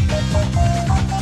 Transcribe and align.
Música 0.00 1.17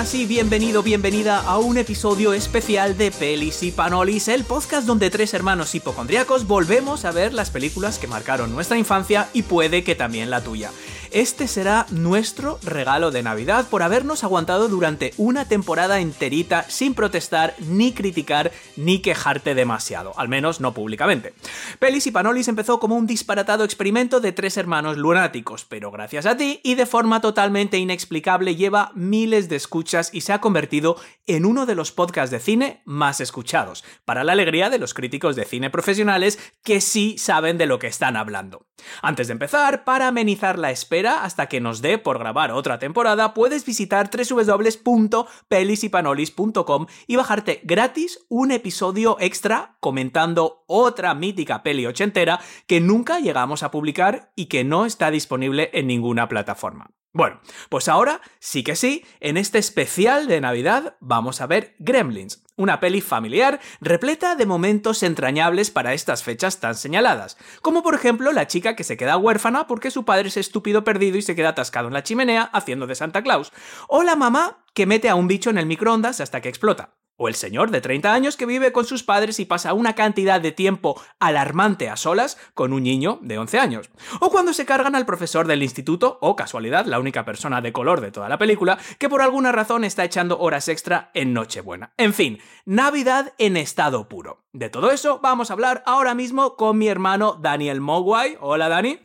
Y 0.00 0.24
bienvenido, 0.24 0.82
bienvenida 0.82 1.40
a 1.40 1.58
un 1.58 1.76
episodio 1.76 2.32
especial 2.32 2.96
de 2.96 3.10
Pelis 3.10 3.62
y 3.62 3.70
Panolis, 3.70 4.28
el 4.28 4.44
podcast 4.44 4.86
donde 4.86 5.10
tres 5.10 5.34
hermanos 5.34 5.74
hipocondriacos 5.74 6.46
volvemos 6.46 7.04
a 7.04 7.12
ver 7.12 7.34
las 7.34 7.50
películas 7.50 7.98
que 7.98 8.06
marcaron 8.06 8.50
nuestra 8.50 8.78
infancia 8.78 9.28
y 9.34 9.42
puede 9.42 9.84
que 9.84 9.94
también 9.94 10.30
la 10.30 10.42
tuya. 10.42 10.70
Este 11.12 11.48
será 11.48 11.86
nuestro 11.90 12.60
regalo 12.62 13.10
de 13.10 13.24
Navidad 13.24 13.66
por 13.68 13.82
habernos 13.82 14.22
aguantado 14.22 14.68
durante 14.68 15.12
una 15.16 15.44
temporada 15.44 15.98
enterita 15.98 16.62
sin 16.68 16.94
protestar, 16.94 17.56
ni 17.58 17.92
criticar, 17.92 18.52
ni 18.76 19.00
quejarte 19.00 19.56
demasiado, 19.56 20.16
al 20.16 20.28
menos 20.28 20.60
no 20.60 20.72
públicamente. 20.72 21.34
Pelis 21.80 22.06
y 22.06 22.12
Panolis 22.12 22.46
empezó 22.46 22.78
como 22.78 22.94
un 22.94 23.08
disparatado 23.08 23.64
experimento 23.64 24.20
de 24.20 24.30
tres 24.30 24.56
hermanos 24.56 24.98
lunáticos, 24.98 25.64
pero 25.64 25.90
gracias 25.90 26.26
a 26.26 26.36
ti 26.36 26.60
y 26.62 26.76
de 26.76 26.86
forma 26.86 27.20
totalmente 27.20 27.78
inexplicable 27.78 28.54
lleva 28.54 28.92
miles 28.94 29.48
de 29.48 29.56
escuchas 29.56 30.10
y 30.12 30.20
se 30.20 30.32
ha 30.32 30.40
convertido 30.40 30.96
en 31.26 31.44
uno 31.44 31.66
de 31.66 31.74
los 31.74 31.90
podcasts 31.90 32.30
de 32.30 32.38
cine 32.38 32.82
más 32.84 33.20
escuchados, 33.20 33.84
para 34.04 34.22
la 34.22 34.32
alegría 34.32 34.70
de 34.70 34.78
los 34.78 34.94
críticos 34.94 35.34
de 35.34 35.44
cine 35.44 35.70
profesionales 35.70 36.38
que 36.62 36.80
sí 36.80 37.18
saben 37.18 37.58
de 37.58 37.66
lo 37.66 37.80
que 37.80 37.88
están 37.88 38.16
hablando. 38.16 38.66
Antes 39.02 39.26
de 39.26 39.32
empezar, 39.32 39.84
para 39.84 40.08
amenizar 40.08 40.58
la 40.58 40.70
espera 40.70 40.99
hasta 41.06 41.46
que 41.46 41.60
nos 41.60 41.82
dé 41.82 41.98
por 41.98 42.18
grabar 42.18 42.50
otra 42.52 42.78
temporada, 42.78 43.34
puedes 43.34 43.64
visitar 43.64 44.10
www.pelisipanolis.com 44.10 46.86
y 47.06 47.16
bajarte 47.16 47.60
gratis 47.64 48.26
un 48.28 48.50
episodio 48.50 49.16
extra 49.20 49.76
comentando 49.80 50.64
otra 50.66 51.14
mítica 51.14 51.62
peli 51.62 51.86
ochentera 51.86 52.40
que 52.66 52.80
nunca 52.80 53.20
llegamos 53.20 53.62
a 53.62 53.70
publicar 53.70 54.32
y 54.36 54.46
que 54.46 54.64
no 54.64 54.86
está 54.86 55.10
disponible 55.10 55.68
en 55.72 55.86
ninguna 55.86 56.28
plataforma. 56.28 56.90
Bueno, 57.12 57.40
pues 57.68 57.88
ahora 57.88 58.20
sí 58.38 58.62
que 58.62 58.76
sí, 58.76 59.04
en 59.18 59.36
este 59.36 59.58
especial 59.58 60.28
de 60.28 60.40
Navidad 60.40 60.96
vamos 61.00 61.40
a 61.40 61.48
ver 61.48 61.74
Gremlins, 61.80 62.44
una 62.54 62.78
peli 62.78 63.00
familiar 63.00 63.58
repleta 63.80 64.36
de 64.36 64.46
momentos 64.46 65.02
entrañables 65.02 65.72
para 65.72 65.92
estas 65.92 66.22
fechas 66.22 66.60
tan 66.60 66.76
señaladas, 66.76 67.36
como 67.62 67.82
por 67.82 67.96
ejemplo 67.96 68.30
la 68.30 68.46
chica 68.46 68.76
que 68.76 68.84
se 68.84 68.96
queda 68.96 69.16
huérfana 69.16 69.66
porque 69.66 69.90
su 69.90 70.04
padre 70.04 70.28
es 70.28 70.36
estúpido 70.36 70.84
perdido 70.84 71.18
y 71.18 71.22
se 71.22 71.34
queda 71.34 71.48
atascado 71.48 71.88
en 71.88 71.94
la 71.94 72.04
chimenea 72.04 72.44
haciendo 72.52 72.86
de 72.86 72.94
Santa 72.94 73.22
Claus, 73.22 73.52
o 73.88 74.04
la 74.04 74.14
mamá 74.14 74.64
que 74.72 74.86
mete 74.86 75.08
a 75.08 75.16
un 75.16 75.26
bicho 75.26 75.50
en 75.50 75.58
el 75.58 75.66
microondas 75.66 76.20
hasta 76.20 76.40
que 76.40 76.48
explota. 76.48 76.99
O 77.22 77.28
el 77.28 77.34
señor 77.34 77.70
de 77.70 77.82
30 77.82 78.14
años 78.14 78.38
que 78.38 78.46
vive 78.46 78.72
con 78.72 78.86
sus 78.86 79.02
padres 79.02 79.40
y 79.40 79.44
pasa 79.44 79.74
una 79.74 79.94
cantidad 79.94 80.40
de 80.40 80.52
tiempo 80.52 80.98
alarmante 81.18 81.90
a 81.90 81.98
solas 81.98 82.38
con 82.54 82.72
un 82.72 82.82
niño 82.84 83.18
de 83.20 83.36
11 83.36 83.58
años. 83.58 83.90
O 84.20 84.30
cuando 84.30 84.54
se 84.54 84.64
cargan 84.64 84.94
al 84.94 85.04
profesor 85.04 85.46
del 85.46 85.62
instituto, 85.62 86.16
o 86.22 86.34
casualidad, 86.34 86.86
la 86.86 86.98
única 86.98 87.26
persona 87.26 87.60
de 87.60 87.74
color 87.74 88.00
de 88.00 88.10
toda 88.10 88.30
la 88.30 88.38
película, 88.38 88.78
que 88.98 89.10
por 89.10 89.20
alguna 89.20 89.52
razón 89.52 89.84
está 89.84 90.02
echando 90.02 90.38
horas 90.38 90.68
extra 90.68 91.10
en 91.12 91.34
Nochebuena. 91.34 91.92
En 91.98 92.14
fin, 92.14 92.38
Navidad 92.64 93.34
en 93.36 93.58
estado 93.58 94.08
puro. 94.08 94.42
De 94.54 94.70
todo 94.70 94.90
eso 94.90 95.20
vamos 95.22 95.50
a 95.50 95.52
hablar 95.52 95.82
ahora 95.84 96.14
mismo 96.14 96.56
con 96.56 96.78
mi 96.78 96.88
hermano 96.88 97.34
Daniel 97.38 97.82
Mogwai. 97.82 98.38
Hola 98.40 98.70
Dani. 98.70 98.98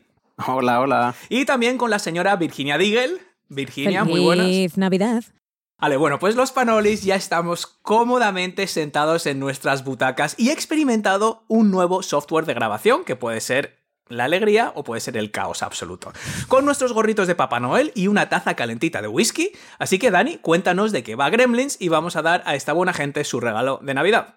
Hola, 0.46 0.80
hola. 0.80 1.14
Y 1.28 1.44
también 1.44 1.76
con 1.76 1.90
la 1.90 1.98
señora 1.98 2.34
Virginia 2.36 2.78
Digel. 2.78 3.20
Virginia, 3.50 4.04
muy 4.04 4.20
buenas. 4.20 4.46
Feliz 4.46 4.78
Navidad. 4.78 5.22
Vale, 5.78 5.98
bueno, 5.98 6.18
pues 6.18 6.36
los 6.36 6.52
panolis 6.52 7.02
ya 7.02 7.16
estamos 7.16 7.66
cómodamente 7.66 8.66
sentados 8.66 9.26
en 9.26 9.38
nuestras 9.38 9.84
butacas 9.84 10.34
y 10.38 10.48
he 10.48 10.52
experimentado 10.52 11.44
un 11.48 11.70
nuevo 11.70 12.02
software 12.02 12.46
de 12.46 12.54
grabación 12.54 13.04
que 13.04 13.14
puede 13.14 13.42
ser 13.42 13.84
la 14.08 14.24
alegría 14.24 14.72
o 14.74 14.84
puede 14.84 15.02
ser 15.02 15.18
el 15.18 15.30
caos 15.30 15.62
absoluto. 15.62 16.12
Con 16.48 16.64
nuestros 16.64 16.94
gorritos 16.94 17.26
de 17.26 17.34
Papá 17.34 17.60
Noel 17.60 17.92
y 17.94 18.08
una 18.08 18.30
taza 18.30 18.54
calentita 18.54 19.02
de 19.02 19.08
whisky. 19.08 19.52
Así 19.78 19.98
que 19.98 20.10
Dani, 20.10 20.38
cuéntanos 20.38 20.92
de 20.92 21.02
qué 21.02 21.14
va 21.14 21.28
Gremlins 21.28 21.76
y 21.78 21.88
vamos 21.88 22.16
a 22.16 22.22
dar 22.22 22.42
a 22.46 22.54
esta 22.54 22.72
buena 22.72 22.94
gente 22.94 23.22
su 23.24 23.40
regalo 23.40 23.78
de 23.82 23.92
Navidad. 23.92 24.36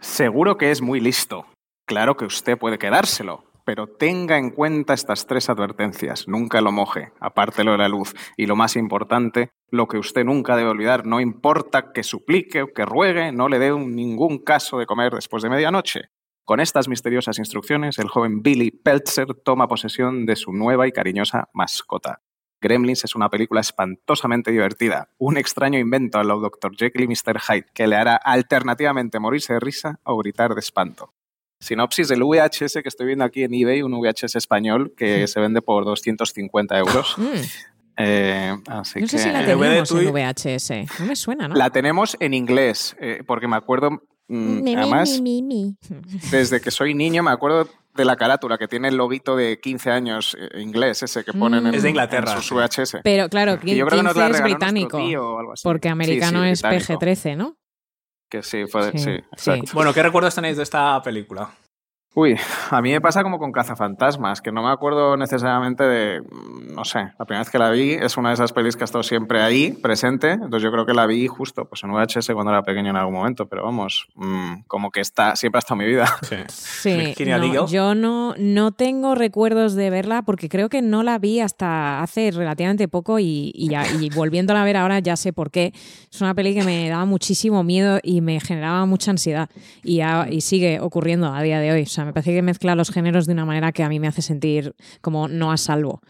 Seguro 0.00 0.58
que 0.58 0.70
es 0.70 0.82
muy 0.82 1.00
listo. 1.00 1.46
Claro 1.86 2.16
que 2.16 2.26
usted 2.26 2.58
puede 2.58 2.78
quedárselo, 2.78 3.44
pero 3.64 3.86
tenga 3.86 4.38
en 4.38 4.50
cuenta 4.50 4.94
estas 4.94 5.26
tres 5.26 5.48
advertencias. 5.48 6.28
Nunca 6.28 6.60
lo 6.60 6.72
moje, 6.72 7.12
apártelo 7.20 7.72
de 7.72 7.78
la 7.78 7.88
luz. 7.88 8.14
Y 8.36 8.46
lo 8.46 8.56
más 8.56 8.76
importante, 8.76 9.50
lo 9.70 9.88
que 9.88 9.98
usted 9.98 10.24
nunca 10.24 10.56
debe 10.56 10.70
olvidar, 10.70 11.06
no 11.06 11.20
importa 11.20 11.92
que 11.92 12.02
suplique 12.02 12.62
o 12.62 12.72
que 12.72 12.84
ruegue, 12.84 13.32
no 13.32 13.48
le 13.48 13.58
dé 13.58 13.70
ningún 13.72 14.38
caso 14.38 14.78
de 14.78 14.86
comer 14.86 15.12
después 15.12 15.42
de 15.42 15.50
medianoche. 15.50 16.10
Con 16.44 16.60
estas 16.60 16.88
misteriosas 16.88 17.38
instrucciones, 17.38 17.98
el 17.98 18.08
joven 18.08 18.42
Billy 18.42 18.70
Peltzer 18.70 19.28
toma 19.42 19.66
posesión 19.66 20.26
de 20.26 20.36
su 20.36 20.52
nueva 20.52 20.86
y 20.86 20.92
cariñosa 20.92 21.48
mascota. 21.54 22.20
Gremlins 22.60 23.04
es 23.04 23.14
una 23.14 23.30
película 23.30 23.62
espantosamente 23.62 24.50
divertida, 24.50 25.08
un 25.18 25.38
extraño 25.38 25.78
invento 25.78 26.18
a 26.18 26.24
lo 26.24 26.40
Dr. 26.40 26.76
Jekyll 26.76 27.04
y 27.04 27.08
Mr. 27.08 27.40
Hyde 27.40 27.66
que 27.72 27.86
le 27.86 27.96
hará 27.96 28.16
alternativamente 28.16 29.20
morirse 29.20 29.54
de 29.54 29.60
risa 29.60 30.00
o 30.04 30.18
gritar 30.18 30.54
de 30.54 30.60
espanto. 30.60 31.13
Sinopsis 31.64 32.08
del 32.08 32.22
VHS 32.22 32.74
que 32.82 32.88
estoy 32.88 33.06
viendo 33.06 33.24
aquí 33.24 33.42
en 33.44 33.54
eBay, 33.54 33.82
un 33.82 33.92
VHS 34.00 34.36
español 34.36 34.92
que 34.96 35.26
se 35.26 35.40
vende 35.40 35.62
por 35.62 35.84
250 35.84 36.78
euros. 36.78 37.14
Mm, 37.18 37.22
Eh, 37.96 38.52
así 38.66 39.00
no 39.00 39.06
sé 39.06 39.16
que 39.18 39.22
si 39.22 39.30
la 39.30 39.44
tenemos 39.46 39.90
en 39.92 40.12
VHS. 40.12 40.70
No 40.98 41.06
me 41.06 41.14
suena, 41.14 41.46
¿no? 41.46 41.54
la 41.54 41.70
tenemos 41.70 42.16
en 42.18 42.34
inglés, 42.34 42.96
eh, 43.00 43.22
porque 43.24 43.46
me 43.46 43.54
acuerdo, 43.54 43.90
mm, 43.92 43.96
Mi, 44.28 44.62
mi, 44.62 44.74
además, 44.74 45.20
mi, 45.20 45.42
mi, 45.42 45.42
mi. 45.42 45.76
desde 46.32 46.60
que 46.60 46.72
soy 46.72 46.92
niño 46.94 47.22
me 47.22 47.30
acuerdo 47.30 47.68
de 47.94 48.04
la 48.04 48.16
carátula 48.16 48.58
que 48.58 48.66
tiene 48.66 48.88
el 48.88 48.96
loguito 48.96 49.36
de 49.36 49.60
15 49.60 49.92
años 49.92 50.36
eh, 50.40 50.60
inglés, 50.60 51.04
ese 51.04 51.22
que 51.22 51.32
ponen 51.32 51.62
Mm. 51.62 51.66
en, 51.68 51.74
Es 51.76 51.82
de 51.84 51.90
Inglaterra, 51.90 52.32
en 52.32 52.42
sus. 52.42 52.50
VHS. 52.50 52.96
Pero 53.04 53.28
claro, 53.28 53.60
Que 53.60 53.76
yo 53.76 53.86
creo 53.86 54.00
que 54.00 54.02
nos 54.02 54.14
15 54.14 54.28
la 54.28 54.36
es 54.38 54.42
británico. 54.42 54.98
nuestro 54.98 55.06
tío 55.08 55.30
o 55.34 55.38
algo 55.38 55.52
así. 55.52 55.62
Porque 55.62 55.86
Sí, 55.88 55.92
americano 55.92 56.42
sí, 56.42 56.48
es 56.50 56.62
británico. 56.62 56.98
PG-13, 57.00 57.36
¿no? 57.36 57.56
Que 58.34 58.42
sí, 58.42 58.66
fue, 58.66 58.90
Sí, 58.90 58.98
sí, 58.98 59.04
sí. 59.04 59.10
exacto. 59.30 59.70
Bueno, 59.74 59.94
¿qué 59.94 60.02
recuerdos 60.02 60.34
tenéis 60.34 60.56
de 60.56 60.64
esta 60.64 61.00
película? 61.04 61.50
Uy, 62.16 62.36
a 62.70 62.80
mí 62.80 62.92
me 62.92 63.00
pasa 63.00 63.24
como 63.24 63.38
con 63.40 63.50
Cazafantasmas, 63.50 64.40
que 64.40 64.52
no 64.52 64.62
me 64.62 64.70
acuerdo 64.70 65.16
necesariamente 65.16 65.82
de, 65.82 66.22
no 66.72 66.84
sé, 66.84 67.00
la 67.18 67.24
primera 67.24 67.40
vez 67.40 67.50
que 67.50 67.58
la 67.58 67.70
vi 67.70 67.90
es 67.92 68.16
una 68.16 68.28
de 68.28 68.34
esas 68.34 68.52
pelis 68.52 68.76
que 68.76 68.84
ha 68.84 68.86
estado 68.86 69.02
siempre 69.02 69.42
ahí, 69.42 69.72
presente, 69.72 70.30
entonces 70.30 70.62
yo 70.62 70.70
creo 70.70 70.86
que 70.86 70.94
la 70.94 71.06
vi 71.06 71.26
justo 71.26 71.64
pues 71.64 71.82
en 71.82 71.90
VHS 71.92 72.30
cuando 72.34 72.52
era 72.52 72.62
pequeño 72.62 72.90
en 72.90 72.96
algún 72.96 73.14
momento, 73.14 73.46
pero 73.46 73.64
vamos, 73.64 74.06
mm, 74.14 74.62
como 74.68 74.92
que 74.92 75.00
está, 75.00 75.34
siempre 75.34 75.58
ha 75.58 75.60
estado 75.60 75.80
en 75.80 75.86
mi 75.88 75.92
vida. 75.92 76.06
Sí. 76.22 76.36
Sí, 76.48 76.90
no, 77.38 77.66
yo 77.72 77.94
no, 77.96 78.34
no 78.38 78.70
tengo 78.70 79.14
recuerdos 79.16 79.74
de 79.74 79.90
verla 79.90 80.22
porque 80.22 80.48
creo 80.48 80.68
que 80.68 80.82
no 80.82 81.02
la 81.02 81.18
vi 81.18 81.40
hasta 81.40 82.00
hace 82.00 82.30
relativamente 82.30 82.86
poco 82.86 83.18
y, 83.18 83.50
y 83.54 83.68
ya, 83.70 83.84
y 84.00 84.08
volviéndola 84.10 84.62
a 84.62 84.64
ver 84.64 84.76
ahora 84.76 85.00
ya 85.00 85.16
sé 85.16 85.32
por 85.32 85.50
qué. 85.50 85.72
Es 86.12 86.20
una 86.20 86.34
peli 86.34 86.54
que 86.54 86.62
me 86.62 86.88
daba 86.88 87.06
muchísimo 87.06 87.64
miedo 87.64 87.98
y 88.04 88.20
me 88.20 88.38
generaba 88.38 88.86
mucha 88.86 89.10
ansiedad 89.10 89.48
y, 89.82 90.00
a- 90.00 90.28
y 90.30 90.42
sigue 90.42 90.78
ocurriendo 90.80 91.32
a 91.34 91.42
día 91.42 91.58
de 91.58 91.72
hoy. 91.72 91.82
O 91.82 91.86
sea, 91.86 92.03
me 92.04 92.12
parece 92.12 92.34
que 92.34 92.42
mezcla 92.42 92.74
los 92.74 92.90
géneros 92.90 93.26
de 93.26 93.32
una 93.32 93.44
manera 93.44 93.72
que 93.72 93.82
a 93.82 93.88
mí 93.88 94.00
me 94.00 94.08
hace 94.08 94.22
sentir 94.22 94.74
como 95.00 95.28
no 95.28 95.52
a 95.52 95.56
salvo. 95.56 96.00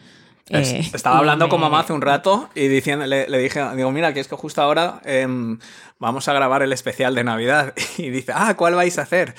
Eh, 0.50 0.80
Estaba 0.92 1.18
hablando 1.18 1.48
con 1.48 1.58
mamá 1.58 1.80
hace 1.80 1.94
un 1.94 2.02
rato 2.02 2.50
y 2.54 2.68
diciendo, 2.68 3.06
le, 3.06 3.26
le 3.28 3.38
dije, 3.38 3.62
digo, 3.76 3.90
mira, 3.90 4.12
que 4.12 4.20
es 4.20 4.28
que 4.28 4.36
justo 4.36 4.60
ahora 4.60 5.00
em, 5.04 5.58
vamos 5.98 6.28
a 6.28 6.34
grabar 6.34 6.62
el 6.62 6.72
especial 6.72 7.14
de 7.14 7.24
Navidad. 7.24 7.72
Y 7.96 8.10
dice, 8.10 8.32
ah, 8.34 8.54
¿cuál 8.56 8.74
vais 8.74 8.98
a 8.98 9.02
hacer? 9.02 9.34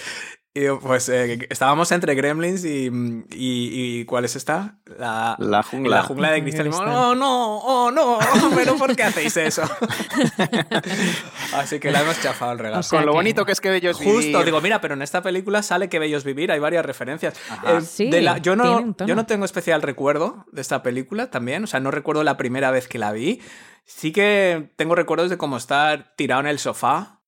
Y 0.58 0.70
pues 0.82 1.10
eh, 1.10 1.46
estábamos 1.50 1.92
entre 1.92 2.16
Gremlins 2.16 2.64
y, 2.64 2.86
y, 2.88 4.00
y, 4.00 4.06
¿cuál 4.06 4.24
es 4.24 4.38
esta? 4.38 4.78
La, 4.98 5.36
La 5.38 5.62
jungla. 5.64 5.98
La 5.98 6.04
jungla 6.04 6.32
de 6.32 6.42
cristal. 6.44 6.68
Y 6.68 6.70
Cristal. 6.70 6.88
no, 6.90 7.14
no, 7.14 7.58
oh 7.58 7.92
no, 7.92 8.18
pero 8.56 8.78
¿por 8.78 8.96
qué 8.96 9.04
hacéis 9.04 9.36
eso? 9.36 9.64
Así 11.54 11.80
que 11.80 11.92
la 11.92 12.02
hemos 12.02 12.22
chafado 12.22 12.54
el 12.54 12.60
regalo. 12.60 12.80
O 12.80 12.84
sea 12.84 13.00
Con 13.00 13.06
lo 13.06 13.12
que- 13.12 13.16
bonito 13.18 13.46
que 13.46 13.52
es 13.52 13.62
que 13.62 13.70
bellos 13.70 13.98
Justo, 13.98 14.12
vivir. 14.22 14.46
digo, 14.46 14.62
mira, 14.62 14.82
pero 14.82 14.94
en 14.94 15.02
esta 15.02 15.22
película 15.22 15.62
sale 15.62 15.90
que 15.90 16.00
bellos 16.00 16.24
vivir, 16.24 16.52
hay 16.52 16.60
varias 16.60 16.86
referencias. 16.86 17.36
Eh, 17.68 17.82
Sí, 17.82 18.10
de 18.10 18.22
la- 18.22 18.38
yo, 18.38 18.56
no, 18.56 18.96
yo 19.06 19.16
no 19.16 19.26
tengo 19.26 19.46
especial 19.46 19.82
recuerdo 19.82 20.46
de 20.52 20.62
esta 20.62 20.84
película 20.84 21.30
también, 21.30 21.64
o 21.64 21.68
sea, 21.68 21.80
no 21.80 21.92
recuerdo 21.92 22.24
la 22.24 22.38
primera 22.38 22.72
vez 22.72 22.88
que 22.88 22.98
la 22.98 23.12
vi. 23.12 23.42
Sí 23.86 24.12
que 24.12 24.72
tengo 24.78 24.96
recuerdos 24.96 25.30
de 25.30 25.38
cómo 25.38 25.58
estar 25.58 26.14
tirado 26.16 26.42
en 26.42 26.48
el 26.48 26.60
sofá 26.60 27.20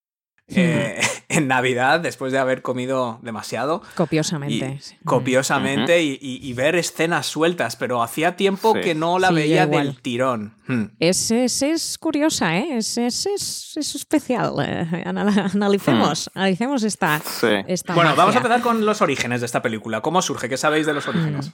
eh, 0.47 0.99
en 1.29 1.47
Navidad 1.47 1.99
después 1.99 2.31
de 2.31 2.39
haber 2.39 2.61
comido 2.61 3.19
demasiado. 3.21 3.81
Y 3.83 3.95
Copiosamente. 3.95 4.79
copiosamente 5.03 6.01
y, 6.01 6.53
ver 6.53 6.75
escenas 6.75 7.25
sueltas, 7.25 7.75
pero 7.75 8.01
hacía 8.01 8.35
tiempo 8.37 8.73
Sí. 8.73 8.81
que 8.81 8.95
no 8.95 9.19
la 9.19 9.27
Sí, 9.29 9.33
veía 9.35 9.63
igual. 9.63 9.87
del 9.87 10.01
tirón. 10.01 10.55
Hmm. 10.67 10.85
Es, 10.99 11.29
es, 11.31 11.61
es 11.61 11.97
curiosa, 11.97 12.57
¿eh? 12.57 12.77
Es, 12.77 12.97
es, 12.97 13.25
es, 13.25 13.73
es 13.75 13.95
especial. 13.95 14.53
eh. 14.65 15.03
Anal- 15.05 15.51
Analicemos, 15.53 16.31
analicemos 16.33 16.83
esta, 16.83 17.19
Sí. 17.19 17.47
esta 17.67 17.93
Bueno, 17.93 18.15
vamos 18.15 18.35
a 18.35 18.37
empezar 18.37 18.61
con 18.61 18.85
los 18.85 19.01
orígenes 19.01 19.41
de 19.41 19.45
esta 19.47 19.61
película. 19.61 20.01
¿Cómo 20.01 20.21
surge? 20.21 20.47
¿Qué 20.47 20.57
sabéis 20.57 20.85
de 20.85 20.93
los 20.93 21.07
orígenes? 21.07 21.51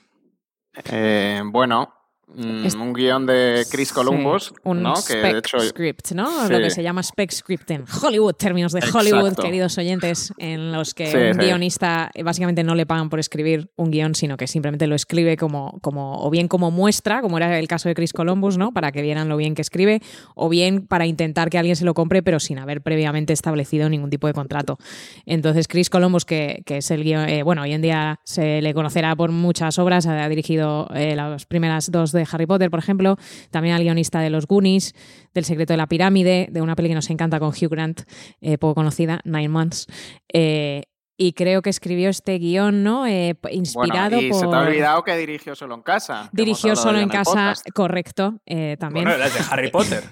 Eh, 0.85 1.41
bueno, 1.45 1.93
mm, 2.35 2.81
un 2.81 2.93
guion 2.93 3.25
de 3.25 3.65
Chris 3.69 3.89
Sí, 3.89 3.93
Columbus, 3.93 4.53
un 4.63 4.81
¿no? 4.81 4.93
Que 4.93 4.99
spec 4.99 5.33
de 5.33 5.39
hecho 5.39 5.59
script, 5.59 6.11
¿no? 6.11 6.47
Sí. 6.47 6.53
Lo 6.53 6.59
que 6.59 6.69
se 6.69 6.83
llama 6.83 7.01
spec 7.03 7.31
script 7.31 7.69
en 7.71 7.85
Hollywood, 8.01 8.33
términos 8.33 8.71
de 8.71 8.79
Exacto. 8.79 8.99
Hollywood, 8.99 9.35
queridos 9.35 9.77
oyentes, 9.77 10.33
en 10.37 10.71
los 10.71 10.93
que 10.93 11.07
Sí, 11.07 11.17
un 11.17 11.37
guionista 11.37 12.11
eh, 12.13 12.23
básicamente 12.23 12.63
no 12.63 12.75
le 12.75 12.85
pagan 12.85 13.09
por 13.09 13.19
escribir 13.19 13.69
un 13.75 13.91
guion, 13.91 14.15
sino 14.15 14.37
que 14.37 14.47
simplemente 14.47 14.87
lo 14.87 14.95
escribe 14.95 15.37
como, 15.37 15.79
como, 15.81 16.23
o 16.25 16.29
bien 16.29 16.47
como 16.47 16.71
muestra, 16.71 17.21
como 17.21 17.37
era 17.37 17.59
el 17.59 17.67
caso 17.67 17.89
de 17.89 17.95
Chris 17.95 18.13
Columbus, 18.13 18.57
¿no? 18.57 18.71
Para 18.71 18.91
que 18.91 19.01
vieran 19.01 19.29
lo 19.29 19.37
bien 19.37 19.55
que 19.55 19.61
escribe, 19.61 20.01
o 20.35 20.49
bien 20.49 20.87
para 20.87 21.05
intentar 21.05 21.49
que 21.49 21.57
alguien 21.57 21.75
se 21.75 21.85
lo 21.85 21.93
compre, 21.93 22.23
pero 22.23 22.39
sin 22.39 22.59
haber 22.59 22.81
previamente 22.81 23.33
establecido 23.33 23.89
ningún 23.89 24.09
tipo 24.09 24.27
de 24.27 24.33
contrato. 24.33 24.77
Entonces, 25.25 25.67
Chris 25.67 25.89
Columbus, 25.89 26.25
que, 26.25 26.63
que 26.65 26.77
es 26.77 26.91
el 26.91 27.03
guion, 27.03 27.29
eh, 27.29 27.43
bueno, 27.43 27.61
hoy 27.61 27.73
en 27.73 27.81
día 27.81 28.19
se 28.23 28.61
le 28.61 28.73
conocerá 28.73 29.15
por 29.15 29.31
muchas 29.31 29.77
obras, 29.79 30.05
ha 30.05 30.27
dirigido 30.29 30.87
eh, 30.93 31.15
las 31.15 31.45
primeras 31.45 31.91
dos 31.91 32.11
de 32.11 32.22
Harry 32.31 32.45
Potter, 32.45 32.69
por 32.69 32.79
ejemplo, 32.79 33.17
también 33.51 33.75
al 33.75 33.83
guionista 33.83 34.19
de 34.19 34.29
Los 34.29 34.47
Goonies, 34.47 34.93
del 35.33 35.45
secreto 35.45 35.73
de 35.73 35.77
la 35.77 35.87
pirámide, 35.87 36.47
de 36.51 36.61
una 36.61 36.75
peli 36.75 36.89
que 36.89 36.95
nos 36.95 37.09
encanta 37.09 37.39
con 37.39 37.49
Hugh 37.49 37.69
Grant, 37.69 38.01
eh, 38.41 38.57
poco 38.57 38.75
conocida, 38.75 39.19
Nine 39.23 39.49
Months. 39.49 39.87
Eh, 40.31 40.83
y 41.17 41.33
creo 41.33 41.61
que 41.61 41.69
escribió 41.69 42.09
este 42.09 42.37
guion, 42.39 42.83
¿no? 42.83 43.05
Eh, 43.05 43.35
inspirado 43.51 44.15
bueno, 44.15 44.21
y 44.21 44.29
por. 44.29 44.39
se 44.39 44.47
te 44.47 44.55
ha 44.55 44.59
olvidado 44.59 45.03
que 45.03 45.15
dirigió 45.15 45.55
solo 45.55 45.75
en 45.75 45.81
casa. 45.81 46.29
Dirigió 46.31 46.75
solo 46.75 46.99
en 46.99 47.09
casa, 47.09 47.31
podcast. 47.31 47.69
correcto, 47.71 48.41
eh, 48.45 48.77
también. 48.79 49.05
Bueno, 49.05 49.23
de 49.23 49.31
Harry 49.49 49.69
Potter. 49.71 50.03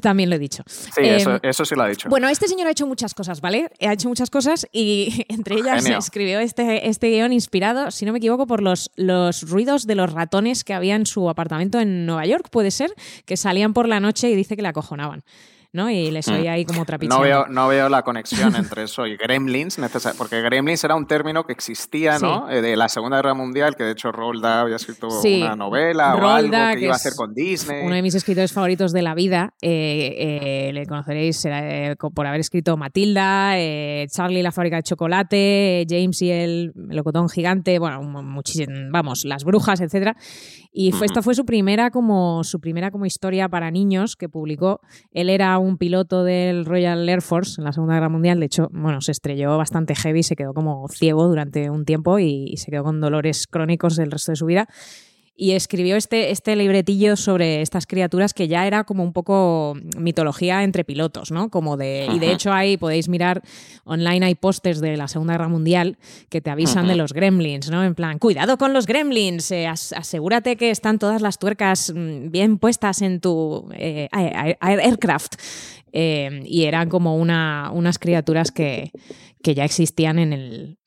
También 0.00 0.30
lo 0.30 0.36
he 0.36 0.38
dicho. 0.38 0.62
Sí, 0.66 1.00
Eh, 1.02 1.16
eso, 1.16 1.38
eso 1.42 1.64
sí 1.64 1.74
lo 1.74 1.82
ha 1.82 1.88
dicho. 1.88 2.08
Bueno, 2.08 2.28
este 2.28 2.48
señor 2.48 2.66
ha 2.66 2.70
hecho 2.70 2.86
muchas 2.86 3.14
cosas, 3.14 3.40
¿vale? 3.40 3.70
Ha 3.80 3.92
hecho 3.92 4.08
muchas 4.08 4.30
cosas 4.30 4.66
y 4.72 5.24
entre 5.28 5.56
ellas 5.56 5.82
Genio. 5.82 5.98
escribió 5.98 6.38
este, 6.40 6.88
este 6.88 7.08
guion 7.10 7.32
inspirado, 7.32 7.90
si 7.90 8.04
no 8.04 8.12
me 8.12 8.18
equivoco, 8.18 8.46
por 8.46 8.62
los, 8.62 8.90
los 8.96 9.48
ruidos 9.48 9.86
de 9.86 9.94
los 9.94 10.12
ratones 10.12 10.64
que 10.64 10.74
había 10.74 10.94
en 10.96 11.06
su 11.06 11.28
apartamento 11.28 11.80
en 11.80 12.06
Nueva 12.06 12.26
York, 12.26 12.48
puede 12.50 12.70
ser, 12.70 12.92
que 13.24 13.36
salían 13.36 13.72
por 13.72 13.88
la 13.88 14.00
noche 14.00 14.30
y 14.30 14.34
dice 14.36 14.56
que 14.56 14.62
le 14.62 14.68
acojonaban, 14.68 15.24
¿no? 15.72 15.90
Y 15.90 16.10
les 16.10 16.28
oía 16.28 16.52
ahí 16.52 16.64
como 16.64 16.80
no 16.80 16.84
trapicheando. 16.84 17.22
veo, 17.24 17.46
no 17.48 17.68
veo 17.68 17.88
la 17.88 18.02
conexión 18.02 18.54
entre 18.56 18.84
eso 18.84 19.06
y 19.06 19.16
Gremlins, 19.16 19.78
porque 20.18 20.40
Gremlins 20.42 20.82
era 20.84 20.94
un 20.94 21.06
término 21.06 21.44
que 21.44 21.52
existía, 21.52 22.18
¿no? 22.18 22.50
Eh, 22.50 22.60
De 22.62 22.76
la 22.76 22.88
Segunda 22.88 23.16
Guerra 23.18 23.34
Mundial, 23.34 23.76
que 23.76 23.84
de 23.84 23.92
hecho 23.92 24.12
Roald 24.12 24.42
Dahl 24.42 24.60
había 24.62 24.76
escrito 24.76 25.10
Sí. 25.10 25.42
una 25.42 25.56
novela 25.56 26.14
o 26.14 26.20
Roald 26.20 26.54
algo 26.54 26.72
que 26.72 26.78
que 26.78 26.84
iba 26.84 26.92
a 26.94 26.96
hacer 26.96 27.12
con 27.16 27.34
Disney. 27.34 27.84
Uno 27.84 27.94
de 27.94 28.02
mis 28.02 28.14
escritores 28.14 28.52
favoritos 28.52 28.92
de 28.92 29.02
la 29.02 29.14
vida, 29.14 29.54
eh, 29.62 30.68
eh, 30.68 30.72
le 30.72 30.86
conoceréis 30.86 31.44
eh, 31.46 31.96
por 32.14 32.26
haber 32.26 32.40
escrito 32.40 32.76
Matilda, 32.76 33.52
Charlie 34.08 34.40
y 34.40 34.42
la 34.42 34.52
fábrica 34.52 34.76
de 34.76 34.82
chocolate, 34.82 35.86
James 35.88 36.20
y 36.22 36.30
el 36.30 36.72
melocotón 36.74 37.28
gigante, 37.28 37.78
bueno, 37.78 38.02
muchísimo, 38.02 38.72
vamos, 38.90 39.24
las 39.24 39.44
brujas, 39.44 39.80
etcétera. 39.80 40.16
Y 40.72 40.92
fue, 40.92 41.06
esta 41.06 41.22
fue 41.22 41.34
su 41.34 41.46
primera 41.46 41.90
como 41.90 42.44
su 42.44 42.60
primera 42.60 42.90
como 42.90 43.06
historia 43.06 43.48
para 43.48 43.70
niños 43.70 44.14
que 44.14 44.28
publicó. 44.28 44.80
Él 45.10 45.30
era 45.30 45.55
un 45.58 45.78
piloto 45.78 46.24
del 46.24 46.64
Royal 46.64 47.08
Air 47.08 47.22
Force 47.22 47.60
en 47.60 47.64
la 47.64 47.72
Segunda 47.72 47.94
Guerra 47.94 48.08
Mundial. 48.08 48.40
De 48.40 48.46
hecho, 48.46 48.68
bueno, 48.72 49.00
se 49.00 49.12
estrelló 49.12 49.56
bastante 49.58 49.94
heavy, 49.94 50.22
se 50.22 50.36
quedó 50.36 50.54
como 50.54 50.88
ciego 50.88 51.26
durante 51.28 51.70
un 51.70 51.84
tiempo 51.84 52.18
y, 52.18 52.46
y 52.48 52.56
se 52.56 52.70
quedó 52.70 52.84
con 52.84 53.00
dolores 53.00 53.46
crónicos 53.46 53.98
el 53.98 54.10
resto 54.10 54.32
de 54.32 54.36
su 54.36 54.46
vida 54.46 54.68
y 55.38 55.52
escribió 55.52 55.96
este, 55.96 56.30
este 56.30 56.56
libretillo 56.56 57.14
sobre 57.14 57.60
estas 57.60 57.86
criaturas 57.86 58.32
que 58.32 58.48
ya 58.48 58.66
era 58.66 58.84
como 58.84 59.02
un 59.04 59.12
poco 59.12 59.76
mitología 59.98 60.64
entre 60.64 60.82
pilotos, 60.82 61.30
¿no? 61.30 61.50
Como 61.50 61.76
de, 61.76 62.08
y 62.10 62.18
de 62.18 62.32
hecho 62.32 62.52
ahí 62.54 62.78
podéis 62.78 63.08
mirar 63.10 63.42
online 63.84 64.24
hay 64.24 64.34
pósters 64.34 64.80
de 64.80 64.96
la 64.96 65.08
Segunda 65.08 65.34
Guerra 65.34 65.48
Mundial 65.48 65.98
que 66.30 66.40
te 66.40 66.48
avisan 66.48 66.86
de 66.88 66.96
los 66.96 67.12
gremlins, 67.12 67.70
¿no? 67.70 67.84
En 67.84 67.94
plan, 67.94 68.18
cuidado 68.18 68.56
con 68.56 68.72
los 68.72 68.86
gremlins, 68.86 69.50
eh, 69.50 69.66
as- 69.66 69.92
asegúrate 69.92 70.56
que 70.56 70.70
están 70.70 70.98
todas 70.98 71.20
las 71.20 71.38
tuercas 71.38 71.92
mm, 71.94 72.30
bien 72.30 72.56
puestas 72.56 73.02
en 73.02 73.20
tu 73.20 73.68
eh, 73.74 74.08
air- 74.12 74.56
air- 74.62 74.80
aircraft. 74.80 75.34
Eh, 75.92 76.42
y 76.44 76.64
eran 76.64 76.88
como 76.88 77.16
una, 77.16 77.70
unas 77.72 77.98
criaturas 77.98 78.50
que, 78.50 78.90
que 79.42 79.54
ya 79.54 79.64
existían 79.64 80.18
en 80.18 80.32
el, 80.32 80.78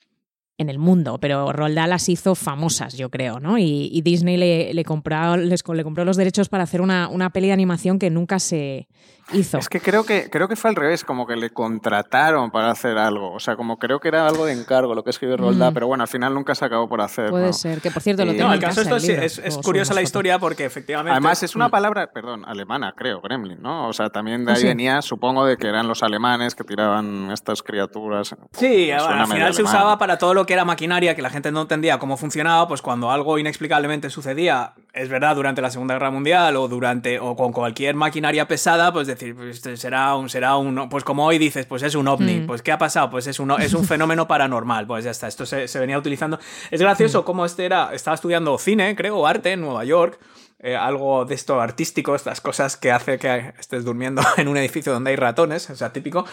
en 0.60 0.70
el 0.70 0.78
mundo, 0.78 1.18
pero 1.20 1.52
Dahl 1.74 1.90
las 1.90 2.08
hizo 2.10 2.36
famosas, 2.36 2.96
yo 2.96 3.10
creo, 3.10 3.40
¿no? 3.40 3.58
Y, 3.58 3.90
y 3.92 4.02
Disney 4.02 4.38
le, 4.38 4.74
le, 4.74 4.84
compró, 4.84 5.38
les- 5.38 5.64
le 5.68 5.84
compró 5.84 6.06
los 6.06 6.18
derechos 6.18 6.50
para 6.50 6.64
hacer 6.66 6.82
una, 6.82 7.08
una 7.08 7.32
peli 7.32 7.48
de 7.48 7.54
animación 7.54 7.98
que 7.98 8.10
nunca 8.12 8.40
se 8.40 8.88
hizo. 9.34 9.58
Es 9.58 9.70
que 9.70 9.80
creo 9.80 10.04
que 10.04 10.30
creo 10.30 10.48
que 10.48 10.56
fue 10.56 10.70
al 10.70 10.76
revés, 10.76 11.04
como 11.04 11.26
que 11.28 11.36
le 11.36 11.50
contrataron 11.52 12.52
para 12.52 12.72
hacer 12.72 12.98
algo. 12.98 13.32
O 13.34 13.40
sea, 13.40 13.56
como 13.56 13.78
creo 13.78 14.00
que 14.00 14.08
era 14.08 14.28
algo 14.28 14.46
de 14.46 14.54
encargo 14.54 14.96
lo 14.96 15.04
que 15.04 15.10
escribió 15.10 15.38
Roald 15.38 15.58
Dahl, 15.60 15.72
Mm. 15.72 15.74
pero 15.74 15.88
bueno, 15.88 16.04
al 16.04 16.08
final 16.08 16.34
nunca 16.34 16.56
se 16.56 16.66
acabó 16.66 16.88
por 16.88 17.02
hacer. 17.02 17.30
Puede 17.30 17.48
¿no? 17.48 17.54
ser, 17.54 17.82
que 17.82 17.92
por 17.92 18.02
cierto 18.02 18.26
lo 18.26 18.34
Y- 18.34 18.38
tengo 18.38 18.50
No, 18.50 18.56
en 18.56 18.62
caso 18.62 18.82
esto 18.82 18.98
libro, 18.98 19.22
es, 19.24 19.58
curiosa 19.64 19.94
la 19.94 20.02
historia 20.02 20.40
porque 20.40 20.66
efectivamente... 20.66 21.12
Además, 21.12 21.44
es 21.44 21.56
una 21.56 21.68
Mm. 21.68 21.72
palabra, 21.72 22.08
perdón, 22.12 22.44
alemana, 22.46 22.94
creo, 22.96 23.22
gremlin, 23.22 23.62
¿no? 23.62 23.88
O 23.88 23.94
sea, 23.94 24.10
también 24.10 24.46
de 24.46 24.52
Ah, 24.52 24.56
ahí 24.56 24.62
sí. 24.62 24.68
venía, 24.68 25.02
supongo, 25.02 25.46
de 25.46 25.58
que 25.58 25.68
eran 25.68 25.88
los 25.88 26.04
alemanes 26.04 26.56
que 26.56 26.64
tiraban 26.64 27.32
estas 27.32 27.62
criaturas. 27.64 28.36
Sí, 28.54 28.88
bueno, 28.98 29.22
al 29.24 29.28
final 29.28 29.54
se 29.54 29.64
usaba 29.64 29.98
para 29.98 30.18
todo 30.18 30.34
lo 30.34 30.46
que 30.46 30.54
era 30.54 30.66
maquinaria, 30.66 31.16
que 31.16 31.22
la 31.22 31.30
gente 31.30 31.52
no 31.52 31.62
entendía 31.62 32.00
cómo 32.00 32.18
funcionaba, 32.18 32.68
pues 32.68 32.82
cuando 32.82 33.12
algo 33.12 33.38
inexplicablemente 33.40 34.10
sucedía, 34.10 34.74
es 34.94 35.08
verdad, 35.08 35.36
durante 35.36 35.62
la 35.62 35.70
Segunda 35.70 35.94
Guerra 35.94 36.10
Mundial 36.12 36.56
o 36.56 36.68
durante 36.68 37.20
o 37.20 37.36
con 37.36 37.52
cualquier 37.54 37.96
maquinaria 37.96 38.48
pesada, 38.48 38.92
pues 38.92 39.08
decir, 39.08 39.36
pues 39.36 39.58
este 39.58 39.78
será 39.78 40.16
un 40.16 40.30
será 40.30 40.58
un 40.58 40.90
pues 40.90 41.04
como 41.04 41.26
hoy 41.26 41.38
dices, 41.38 41.66
pues 41.66 41.84
es 41.84 41.96
un 41.96 42.08
ovni, 42.08 42.40
Mm. 42.42 42.48
pues 42.48 42.62
qué 42.62 42.72
ha 42.72 42.78
pasado, 42.78 43.10
pues 43.10 43.28
es 43.28 43.40
un 43.40 43.52
es 43.60 43.74
un 43.74 43.86
fenómeno 43.86 44.28
paranormal, 44.28 44.88
pues 44.88 45.06
ya 45.06 45.12
está, 45.12 45.28
esto 45.28 45.46
se, 45.46 45.68
se 45.68 45.80
venía 45.80 45.98
utilizando. 45.98 46.40
Es 46.72 46.82
gracioso 46.82 47.24
cómo 47.24 47.46
este 47.46 47.66
era 47.66 47.94
estaba 47.94 48.16
estudiando 48.16 48.58
cine, 48.58 48.96
creo, 48.96 49.18
o 49.20 49.28
arte 49.28 49.52
en 49.54 49.62
Nueva 49.62 49.84
York. 49.86 50.20
Eh, 50.62 50.76
algo 50.76 51.24
de 51.26 51.36
esto 51.36 51.62
artístico, 51.62 52.16
estas 52.16 52.42
cosas 52.42 52.76
que 52.76 52.92
hace 52.92 53.18
que 53.18 53.54
estés 53.60 53.86
durmiendo 53.86 54.22
en 54.38 54.48
un 54.50 54.58
edificio 54.58 54.92
donde 54.92 55.12
hay 55.12 55.16
ratones, 55.16 55.70
o 55.70 55.76
sea, 55.76 55.94
típico. 55.94 56.26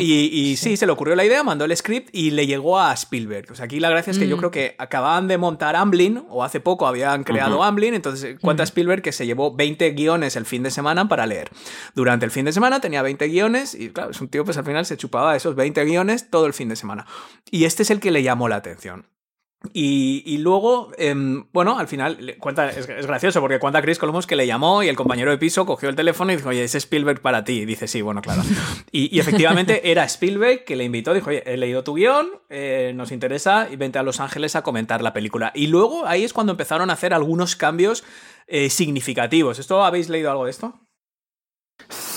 Y, 0.00 0.30
y 0.32 0.56
sí, 0.56 0.76
se 0.76 0.86
le 0.86 0.92
ocurrió 0.92 1.14
la 1.16 1.24
idea, 1.24 1.42
mandó 1.42 1.64
el 1.66 1.76
script 1.76 2.08
y 2.12 2.30
le 2.30 2.46
llegó 2.46 2.78
a 2.80 2.92
Spielberg. 2.94 3.52
O 3.52 3.54
sea, 3.54 3.66
aquí 3.66 3.80
la 3.80 3.90
gracia 3.90 4.10
es 4.10 4.18
que 4.18 4.26
yo 4.28 4.36
Mm. 4.36 4.38
creo 4.38 4.50
que 4.50 4.74
acababan 4.78 5.28
de 5.28 5.36
montar 5.38 5.76
Amblin, 5.76 6.24
o 6.30 6.42
hace 6.44 6.60
poco 6.60 6.86
habían 6.86 7.24
creado 7.24 7.62
Amblin, 7.62 7.94
entonces 7.94 8.38
cuenta 8.40 8.62
Spielberg 8.62 9.02
que 9.02 9.12
se 9.12 9.26
llevó 9.26 9.54
20 9.54 9.90
guiones 9.90 10.36
el 10.36 10.46
fin 10.46 10.62
de 10.62 10.70
semana 10.70 11.06
para 11.08 11.26
leer. 11.26 11.50
Durante 11.94 12.24
el 12.24 12.30
fin 12.30 12.44
de 12.46 12.52
semana 12.52 12.80
tenía 12.80 13.02
20 13.02 13.26
guiones 13.28 13.74
y 13.74 13.90
claro, 13.90 14.10
es 14.12 14.20
un 14.20 14.28
tío 14.28 14.44
pues 14.44 14.56
al 14.56 14.64
final 14.64 14.86
se 14.86 14.96
chupaba 14.96 15.36
esos 15.36 15.54
20 15.54 15.84
guiones 15.84 16.30
todo 16.30 16.46
el 16.46 16.54
fin 16.54 16.68
de 16.68 16.76
semana. 16.76 17.06
Y 17.50 17.64
este 17.66 17.82
es 17.82 17.90
el 17.90 18.00
que 18.00 18.10
le 18.10 18.22
llamó 18.22 18.48
la 18.48 18.56
atención. 18.56 19.06
Y, 19.72 20.38
luego, 20.38 20.92
em, 20.98 21.46
bueno, 21.52 21.78
al 21.78 21.88
final 21.88 22.36
cuenta, 22.38 22.68
es, 22.70 22.86
gracioso 22.86 23.40
porque 23.40 23.58
cuenta 23.58 23.82
Chris 23.82 23.98
Columbus 23.98 24.26
que 24.26 24.36
le 24.36 24.46
llamó 24.46 24.82
y 24.82 24.88
el 24.88 24.96
compañero 24.96 25.30
de 25.30 25.38
piso 25.38 25.66
cogió 25.66 25.88
el 25.88 25.96
teléfono 25.96 26.32
y 26.32 26.36
dijo, 26.36 26.50
oye, 26.50 26.64
es 26.64 26.74
Spielberg 26.74 27.20
para 27.20 27.44
ti. 27.44 27.60
Y 27.60 27.64
dice, 27.64 27.88
sí, 27.88 28.02
bueno, 28.02 28.22
claro. 28.22 28.42
Y, 28.92 29.14
y 29.14 29.20
efectivamente 29.20 29.90
era 29.90 30.04
Spielberg 30.04 30.64
que 30.64 30.76
le 30.76 30.84
invitó, 30.84 31.14
dijo, 31.14 31.30
oye, 31.30 31.42
he 31.46 31.56
leído 31.56 31.82
tu 31.82 31.94
guion, 31.94 32.28
eh, 32.50 32.92
nos 32.94 33.10
interesa 33.12 33.68
y 33.70 33.76
vente 33.76 33.98
a 33.98 34.02
Los 34.02 34.20
Ángeles 34.20 34.54
a 34.56 34.62
comentar 34.62 35.02
la 35.02 35.12
película. 35.12 35.52
Y 35.54 35.66
luego 35.66 36.06
ahí 36.06 36.24
es 36.24 36.32
cuando 36.32 36.52
empezaron 36.52 36.90
a 36.90 36.92
hacer 36.92 37.14
algunos 37.14 37.56
cambios 37.56 38.04
eh, 38.46 38.70
significativos. 38.70 39.58
¿Esto 39.58 39.84
habéis 39.84 40.08
leído 40.08 40.30
algo 40.30 40.44
de 40.44 40.50
esto? 40.50 40.78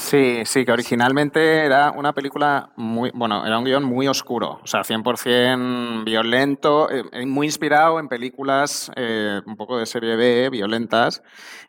Sí, 0.08 0.44
sí, 0.46 0.64
que 0.64 0.72
originalmente 0.72 1.66
era 1.66 1.92
una 1.92 2.14
película 2.14 2.70
muy, 2.78 3.12
bueno, 3.14 3.46
era 3.46 3.58
un 3.58 3.66
guion 3.66 3.84
muy 3.84 4.08
oscuro, 4.08 4.62
o 4.64 4.66
sea, 4.66 4.82
100% 4.86 6.06
violento, 6.06 6.90
eh, 6.90 7.26
muy 7.26 7.48
inspirado 7.48 8.00
en 8.00 8.08
películas 8.08 8.90
eh, 8.96 9.42
un 9.46 9.58
poco 9.58 9.78
de 9.78 9.86
serie 9.86 10.16
B, 10.16 10.50
violentas, 10.50 11.22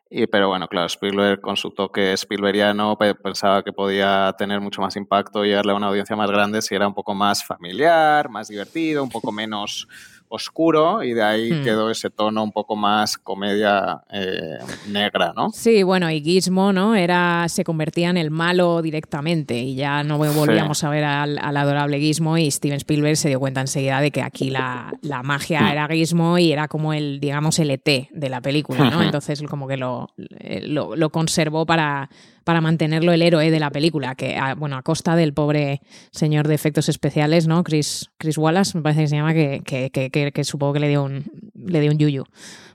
y, 0.09 0.29
pero 0.29 0.47
bueno, 0.47 0.69
claro, 0.69 0.87
Spielberg 0.87 1.41
con 1.41 1.57
su 1.57 1.73
toque 1.73 2.13
Spielbergiano 2.13 2.97
pensaba 2.97 3.65
que 3.65 3.73
podía 3.73 4.33
tener 4.39 4.61
mucho 4.61 4.83
más 4.83 4.95
impacto 4.95 5.45
y 5.45 5.51
darle 5.51 5.73
a 5.73 5.75
una 5.75 5.89
audiencia 5.89 6.15
más 6.15 6.31
grande 6.31 6.63
si 6.63 6.77
era 6.77 6.87
un 6.87 6.95
poco 6.95 7.15
más 7.15 7.45
familiar, 7.45 8.29
más 8.29 8.47
divertido, 8.47 9.03
un 9.03 9.11
poco 9.11 9.33
menos 9.33 9.89
oscuro 10.29 11.03
y 11.03 11.15
de 11.15 11.23
ahí 11.23 11.53
Hmm. 11.53 11.63
quedó 11.65 11.91
ese 11.91 12.11
tono 12.11 12.43
un 12.43 12.53
poco 12.53 12.77
más 12.77 13.17
comedia 13.19 14.03
eh, 14.13 14.59
negra, 14.89 15.33
¿no? 15.35 15.51
Sí, 15.51 15.83
bueno, 15.83 16.11
y 16.11 16.21
Gizmo, 16.23 16.73
¿no? 16.73 16.95
Era, 16.95 17.47
se 17.49 17.65
convertía 17.65 18.11
en 18.11 18.17
el 18.17 18.31
malo 18.31 18.83
directamente 18.83 19.57
y 19.59 19.75
ya 19.75 20.03
no 20.03 20.19
volvíamos 20.19 20.85
a 20.85 20.91
ver 20.91 21.05
al, 21.05 21.39
al 21.39 21.57
adorable 21.57 21.99
Gizmo 22.01 22.37
y 22.39 22.51
Steven 22.51 22.77
Spielberg 22.77 23.17
se 23.17 23.29
dio 23.29 23.41
cuenta 23.41 23.61
enseguida 23.61 24.01
de 24.01 24.11
que 24.11 24.23
aquí 24.23 24.51
la, 24.51 24.93
la 25.03 25.23
magia 25.23 25.61
Hmm. 25.63 25.73
era 25.73 25.89
Gizmo 25.89 26.39
y 26.39 26.53
era 26.53 26.69
como 26.69 26.93
el, 26.93 27.21
digamos, 27.21 27.59
el 27.59 27.71
ET 27.71 28.09
de 28.11 28.29
la 28.29 28.41
película, 28.41 28.91
¿no? 28.91 29.03
Entonces 29.03 29.43
como 29.43 29.67
que 29.67 29.77
lo, 29.77 30.09
eh, 30.41 30.61
lo, 30.67 30.95
lo 30.97 31.11
conservó 31.11 31.65
para, 31.67 32.09
para 32.49 32.63
mantenerlo 32.63 33.13
el 33.13 33.21
héroe 33.21 33.51
de 33.51 33.61
la 33.61 33.69
película, 33.69 34.15
que, 34.15 34.39
a- 34.39 34.55
bueno, 34.55 34.79
a 34.79 34.83
costa 34.83 35.17
del 35.17 35.35
pobre 35.35 35.83
señor 36.13 36.49
de 36.49 36.55
efectos 36.55 36.89
especiales, 36.89 37.47
¿no? 37.47 37.63
Chris, 37.63 38.09
Chris 38.17 38.39
Wallace, 38.39 38.75
me 38.75 38.83
parece 38.83 39.03
que 39.03 39.09
se 39.09 39.17
llama, 39.17 39.35
que, 39.35 39.61
que, 39.67 39.91
que, 39.91 40.33
que- 40.33 40.45
supongo 40.45 40.73
que 40.73 40.81
le 40.81 40.89
dio 40.89 41.05
un, 41.05 41.25
le 41.55 41.79
dio 41.83 41.91
un 41.91 41.99
yuyu. 41.99 42.25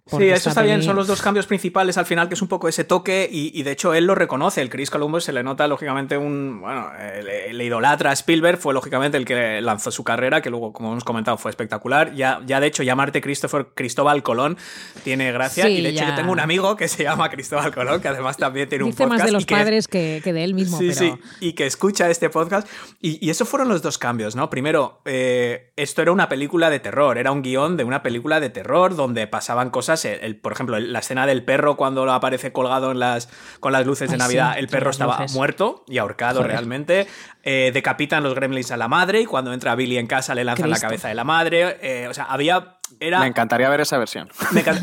Sí, 0.05 0.27
eso 0.27 0.49
está 0.49 0.61
bien, 0.63 0.83
son 0.83 0.97
los 0.97 1.07
dos 1.07 1.21
cambios 1.21 1.47
principales 1.47 1.97
al 1.97 2.05
final, 2.05 2.27
que 2.27 2.33
es 2.33 2.41
un 2.41 2.49
poco 2.49 2.67
ese 2.67 2.83
toque, 2.83 3.29
y, 3.31 3.57
y 3.57 3.63
de 3.63 3.71
hecho 3.71 3.93
él 3.93 4.05
lo 4.05 4.15
reconoce, 4.15 4.61
el 4.61 4.69
Chris 4.69 4.89
Columbus 4.89 5.23
se 5.23 5.31
le 5.31 5.43
nota 5.43 5.65
lógicamente 5.65 6.17
un, 6.17 6.59
bueno, 6.59 6.91
le, 7.23 7.53
le 7.53 7.63
idolatra 7.63 8.09
a 8.09 8.13
Spielberg, 8.13 8.57
fue 8.57 8.73
lógicamente 8.73 9.15
el 9.17 9.23
que 9.23 9.61
lanzó 9.61 9.91
su 9.91 10.03
carrera, 10.03 10.41
que 10.41 10.49
luego, 10.49 10.73
como 10.73 10.91
hemos 10.91 11.05
comentado, 11.05 11.37
fue 11.37 11.51
espectacular, 11.51 12.13
ya, 12.15 12.41
ya 12.45 12.59
de 12.59 12.67
hecho 12.67 12.83
llamarte 12.83 13.21
Christopher 13.21 13.67
Cristóbal 13.73 14.23
Colón 14.23 14.57
tiene 15.05 15.31
gracia, 15.31 15.65
Sí, 15.67 15.77
y 15.77 15.81
de 15.81 15.89
hecho 15.89 16.03
ya. 16.03 16.09
yo 16.09 16.15
tengo 16.15 16.33
un 16.33 16.41
amigo 16.41 16.75
que 16.75 16.89
se 16.89 17.03
llama 17.03 17.29
Cristóbal 17.29 17.73
Colón, 17.73 18.01
que 18.01 18.09
además 18.09 18.35
también 18.35 18.67
tiene 18.67 18.83
un 18.83 18.89
Dice 18.91 19.03
podcast. 19.05 19.19
más 19.21 19.25
de 19.25 19.31
los 19.31 19.45
que- 19.45 19.55
padres 19.55 19.87
que, 19.87 20.19
que 20.21 20.33
de 20.33 20.43
él 20.43 20.53
mismo, 20.53 20.79
Sí, 20.79 20.89
pero... 20.93 20.99
sí, 20.99 21.13
y 21.39 21.53
que 21.53 21.65
escucha 21.65 22.09
este 22.09 22.29
podcast. 22.29 22.67
Y, 22.99 23.25
y 23.25 23.29
esos 23.29 23.47
fueron 23.47 23.69
los 23.69 23.81
dos 23.81 23.97
cambios, 23.97 24.35
¿no? 24.35 24.49
Primero, 24.49 24.99
eh, 25.05 25.71
esto 25.77 26.01
era 26.01 26.11
una 26.11 26.27
película 26.27 26.69
de 26.69 26.81
terror, 26.81 27.17
era 27.17 27.31
un 27.31 27.41
guion 27.41 27.77
de 27.77 27.85
una 27.85 28.03
película 28.03 28.41
de 28.41 28.49
terror 28.49 28.97
donde 28.97 29.27
pasaban 29.27 29.69
cosas, 29.69 29.92
el- 30.05 30.19
el- 30.21 30.35
por 30.35 30.51
ejemplo, 30.53 30.79
la 30.79 30.99
escena 30.99 31.25
del 31.25 31.43
perro 31.43 31.75
cuando 31.77 32.05
lo 32.05 32.13
aparece 32.13 32.51
colgado 32.51 32.91
en 32.91 32.99
las, 32.99 33.29
con 33.59 33.71
las 33.73 33.85
luces 33.85 34.09
de 34.11 34.17
Navidad, 34.17 34.53
sí, 34.53 34.59
el 34.59 34.67
perro 34.67 34.89
estaba 34.91 35.19
luces. 35.19 35.33
muerto 35.35 35.83
y 35.87 35.97
ahorcado 35.97 36.39
Joder. 36.39 36.51
realmente. 36.51 37.07
Eh, 37.43 37.71
decapitan 37.73 38.23
los 38.23 38.35
gremlins 38.35 38.71
a 38.71 38.77
la 38.77 38.87
madre 38.87 39.21
y 39.21 39.25
cuando 39.25 39.51
entra 39.53 39.75
Billy 39.75 39.97
en 39.97 40.07
casa 40.07 40.33
le 40.33 40.43
lanzan 40.43 40.69
la 40.69 40.75
Cristo. 40.75 40.87
cabeza 40.87 41.07
de 41.09 41.15
la 41.15 41.23
madre. 41.23 41.77
Eh, 41.81 42.07
o 42.07 42.13
sea, 42.13 42.25
había... 42.25 42.77
Era, 42.99 43.19
Me 43.21 43.27
encantaría 43.27 43.67
ver 43.69 43.81
esa 43.81 43.97
versión. 43.97 44.29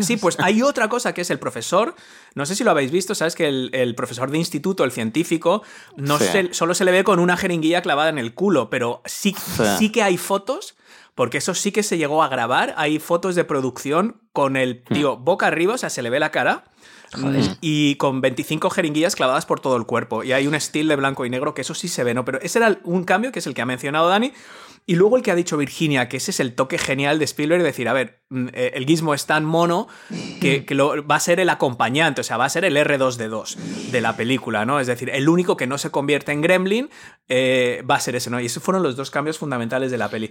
Sí, 0.00 0.16
pues 0.16 0.36
hay 0.40 0.62
otra 0.62 0.88
cosa 0.88 1.14
que 1.14 1.20
es 1.20 1.30
el 1.30 1.38
profesor. 1.38 1.94
No 2.34 2.44
sé 2.44 2.56
si 2.56 2.64
lo 2.64 2.72
habéis 2.72 2.90
visto, 2.90 3.14
¿sabes? 3.14 3.36
Que 3.36 3.46
el, 3.46 3.70
el 3.72 3.94
profesor 3.94 4.30
de 4.32 4.38
instituto, 4.38 4.82
el 4.84 4.90
científico, 4.90 5.62
no 5.96 6.18
Sí. 6.18 6.24
se- 6.24 6.54
solo 6.54 6.74
se 6.74 6.84
le 6.84 6.90
ve 6.90 7.04
con 7.04 7.20
una 7.20 7.36
jeringuilla 7.36 7.82
clavada 7.82 8.08
en 8.10 8.18
el 8.18 8.34
culo, 8.34 8.68
pero 8.68 9.00
sí, 9.04 9.34
sí. 9.78 9.92
que 9.92 10.02
hay 10.02 10.16
fotos, 10.16 10.74
porque 11.20 11.36
eso 11.36 11.52
sí 11.52 11.70
que 11.70 11.82
se 11.82 11.98
llegó 11.98 12.22
a 12.22 12.28
grabar. 12.28 12.72
Hay 12.78 12.98
fotos 12.98 13.34
de 13.34 13.44
producción 13.44 14.22
con 14.32 14.56
el 14.56 14.82
tío 14.84 15.18
boca 15.18 15.48
arriba, 15.48 15.74
o 15.74 15.76
sea, 15.76 15.90
se 15.90 16.00
le 16.00 16.08
ve 16.08 16.18
la 16.18 16.30
cara. 16.30 16.64
Y 17.60 17.96
con 17.96 18.22
25 18.22 18.70
jeringuillas 18.70 19.16
clavadas 19.16 19.44
por 19.44 19.60
todo 19.60 19.76
el 19.76 19.84
cuerpo. 19.84 20.24
Y 20.24 20.32
hay 20.32 20.46
un 20.46 20.54
estilo 20.54 20.88
de 20.88 20.96
blanco 20.96 21.26
y 21.26 21.28
negro 21.28 21.52
que 21.52 21.60
eso 21.60 21.74
sí 21.74 21.88
se 21.88 22.04
ve, 22.04 22.14
¿no? 22.14 22.24
Pero 22.24 22.40
ese 22.40 22.58
era 22.58 22.78
un 22.84 23.04
cambio 23.04 23.32
que 23.32 23.40
es 23.40 23.46
el 23.46 23.52
que 23.52 23.60
ha 23.60 23.66
mencionado 23.66 24.08
Dani. 24.08 24.32
Y 24.86 24.94
luego 24.96 25.18
el 25.18 25.22
que 25.22 25.30
ha 25.30 25.34
dicho 25.34 25.58
Virginia, 25.58 26.08
que 26.08 26.16
ese 26.16 26.30
es 26.30 26.40
el 26.40 26.54
toque 26.54 26.78
genial 26.78 27.18
de 27.18 27.26
Spielberg, 27.26 27.62
decir, 27.62 27.86
a 27.86 27.92
ver, 27.92 28.22
mm, 28.30 28.48
eh, 28.54 28.72
el 28.74 28.86
gizmo 28.86 29.12
es 29.12 29.26
tan 29.26 29.44
mono 29.44 29.88
que, 30.40 30.64
que 30.64 30.74
lo- 30.74 31.06
va 31.06 31.16
a 31.16 31.20
ser 31.20 31.38
el 31.38 31.50
acompañante, 31.50 32.22
o 32.22 32.24
sea, 32.24 32.38
va 32.38 32.46
a 32.46 32.48
ser 32.48 32.64
el 32.64 32.76
R2D2 32.78 33.56
de 33.92 34.00
la 34.00 34.16
película, 34.16 34.64
¿no? 34.64 34.80
Es 34.80 34.86
decir, 34.86 35.10
el 35.10 35.28
único 35.28 35.56
que 35.56 35.66
no 35.66 35.76
se 35.76 35.90
convierte 35.90 36.32
en 36.32 36.40
gremlin 36.40 36.88
eh, 37.28 37.84
va 37.88 37.96
a 37.96 38.00
ser 38.00 38.16
ese, 38.16 38.30
¿no? 38.30 38.40
Y 38.40 38.46
esos 38.46 38.62
fueron 38.62 38.82
los 38.82 38.96
dos 38.96 39.10
cambios 39.10 39.38
fundamentales 39.38 39.90
de 39.90 39.98
la 39.98 40.08
peli. 40.08 40.30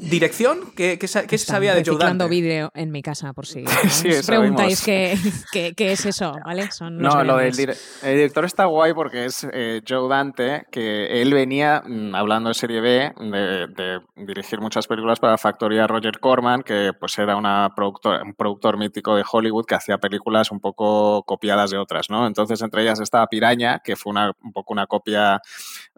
¿Dirección? 0.00 0.60
¿Qué, 0.76 0.96
qué 0.98 1.08
sa- 1.08 1.26
qué 1.26 1.36
se 1.38 1.46
sabía 1.46 1.74
de 1.74 1.82
Joe 1.84 1.98
Dante? 1.98 2.28
vídeo 2.28 2.70
en 2.74 2.92
mi 2.92 3.02
casa, 3.02 3.32
por 3.32 3.46
si 3.46 3.64
Sí, 3.90 4.08
os 4.08 4.14
eso 4.18 4.26
preguntáis 4.32 4.82
qué, 4.84 5.18
qué- 5.52 5.74
qué 5.76 5.92
es 5.92 6.06
eso, 6.06 6.32
¿vale? 6.44 6.70
Son 6.70 6.96
No, 6.98 7.24
lo 7.24 7.36
del 7.36 7.52
gremlins. 7.52 7.58
dire- 7.58 8.08
el 8.08 8.16
director 8.16 8.44
está 8.44 8.66
guay 8.66 8.94
porque 8.94 9.24
es 9.24 9.46
eh, 9.52 9.80
Joe 9.86 10.08
Dante, 10.08 10.66
que 10.70 11.20
él 11.20 11.34
venía, 11.34 11.82
mm, 11.84 12.14
hablando 12.14 12.48
de 12.48 12.54
serie 12.54 12.80
B, 12.80 13.12
de, 13.18 13.66
de 13.74 14.00
dirigir 14.14 14.60
muchas 14.60 14.86
películas 14.86 15.18
para 15.18 15.32
la 15.32 15.38
factoría 15.38 15.86
Roger 15.88 16.20
Corman, 16.20 16.62
que 16.62 16.92
pues 16.98 17.18
era 17.18 17.34
una 17.36 17.70
productor, 17.74 18.22
un 18.22 18.34
productor 18.34 18.78
mítico 18.78 19.16
de 19.16 19.24
Hollywood 19.30 19.64
que 19.66 19.74
hacía 19.74 19.98
películas 19.98 20.52
un 20.52 20.60
poco 20.60 21.24
copiadas 21.24 21.70
de 21.70 21.78
otras, 21.78 22.08
¿no? 22.08 22.26
Entonces, 22.26 22.62
entre 22.62 22.82
ellas 22.82 23.00
estaba 23.00 23.26
Piraña, 23.26 23.80
que 23.82 23.96
fue 23.96 24.10
una, 24.10 24.30
un 24.44 24.52
poco 24.52 24.72
una 24.72 24.86
copia 24.86 25.40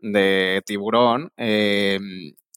de 0.00 0.62
Tiburón. 0.64 1.30
eh, 1.37 1.99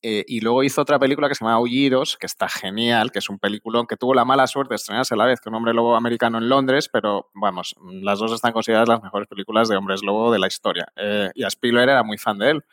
eh, 0.04 0.24
y 0.28 0.42
luego 0.42 0.64
hizo 0.64 0.82
otra 0.82 1.00
película 1.00 1.28
que 1.30 1.36
se 1.36 1.44
llama 1.44 1.56
Aullidos, 1.56 2.18
que 2.18 2.26
está 2.28 2.48
genial, 2.50 3.12
que 3.12 3.20
es 3.20 3.30
un 3.30 3.40
peliculón 3.40 3.88
que 3.88 3.96
tuvo 3.98 4.14
la 4.14 4.26
mala 4.26 4.46
suerte 4.48 4.74
de 4.74 4.76
estrenarse 4.76 5.14
a 5.14 5.18
la 5.18 5.26
vez 5.26 5.40
que 5.42 5.50
un 5.50 5.56
hombre 5.56 5.74
lobo 5.74 5.96
americano 5.96 6.38
en 6.38 6.50
Londres, 6.50 6.90
pero 6.92 7.30
vamos, 7.34 7.76
las 8.02 8.20
dos 8.20 8.32
están 8.34 8.52
consideradas 8.52 8.90
las 8.90 9.02
mejores 9.02 9.28
películas 9.28 9.70
de 9.70 9.78
hombres 9.78 10.04
lobo 10.04 10.32
de 10.32 10.40
la 10.40 10.48
historia. 10.48 10.86
Eh, 10.98 11.32
y 11.34 11.44
a 11.44 11.48
Spielberg 11.48 11.90
era 11.90 12.04
muy 12.04 12.18
fan 12.18 12.38
de 12.38 12.52
él. 12.52 12.64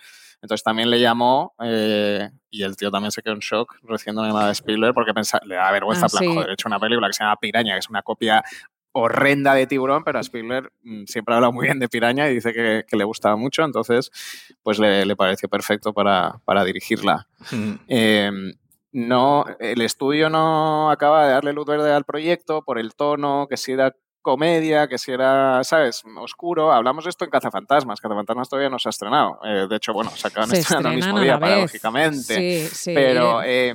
Entonces 0.42 0.64
también 0.64 0.88
le 0.90 0.98
llamó 0.98 1.54
eh, 1.62 2.30
y 2.50 2.62
el 2.62 2.74
tío 2.74 2.90
también 2.90 3.12
se 3.12 3.20
quedó 3.22 3.34
en 3.34 3.40
shock 3.40 3.76
recibiendo 3.82 4.22
una 4.22 4.30
llamada 4.30 4.46
de 4.46 4.52
Spielberg 4.52 4.94
porque 4.94 5.12
pensa, 5.12 5.38
le 5.44 5.54
da 5.56 5.70
vergüenza, 5.70 6.06
Ah, 6.06 6.08
plan, 6.08 6.24
sí. 6.24 6.34
joder, 6.34 6.50
he 6.50 6.52
hecho 6.54 6.66
una 6.68 6.80
película 6.80 7.06
que 7.08 7.12
se 7.12 7.22
llama 7.22 7.36
Piraña, 7.36 7.74
que 7.74 7.78
es 7.80 7.90
una 7.90 8.00
copia 8.02 8.42
horrenda 8.92 9.54
de 9.54 9.66
tiburón, 9.66 10.04
pero 10.04 10.18
a 10.18 10.22
Spielberg 10.22 10.72
mm, 10.82 11.04
siempre 11.04 11.34
ha 11.34 11.36
hablado 11.36 11.52
muy 11.52 11.66
bien 11.66 11.78
de 11.78 11.88
Piraña 11.88 12.28
y 12.28 12.34
dice 12.34 12.52
que, 12.52 12.84
que 12.86 12.96
le 12.96 13.04
gustaba 13.04 13.36
mucho, 13.36 13.62
entonces 13.62 14.10
pues 14.62 14.78
le, 14.78 15.04
le 15.06 15.16
pareció 15.16 15.48
perfecto 15.48 15.92
para, 15.92 16.40
para 16.44 16.64
dirigirla. 16.64 17.28
Mm. 17.52 17.72
Eh, 17.88 18.30
no, 18.92 19.44
el 19.60 19.80
estudio 19.82 20.28
no 20.30 20.90
acaba 20.90 21.26
de 21.26 21.32
darle 21.32 21.52
luz 21.52 21.66
verde 21.66 21.92
al 21.92 22.04
proyecto 22.04 22.62
por 22.62 22.78
el 22.78 22.94
tono, 22.94 23.46
que 23.48 23.56
si 23.56 23.72
era 23.72 23.94
comedia, 24.20 24.88
que 24.88 24.98
si 24.98 25.12
era, 25.12 25.62
¿sabes?, 25.64 26.02
oscuro. 26.18 26.72
Hablamos 26.72 27.04
de 27.04 27.10
esto 27.10 27.24
en 27.24 27.30
Cazafantasmas. 27.30 28.00
Cazafantasmas 28.00 28.48
todavía 28.48 28.68
no 28.68 28.78
se 28.78 28.88
ha 28.88 28.90
estrenado. 28.90 29.38
Eh, 29.44 29.66
de 29.68 29.76
hecho, 29.76 29.92
bueno, 29.92 30.10
se 30.10 30.28
acaban 30.28 30.50
Se 30.50 30.58
estrenando 30.58 30.90
el 30.90 30.96
mismo 30.96 31.20
día, 31.20 31.38
paradójicamente. 31.38 32.20
Sí, 32.20 32.66
sí. 32.66 32.92
Pero 32.94 33.42
eh, 33.44 33.74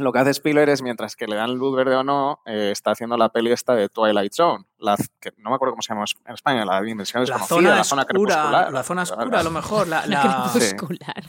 lo 0.00 0.12
que 0.12 0.18
hace 0.18 0.30
Spielberg 0.30 0.68
es, 0.70 0.82
mientras 0.82 1.16
que 1.16 1.26
le 1.26 1.36
dan 1.36 1.54
luz 1.54 1.76
verde 1.76 1.96
o 1.96 2.02
no, 2.02 2.40
eh, 2.46 2.70
está 2.72 2.92
haciendo 2.92 3.16
la 3.16 3.28
peli 3.28 3.52
esta 3.52 3.74
de 3.74 3.88
Twilight 3.88 4.32
Zone. 4.32 4.64
La, 4.80 4.96
que 5.20 5.32
no 5.38 5.50
me 5.50 5.56
acuerdo 5.56 5.72
cómo 5.72 5.82
se 5.82 5.92
llama 5.92 6.04
en 6.26 6.34
España, 6.34 6.64
la 6.64 6.80
dimensión 6.80 7.22
La 7.24 7.36
desconocida, 7.36 7.56
zona 7.56 7.76
la 7.76 7.84
zona 7.84 8.02
oscura, 8.02 8.34
crepuscular. 8.34 8.72
la 8.72 8.82
zona 8.82 9.02
oscura, 9.02 9.40
a 9.40 9.42
lo 9.42 9.50
mejor. 9.50 9.88
La, 9.88 10.06
La 10.06 10.24
la- 10.24 10.50
crepuscular. 10.52 11.24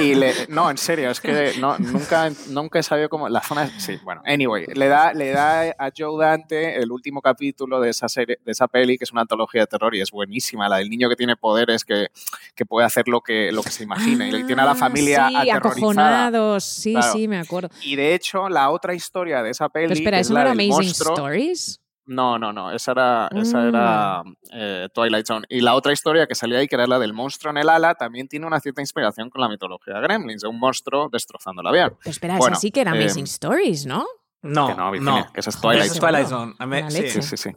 Y 0.00 0.14
le, 0.14 0.32
no, 0.48 0.70
en 0.70 0.78
serio, 0.78 1.10
es 1.10 1.20
que 1.20 1.52
no, 1.60 1.76
nunca, 1.78 2.30
nunca 2.48 2.78
he 2.78 2.82
sabido 2.82 3.08
cómo. 3.08 3.28
La 3.28 3.42
zona. 3.42 3.68
Sí, 3.78 3.98
bueno, 4.04 4.22
anyway, 4.24 4.66
le 4.74 4.88
da, 4.88 5.12
le 5.12 5.30
da 5.32 5.62
a 5.78 5.90
Joe 5.96 6.24
Dante 6.24 6.76
el 6.82 6.90
último 6.90 7.20
capítulo 7.20 7.80
de 7.80 7.90
esa 7.90 8.08
serie, 8.08 8.38
de 8.44 8.52
esa 8.52 8.68
peli, 8.68 8.96
que 8.98 9.04
es 9.04 9.12
una 9.12 9.20
antología 9.22 9.60
de 9.62 9.66
terror 9.66 9.94
y 9.94 10.00
es 10.00 10.10
buenísima. 10.10 10.68
La 10.68 10.78
del 10.78 10.88
niño 10.88 11.08
que 11.08 11.16
tiene 11.16 11.36
poderes, 11.36 11.84
que, 11.84 12.08
que 12.54 12.64
puede 12.66 12.86
hacer 12.86 13.06
lo 13.08 13.20
que, 13.20 13.52
lo 13.52 13.62
que 13.62 13.70
se 13.70 13.82
imagina. 13.84 14.26
y 14.26 14.30
le 14.32 14.44
tiene 14.44 14.62
a 14.62 14.64
la 14.64 14.70
Ah, 14.72 14.74
familia 14.74 15.28
sí, 15.28 15.36
aterrorizada. 15.36 15.58
acojonados. 15.58 16.64
Sí, 16.64 16.92
Claro. 16.94 17.12
sí, 17.12 17.28
me 17.28 17.38
acuerdo. 17.38 17.68
Y 17.82 17.96
de 17.96 18.14
hecho, 18.14 18.48
la 18.48 18.70
otra 18.70 18.94
historia 18.94 19.42
de 19.42 19.50
esa 19.50 19.68
peli. 19.68 19.88
Pero 19.88 19.94
espera, 19.98 20.16
que 20.16 20.20
es 20.22 20.26
¿eso 20.28 20.32
no 20.34 20.38
la 20.38 20.40
era 20.42 20.50
del 20.54 20.60
Amazing 20.70 20.88
monstruo- 20.94 21.12
Stories? 21.14 21.80
No, 22.06 22.38
no, 22.38 22.52
no. 22.52 22.70
Esa 22.70 22.92
era, 22.92 23.28
esa 23.34 23.58
Mm. 23.60 23.68
era 23.68 24.22
eh, 24.52 24.88
Twilight 24.94 25.26
Zone. 25.26 25.46
Y 25.48 25.60
la 25.62 25.74
otra 25.74 25.92
historia 25.92 26.26
que 26.26 26.34
salía 26.34 26.58
ahí, 26.58 26.68
que 26.68 26.74
era 26.74 26.86
la 26.86 26.98
del 26.98 27.12
monstruo 27.14 27.50
en 27.50 27.56
el 27.58 27.68
ala, 27.68 27.94
también 27.94 28.28
tiene 28.28 28.46
una 28.46 28.60
cierta 28.60 28.82
inspiración 28.82 29.30
con 29.30 29.40
la 29.40 29.48
mitología 29.48 29.94
de 29.94 30.00
Gremlins, 30.02 30.42
de 30.42 30.48
un 30.48 30.58
monstruo 30.58 31.08
destrozando 31.10 31.62
el 31.62 31.68
avión. 31.68 31.96
Pero 32.00 32.10
espera, 32.10 32.36
Bueno, 32.36 32.54
esa 32.54 32.60
sí 32.60 32.70
que 32.70 32.82
era 32.82 32.94
eh, 32.94 33.00
Amazing 33.02 33.24
Stories, 33.24 33.86
¿no? 33.86 34.04
No, 34.42 34.66
Que 34.68 34.74
no, 34.74 34.90
Virginia, 34.90 35.20
no. 35.26 35.32
que 35.32 35.40
esa 35.40 35.48
es 35.50 35.58
Twilight 35.60 35.84
es 35.86 35.92
Zone. 35.94 36.00
Twilight 36.00 36.26
Zone. 36.28 36.90
Sí. 36.90 37.08
Sí, 37.10 37.22
sí, 37.22 37.36
sí. 37.38 37.50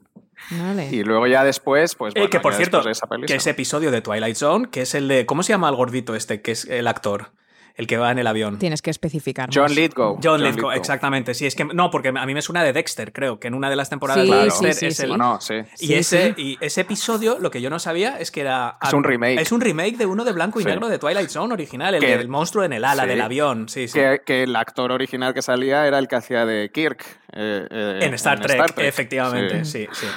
Vale. 0.51 0.87
Y 0.89 1.03
luego 1.03 1.27
ya 1.27 1.43
después, 1.43 1.95
pues 1.95 2.13
Eh, 2.15 2.29
que 2.29 2.39
por 2.39 2.53
cierto, 2.53 2.77
después 2.77 2.85
de 2.85 2.91
esa 2.93 3.07
peli 3.07 3.21
que 3.23 3.33
se- 3.33 3.37
ese 3.37 3.49
episodio 3.49 3.91
de 3.91 4.01
Twilight 4.01 4.37
Zone, 4.37 4.69
que 4.69 4.81
es 4.83 4.95
el 4.95 5.09
de. 5.09 5.25
¿Cómo 5.25 5.43
se 5.43 5.51
llama 5.51 5.67
el 5.67 5.75
gordito 5.75 6.15
este, 6.15 6.41
que 6.41 6.51
es 6.51 6.63
el 6.65 6.87
actor? 6.87 7.31
El 7.77 7.87
que 7.87 7.95
va 7.97 8.11
en 8.11 8.19
el 8.19 8.27
avión. 8.27 8.59
Tienes 8.59 8.81
que 8.81 8.89
especificar. 8.89 9.49
John 9.53 9.73
Lithgow. 9.73 10.19
John 10.21 10.43
Lithgow, 10.43 10.71
exactamente. 10.71 11.33
Sí, 11.33 11.45
es 11.45 11.55
que 11.55 11.63
no, 11.63 11.89
porque 11.91 12.09
a 12.09 12.25
mí 12.25 12.33
me 12.33 12.41
suena 12.41 12.63
de 12.63 12.73
Dexter, 12.73 13.13
creo, 13.13 13.39
que 13.39 13.47
en 13.47 13.53
una 13.53 13.69
de 13.69 13.75
las 13.75 13.89
temporadas 13.89 14.23
Sí, 14.23 14.29
de 14.29 14.35
Claro. 14.35 14.43
Dexter 14.45 14.73
sí, 14.73 14.85
es 14.87 14.95
sí, 14.97 15.03
el. 15.03 15.07
sí. 15.07 15.09
Bueno, 15.09 15.39
sí. 15.39 15.53
Y, 15.79 15.87
Sí, 15.87 15.93
ese, 15.93 16.33
sí. 16.35 16.41
y 16.41 16.57
ese 16.65 16.81
episodio, 16.81 17.37
lo 17.39 17.51
que 17.51 17.61
yo 17.61 17.69
no 17.69 17.79
sabía 17.79 18.19
es 18.19 18.31
que 18.31 18.41
era. 18.41 18.77
Es 18.81 18.93
un 18.93 19.03
remake. 19.03 19.39
Es 19.39 19.51
un 19.51 19.61
remake 19.61 19.95
de 19.97 20.05
uno 20.05 20.25
de 20.25 20.33
blanco 20.33 20.59
y 20.59 20.63
Sí. 20.63 20.69
negro 20.69 20.87
de 20.89 20.97
Twilight 20.99 21.29
Zone 21.29 21.53
original, 21.53 21.93
el 21.95 22.01
Que- 22.01 22.17
del 22.17 22.27
monstruo 22.27 22.63
en 22.63 22.73
el 22.73 22.83
ala 22.83 23.03
Sí. 23.03 23.09
del 23.09 23.21
avión. 23.21 23.69
Sí, 23.69 23.87
sí. 23.87 23.93
Que, 23.99 24.21
que 24.25 24.43
el 24.43 24.55
actor 24.55 24.91
original 24.91 25.33
que 25.33 25.41
salía 25.41 25.85
era 25.87 25.99
el 25.99 26.07
que 26.07 26.15
hacía 26.15 26.45
de 26.45 26.69
Kirk. 26.73 27.05
eh, 27.33 27.67
eh, 27.69 27.99
En 28.03 28.13
Star, 28.15 28.39
Trek, 28.39 28.73
efectivamente, 28.77 29.65
sí, 29.65 29.85
sí. 29.91 30.07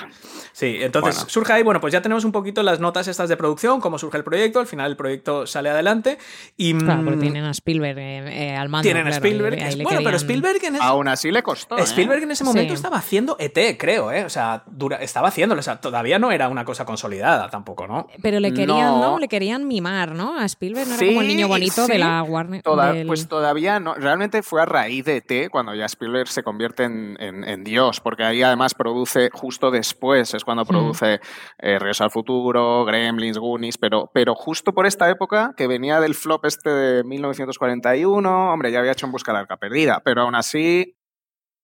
Sí, 0.60 0.76
entonces 0.82 1.14
Bueno. 1.16 1.30
surge 1.30 1.52
ahí, 1.54 1.62
bueno, 1.62 1.80
pues 1.80 1.90
ya 1.90 2.02
tenemos 2.02 2.22
un 2.26 2.32
poquito 2.32 2.62
las 2.62 2.80
notas 2.80 3.08
estas 3.08 3.30
de 3.30 3.36
producción, 3.38 3.80
cómo 3.80 3.98
surge 3.98 4.18
el 4.18 4.24
proyecto, 4.24 4.60
al 4.60 4.66
final 4.66 4.90
el 4.90 4.96
proyecto 4.98 5.46
sale 5.46 5.70
adelante 5.70 6.18
y... 6.58 6.74
Claro, 6.74 7.00
porque 7.02 7.16
mm, 7.16 7.20
tienen 7.20 7.44
a 7.46 7.50
Spielberg 7.52 7.98
eh, 7.98 8.48
eh, 8.50 8.56
al 8.56 8.68
mando. 8.68 8.82
tienen 8.82 9.06
a 9.06 9.10
claro, 9.10 9.24
Spielberg. 9.24 9.54
y 9.54 9.82
bueno, 9.82 9.88
pero 9.88 10.00
querían- 10.00 10.14
Spielberg 10.16 10.64
en 10.66 10.74
ese, 10.76 10.84
Aún 10.84 11.08
así 11.08 11.30
le 11.30 11.42
costó. 11.42 11.78
¿eh? 11.78 11.82
Spielberg 11.84 12.24
en 12.24 12.32
ese 12.32 12.44
momento 12.44 12.72
Sí. 12.72 12.74
estaba 12.74 12.98
haciendo 12.98 13.36
ET, 13.38 13.78
creo, 13.78 14.12
¿eh? 14.12 14.26
O 14.26 14.28
sea, 14.28 14.62
dura- 14.66 14.98
estaba 14.98 15.28
haciéndolo, 15.28 15.60
o 15.60 15.62
sea, 15.62 15.80
todavía 15.80 16.18
no 16.18 16.30
era 16.30 16.50
una 16.50 16.66
cosa 16.66 16.84
consolidada 16.84 17.48
tampoco, 17.48 17.86
¿no? 17.86 18.08
Pero 18.20 18.38
le 18.38 18.52
querían, 18.52 18.68
¿no? 19.00 19.00
No. 19.12 19.18
Le 19.18 19.28
querían 19.28 19.66
mimar, 19.66 20.12
¿no? 20.14 20.38
A 20.38 20.44
Spielberg 20.44 20.88
no 20.88 20.94
era 20.94 20.98
Sí, 21.00 21.06
como 21.08 21.22
el 21.22 21.28
niño 21.28 21.48
bonito 21.48 21.86
sí. 21.86 21.92
de 21.92 21.98
la 21.98 22.22
Warner. 22.22 22.60
Toda- 22.62 22.92
del- 22.92 23.06
Pues 23.06 23.26
todavía 23.28 23.80
no. 23.80 23.94
Realmente 23.94 24.42
fue 24.42 24.60
a 24.60 24.66
raíz 24.66 25.06
de 25.06 25.16
ET 25.26 25.48
cuando 25.48 25.74
ya 25.74 25.86
Spielberg 25.86 26.28
se 26.28 26.42
convierte 26.42 26.84
en, 26.84 27.16
en- 27.18 27.44
en 27.44 27.64
Dios, 27.64 28.00
porque 28.00 28.24
ahí 28.24 28.42
además 28.42 28.74
produce 28.74 29.30
justo 29.32 29.70
después, 29.70 30.34
es. 30.34 30.44
Cuando 30.50 30.64
produce 30.64 31.20
eh, 31.58 31.78
Regreso 31.78 32.02
al 32.02 32.10
Futuro, 32.10 32.84
Gremlins, 32.84 33.38
Goonies, 33.38 33.78
pero, 33.78 34.10
pero 34.12 34.34
justo 34.34 34.72
por 34.72 34.84
esta 34.84 35.08
época 35.08 35.54
que 35.56 35.68
venía 35.68 36.00
del 36.00 36.16
flop 36.16 36.44
este 36.44 36.70
de 36.70 37.04
1941, 37.04 38.52
hombre, 38.52 38.72
ya 38.72 38.80
había 38.80 38.90
hecho 38.90 39.06
En 39.06 39.12
Busca 39.12 39.30
de 39.30 39.34
la 39.34 39.40
Arca 39.42 39.58
Perdida, 39.58 40.02
pero 40.04 40.22
aún 40.22 40.34
así 40.34 40.96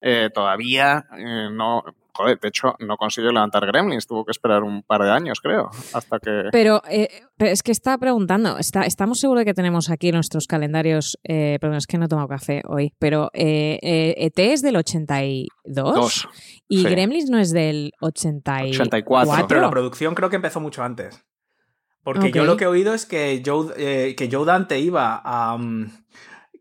eh, 0.00 0.31
todavía 0.33 1.07
eh, 1.19 1.49
no. 1.50 1.83
Joder, 2.16 2.40
de 2.40 2.49
hecho, 2.49 2.75
no 2.78 2.96
consiguió 2.96 3.30
levantar 3.30 3.66
Gremlins, 3.66 4.06
tuvo 4.06 4.25
que 4.25 4.30
esperar 4.30 4.62
un 4.62 4.82
par 4.82 5.02
de 5.02 5.11
años, 5.11 5.40
creo, 5.40 5.70
hasta 5.92 6.18
que. 6.18 6.49
Pero, 6.50 6.80
eh, 6.88 7.08
pero 7.37 7.50
es 7.50 7.62
que 7.62 7.73
está 7.73 7.99
preguntando, 7.99 8.56
está, 8.56 8.82
estamos 8.82 9.20
seguros 9.20 9.42
de 9.42 9.44
que 9.44 9.54
tenemos 9.54 9.90
aquí 9.90 10.11
nuestros 10.12 10.46
calendarios, 10.46 11.18
eh, 11.25 11.58
perdón, 11.61 11.76
es 11.76 11.87
que 11.87 11.99
no 11.99 12.06
he 12.06 12.08
tomado 12.08 12.28
café 12.28 12.62
hoy, 12.66 12.94
pero 12.99 13.30
eh, 13.35 13.78
eh, 13.82 14.14
ET 14.16 14.38
es 14.38 14.62
del 14.62 14.76
82 14.76 15.94
Dos. 15.94 16.28
y 16.68 16.78
sí. 16.78 16.85
Gremlins 16.85 17.28
no 17.28 17.38
es 17.38 17.52
del 17.52 17.92
84. 18.00 18.85
84. 18.85 19.49
Pero 19.49 19.61
la 19.61 19.70
producción 19.70 20.14
creo 20.14 20.30
que 20.30 20.37
empezó 20.37 20.61
mucho 20.61 20.82
antes. 20.82 21.23
Porque 22.02 22.30
yo 22.30 22.44
lo 22.44 22.56
que 22.56 22.64
he 22.64 22.68
oído 22.68 22.94
es 22.94 23.04
que 23.04 23.42
Joe, 23.44 23.75
eh, 23.76 24.14
que 24.16 24.30
Joe 24.30 24.46
Dante 24.46 24.78
iba 24.78 25.20
a. 25.25 25.58
mm, 25.58 26.04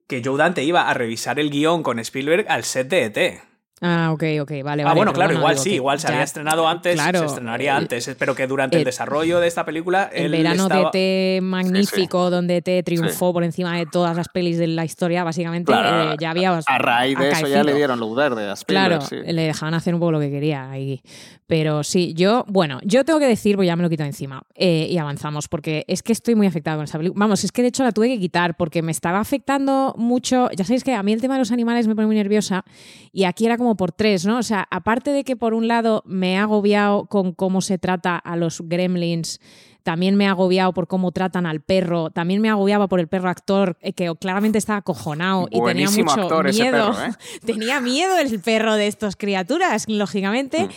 que 0.08 0.24
Joe 0.26 0.38
Dante 0.38 0.64
iba 0.64 0.90
a 0.90 0.94
revisar 0.96 1.40
el 1.40 1.52
guion 1.52 1.84
con 1.84 2.00
Spielberg 2.00 2.48
al 2.50 2.64
set 2.64 2.90
de 2.90 3.04
ET. 3.06 3.42
Ah, 3.82 4.12
ok, 4.14 4.24
ok, 4.42 4.52
vale, 4.64 4.64
vale. 4.64 4.84
ah, 4.86 4.94
bueno, 4.94 5.12
claro, 5.12 5.34
igual 5.34 5.56
digo 5.56 5.64
sí, 5.64 5.70
que 5.72 5.76
igual 5.76 6.00
se 6.00 6.08
ya- 6.08 6.14
había 6.14 6.24
estrenado 6.24 6.66
antes, 6.66 6.96
claro, 6.96 7.20
se 7.20 7.26
estrenaría 7.26 7.72
el- 7.74 7.84
antes, 7.84 8.16
pero 8.18 8.34
que 8.34 8.48
durante 8.48 8.78
el, 8.78 8.82
el- 8.82 8.86
desarrollo 8.86 9.40
de 9.42 9.48
esta 9.48 9.66
película 9.66 10.10
El 10.14 10.28
él 10.28 10.32
verano 10.32 10.64
estaba... 10.64 10.92
de 10.94 11.38
ET 11.38 11.42
magnífico, 11.44 12.30
donde 12.30 12.58
ET 12.66 12.84
triunfó 12.86 13.34
por 13.34 13.44
encima 13.44 13.78
de 13.78 13.86
todas 13.86 14.16
las 14.16 14.30
pelis 14.30 14.58
de 14.58 14.68
la 14.68 14.86
historia, 14.86 15.26
básicamente, 15.26 15.72
Claro, 15.74 16.14
eh, 16.14 16.16
ya 16.20 16.32
había... 16.32 16.58
A 16.66 16.78
raíz 16.78 17.18
de 17.18 17.32
eso 17.32 17.48
ya 17.48 17.64
le 17.66 17.74
dieron 17.74 18.00
luz 18.00 18.16
verde 18.16 18.50
a 18.50 18.54
Spielberg. 18.54 19.00
Claro, 19.00 19.02
sí. 19.06 19.18
le 19.34 19.42
dejaban 19.42 19.74
hacer 19.74 19.94
un 19.94 20.00
poco 20.00 20.14
lo 20.14 20.20
que 20.22 20.30
quería 20.32 20.70
ahí. 20.72 21.02
Pero 21.48 21.84
sí, 21.84 22.14
yo, 22.16 22.44
bueno, 22.48 22.80
yo 22.84 23.04
tengo 23.06 23.20
que 23.20 23.28
decir, 23.28 23.56
pues 23.56 23.68
ya 23.68 23.76
me 23.76 23.84
lo 23.84 23.90
quito 23.90 24.04
encima 24.04 24.42
eh, 24.56 24.88
y 24.90 24.98
avanzamos, 24.98 25.48
porque 25.48 25.84
es 25.88 26.02
que 26.02 26.12
estoy 26.14 26.34
muy 26.34 26.48
afectada 26.48 26.78
con 26.78 26.86
esa 26.86 26.98
película. 26.98 27.20
Vamos, 27.20 27.44
es 27.44 27.52
que 27.52 27.62
de 27.62 27.68
hecho 27.68 27.84
la 27.84 27.92
tuve 27.92 28.08
que 28.08 28.20
quitar 28.20 28.56
porque 28.58 28.82
me 28.82 28.92
estaba 28.92 29.20
afectando 29.20 29.94
mucho. 29.98 30.50
Ya 30.56 30.64
sabéis 30.64 30.84
que 30.84 30.94
a 30.96 31.04
mí 31.04 31.12
el 31.14 31.22
tema 31.22 31.36
de 31.36 31.40
los 31.40 31.52
animales 31.52 31.88
me 31.88 31.94
pone 31.96 32.08
muy 32.08 32.16
nerviosa 32.16 32.64
y 33.12 33.26
aquí 33.26 33.46
era 33.46 33.58
como 33.58 33.65
por 33.74 33.92
tres, 33.92 34.26
¿no? 34.26 34.38
O 34.38 34.44
sea, 34.44 34.68
aparte 34.70 35.10
de 35.10 35.24
que 35.24 35.36
por 35.36 35.56
un 35.56 35.68
lado 35.68 36.04
me 36.06 36.34
he 36.34 36.38
agobiado 36.38 37.08
con 37.08 37.34
cómo 37.34 37.62
se 37.62 37.80
trata 37.80 38.16
a 38.18 38.36
los 38.36 38.62
gremlins. 38.62 39.40
También 39.82 40.16
me 40.16 40.26
he 40.26 40.28
agobiado 40.28 40.74
por 40.74 40.88
cómo 40.88 41.12
tratan 41.12 41.46
al 41.46 41.62
perro. 41.62 42.10
También 42.10 42.42
me 42.42 42.50
agobiaba 42.50 42.88
por 42.88 43.00
el 43.00 43.08
perro 43.08 43.30
actor, 43.30 43.78
eh, 43.82 43.94
que 43.94 44.12
claramente 44.20 44.58
estaba 44.58 44.78
acojonado 44.78 45.48
y 45.52 45.64
tenía 45.64 45.90
mucho 45.90 46.42
miedo. 46.44 46.92
perro, 46.92 47.06
¿eh? 47.06 47.12
tenía 47.46 47.80
miedo 47.82 48.18
el 48.18 48.40
perro 48.40 48.76
de 48.76 48.88
estas 48.88 49.16
criaturas, 49.16 49.86
lógicamente. 49.88 50.66
Mm. 50.66 50.70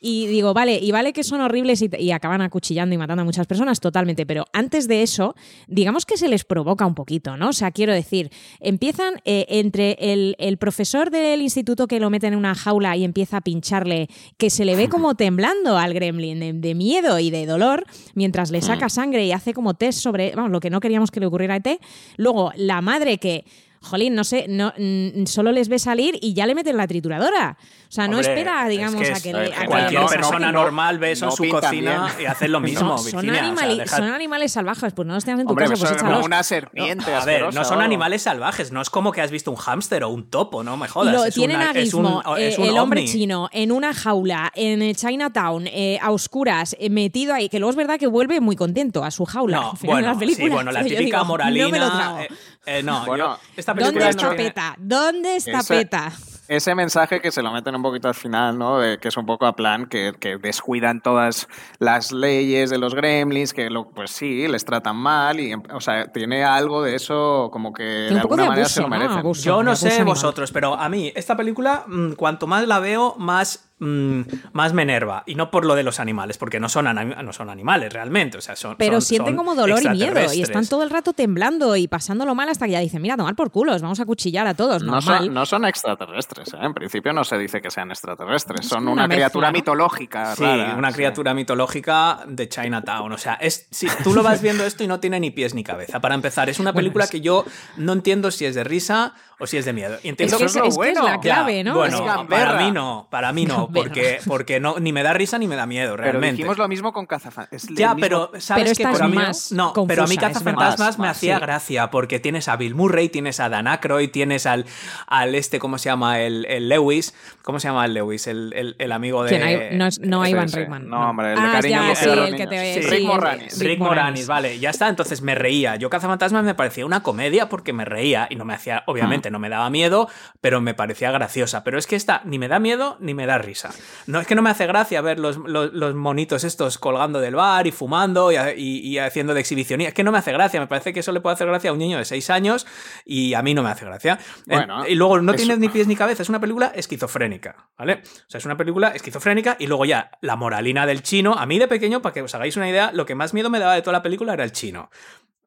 Y 0.00 0.26
digo, 0.26 0.52
vale, 0.52 0.78
y 0.80 0.92
vale 0.92 1.12
que 1.12 1.24
son 1.24 1.40
horribles 1.40 1.80
y, 1.82 1.90
y 1.98 2.10
acaban 2.10 2.42
acuchillando 2.42 2.94
y 2.94 2.98
matando 2.98 3.22
a 3.22 3.24
muchas 3.24 3.46
personas, 3.46 3.80
totalmente, 3.80 4.26
pero 4.26 4.44
antes 4.52 4.88
de 4.88 5.02
eso, 5.02 5.34
digamos 5.68 6.04
que 6.04 6.16
se 6.16 6.28
les 6.28 6.44
provoca 6.44 6.84
un 6.86 6.94
poquito, 6.94 7.36
¿no? 7.36 7.48
O 7.48 7.52
sea, 7.52 7.70
quiero 7.70 7.92
decir, 7.94 8.30
empiezan 8.60 9.14
eh, 9.24 9.46
entre 9.48 9.96
el, 9.98 10.36
el 10.38 10.58
profesor 10.58 11.10
del 11.10 11.40
instituto 11.40 11.86
que 11.86 11.98
lo 11.98 12.10
mete 12.10 12.26
en 12.26 12.36
una 12.36 12.54
jaula 12.54 12.96
y 12.96 13.04
empieza 13.04 13.38
a 13.38 13.40
pincharle, 13.40 14.08
que 14.36 14.50
se 14.50 14.64
le 14.64 14.76
ve 14.76 14.88
como 14.88 15.14
temblando 15.14 15.78
al 15.78 15.94
gremlin 15.94 16.40
de, 16.40 16.52
de 16.52 16.74
miedo 16.74 17.18
y 17.18 17.30
de 17.30 17.46
dolor, 17.46 17.84
mientras 18.14 18.50
le 18.50 18.58
Mm. 18.58 18.62
saca 18.62 18.88
sangre 18.88 19.24
y 19.24 19.32
hace 19.32 19.54
como 19.54 19.74
test 19.74 20.00
sobre, 20.00 20.32
vamos, 20.34 20.50
lo 20.50 20.60
que 20.60 20.70
no 20.70 20.80
queríamos 20.80 21.10
que 21.10 21.20
le 21.20 21.26
ocurriera 21.26 21.54
a 21.54 21.56
ET. 21.58 21.80
Luego, 22.16 22.52
la 22.56 22.80
madre 22.80 23.18
que 23.18 23.44
jolín, 23.80 24.14
no 24.14 24.24
sé, 24.24 24.46
no, 24.48 24.72
mm, 24.76 25.26
solo 25.26 25.52
les 25.52 25.68
ve 25.68 25.78
salir 25.78 26.18
y 26.20 26.34
ya 26.34 26.46
le 26.46 26.54
meten 26.54 26.76
la 26.76 26.86
trituradora. 26.86 27.56
O 27.88 27.92
sea, 27.96 28.08
no 28.08 28.16
Hombre, 28.16 28.32
espera, 28.32 28.64
es 28.64 28.70
digamos, 28.70 29.00
que 29.00 29.08
a 29.08 29.12
es- 29.12 29.22
que 29.22 29.30
a 29.30 29.32
le. 29.34 29.38
ver, 29.38 29.54
a 29.54 29.60
que 29.60 29.66
Cualquier 29.66 30.00
le- 30.02 30.08
persona 30.08 30.46
no- 30.52 30.60
normal 30.60 30.98
ve 30.98 31.12
eso 31.12 31.26
no 31.26 31.30
en 31.30 31.36
su 31.36 31.48
cocina 31.48 32.06
bien. 32.16 32.22
y 32.22 32.24
hace 32.26 32.48
lo 32.48 32.58
mismo, 32.60 32.80
No, 32.88 32.98
son, 32.98 33.04
Virginia. 33.22 33.32
o 33.32 33.34
sea, 33.36 33.44
animali- 33.46 33.78
deja- 33.78 33.96
son 33.96 34.08
animales 34.10 34.52
salvajes, 34.52 34.92
pues 34.92 35.06
no 35.06 35.14
los 35.14 35.24
tengas 35.24 35.40
en 35.40 35.46
tu 35.46 35.50
Hombre, 35.52 35.66
casa, 35.66 35.74
pues 35.80 35.90
eso 35.92 35.96
es 35.96 36.02
échalos. 36.02 36.26
una 36.26 36.42
serpiente 36.42 37.14
A 37.14 37.24
ver, 37.24 37.54
no 37.54 37.64
son 37.64 37.80
animales 37.80 38.22
salvajes, 38.22 38.72
no 38.72 38.80
es 38.82 38.90
como 38.90 39.12
que 39.12 39.20
has 39.20 39.30
visto 39.30 39.50
un 39.52 39.56
hámster 39.56 40.02
o 40.02 40.08
un 40.10 40.28
topo, 40.28 40.64
no 40.64 40.76
me 40.76 40.88
jodas. 40.88 41.14
lo 41.14 41.24
es 41.24 41.34
tienen 41.34 41.58
una- 41.58 41.70
a 41.70 41.72
es 41.74 41.94
un- 41.94 42.22
es 42.38 42.58
eh, 42.58 42.60
un 42.62 42.66
el 42.68 42.78
hombre 42.78 43.00
ovni. 43.02 43.12
chino, 43.12 43.48
en 43.52 43.70
una 43.70 43.94
jaula, 43.94 44.50
en 44.56 44.92
Chinatown, 44.94 45.68
eh, 45.68 45.98
a 46.02 46.10
oscuras, 46.10 46.74
eh, 46.80 46.90
metido 46.90 47.34
ahí, 47.34 47.48
que 47.48 47.60
luego 47.60 47.70
es 47.70 47.76
verdad 47.76 47.98
que 48.00 48.08
vuelve 48.08 48.40
muy 48.40 48.56
contento 48.56 49.04
a 49.04 49.12
su 49.12 49.24
jaula. 49.26 49.58
No, 49.58 49.72
bueno, 49.84 50.08
las 50.08 50.18
películas, 50.18 50.48
sí, 50.48 50.52
bueno, 50.52 50.72
la 50.72 50.82
típica 50.82 51.04
digo, 51.04 51.24
moralina. 51.24 51.78
No. 51.78 52.18
Eh, 52.66 52.82
no, 52.82 53.04
Bueno, 53.06 53.36
yo- 53.36 53.38
esta 53.56 53.74
película 53.74 53.92
¿Dónde 53.92 54.04
no 54.04 54.10
está 54.10 54.28
tiene- 54.36 54.44
Peta? 54.50 54.74
¿Dónde 54.78 55.36
está 55.36 55.58
Ese- 55.60 55.74
Peta? 55.74 56.12
Ese 56.48 56.76
mensaje 56.76 57.20
que 57.20 57.32
se 57.32 57.42
lo 57.42 57.50
meten 57.50 57.74
un 57.74 57.82
poquito 57.82 58.06
al 58.06 58.14
final, 58.14 58.56
¿no? 58.56 58.78
De 58.78 58.98
que 58.98 59.08
es 59.08 59.16
un 59.16 59.26
poco 59.26 59.46
a 59.46 59.56
plan, 59.56 59.86
que, 59.86 60.12
que 60.20 60.36
descuidan 60.38 61.00
todas 61.00 61.48
las 61.80 62.12
leyes 62.12 62.70
de 62.70 62.78
los 62.78 62.94
gremlins, 62.94 63.52
que 63.52 63.68
lo, 63.68 63.88
pues 63.90 64.12
sí, 64.12 64.46
les 64.46 64.64
tratan 64.64 64.94
mal, 64.94 65.40
y, 65.40 65.54
o 65.54 65.80
sea, 65.80 66.06
tiene 66.12 66.44
algo 66.44 66.84
de 66.84 66.94
eso 66.94 67.48
como 67.52 67.72
que 67.72 67.82
de 67.82 68.14
un 68.14 68.20
poco 68.20 68.34
alguna 68.34 68.42
de 68.44 68.48
manera 68.50 68.68
se 68.68 68.80
lo 68.80 68.88
¿no? 68.88 68.96
merecen. 68.96 69.18
Abuso. 69.18 69.42
Yo 69.42 69.62
no 69.64 69.74
sé 69.74 70.04
vosotros, 70.04 70.52
pero 70.52 70.74
a 70.74 70.88
mí 70.88 71.12
esta 71.16 71.36
película, 71.36 71.82
mm, 71.88 72.12
cuanto 72.12 72.46
más 72.46 72.64
la 72.68 72.78
veo, 72.78 73.16
más, 73.18 73.68
mm, 73.78 74.20
más 74.52 74.72
me 74.72 74.82
enerva. 74.82 75.22
Y 75.26 75.34
no 75.34 75.50
por 75.50 75.64
lo 75.64 75.74
de 75.74 75.82
los 75.82 76.00
animales, 76.00 76.38
porque 76.38 76.60
no 76.60 76.68
son, 76.68 76.86
no 76.94 77.32
son 77.32 77.50
animales 77.50 77.92
realmente. 77.92 78.38
O 78.38 78.40
sea, 78.40 78.56
son, 78.56 78.76
Pero 78.76 78.94
son- 78.94 79.02
sienten 79.02 79.34
son 79.34 79.36
como 79.36 79.54
dolor 79.54 79.82
y 79.82 79.88
miedo 79.90 80.32
y 80.32 80.42
están 80.42 80.66
todo 80.66 80.82
el 80.82 80.90
rato 80.90 81.12
temblando 81.12 81.76
y 81.76 81.88
pasándolo 81.88 82.34
mal 82.34 82.48
hasta 82.48 82.66
que 82.66 82.72
ya 82.72 82.80
dicen, 82.80 83.02
mira, 83.02 83.16
tomar 83.16 83.34
por 83.34 83.50
culos, 83.50 83.82
vamos 83.82 84.00
a 84.00 84.04
cuchillar 84.06 84.46
a 84.46 84.54
todos, 84.54 84.82
No 84.82 85.00
son, 85.02 85.32
no 85.32 85.46
son 85.46 85.64
extraterrestres, 85.64 86.52
¿eh? 86.54 86.58
en 86.60 86.74
principio 86.74 87.12
no 87.12 87.24
se 87.24 87.38
dice 87.38 87.60
que 87.60 87.70
sean 87.70 87.90
extraterrestres, 87.90 88.66
son 88.66 88.82
una, 88.84 88.92
una 88.92 89.02
mezcla, 89.08 89.16
criatura 89.16 89.48
¿no? 89.48 89.52
mitológica. 89.52 90.36
Sí, 90.36 90.42
rara, 90.44 90.74
una 90.76 90.90
sí. 90.90 90.96
criatura 90.96 91.34
mitológica 91.34 92.20
de 92.26 92.48
Chinatown. 92.48 93.12
O 93.12 93.18
sea, 93.18 93.34
es, 93.34 93.66
si 93.70 93.86
tú 94.02 94.14
lo 94.14 94.22
vas 94.22 94.40
viendo 94.42 94.64
esto 94.64 94.84
y 94.84 94.86
no 94.86 95.00
tiene 95.00 95.20
ni 95.20 95.30
pies 95.30 95.54
ni 95.54 95.64
cabeza. 95.64 96.00
Para 96.00 96.14
empezar, 96.14 96.48
es 96.48 96.58
una 96.58 96.72
Bueno, 96.72 96.84
película 96.84 97.04
es- 97.04 97.10
que 97.10 97.20
yo 97.20 97.44
no 97.76 97.92
entiendo 97.92 98.30
si 98.30 98.44
es 98.44 98.54
de 98.54 98.64
risa 98.64 99.14
o 99.38 99.46
si 99.46 99.56
es 99.58 99.64
de 99.64 99.72
miedo. 99.72 99.94
Y 100.02 100.08
Es 100.08 100.10
entiendo 100.10 100.38
que 100.38 100.44
Eso 100.44 100.46
es, 100.46 100.56
es 100.56 100.56
lo 100.56 100.64
es 100.68 100.78
que 100.78 100.90
es 100.92 100.94
bueno. 100.98 101.08
la 101.12 101.20
clave, 101.20 101.62
¿no? 101.64 101.74
Bueno, 101.74 101.94
Es- 101.96 102.00
Es 102.00 102.06
gamberra. 102.06 102.46
para 102.52 102.58
mí 102.64 102.70
no, 102.72 103.08
para 103.10 103.32
mí 103.32 103.44
no, 103.46 103.68
porque, 103.72 104.18
porque 104.26 104.60
no, 104.60 104.78
ni 104.78 104.92
me 104.92 105.02
da 105.02 105.12
risa 105.12 105.38
ni 105.38 105.46
me 105.46 105.56
da 105.56 105.66
miedo, 105.66 105.92
Pero 105.96 106.02
realmente. 106.04 106.36
dijimos 106.36 106.58
lo 106.58 106.68
mismo 106.68 106.92
con 106.92 107.06
Cazafantasmas. 107.06 107.76
Ya, 107.76 107.94
pero 107.94 108.30
sabes 108.38 108.64
Pero 108.64 108.76
que 108.76 108.82
esta 108.82 108.88
por 108.90 108.96
es 108.96 109.02
a 109.02 109.08
mí 109.08 109.14
más 109.16 109.52
no, 109.52 109.72
pero 109.86 110.04
a 110.04 110.06
mí 110.06 110.14
es 110.14 110.20
Cazafantasmas 110.20 110.98
me 110.98 111.06
Más, 111.08 111.16
hacía 111.16 111.36
sí. 111.36 111.40
gracia 111.42 111.90
porque 111.90 112.18
tienes 112.20 112.48
a 112.48 112.56
Bill 112.56 112.74
Murray, 112.74 113.08
tienes 113.08 113.40
a 113.40 113.48
Dan 113.48 113.66
Aykroyd, 113.68 114.10
tienes 114.10 114.46
al, 114.46 114.64
al 115.06 115.34
este, 115.34 115.58
¿cómo 115.58 115.78
se 115.78 115.88
llama? 115.90 116.20
El, 116.20 116.46
el 116.46 116.68
Lewis, 116.68 117.14
¿cómo 117.42 117.60
se 117.60 117.68
llama 117.68 117.84
el 117.84 117.94
Lewis? 117.94 118.26
El, 118.26 118.52
el, 118.54 118.76
el 118.78 118.92
amigo 118.92 119.22
de... 119.24 119.70
No, 119.76 119.86
es- 119.86 120.00
no 120.00 120.26
Ivan. 120.26 120.50
Reitman. 120.50 120.88
No, 120.88 121.10
hombre, 121.10 121.32
el 121.32 121.40
de 121.40 121.46
ah, 121.46 121.52
cariño 121.52 121.82
ya, 121.82 121.88
que 121.90 121.96
sí, 121.96 122.08
el 122.08 122.36
que 122.36 122.46
te. 122.46 122.80
Rick 122.88 123.04
Moranis. 123.06 123.58
Rick 123.58 123.78
Moranis, 123.78 124.26
vale, 124.26 124.58
ya 124.58 124.70
está. 124.70 124.88
Entonces 124.88 125.20
me 125.22 125.34
reía. 125.34 125.76
Yo 125.76 125.90
Cazafantasmas 125.90 126.44
me 126.44 126.54
parecía 126.54 126.86
una 126.86 127.02
comedia 127.02 127.48
porque 127.48 127.72
me 127.72 127.84
reía 127.84 128.26
y 128.30 128.36
no 128.36 128.44
me 128.44 128.54
hacía, 128.54 128.84
Hmm. 128.86 128.90
Obviamente, 129.26 129.30
no 129.30 129.38
me 129.38 129.48
daba 129.48 129.70
miedo, 129.70 130.08
pero 130.40 130.60
me 130.60 130.74
parecía 130.74 131.10
graciosa. 131.10 131.64
Pero 131.64 131.78
es 131.78 131.86
que 131.86 131.96
esta 131.96 132.22
ni 132.24 132.38
me 132.38 132.48
da 132.48 132.58
miedo 132.58 132.96
ni 133.00 133.14
me 133.14 133.26
da 133.26 133.38
risa. 133.38 133.70
No 134.06 134.20
es 134.20 134.26
que 134.26 134.34
no 134.34 134.42
me 134.42 134.50
hace 134.50 134.66
gracia 134.66 135.00
ver 135.00 135.18
los, 135.18 135.36
los, 135.38 135.72
los 135.72 135.94
monitos 135.94 136.44
estos 136.44 136.78
colgando 136.78 137.20
del 137.20 137.34
bar 137.34 137.66
y 137.66 137.72
fumando 137.72 138.30
y, 138.32 138.36
y- 138.36 138.80
y 138.86 138.98
haciendo 138.98 139.34
de 139.34 139.40
exhibición. 139.40 139.80
Es 139.80 139.94
que 139.94 140.04
no 140.04 140.12
me 140.12 140.18
hace 140.18 140.32
gracia. 140.32 140.60
Me 140.60 140.66
parece 140.66 140.92
que 140.92 141.00
eso 141.00 141.12
le 141.12 141.20
puede 141.20 141.34
hacer 141.34 141.46
gracia 141.46 141.70
a 141.70 141.72
un 141.72 141.78
niño 141.78 141.98
de 141.98 142.04
6 142.04 142.30
años 142.30 142.66
y 143.04 143.34
a 143.34 143.42
mí 143.42 143.54
no 143.54 143.62
me 143.62 143.70
hace 143.70 143.84
gracia. 143.84 144.18
Bueno, 144.46 144.84
En- 144.84 144.92
y 144.92 144.94
luego 144.94 145.20
no 145.20 145.32
eso- 145.32 145.44
tiene 145.44 145.56
ni 145.58 145.68
pies 145.68 145.86
ni 145.86 145.96
cabeza. 145.96 146.22
Es 146.22 146.28
una 146.28 146.40
película 146.40 146.72
esquizofrénica, 146.74 147.68
¿vale? 147.78 148.02
O 148.04 148.30
sea, 148.30 148.38
es 148.38 148.44
una 148.44 148.56
película 148.56 148.88
esquizofrénica 148.88 149.56
y 149.58 149.66
luego 149.66 149.84
ya 149.84 150.10
la 150.20 150.36
moralina 150.36 150.86
del 150.86 151.02
chino. 151.02 151.34
A 151.34 151.46
mí 151.46 151.58
de 151.58 151.68
pequeño, 151.68 152.02
para 152.02 152.12
que 152.12 152.22
os 152.22 152.34
hagáis 152.34 152.56
una 152.56 152.68
idea, 152.68 152.90
lo 152.92 153.06
que 153.06 153.14
más 153.14 153.34
miedo 153.34 153.50
me 153.50 153.58
daba 153.58 153.74
de 153.74 153.82
toda 153.82 153.92
la 153.94 154.02
película 154.02 154.32
era 154.34 154.44
el 154.44 154.52
chino. 154.52 154.90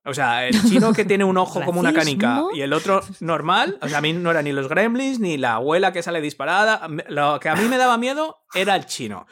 O 0.09 0.13
sea, 0.13 0.47
el 0.47 0.61
chino 0.63 0.91
que 0.93 1.05
tiene 1.05 1.23
un 1.23 1.37
ojo 1.37 1.61
como 1.63 1.79
una 1.79 1.93
canica 1.93 2.41
y 2.53 2.61
el 2.61 2.73
otro 2.73 3.01
normal, 3.19 3.77
o 3.81 3.87
sea, 3.87 3.99
a 3.99 4.01
mí 4.01 4.11
no 4.13 4.31
eran 4.31 4.45
ni 4.45 4.51
los 4.51 4.67
gremlins 4.67 5.19
ni 5.19 5.37
la 5.37 5.55
abuela 5.55 5.93
que 5.93 6.01
sale 6.01 6.19
disparada. 6.19 6.87
Lo 7.07 7.39
que 7.39 7.49
a 7.49 7.55
mí 7.55 7.67
me 7.67 7.77
daba 7.77 7.97
miedo 7.97 8.37
era 8.53 8.75
el 8.75 8.85
chino. 8.85 9.27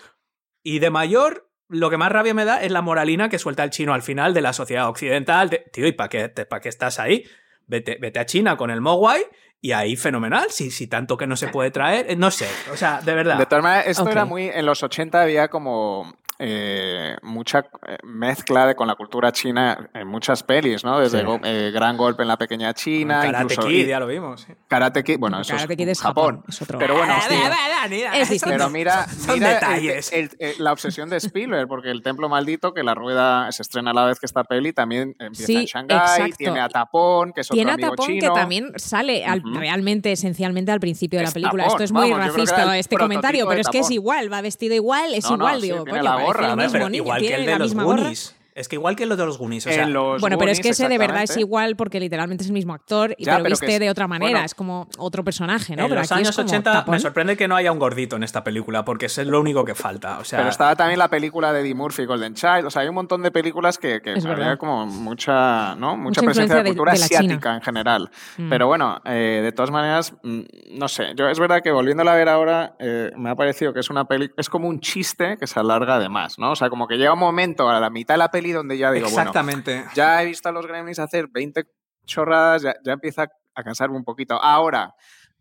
Y 0.63 0.79
de 0.79 0.89
mayor, 0.89 1.49
lo 1.67 1.89
que 1.89 1.97
más 1.97 2.11
rabia 2.11 2.33
me 2.33 2.45
da 2.45 2.61
es 2.61 2.71
la 2.71 2.81
moralina 2.81 3.29
que 3.29 3.39
suelta 3.39 3.63
el 3.63 3.71
chino 3.71 3.93
al 3.93 4.01
final 4.01 4.33
de 4.33 4.41
la 4.41 4.53
sociedad 4.53 4.87
occidental. 4.87 5.49
de, 5.49 5.65
Tío, 5.71 5.87
¿y 5.87 5.93
para 5.93 6.09
qué, 6.09 6.29
pa' 6.29 6.59
qué 6.59 6.69
estás 6.69 6.99
ahí? 6.99 7.25
Vete, 7.65 7.97
vete 7.99 8.19
a 8.19 8.25
China 8.25 8.55
con 8.55 8.69
el 8.69 8.81
Mogwai 8.81 9.25
y 9.59 9.71
ahí 9.71 9.95
fenomenal. 9.95 10.47
Si, 10.49 10.71
si 10.71 10.87
tanto 10.87 11.17
que 11.17 11.27
no 11.27 11.35
se 11.35 11.47
puede 11.47 11.71
traer, 11.71 12.11
eh, 12.11 12.15
no 12.15 12.31
sé. 12.31 12.47
O 12.71 12.77
sea, 12.77 13.01
de 13.01 13.13
verdad. 13.13 13.37
De 13.37 13.45
todas 13.45 13.63
maneras, 13.63 13.87
esto 13.87 14.09
era 14.09 14.25
muy. 14.25 14.47
En 14.47 14.65
los 14.65 14.83
80 14.83 15.21
había 15.21 15.47
como. 15.47 16.15
Eh, 16.39 17.15
mucha 17.23 17.60
eh, 17.88 17.97
mezcla 18.04 18.67
de, 18.67 18.76
con 18.76 18.88
la 18.88 18.95
cultura 18.95 19.32
china 19.32 19.89
en 19.93 20.08
muchas 20.08 20.43
pelis, 20.43 20.84
¿no? 20.84 21.00
Desde 21.00 21.19
Sí. 21.19 21.26
go- 21.26 21.39
eh, 21.43 21.71
Gran 21.73 21.97
Golpe 21.97 22.21
en 22.21 22.28
la 22.28 22.38
Pequeña 22.38 22.73
China, 22.73 23.21
Karate 23.23 23.43
incluso 23.54 23.67
Kid, 23.67 23.86
y- 23.86 23.88
ya 23.88 24.00
lo 24.00 24.08
vimos. 24.08 24.41
sí. 24.41 24.54
Karate 24.67 25.04
Kid, 25.04 25.17
bueno, 25.19 25.41
eso 25.41 25.54
Karate 25.56 25.76
Kid 25.78 25.88
es 25.89 25.97
es 25.97 26.02
Japón. 26.04 26.36
Japón, 26.38 26.45
es 26.50 26.62
otro- 26.62 26.80
Pero 26.80 26.95
bueno, 26.97 27.13
Ah, 27.15 27.88
mira, 27.89 28.17
Es. 28.17 28.43
Pero 28.43 28.69
mira, 28.69 29.06
mira 29.34 29.54
detalles. 29.54 30.12
el- 30.13 30.30
el- 30.39 30.56
la 30.63 30.73
obsesión 30.73 31.10
de 31.10 31.17
Spielberg, 31.17 31.67
porque 31.67 31.89
el 31.89 32.02
templo 32.02 32.28
maldito, 32.30 32.73
que 32.73 32.84
la 32.84 32.93
rueda 32.93 33.52
se 33.52 33.62
estrena 33.62 33.91
a 33.91 33.93
la 33.93 34.06
vez 34.06 34.19
que 34.19 34.26
esta 34.26 34.43
peli, 34.43 34.73
también 34.73 35.15
empieza 35.19 35.45
Sí, 35.45 35.56
en 35.58 35.65
Shanghái, 35.65 36.00
exacto. 36.00 36.36
tiene 36.38 36.60
a 36.60 36.69
Tapón, 36.69 37.34
que 37.34 37.41
es 37.41 37.47
Tiene 37.50 37.71
otro 37.73 37.86
a 37.86 37.88
amigo 37.88 37.95
Tapón 37.95 38.08
chino. 38.08 38.34
que 38.34 38.39
también 38.39 38.71
sale 38.76 39.26
al- 39.26 39.41
realmente, 39.56 40.12
esencialmente 40.12 40.71
al 40.71 40.80
principio 40.80 41.19
de 41.19 41.26
la 41.26 41.32
película. 41.32 41.63
Tapón, 41.63 41.76
Esto 41.76 41.84
es 41.84 41.91
muy 41.91 42.12
vamos, 42.12 42.28
racista 42.36 42.78
este 42.78 42.97
comentario, 42.97 43.47
pero 43.47 43.62
es 43.62 43.69
que 43.69 43.80
es 43.80 43.91
igual, 43.91 44.32
va 44.32 44.41
vestido 44.41 44.76
igual, 44.76 45.13
es 45.13 45.26
No, 45.30 45.36
igual, 45.36 45.62
digo, 45.62 45.86
coño, 45.86 46.26
gorra, 46.27 46.49
el 46.51 46.55
¿no? 46.55 46.63
mismo 46.63 46.71
Pero 46.73 46.89
niño, 46.89 47.03
igual 47.03 47.21
que 47.21 47.35
el 47.35 47.45
de 47.45 47.59
los. 47.59 47.73
Goonies. 47.73 48.35
Es 48.58 48.67
que 48.67 48.76
igual 48.76 48.96
que 48.96 49.04
el 49.04 49.10
de 49.10 49.17
los 49.26 49.38
Goonies. 49.38 49.67
O 49.67 49.72
sea, 49.72 49.86
los 49.88 50.20
Bueno, 50.20 50.38
pero 50.38 50.52
es 50.52 50.60
que 50.60 50.70
ese 50.70 50.88
de 50.89 50.98
verdad 50.98 51.24
es 51.24 51.38
igual 51.38 51.76
porque 51.76 52.00
literalmente 52.00 52.43
es 52.43 52.48
el 52.50 52.54
mismo 52.54 52.74
actor, 52.74 53.13
y 53.17 53.26
Ya, 53.26 53.34
pero 53.34 53.43
pero 53.43 53.54
viste 53.54 53.74
es- 53.76 53.80
de 53.80 53.89
otra 53.89 54.08
manera, 54.08 54.32
bueno, 54.32 54.46
es 54.46 54.56
como 54.56 54.88
otro 54.98 55.24
personaje, 55.24 55.76
¿no? 55.76 55.84
en 55.84 55.89
pero 55.89 56.02
los 56.02 56.12
aquí 56.12 56.20
años 56.20 56.30
es 56.30 56.36
como 56.36 56.48
80 56.48 56.86
me 56.88 57.00
sorprende 57.00 57.38
que 57.38 57.48
no 57.48 57.56
haya 57.56 57.72
un 57.72 57.80
gordito 57.80 58.15
en 58.15 58.24
esta 58.24 58.43
película, 58.43 58.84
porque 58.84 59.06
es 59.06 59.17
lo 59.20 59.39
único 59.39 59.63
que 59.63 59.76
falta. 59.76 60.17
O 60.20 60.24
sea, 60.24 60.39
Pero 60.39 60.50
estaba 60.50 60.76
también 60.76 60.98
la 61.00 61.08
película 61.10 61.54
de 61.54 61.62
Eddie 61.62 61.76
Murphy, 61.76 62.06
Golden 62.06 62.34
Child. 62.34 62.65
O 62.65 62.70
sea, 62.72 62.82
hay 62.82 62.88
un 62.89 62.96
montón 62.96 63.22
de 63.22 63.32
películas 63.32 63.78
que, 63.78 64.02
que 64.02 64.13
Es 64.13 64.26
había 64.26 64.38
verdad. 64.38 64.58
como 64.58 64.86
mucha, 64.88 65.76
¿no? 65.76 65.96
mucha, 65.96 66.22
Mucha 66.22 66.22
presencia 66.24 66.58
de 66.63 66.70
cultura 66.70 66.93
de 66.93 67.00
la 67.00 67.08
China. 67.08 67.20
asiática 67.20 67.54
en 67.56 67.62
general. 67.62 68.10
Mm. 68.38 68.50
Pero 68.50 68.67
bueno, 68.67 69.02
eh, 69.06 69.41
de 69.43 69.52
todas 69.52 69.72
maneras, 69.72 70.13
mm, 70.24 70.41
no 70.72 70.88
sé. 70.88 71.13
Yo 71.15 71.28
es 71.30 71.39
verdad 71.39 71.62
que 71.62 71.72
volviéndola 71.72 72.13
a 72.13 72.15
ver 72.15 72.30
ahora, 72.30 72.76
eh, 72.80 73.12
me 73.17 73.30
ha 73.30 73.36
parecido 73.36 73.74
que 73.74 73.80
es 73.82 73.89
una 73.89 74.06
peli, 74.06 74.32
es 74.36 74.50
como 74.50 74.67
un 74.67 74.80
chiste 74.80 75.38
que 75.39 75.48
se 75.48 75.60
alarga 75.60 76.00
de 76.00 76.10
más, 76.10 76.39
¿no? 76.39 76.52
O 76.52 76.56
sea, 76.56 76.70
como 76.70 76.88
que 76.88 76.96
llega 76.98 77.13
un 77.13 77.20
momento 77.20 77.70
a 77.70 77.80
la 77.80 77.89
mitad 77.89 78.15
de 78.15 78.20
la 78.20 78.32
peli 78.47 78.53
donde 78.53 78.77
ya 78.77 78.91
digo, 78.91 79.07
bueno, 79.07 79.19
exactamente. 79.19 79.86
ya 79.93 80.21
he 80.21 80.25
visto 80.25 80.49
a 80.49 80.51
los 80.51 80.65
Gremlins 80.65 80.99
hacer 80.99 81.27
20 81.27 81.63
chorradas, 82.05 82.62
ya, 82.63 82.75
ya 82.83 82.93
empieza 82.93 83.27
a 83.53 83.63
cansarme 83.63 83.97
un 83.97 84.03
poquito. 84.03 84.41
Ahora, 84.41 84.93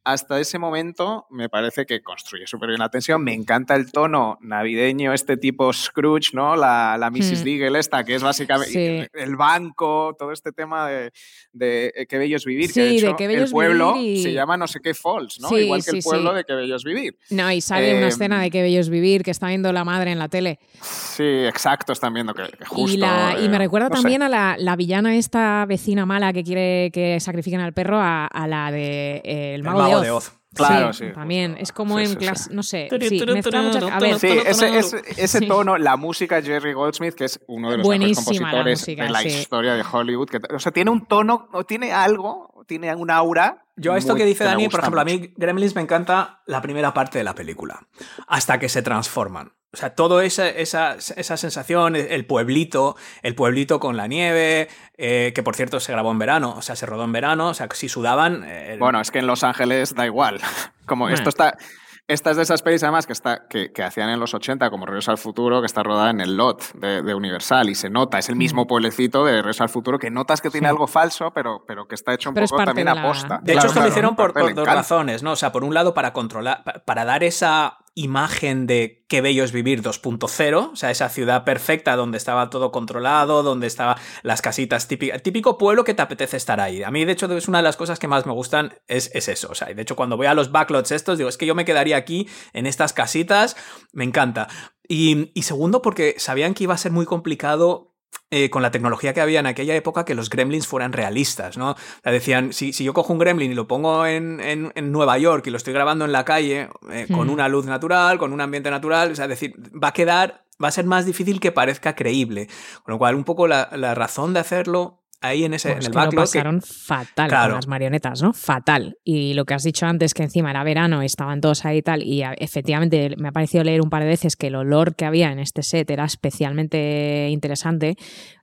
hasta 0.07 0.39
ese 0.39 0.59
momento 0.61 1.27
me 1.31 1.49
parece 1.49 1.85
que 1.85 2.01
construye 2.01 2.47
súper 2.47 2.69
bien 2.69 2.79
la 2.79 2.89
tensión. 2.89 3.25
Me 3.25 3.35
encanta 3.35 3.75
el 3.75 3.91
tono 3.91 4.39
navideño, 4.41 5.13
este 5.13 5.37
tipo 5.37 5.73
Scrooge, 5.73 6.31
¿no? 6.33 6.55
La, 6.55 6.97
la 6.97 7.11
Mrs. 7.11 7.41
Hmm. 7.41 7.45
Deagle 7.45 7.79
esta, 7.81 8.05
que 8.05 8.15
es 8.15 8.23
básicamente 8.23 8.71
Sí. 8.73 9.19
el 9.21 9.35
banco, 9.37 10.15
todo 10.19 10.31
este 10.31 10.53
tema 10.53 10.87
de, 10.89 11.13
de 11.53 11.93
eh, 11.97 12.07
Qué 12.07 12.19
Bellos 12.19 12.45
Vivir, 12.45 12.69
que 12.69 12.73
Sí, 12.75 12.81
de 12.81 12.87
de 12.87 12.97
hecho 12.99 13.17
Qué 13.17 13.25
el 13.25 13.51
pueblo 13.51 13.95
Vivir 13.95 14.17
y- 14.19 14.23
se 14.23 14.33
llama 14.33 14.57
no 14.57 14.69
sé 14.69 14.79
qué 14.81 14.95
Falls, 14.95 15.41
¿no? 15.41 15.49
Sí, 15.49 15.57
Igual 15.57 15.85
que 15.85 15.91
el 15.91 16.03
pueblo 16.03 16.33
de 16.35 16.45
Qué 16.45 16.55
Bellos 16.55 16.85
Vivir. 16.85 17.19
No, 17.31 17.51
y 17.51 17.61
sale 17.61 17.97
una 17.97 18.07
Eh, 18.07 18.09
escena 18.09 18.41
de 18.41 18.51
qué 18.51 18.63
bellos 18.63 18.89
vivir 18.89 19.23
que 19.25 19.33
está 19.33 19.49
viendo 19.49 19.73
la 19.73 19.85
madre 19.85 20.13
en 20.13 20.19
la 20.21 20.29
tele. 20.29 20.61
Sí, 20.81 21.25
exacto, 21.25 21.93
están 21.93 22.15
viendo 22.15 22.33
que, 22.35 22.45
que 22.45 22.65
justo... 22.65 22.95
y, 22.95 22.99
la, 22.99 23.37
y 23.43 23.49
me 23.49 23.57
eh, 23.57 23.59
recuerda 23.59 23.89
no 23.89 23.97
sé. 23.97 24.03
también 24.03 24.23
a 24.23 24.29
la, 24.29 24.57
la 24.59 24.77
villana 24.77 25.17
esta 25.17 25.65
vecina 25.67 26.07
mala 26.07 26.33
que 26.33 26.45
quiere 26.45 26.91
que 26.93 27.19
sacrifiquen 27.19 27.61
al 27.61 27.73
perro 27.73 27.99
a, 27.99 28.27
a 28.27 28.47
la 28.47 28.71
de 28.71 29.23
eh, 29.25 29.55
El 29.55 29.63
Mago, 29.63 29.79
Mago 29.79 29.96
de 29.96 29.96
de 30.01 30.11
Oz. 30.11 30.33
Claro, 30.55 30.93
sí, 30.95 31.05
También, 31.13 31.57
es 31.61 31.71
como 31.71 31.99
Sí, 31.99 32.05
en 32.05 32.11
sí, 32.11 32.17
clase, 32.17 32.45
sí. 32.45 32.51
no 32.55 32.63
sé, 32.63 32.89
sí, 32.91 33.23
mezcla 33.27 33.61
muchas- 33.63 33.81
turu, 33.81 33.93
A 33.93 34.01
ver, 34.01 34.19
Sí, 34.19 34.29
ese, 34.47 35.03
ese, 35.19 35.41
tono, 35.43 35.77
la 35.77 35.99
música 35.99 36.37
de 36.41 36.47
Jerry 36.47 36.73
Goldsmith, 36.73 37.13
que 37.15 37.27
es 37.27 37.39
uno 37.47 37.71
de 37.73 37.77
los 37.77 37.87
mejores 37.87 37.99
Buenísima 38.17 38.23
la 38.23 38.25
compositores 38.25 38.81
música, 38.81 39.05
de 39.05 39.11
la 39.11 39.21
sí. 39.21 39.29
historia 39.29 39.75
de 39.75 39.85
Hollywood. 39.93 40.29
Que, 40.31 40.41
o 40.55 40.59
sea, 40.59 40.73
tiene 40.73 40.91
un 40.91 41.05
tono, 41.05 41.49
o 41.53 41.65
tiene 41.65 41.93
algo, 41.93 42.56
tiene 42.67 42.95
un 42.95 43.11
aura. 43.11 43.65
Yo 43.77 43.93
a 43.93 43.99
esto 43.99 44.13
muy- 44.13 44.21
que 44.21 44.27
dice 44.27 44.45
Dani, 44.45 44.69
por 44.69 44.81
ejemplo, 44.81 45.01
a 45.01 45.05
mí 45.05 45.33
Gremlins 45.37 45.75
me 45.75 45.83
encanta 45.83 46.41
la 46.47 46.63
primera 46.63 46.95
parte 46.95 47.19
de 47.19 47.25
la 47.25 47.35
película, 47.35 47.87
hasta 48.27 48.59
que 48.59 48.69
se 48.69 48.83
transforman. 48.83 49.53
O 49.73 49.77
sea, 49.79 49.95
todo 49.95 50.23
esa, 50.23 50.49
esa, 50.49 50.95
esa 50.95 51.37
sensación, 51.37 51.97
el 51.97 52.25
pueblito, 52.25 52.97
el 53.23 53.35
pueblito 53.35 53.79
con 53.79 53.97
la 53.99 54.07
nieve, 54.07 54.69
eh, 54.97 55.33
que 55.35 55.43
por 55.43 55.55
cierto 55.55 55.81
se 55.81 55.93
grabó 55.93 56.11
en 56.13 56.19
verano, 56.19 56.55
o 56.57 56.63
sea, 56.63 56.77
se 56.77 56.87
rodó 56.87 57.05
en 57.05 57.13
verano, 57.13 57.49
o 57.49 57.55
sea, 57.55 57.69
si 57.75 57.89
sudaban... 57.91 58.45
eh, 58.47 58.77
Bueno, 58.79 59.01
es 59.03 59.11
que 59.11 59.19
en 59.19 59.27
Los 59.27 59.45
Ángeles 59.45 59.95
da 59.95 60.07
igual. 60.07 60.41
Como 60.87 61.05
Bueno. 61.05 61.15
esto 61.17 61.29
está. 61.29 61.59
Esta 62.09 62.31
es 62.31 62.37
de 62.37 62.45
esas 62.45 62.63
pelis, 62.63 62.85
además, 62.85 63.05
que, 63.05 63.13
está, 63.13 63.49
que, 63.49 63.73
que 63.73 63.83
hacían 63.83 64.09
en 64.11 64.21
los 64.21 64.33
80, 64.33 64.71
como 64.71 64.87
Regreso 64.87 65.11
al 65.11 65.19
Futuro, 65.19 65.61
que 65.61 65.67
está 65.67 65.83
rodada 65.83 66.11
en 66.11 66.21
el 66.21 66.37
lot 66.37 66.63
de, 66.75 67.03
de 67.03 67.15
Universal 67.17 67.69
y 67.69 67.75
se 67.75 67.91
nota, 67.91 68.19
es 68.21 68.29
el 68.29 68.37
mismo 68.37 68.69
pueblecito 68.69 69.25
de 69.25 69.33
Regreso 69.43 69.65
al 69.65 69.69
Futuro, 69.71 69.99
que 69.99 70.09
notas 70.09 70.41
que 70.41 70.49
tiene 70.51 70.67
Mm. 70.69 70.71
Sí. 70.71 70.73
algo 70.75 70.87
falso, 70.87 71.33
pero, 71.35 71.65
pero 71.67 71.89
que 71.89 71.97
está 71.97 72.15
hecho 72.15 72.29
un 72.31 72.35
Pero 72.37 72.47
poco 72.47 72.65
también 72.65 72.87
de 72.87 72.95
la- 72.95 73.01
aposta. 73.01 73.39
De 73.43 73.53
Claro, 73.55 73.59
hecho, 73.59 73.67
esto 73.67 73.73
claro, 73.73 73.87
lo 73.87 73.89
hicieron 73.91 74.15
por, 74.17 74.55
dos 74.55 74.67
razones, 74.69 75.25
¿no? 75.25 75.33
O 75.33 75.37
sea, 75.37 75.51
por 75.51 75.65
un 75.65 75.75
lado, 75.75 75.95
para 75.95 76.13
controlar, 76.13 76.63
pa- 76.63 76.75
para 76.85 77.05
dar 77.05 77.25
esa 77.25 77.79
imagen 77.97 78.67
de 78.67 79.05
qué 79.09 79.23
bello 79.23 79.43
es 79.43 79.53
vivir 79.53 79.83
2.0, 79.83 80.71
o 80.73 80.77
sea, 80.77 80.91
esa 80.91 81.09
ciudad 81.09 81.45
perfecta 81.45 81.97
donde 81.97 82.19
estaba 82.19 82.51
todo 82.51 82.71
controlado, 82.71 83.43
donde 83.43 83.67
estaban 83.67 83.97
las 84.23 84.43
casitas 84.43 84.87
típicas, 84.87 85.23
típico 85.23 85.57
pueblo 85.57 85.83
que 85.83 85.95
te 85.95 86.03
apetece 86.03 86.37
estar 86.37 86.61
ahí. 86.61 86.83
A 86.83 86.91
mí, 86.91 87.07
de 87.07 87.13
hecho, 87.13 87.27
es 87.35 87.49
una 87.49 87.59
de 87.59 87.65
las 87.65 87.79
cosas 87.79 87.99
que 87.99 88.07
más 88.07 88.27
me 88.27 88.33
gustan, 88.33 88.75
es, 88.87 89.11
es 89.15 89.29
eso. 89.29 89.49
O 89.51 89.55
sea, 89.55 89.71
y 89.71 89.75
de 89.75 89.81
hecho, 89.81 89.97
cuando 89.97 90.19
voy 90.19 90.27
a 90.27 90.35
los 90.35 90.53
backlots 90.53 90.93
estos, 90.93 91.17
digo, 91.17 91.31
es 91.31 91.39
que 91.39 91.47
yo 91.47 91.55
me 91.55 91.65
quedaría 91.65 91.97
aquí, 91.97 92.29
en 92.53 92.67
estas 92.67 92.93
casitas, 92.93 93.57
me 93.93 94.05
encanta. 94.05 94.47
Y, 94.87 95.33
y 95.33 95.43
segundo, 95.43 95.81
porque 95.81 96.17
sabían 96.19 96.53
que 96.53 96.65
iba 96.65 96.75
a 96.75 96.79
ser 96.79 96.93
muy 96.93 97.07
complicado 97.07 97.96
eh, 98.31 98.51
con 98.51 98.63
la 98.63 98.71
tecnología 98.71 99.15
que 99.15 99.21
había 99.21 99.41
en 99.41 99.47
aquella 99.47 99.75
época 99.77 100.05
que 100.05 100.15
los 100.15 100.31
gremlins 100.31 100.67
fueran 100.67 100.93
realistas, 100.93 101.57
¿no? 101.57 101.77
Decían, 102.05 102.53
si, 102.53 102.73
si 102.73 102.83
yo 102.85 102.93
cojo 102.93 103.13
un 103.13 103.19
gremlin 103.21 103.53
y 103.53 103.55
lo 103.55 103.69
pongo 103.69 104.05
en, 104.07 104.41
en- 104.41 104.73
en 104.75 104.93
Nueva 104.93 105.17
York 105.19 105.47
y 105.47 105.51
lo 105.51 105.57
estoy 105.57 105.73
grabando 105.73 106.05
en 106.05 106.13
la 106.13 106.25
calle 106.25 106.69
eh, 106.91 107.07
con 107.13 107.29
Hmm. 107.29 107.31
una 107.31 107.49
luz 107.49 107.67
natural, 107.67 108.19
con 108.19 108.33
un 108.33 108.41
ambiente 108.41 108.71
natural, 108.71 109.13
o 109.13 109.15
sea, 109.15 109.27
es 109.27 109.31
decir, 109.31 109.55
va 109.83 109.89
a 109.89 109.93
quedar, 109.93 110.45
va 110.63 110.69
a 110.69 110.73
ser 110.73 110.87
más 110.87 111.07
difícil 111.07 111.39
que 111.41 111.53
parezca 111.53 111.95
creíble. 111.95 112.49
Con 112.83 112.93
lo 112.93 112.99
cual, 112.99 113.15
un 113.15 113.25
poco 113.25 113.47
la, 113.47 113.69
la 113.73 113.95
razón 113.95 114.33
de 114.35 114.41
hacerlo 114.41 115.03
ahí 115.21 115.45
en, 115.45 115.55
ese, 115.55 115.69
Bueno, 115.69 115.81
en 115.81 115.87
el 115.87 115.93
que 115.93 116.05
lo 116.05 116.11
que- 116.11 116.17
pasaron 116.17 116.63
fatal 116.63 117.29
Claro. 117.29 117.51
con 117.53 117.57
las 117.57 117.67
marionetas, 117.67 118.23
¿no? 118.23 118.33
Fatal. 118.33 118.97
Y 119.05 119.35
lo 119.35 119.45
que 119.45 119.55
has 119.55 119.63
dicho 119.63 119.87
antes, 119.87 120.15
que 120.15 120.23
encima 120.23 120.51
era 120.51 120.63
verano, 120.65 121.03
estaban 121.03 121.41
todos 121.41 121.65
ahí 121.65 121.79
y 121.79 121.83
tal, 121.83 122.03
y 122.03 122.23
a- 122.23 122.35
efectivamente 122.35 123.15
me 123.19 123.29
ha 123.29 123.33
parecido 123.33 123.65
leer 123.65 123.81
un 123.83 123.91
par 123.91 124.03
de 124.03 124.09
veces 124.09 124.37
que 124.37 124.49
el 124.49 124.55
olor 124.57 124.95
que 124.95 125.05
había 125.05 125.33
en 125.33 125.39
este 125.39 125.63
set 125.63 125.91
era 125.91 126.05
especialmente 126.05 127.29
interesante, 127.31 127.97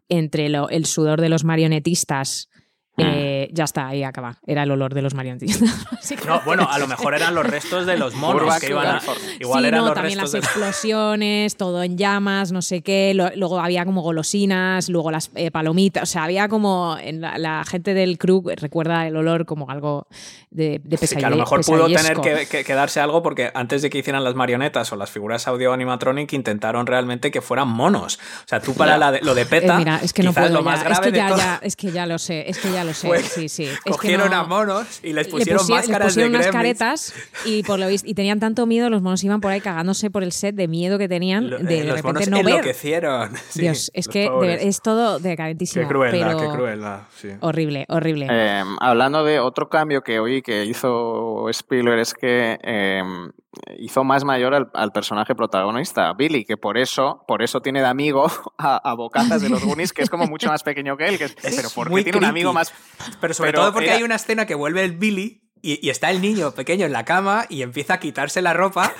entre 0.09 0.49
lo- 0.49 0.69
el 0.69 0.85
sudor 0.85 1.21
de 1.21 1.29
los 1.29 1.43
marionetistas. 1.43 2.49
Eh, 2.97 3.49
ya 3.51 3.63
está, 3.63 3.87
ahí 3.87 4.03
acaba. 4.03 4.37
Era 4.45 4.63
el 4.63 4.71
olor 4.71 4.93
de 4.93 5.01
los 5.01 5.13
marionetistas. 5.15 5.85
básicamente. 5.91 6.27
No, 6.27 6.41
bueno, 6.45 6.67
a 6.69 6.77
lo 6.79 6.87
mejor 6.87 7.15
eran 7.15 7.33
los 7.33 7.45
restos 7.45 7.85
de 7.85 7.97
los 7.97 8.13
monos 8.15 8.59
que 8.59 8.69
iban 8.69 8.85
a... 8.87 9.01
Igual 9.39 9.61
sí, 9.63 9.67
eran 9.67 9.79
no, 9.81 9.85
los 9.87 9.95
también 9.95 10.19
restos 10.19 10.33
las 10.41 10.41
de... 10.43 10.47
explosiones, 10.83 11.55
todo 11.57 11.83
en 11.83 11.97
llamas, 11.97 12.51
no 12.51 12.61
sé 12.61 12.81
qué. 12.81 13.13
lo- 13.15 13.31
luego 13.35 13.59
había 13.59 13.85
como 13.85 14.01
golosinas, 14.01 14.89
luego 14.89 15.11
las 15.11 15.31
eh, 15.35 15.49
palomitas. 15.51 16.03
O 16.03 16.05
sea, 16.05 16.25
había 16.25 16.47
como. 16.47 16.97
En 17.01 17.21
la, 17.21 17.37
la 17.37 17.63
gente 17.65 17.93
del 17.93 18.17
crew 18.17 18.43
recuerda 18.55 19.07
el 19.07 19.15
olor 19.15 19.45
como 19.45 19.69
algo 19.69 20.07
de, 20.51 20.79
de 20.83 20.97
Sí, 20.97 21.01
pesadilla. 21.01 21.19
que 21.19 21.25
a 21.25 21.29
lo 21.31 21.37
mejor 21.37 21.65
pudo 21.65 21.85
tener 21.87 22.17
que, 22.21 22.47
que- 22.47 22.63
que 22.63 22.73
darse 22.73 22.99
algo 22.99 23.23
porque 23.23 23.51
antes 23.53 23.81
de 23.81 23.89
que 23.89 23.97
hicieran 23.97 24.23
las 24.23 24.35
marionetas 24.35 24.91
o 24.91 24.95
las 24.95 25.09
figuras 25.09 25.47
audio 25.47 25.73
animatronic 25.73 26.31
intentaron 26.33 26.85
realmente 26.85 27.31
que 27.31 27.41
fueran 27.41 27.67
monos. 27.69 28.19
O 28.45 28.47
sea, 28.47 28.59
tú 28.59 28.73
para 28.73 28.97
la 28.97 29.11
de- 29.11 29.21
lo 29.21 29.33
de 29.35 29.41
Eh, 29.43 29.45
PETA, 29.45 29.77
mira, 29.77 29.99
es 30.01 30.13
que 30.13 30.23
no 30.23 30.31
puedo 30.33 30.49
lo 30.49 30.61
más 30.63 30.79
ya. 30.83 30.89
grave 30.89 31.07
es 31.07 31.11
que 31.11 31.17
ya, 31.17 31.23
de 31.25 31.29
todo, 31.29 31.37
ya- 31.39 31.59
es 31.63 31.75
que 31.75 31.91
ya 31.91 32.05
lo 32.05 32.17
sé, 32.19 32.49
es 32.49 32.57
que 32.59 32.71
ya 32.71 32.82
lo 32.83 32.93
sé. 32.93 33.19
sí, 33.23 33.49
sí. 33.49 33.63
Es 33.63 33.79
que 33.83 33.91
cogieron 33.91 34.31
no- 34.31 34.37
a 34.37 34.43
monos 34.43 34.99
y 35.03 35.13
les 35.13 35.25
le 35.27 35.31
pusieron 35.31 35.61
pusie- 35.63 35.69
les 35.75 35.77
máscaras 35.87 36.07
pusieron 36.09 36.31
de 36.31 36.37
unas 36.37 36.47
gremlins. 36.51 36.79
caretas 36.79 37.13
y 37.45 37.63
por 37.63 37.79
lo 37.79 37.87
visto 37.87 38.09
y 38.09 38.13
tenían 38.13 38.39
tanto 38.39 38.65
miedo 38.65 38.89
los 38.89 39.01
monos 39.01 39.23
iban 39.23 39.41
por 39.41 39.51
ahí 39.51 39.61
cagándose 39.61 40.09
por 40.09 40.23
el 40.23 40.31
set 40.31 40.55
de 40.55 40.67
miedo 40.67 40.97
que 40.97 41.07
tenían 41.07 41.49
de, 41.49 41.55
eh, 41.57 41.59
de 41.63 41.83
los 41.85 41.95
repente 41.97 42.03
monos 42.07 42.27
no 42.29 42.37
ver 42.37 42.47
enloquecieron. 42.55 43.33
Sí, 43.49 43.61
Dios 43.61 43.91
es 43.93 44.07
que 44.07 44.29
de 44.29 44.67
es 44.67 44.81
todo 44.81 45.19
decadentísimo 45.19 45.83
Qué 45.85 45.87
crueldad, 45.93 46.27
pero 46.37 46.39
qué 46.51 46.57
crueldad. 46.57 46.99
sí. 47.19 47.29
horrible 47.39 47.85
horrible 47.89 48.27
Eh, 48.29 48.63
hablando 48.79 49.23
de 49.23 49.39
otro 49.39 49.69
cambio 49.69 50.01
que 50.01 50.19
oí 50.19 50.41
que 50.41 50.65
hizo 50.65 51.49
Spielberg 51.49 51.99
es 51.99 52.13
que 52.13 52.59
eh, 52.63 53.03
hizo 53.77 54.03
más 54.03 54.23
mayor 54.23 54.53
al, 54.55 54.69
al 54.73 54.91
personaje 54.91 55.35
protagonista, 55.35 56.11
Billy, 56.13 56.45
que 56.45 56.57
por 56.57 56.77
eso, 56.77 57.23
por 57.27 57.41
eso 57.43 57.61
tiene 57.61 57.81
de 57.81 57.87
amigo 57.87 58.25
a, 58.57 58.77
a 58.77 58.93
Bocazas 58.95 59.41
de 59.41 59.49
los 59.49 59.63
Goonies, 59.63 59.93
que 59.93 60.01
es 60.03 60.09
como 60.09 60.25
mucho 60.25 60.47
más 60.49 60.63
pequeño 60.63 60.97
que 60.97 61.05
él. 61.07 61.17
Que 61.17 61.25
es, 61.25 61.35
Es 61.43 61.55
pero 61.55 61.69
¿por 61.69 61.87
qué 61.87 61.91
muy 61.91 62.03
tiene 62.03 62.17
un 62.17 62.21
creepy. 62.21 62.39
amigo 62.39 62.53
más? 62.53 62.73
Pero 63.21 63.33
sobre 63.33 63.51
Pero 63.51 63.61
todo 63.63 63.73
porque 63.73 63.87
era- 63.87 63.97
hay 63.97 64.03
una 64.03 64.15
escena 64.15 64.45
que 64.45 64.55
vuelve 64.55 64.83
el 64.83 64.93
Billy 64.97 65.42
y, 65.63 65.83
y 65.85 65.89
está 65.89 66.11
el 66.11 66.21
niño 66.21 66.51
pequeño 66.51 66.85
en 66.85 66.91
la 66.91 67.05
cama 67.05 67.45
y 67.49 67.63
empieza 67.63 67.95
a 67.95 67.99
quitarse 67.99 68.41
la 68.43 68.53
ropa. 68.53 68.93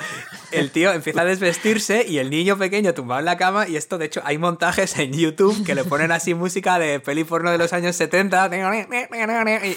El 0.51 0.71
tío 0.71 0.91
empieza 0.93 1.21
a 1.21 1.25
desvestirse 1.25 2.05
y 2.07 2.17
el 2.19 2.29
niño 2.29 2.57
pequeño 2.57 2.93
tumbado 2.93 3.19
en 3.19 3.25
la 3.25 3.37
cama. 3.37 3.67
Y 3.67 3.75
esto, 3.75 3.97
de 3.97 4.05
hecho, 4.05 4.21
hay 4.23 4.37
montajes 4.37 4.97
en 4.97 5.11
YouTube 5.13 5.63
que 5.65 5.75
le 5.75 5.83
ponen 5.83 6.11
así 6.11 6.33
música 6.33 6.79
de 6.79 6.99
peli 6.99 7.23
porno 7.23 7.51
de 7.51 7.57
los 7.57 7.73
años 7.73 7.95
70. 7.95 8.49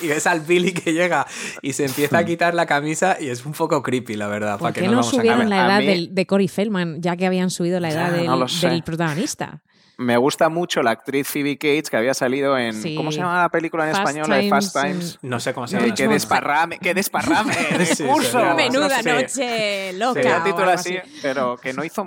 Y 0.03 0.07
ves 0.09 0.27
al 0.27 0.41
Billy 0.41 0.73
que 0.73 0.93
llega 0.93 1.27
y 1.63 1.73
se 1.73 1.85
empieza 1.87 2.19
a 2.19 2.25
quitar 2.25 2.55
la 2.55 2.67
camisa. 2.67 3.17
Y 3.21 3.29
es 3.29 3.45
un 3.45 3.53
poco 3.53 3.83
creepy, 3.83 4.15
la 4.15 4.29
verdad. 4.29 4.53
¿Por 4.59 4.61
para 4.69 4.73
que 4.75 4.81
qué 4.83 4.87
no 4.87 4.93
no 4.93 4.97
nos 4.99 5.07
vamos 5.07 5.15
a 5.15 5.17
subieron 5.23 5.51
la 5.51 5.67
edad 5.67 5.81
mí- 5.81 5.87
del- 5.87 6.15
de 6.15 6.27
Corey 6.27 6.49
Feldman, 6.49 7.01
ya 7.03 7.17
que 7.17 7.27
habían 7.27 7.51
subido 7.51 7.81
la 7.81 7.89
edad 7.91 8.11
Ya, 8.11 8.17
del, 8.17 8.27
no 8.27 8.37
lo 8.37 8.49
sé. 8.49 8.69
del 8.69 8.83
protagonista? 8.83 9.63
Me 9.99 10.17
gusta 10.19 10.49
mucho 10.51 10.83
la 10.83 10.91
actriz 10.91 11.27
Phoebe 11.27 11.57
Cates 11.57 11.89
que 11.89 11.97
había 11.97 12.13
salido 12.13 12.59
en. 12.59 12.75
Sí. 12.75 12.95
¿Cómo 12.97 13.11
se 13.11 13.19
llama 13.19 13.41
la 13.43 13.49
película 13.49 13.87
en 13.89 13.95
Fast 13.95 14.07
español? 14.09 14.29
De 14.43 14.49
Fast 14.51 14.73
Times, 14.75 14.91
Times. 14.93 15.19
No 15.23 15.41
sé 15.41 15.55
cómo 15.55 15.67
se 15.67 15.77
Eh, 15.79 15.81
llama. 15.81 15.95
¡Qué 15.95 16.09
desparrame! 16.09 16.79
¡Qué 16.79 16.93
desparrame! 16.95 17.55
de 17.79 17.87
Sí, 17.87 18.05
curso! 18.05 18.41
sí. 18.41 18.57
Menuda 18.57 19.03
sí. 19.03 19.09
noche 19.09 19.93
loca. 19.95 20.21
Sería 20.23 20.43
título 20.45 20.65
algo 20.65 20.75
así, 20.75 20.99
pero 21.23 21.57
que 21.57 21.73
no 21.73 21.83
hizo 21.83 22.05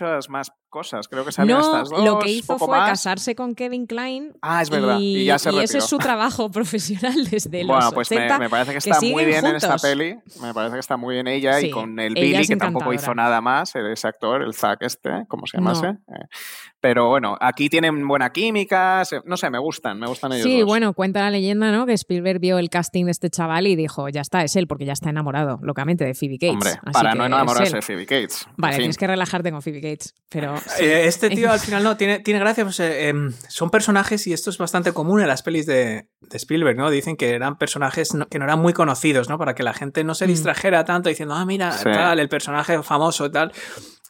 muchas 0.00 0.28
más 0.30 0.50
cosas. 0.70 1.06
Creo 1.06 1.22
que 1.24 1.32
salían 1.32 1.58
No, 1.58 1.64
estas 1.66 1.90
dos. 1.90 2.02
lo 2.04 2.18
que 2.20 2.30
hizo 2.30 2.58
fue 2.58 2.68
más. 2.68 2.88
casarse 2.90 3.34
con 3.34 3.54
Kevin 3.54 3.86
Klein. 3.86 4.32
Ah, 4.40 4.62
es 4.62 4.70
verdad, 4.70 4.96
y 4.98 5.26
ya 5.26 5.38
se 5.38 5.50
ese 5.50 5.58
retiró. 5.60 5.78
es 5.80 5.84
su 5.84 5.98
trabajo 5.98 6.50
profesional 6.50 7.24
desde 7.30 7.64
los 7.64 7.76
Bueno, 7.76 7.92
pues 7.92 8.10
me, 8.10 8.16
80. 8.16 8.38
me 8.38 8.48
parece 8.48 8.70
que 8.72 8.78
que 8.78 8.90
está 8.90 9.00
muy 9.00 9.08
siguen 9.10 9.26
bien 9.26 9.46
en 9.46 9.56
esta 9.56 9.68
juntos. 9.68 9.82
peli. 9.82 10.16
Me 10.40 10.54
parece 10.54 10.74
que 10.74 10.80
está 10.80 10.96
muy 10.96 11.14
bien 11.14 11.28
ella 11.28 11.58
Sí, 11.58 11.66
y 11.66 11.70
con 11.70 11.98
el 12.00 12.14
Billy, 12.14 12.46
que 12.46 12.56
tampoco 12.56 12.92
hizo 12.94 13.14
nada 13.14 13.40
más, 13.42 13.74
ese 13.76 14.08
actor, 14.08 14.42
el 14.42 14.54
Zack 14.54 14.82
este, 14.82 15.10
¿cómo 15.28 15.46
se 15.46 15.58
No. 15.58 15.64
llamase? 15.74 15.88
Eh, 16.08 16.26
Pero 16.80 17.08
bueno, 17.08 17.36
aquí 17.40 17.68
tienen 17.68 18.08
buena 18.08 18.30
química, 18.30 19.02
no 19.26 19.36
sé, 19.36 19.50
me 19.50 19.58
gustan, 19.58 20.00
me 20.00 20.06
gustan 20.08 20.32
ellos 20.32 20.44
Sí, 20.44 20.60
dos. 20.60 20.66
bueno, 20.66 20.94
cuenta 20.94 21.20
la 21.20 21.30
leyenda, 21.30 21.70
¿no? 21.70 21.84
Que 21.86 21.92
Spielberg 21.92 22.40
vio 22.40 22.58
el 22.58 22.70
casting 22.70 23.04
de 23.04 23.10
este 23.12 23.28
chaval 23.30 23.66
y 23.68 23.76
dijo, 23.76 24.08
ya 24.08 24.20
está, 24.22 24.42
es 24.42 24.56
él, 24.56 24.66
porque 24.66 24.84
ya 24.86 24.94
está 24.94 25.10
enamorado, 25.10 25.60
locamente, 25.62 26.04
de 26.04 26.14
Phoebe 26.14 26.38
Cates. 26.38 26.54
Hombre, 26.54 26.70
Así 26.70 26.92
para 26.92 27.12
que 27.12 27.18
no 27.18 27.26
enamorarse 27.26 27.76
de 27.76 27.82
Phoebe 27.82 28.06
Cates. 28.06 28.46
En 28.48 28.54
Vale, 28.56 28.72
fin. 28.74 28.80
tienes 28.84 28.96
que 28.98 29.06
relajarte 29.06 29.52
con 29.52 29.60
Phoebe 29.62 29.80
Cates, 29.82 30.14
pero... 30.30 30.56
sí. 30.58 30.84
Eh, 30.84 31.06
Este 31.06 31.28
tío 31.28 31.50
al 31.52 31.60
final 31.60 31.82
no, 31.84 31.96
tiene, 31.98 32.20
tiene 32.20 32.40
gracia. 32.40 32.64
pues, 32.64 32.80
eh, 32.80 33.08
em, 33.08 33.32
son 33.48 33.68
personajes, 33.70 34.26
y 34.26 34.32
esto 34.32 34.48
es 34.48 34.56
bastante 34.56 34.92
común 34.92 35.20
en 35.20 35.28
las 35.28 35.42
pelis 35.42 35.66
de, 35.66 36.08
de 36.20 36.36
Spielberg, 36.38 36.76
¿no? 36.78 36.88
Dicen 36.90 37.16
que 37.16 37.30
eran 37.34 37.58
personajes 37.58 38.14
no- 38.14 38.26
que 38.28 38.38
no 38.38 38.44
eran 38.46 38.60
muy 38.60 38.72
conocidos, 38.72 39.28
¿no? 39.28 39.36
Para 39.38 39.54
que 39.54 39.62
la 39.62 39.74
gente 39.74 40.04
no 40.04 40.14
se 40.14 40.24
Mm. 40.26 40.28
distrajera 40.28 40.84
tanto 40.86 41.08
diciendo, 41.10 41.34
ah, 41.34 41.44
mira, 41.44 41.72
Sí. 41.72 41.84
tal, 41.84 42.18
el 42.20 42.28
personaje 42.30 42.82
famoso 42.82 43.26
y 43.26 43.30
tal. 43.32 43.52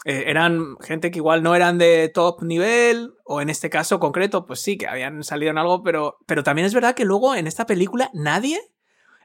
Eh, 0.04 0.24
eran 0.26 0.76
gente 0.80 1.10
que 1.12 1.18
igual 1.18 1.42
no 1.44 1.54
eran 1.54 1.78
de 1.78 2.08
top 2.12 2.42
nivel, 2.42 3.12
o 3.24 3.40
en 3.40 3.48
este 3.50 3.70
caso 3.70 4.00
concreto, 4.00 4.46
pues 4.46 4.60
sí, 4.60 4.76
que 4.76 4.88
habían 4.88 5.22
salido 5.22 5.50
en 5.52 5.58
algo, 5.58 5.82
pero, 5.82 6.18
pero 6.26 6.42
también 6.42 6.66
es 6.66 6.74
verdad 6.74 6.94
que 6.94 7.04
luego 7.04 7.34
en 7.36 7.46
esta 7.46 7.66
película 7.66 8.10
nadie. 8.12 8.60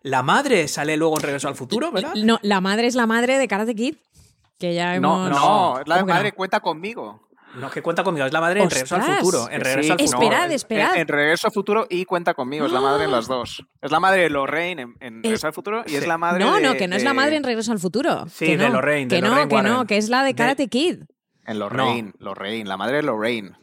La 0.04 0.22
madre 0.22 0.68
sale 0.68 0.96
luego 0.96 1.18
en 1.18 1.24
Regreso 1.24 1.48
al 1.48 1.56
Futuro, 1.56 1.92
¿verdad? 1.92 2.14
No, 2.16 2.38
la 2.44 2.62
madre 2.62 2.86
es 2.86 2.94
la 2.94 3.08
madre 3.08 3.40
de 3.40 3.48
Karate 3.48 3.74
Kid, 3.76 3.96
que 4.60 4.74
ya 4.74 4.96
hemos... 4.96 5.30
No, 5.30 5.36
no, 5.76 5.80
la 5.86 5.96
¿Cómo 5.96 6.06
que 6.08 6.12
no? 6.12 6.18
madre 6.18 6.32
cuenta 6.32 6.60
conmigo. 6.60 7.28
No, 7.56 7.72
que 7.72 7.82
cuenta 7.82 8.04
conmigo, 8.04 8.26
es 8.26 8.34
la 8.34 8.42
madre 8.42 8.62
en 8.62 8.70
Regreso 8.70 8.96
al. 8.96 9.04
Futuro. 9.20 9.48
En 9.50 9.62
Regreso 9.62 9.88
sí, 9.88 9.92
al 9.92 10.00
Futuro. 10.00 10.22
Esperad, 10.28 10.52
esperad. 10.52 10.98
En, 10.98 11.08
Regreso 11.08 11.48
al 11.48 11.54
Futuro 11.54 11.88
y 11.90 12.06
cuenta 12.06 12.34
conmigo, 12.36 12.66
es 12.68 12.72
la 12.72 12.82
madre 12.82 13.06
en 13.06 13.12
las 13.12 13.28
dos. 13.28 13.64
Es 13.82 13.90
la 13.90 14.00
madre 14.00 14.22
de 14.24 14.30
Lorraine 14.30 14.82
en, 14.84 14.96
en 15.00 15.24
Regreso 15.24 15.48
al 15.48 15.54
Futuro 15.54 15.84
y 15.88 15.96
es 15.96 16.06
la 16.06 16.18
madre 16.20 16.44
No, 16.44 16.56
de- 16.56 16.62
no, 16.62 16.74
que 16.76 16.88
no 16.88 16.96
es 16.96 17.04
la 17.04 17.14
madre 17.14 17.36
en 17.38 17.44
Regreso 17.44 17.72
al 17.72 17.80
Futuro. 17.80 18.26
Sí, 18.28 18.46
que 18.46 18.58
de 18.58 18.68
no, 18.68 18.76
Lorraine, 18.76 19.08
de 19.08 19.16
Que 19.16 19.22
no, 19.22 19.30
Lorraine 19.30 19.50
que 19.56 19.62
no, 19.64 19.86
que 19.88 19.98
es 19.98 20.10
la 20.10 20.20
de 20.22 20.28
De- 20.28 20.36
Karate 20.36 20.68
Kid. 20.68 21.04
En 21.48 21.60
Lorraine, 21.60 22.12
Lorraine, 22.20 22.68
la 22.68 22.78
madre 22.78 22.98
de 22.98 23.04
Lorraine. 23.04 23.54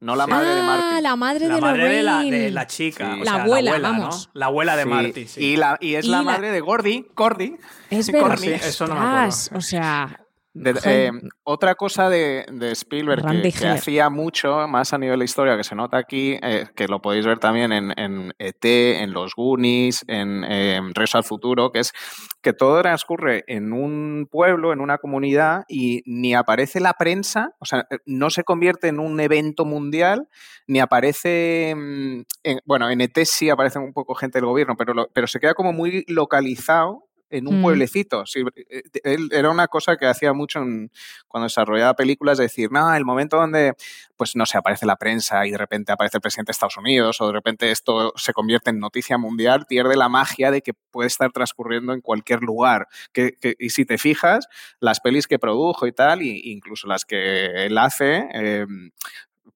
No 0.00 0.16
la 0.16 0.26
madre 0.26 0.48
de 0.48 0.60
ah, 0.60 0.64
Marty. 0.64 1.02
la 1.02 1.16
madre 1.16 1.48
La 1.48 1.54
de 1.54 1.60
madre 1.60 1.88
de 1.88 2.02
la, 2.02 2.12
Lorraine. 2.14 2.38
de 2.38 2.50
la 2.50 2.66
chica. 2.66 3.14
Sí. 3.14 3.20
o 3.20 3.24
La 3.24 3.32
sea, 3.32 3.42
abuela, 3.44 3.78
¿no? 3.78 3.82
vamos. 3.82 4.30
La 4.34 4.46
abuela 4.46 4.76
de 4.76 4.82
Sí, 4.82 4.88
Marty, 4.88 5.26
sí. 5.28 5.44
Y, 5.44 5.56
la, 5.56 5.78
y 5.80 5.94
es 5.94 6.04
Y 6.06 6.08
la, 6.08 6.16
la- 6.18 6.22
madre 6.24 6.50
de 6.50 6.60
Gordy, 6.60 7.06
Gordy. 7.14 7.56
Es 7.90 8.10
verdad. 8.10 8.42
Eso 8.42 8.86
no 8.86 8.94
me 8.96 9.00
acuerdo. 9.00 9.36
O 9.56 9.60
sea... 9.60 10.20
De- 10.56 10.72
eh, 10.84 11.10
otra 11.42 11.74
cosa 11.74 12.08
de, 12.08 12.46
de 12.50 12.70
Spielberg 12.70 13.22
que, 13.22 13.42
que 13.42 13.68
hacía 13.72 14.08
mucho, 14.08 14.68
más 14.68 14.92
a 14.92 14.98
nivel 14.98 15.18
de 15.18 15.24
historia, 15.24 15.56
que 15.56 15.64
se 15.64 15.74
nota 15.74 15.98
aquí, 15.98 16.38
eh, 16.42 16.66
que 16.76 16.86
lo 16.86 17.02
podéis 17.02 17.26
ver 17.26 17.40
también 17.40 17.72
en, 17.72 17.92
en 17.98 18.32
ET, 18.38 18.64
en 19.02 19.12
Los 19.12 19.34
Goonies, 19.34 20.04
en 20.06 20.44
eh, 20.48 20.80
al 21.12 21.24
Futuro, 21.24 21.72
que 21.72 21.80
es 21.80 21.92
que 22.40 22.52
todo 22.52 22.80
transcurre 22.82 23.42
en 23.48 23.72
un 23.72 24.28
pueblo, 24.30 24.72
en 24.72 24.80
una 24.80 24.98
comunidad, 24.98 25.64
y 25.68 26.02
ni 26.06 26.34
aparece 26.34 26.78
la 26.78 26.92
prensa, 26.94 27.50
o 27.58 27.64
sea, 27.64 27.80
eh, 27.90 27.98
no 28.06 28.30
se 28.30 28.44
convierte 28.44 28.86
en 28.88 29.00
un 29.00 29.18
evento 29.18 29.64
mundial, 29.64 30.28
ni 30.68 30.78
aparece, 30.78 31.74
mm, 31.76 32.20
en- 32.44 32.60
bueno, 32.64 32.88
en 32.90 33.00
ET 33.00 33.24
sí 33.24 33.50
aparece 33.50 33.80
un 33.80 33.92
poco 33.92 34.14
gente 34.14 34.38
del 34.38 34.46
gobierno, 34.46 34.76
pero, 34.76 34.94
lo- 34.94 35.08
pero 35.12 35.26
se 35.26 35.40
queda 35.40 35.54
como 35.54 35.72
muy 35.72 36.04
localizado 36.06 37.08
en 37.36 37.48
un 37.48 37.58
Mm. 37.60 37.62
pueblecito. 37.62 38.26
Sí, 38.26 38.42
eh, 38.70 38.82
él- 39.04 39.28
era 39.32 39.50
una 39.50 39.68
cosa 39.68 39.96
que 39.96 40.06
hacía 40.06 40.32
mucho 40.32 40.60
en- 40.60 40.90
cuando 41.28 41.44
desarrollaba 41.44 41.94
películas, 41.94 42.38
de 42.38 42.44
decir, 42.44 42.70
no, 42.70 42.94
el 42.94 43.04
momento 43.04 43.36
donde, 43.36 43.74
pues 44.16 44.36
no 44.36 44.46
sé, 44.46 44.58
aparece 44.58 44.86
la 44.86 44.96
prensa 44.96 45.46
y 45.46 45.50
de 45.50 45.58
repente 45.58 45.92
aparece 45.92 46.18
el 46.18 46.20
presidente 46.20 46.50
de 46.50 46.52
Estados 46.52 46.76
Unidos 46.76 47.20
o 47.20 47.26
de 47.26 47.32
repente 47.32 47.70
esto 47.70 48.12
se 48.16 48.32
convierte 48.32 48.70
en 48.70 48.78
noticia 48.78 49.18
mundial, 49.18 49.66
pierde 49.68 49.96
la 49.96 50.08
magia 50.08 50.50
de 50.50 50.62
que 50.62 50.72
puede 50.90 51.08
estar 51.08 51.30
transcurriendo 51.32 51.92
en 51.92 52.00
cualquier 52.00 52.40
lugar. 52.42 52.86
Que, 53.12 53.32
que- 53.40 53.56
y 53.58 53.70
si 53.70 53.84
te 53.84 53.98
fijas, 53.98 54.46
las 54.80 55.00
pelis 55.00 55.26
que 55.26 55.38
produjo 55.38 55.86
y 55.86 55.92
tal, 55.92 56.22
y 56.22 56.52
incluso 56.52 56.86
las 56.86 57.04
que 57.04 57.66
él 57.66 57.76
hace, 57.78 58.28
eh, 58.34 58.66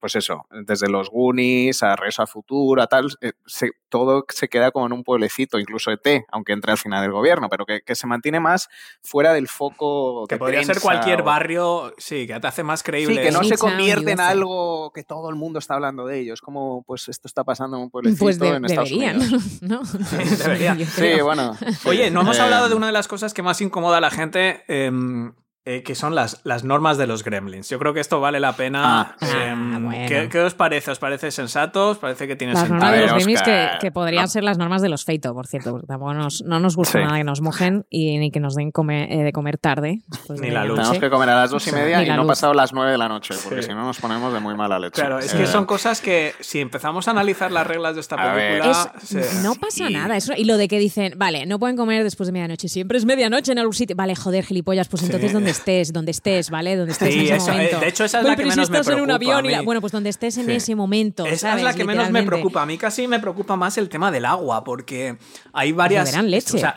pues 0.01 0.15
eso, 0.17 0.47
desde 0.51 0.89
los 0.89 1.11
Goonies 1.11 1.83
a 1.83 1.97
Regreso 1.97 2.23
al 2.23 2.29
Futuro, 2.29 2.81
a 2.83 2.87
tal, 2.87 3.09
eh, 3.21 3.33
se- 3.47 3.73
todo 3.89 4.25
se 4.29 4.49
queda 4.49 4.71
como 4.71 4.87
en 4.87 4.93
un 4.93 5.03
pueblecito, 5.03 5.59
incluso 5.59 5.91
ET, 5.91 6.25
aunque 6.31 6.53
entre 6.53 6.73
al 6.73 6.79
final 6.79 7.01
del 7.03 7.11
gobierno, 7.13 7.49
pero 7.49 7.65
que, 7.65 7.81
que 7.81 7.95
se 7.95 8.07
mantiene 8.07 8.39
más 8.39 8.69
fuera 9.03 9.33
del 9.33 9.49
foco. 9.49 10.27
Que 10.29 10.35
de 10.35 10.39
podría 10.39 10.63
ser 10.63 10.81
cualquier 10.81 11.23
o- 11.23 11.25
barrio, 11.25 11.95
sí, 11.99 12.27
que 12.27 12.39
te 12.39 12.47
hace 12.47 12.63
más 12.63 12.83
creíble. 12.83 13.17
Sí, 13.17 13.21
que 13.23 13.31
no 13.31 13.43
Sí, 13.43 13.49
se 13.51 13.59
convierte 13.59 14.13
en 14.13 14.21
algo 14.21 14.93
que 14.95 15.05
todo 15.05 15.31
el 15.31 15.37
mundo 15.37 15.59
está 15.59 15.75
hablando 15.75 16.07
de 16.07 16.21
ellos, 16.21 16.41
como 16.43 16.83
pues 16.85 17.09
esto 17.09 17.27
está 17.27 17.45
pasando 17.45 17.77
en 17.79 17.85
un 17.85 17.91
pueblecito 17.91 18.25
Pues 18.25 18.39
de- 18.39 18.49
en 18.49 18.65
Estados 18.67 18.91
deberían, 18.91 19.17
Unidos. 19.17 19.63
¿no? 19.63 19.81
deberían. 20.45 20.79
Sí, 20.87 21.21
bueno. 21.23 21.57
Oye, 21.87 22.11
no 22.11 22.21
hemos 22.21 22.37
Eh, 22.39 22.43
hablado 22.43 22.69
de 22.69 22.75
una 22.75 22.87
de 22.89 22.93
las 22.93 23.09
cosas 23.09 23.33
que 23.35 23.43
más 23.43 23.61
incomoda 23.61 23.97
a 23.99 24.01
la 24.01 24.11
gente, 24.11 24.65
em, 24.69 25.33
eh, 25.69 25.83
que 25.83 25.95
son 25.95 26.15
las, 26.15 26.41
las 26.45 26.65
normas 26.65 26.97
de 26.99 27.07
los 27.07 27.23
gremlins. 27.25 27.69
Yo 27.69 27.79
creo 27.79 27.93
que 27.93 28.01
esto 28.01 28.21
vale 28.21 28.41
la 28.41 28.55
pena. 28.55 29.17
Ah, 29.21 29.27
em, 29.51 29.75
ah, 29.75 29.79
bueno. 29.81 30.09
¿qué, 30.09 30.29
qué 30.31 30.41
os 30.41 30.55
parece? 30.55 30.91
¿Os 30.91 30.99
parece 30.99 31.31
sensato? 31.31 31.91
¿Os 31.91 31.99
parece 31.99 32.27
que 32.27 32.37
tiene 32.37 32.55
Las 32.55 32.63
sentido? 32.63 32.77
normas 32.79 32.93
de 32.93 32.99
ver, 33.01 33.11
los 33.11 33.25
Gremlins 33.25 33.79
que, 33.81 33.91
podrían 33.93 34.23
no. 34.23 34.29
ser 34.29 34.45
las 34.45 34.57
normas 34.59 34.81
de 34.83 34.89
los 34.89 35.05
feito, 35.05 35.35
por 35.35 35.47
cierto, 35.47 35.81
tampoco 35.87 36.15
nos, 36.15 36.43
no 36.43 36.59
nos 36.61 36.75
gusta 36.77 36.99
Sí. 36.99 37.05
nada 37.05 37.19
que 37.19 37.25
nos 37.25 37.41
mojen 37.43 37.85
y 37.91 38.17
ni 38.19 38.31
que 38.31 38.41
nos 38.41 38.55
den 38.55 38.71
come- 38.73 39.09
eh, 39.13 39.23
de 39.25 39.33
comer 39.33 39.59
tarde. 39.59 39.99
Ni 40.41 40.51
la 40.51 40.65
luz. 40.65 40.77
Tenemos 40.79 40.99
que 40.99 41.11
comer 41.11 41.29
a 41.31 41.37
las 41.41 41.51
dos 41.51 41.67
y 41.67 41.73
media 41.73 42.03
y 42.03 42.09
no 42.09 42.17
luz. 42.19 42.27
pasado 42.29 42.55
las 42.55 42.73
nueve 42.73 42.93
de 42.93 42.99
la 42.99 43.09
noche, 43.09 43.35
porque 43.45 43.63
Sí. 43.63 43.69
si 43.69 43.75
no 43.75 43.85
nos 43.85 43.99
ponemos 44.01 44.33
de 44.33 44.41
muy 44.41 44.55
mala 44.57 44.79
leche. 44.79 45.01
Claro, 45.01 45.19
es 45.19 45.35
Eh, 45.35 45.39
que 45.39 45.47
son 45.47 45.67
cosas 45.67 46.01
que 46.01 46.33
si 46.41 46.61
empezamos 46.61 47.09
a 47.09 47.11
analizar 47.11 47.53
las 47.53 47.67
reglas 47.67 47.95
de 47.95 48.01
esta 48.01 48.17
A 48.17 48.35
película. 48.35 48.93
Es- 49.03 49.43
no 49.43 49.55
pasa 49.55 49.91
y- 49.91 49.93
nada. 49.93 50.17
Eso, 50.17 50.33
y 50.37 50.45
lo 50.45 50.57
de 50.57 50.67
que 50.69 50.79
dicen, 50.79 51.15
vale, 51.17 51.45
no 51.47 51.59
pueden 51.59 51.77
comer 51.77 52.05
después 52.05 52.27
de 52.29 52.33
medianoche. 52.33 52.69
Siempre 52.69 52.97
es 52.99 53.05
medianoche 53.05 53.53
en 53.53 53.59
algún 53.59 53.75
sitio. 53.75 53.95
Vale, 53.97 54.17
joder, 54.17 54.45
gilipollas, 54.47 54.89
pues 54.89 55.01
Sí. 55.01 55.07
entonces 55.07 55.33
donde 55.33 55.51
estés, 55.59 55.93
donde 55.93 56.11
estés, 56.13 56.51
¿vale? 56.51 56.77
Donde 56.77 56.93
estés 56.93 57.13
Sí, 57.13 57.21
en 57.21 57.25
ese 57.27 57.35
eso, 57.37 57.49
eh, 57.51 57.53
momento. 57.55 57.81
de 57.81 57.89
hecho, 57.89 58.05
esa 58.05 58.19
es 58.21 58.25
la 58.25 58.37
que 58.37 58.43
si 58.45 58.49
menos 58.49 58.71
me 58.71 58.79
estás 58.79 58.93
en 58.95 59.01
un 59.01 59.07
preocupa 59.07 59.15
avión 59.37 59.47
y 59.47 59.51
la-. 59.55 59.63
Bueno, 59.63 59.81
pues 59.81 59.93
donde 59.93 60.11
estés 60.11 60.37
en 60.39 60.47
Sí. 60.47 60.53
ese 60.53 60.75
momento. 60.75 61.27
Esa 61.27 61.49
¿sabes? 61.51 61.59
es 61.59 61.65
la 61.65 61.75
que 61.75 61.85
menos 61.85 62.11
me 62.11 62.23
preocupa. 62.23 62.63
A 62.63 62.67
mí 62.67 62.79
casi 62.79 63.07
me 63.09 63.21
preocupa 63.21 63.57
más 63.57 63.77
el 63.79 63.89
tema 63.89 64.11
del 64.11 64.25
agua, 64.25 64.65
porque 64.65 65.19
hay 65.53 65.73
varias. 65.73 66.07
beberán 66.07 66.31
leche. 66.31 66.57
o 66.57 66.61
sea, 66.61 66.77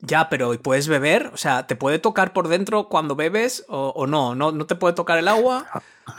ya, 0.00 0.28
pero 0.28 0.52
¿puedes 0.60 0.86
beber? 0.88 1.30
O 1.32 1.36
sea, 1.38 1.66
¿te 1.66 1.76
puede 1.76 1.98
tocar 1.98 2.32
por 2.34 2.48
dentro 2.48 2.88
cuando 2.90 3.16
bebes 3.16 3.64
o, 3.68 3.88
o 3.96 4.06
no? 4.06 4.34
no? 4.34 4.52
¿No 4.52 4.66
te 4.66 4.74
puede 4.74 4.94
tocar 4.94 5.16
el 5.18 5.28
agua? 5.28 5.66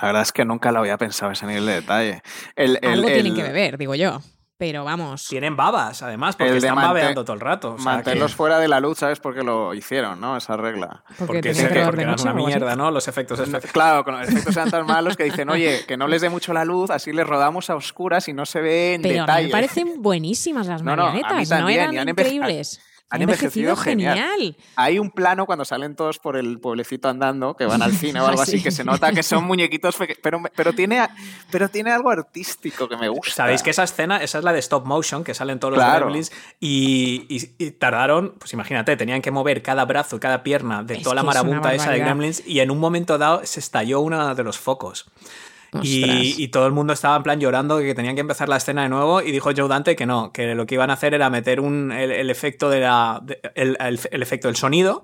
La 0.02 0.08
verdad 0.08 0.22
es 0.24 0.32
que 0.32 0.44
nunca 0.46 0.72
lo 0.72 0.80
había 0.80 0.98
pensado 0.98 1.32
ese 1.32 1.46
nivel 1.46 1.66
de 1.68 1.74
detalle. 1.74 2.22
El, 2.56 2.80
el- 2.82 2.90
Algo 2.92 3.06
tienen 3.08 3.28
el- 3.28 3.36
que 3.36 3.44
beber, 3.44 3.78
digo 3.78 3.94
yo. 3.94 4.22
Pero 4.58 4.86
vamos. 4.86 5.28
Tienen 5.28 5.58
babas, 5.58 6.02
además, 6.02 6.38
porque 6.38 6.54
El 6.54 6.62
de 6.62 6.68
están 6.68 6.76
babeando 6.82 7.26
todo 7.26 7.34
el 7.34 7.42
rato. 7.42 7.74
o 7.74 7.78
sea, 7.78 7.84
Mantenerlos 7.94 8.32
que- 8.32 8.38
fuera 8.38 8.58
de 8.58 8.70
la 8.70 8.80
luz, 8.80 9.00
¿sabes 9.00 9.20
por 9.20 9.36
qué 9.36 9.44
lo 9.44 9.74
hicieron, 9.74 10.22
no? 10.22 10.38
Esa 10.38 10.56
regla. 10.56 11.04
Porque, 11.08 11.26
Porque, 11.26 11.42
que 11.42 11.84
porque 11.84 12.02
eran 12.04 12.20
una 12.22 12.34
mierda, 12.34 12.76
¿no? 12.78 12.90
Los 12.90 13.08
efectos 13.10 13.38
especiales. 13.40 13.72
Claro, 13.74 14.06
con 14.06 14.18
los 14.18 14.30
efectos 14.30 14.54
sean 14.54 14.72
tan 14.72 14.86
malos 14.86 15.18
que 15.18 15.26
dicen, 15.26 15.50
oye, 15.50 15.82
que 15.86 15.98
no 15.98 16.08
les 16.08 16.22
dé 16.22 16.30
mucho 16.30 16.54
la 16.54 16.64
luz, 16.64 16.90
así 16.90 17.12
les 17.12 17.28
rodamos 17.28 17.70
a 17.70 17.76
oscuras 17.76 18.30
y 18.30 18.34
no 18.34 18.46
se 18.46 18.62
ve 18.62 18.94
en 18.94 19.02
Pero 19.02 19.16
a 19.16 19.16
mí 19.16 19.22
detalle. 19.28 19.46
me 19.48 19.52
parecen 19.52 20.02
buenísimas 20.02 20.68
las 20.68 20.82
No, 20.82 20.96
no, 20.96 21.08
a 21.08 21.12
mí 21.12 21.22
marionetas. 21.22 21.50
No, 21.50 21.58
también, 21.58 21.80
eran 21.82 21.94
y 21.94 21.98
han 21.98 22.08
enveje- 22.08 22.34
increíbles. 22.36 22.82
Han 23.10 23.22
envejecido 23.22 23.76
genial. 23.76 24.18
genial. 24.18 24.58
Hay 24.76 24.98
un 25.00 25.12
plano 25.12 25.46
cuando 25.46 25.64
salen 25.64 25.96
todos 25.96 26.18
por 26.20 26.36
el 26.38 26.60
pueblecito 26.60 27.08
andando, 27.08 27.56
que 27.56 27.66
van 27.66 27.82
al 27.82 27.92
cine 27.98 28.20
o 28.20 28.26
algo 28.28 28.44
sí. 28.46 28.56
así, 28.56 28.64
que 28.64 28.72
se 28.72 28.84
nota 28.84 29.12
que 29.14 29.22
son 29.24 29.44
muñequitos, 29.44 29.96
pero, 30.22 30.42
pero, 30.56 30.74
tiene, 30.74 31.08
pero 31.52 31.70
tiene 31.70 31.92
algo 31.92 32.10
artístico 32.10 32.90
que 32.90 32.98
me 32.98 33.08
gusta. 33.08 33.32
Sabéis 33.34 33.62
que 33.64 33.70
esa 33.70 33.84
escena, 33.84 34.18
esa 34.24 34.40
es 34.40 34.44
la 34.44 34.52
de 34.54 34.60
stop 34.60 34.86
motion, 34.86 35.24
que 35.24 35.34
salen 35.34 35.60
todos 35.60 35.78
los 35.78 35.86
gremlins 35.86 36.32
y, 36.60 37.26
y- 37.30 37.56
y 37.64 37.72
tardaron, 37.72 38.36
pues 38.40 38.52
imagínate, 38.54 38.98
tenían 38.98 39.22
que 39.22 39.32
mover 39.32 39.62
cada 39.62 39.86
brazo, 39.86 40.20
cada 40.20 40.42
pierna 40.44 40.84
de 40.84 40.96
Es 40.96 41.04
toda 41.04 41.16
la 41.16 41.24
marabunta 41.24 41.74
esa 41.74 41.92
de 41.92 42.00
gremlins 42.00 42.42
y 42.46 42.60
en 42.60 42.72
un 42.72 42.80
momento 42.80 43.18
dado 43.18 43.46
se 43.46 43.60
estalló 43.60 44.00
uno 44.02 44.34
de 44.36 44.44
los 44.44 44.58
focos. 44.58 45.06
Y, 45.84 46.36
y 46.44 46.48
todo 46.50 46.66
el 46.68 46.74
mundo 46.74 46.94
estaba 46.94 47.16
en 47.18 47.24
plan 47.24 47.40
llorando 47.40 47.80
que 47.80 47.94
tenían 47.96 48.16
que 48.16 48.22
empezar 48.22 48.50
la 48.50 48.58
escena 48.58 48.84
de 48.84 48.90
nuevo 48.90 49.22
y 49.22 49.32
dijo 49.32 49.52
Joe 49.56 49.68
Dante 49.68 49.96
que 49.96 50.06
no, 50.06 50.32
que 50.32 50.56
lo 50.56 50.66
que 50.66 50.76
iban 50.76 50.90
a 50.90 50.94
hacer 50.94 51.14
era 51.14 51.30
meter 51.30 51.60
un, 51.60 51.92
el, 51.92 52.12
el 52.12 52.30
efecto 52.30 52.70
de 52.70 52.80
la, 52.82 53.20
de- 53.24 53.40
el, 53.56 53.78
el- 53.80 54.00
el 54.12 54.22
efecto 54.22 54.48
del 54.48 54.56
sonido. 54.56 55.04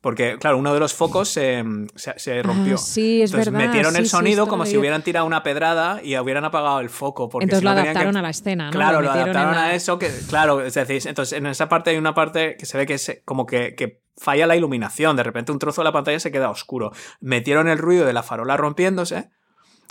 Porque, 0.00 0.38
claro, 0.38 0.58
uno 0.58 0.72
de 0.72 0.78
los 0.78 0.94
focos 0.94 1.28
se, 1.28 1.64
se- 1.96 2.16
se 2.16 2.40
rompió. 2.44 2.76
Ah, 2.76 2.78
sí, 2.78 3.20
es 3.20 3.32
Entonces 3.32 3.52
verdad, 3.52 3.66
metieron 3.66 3.96
el 3.96 4.04
sí, 4.04 4.10
sonido 4.10 4.46
como 4.46 4.64
si 4.64 4.76
hubieran 4.76 5.02
tirado 5.02 5.26
una 5.26 5.42
pedrada 5.42 6.00
y 6.04 6.16
hubieran 6.16 6.44
apagado 6.44 6.78
el 6.78 6.88
foco. 6.88 7.28
Porque 7.28 7.46
Entonces 7.46 7.60
si 7.60 7.64
no 7.64 7.72
lo 7.74 7.82
que- 7.82 7.88
adaptaron 7.88 8.16
a 8.16 8.22
la 8.22 8.30
escena, 8.30 8.66
¿no? 8.66 8.70
Claro, 8.70 9.00
Lo 9.00 9.06
lo, 9.06 9.10
adaptaron 9.10 9.56
la- 9.56 9.64
a 9.64 9.74
eso, 9.74 9.98
que, 9.98 10.08
claro, 10.28 10.60
es 10.60 10.74
decir, 10.74 11.02
entonces 11.06 11.36
en 11.36 11.46
esa 11.46 11.68
parte 11.68 11.90
hay 11.90 11.96
una 11.96 12.14
parte 12.14 12.56
que 12.56 12.64
se 12.64 12.78
ve 12.78 12.86
que 12.86 12.94
es 12.94 13.22
como 13.24 13.44
que, 13.44 13.74
que 13.74 14.00
falla 14.16 14.46
la 14.46 14.54
iluminación, 14.54 15.16
de 15.16 15.24
repente 15.24 15.50
un 15.50 15.58
trozo 15.58 15.80
de 15.80 15.86
la 15.86 15.92
pantalla 15.92 16.20
se 16.20 16.30
queda 16.30 16.48
oscuro. 16.48 16.92
Metieron 17.20 17.68
el 17.68 17.78
ruido 17.78 18.06
de 18.06 18.12
la 18.12 18.22
farola 18.22 18.56
rompiéndose 18.56 19.30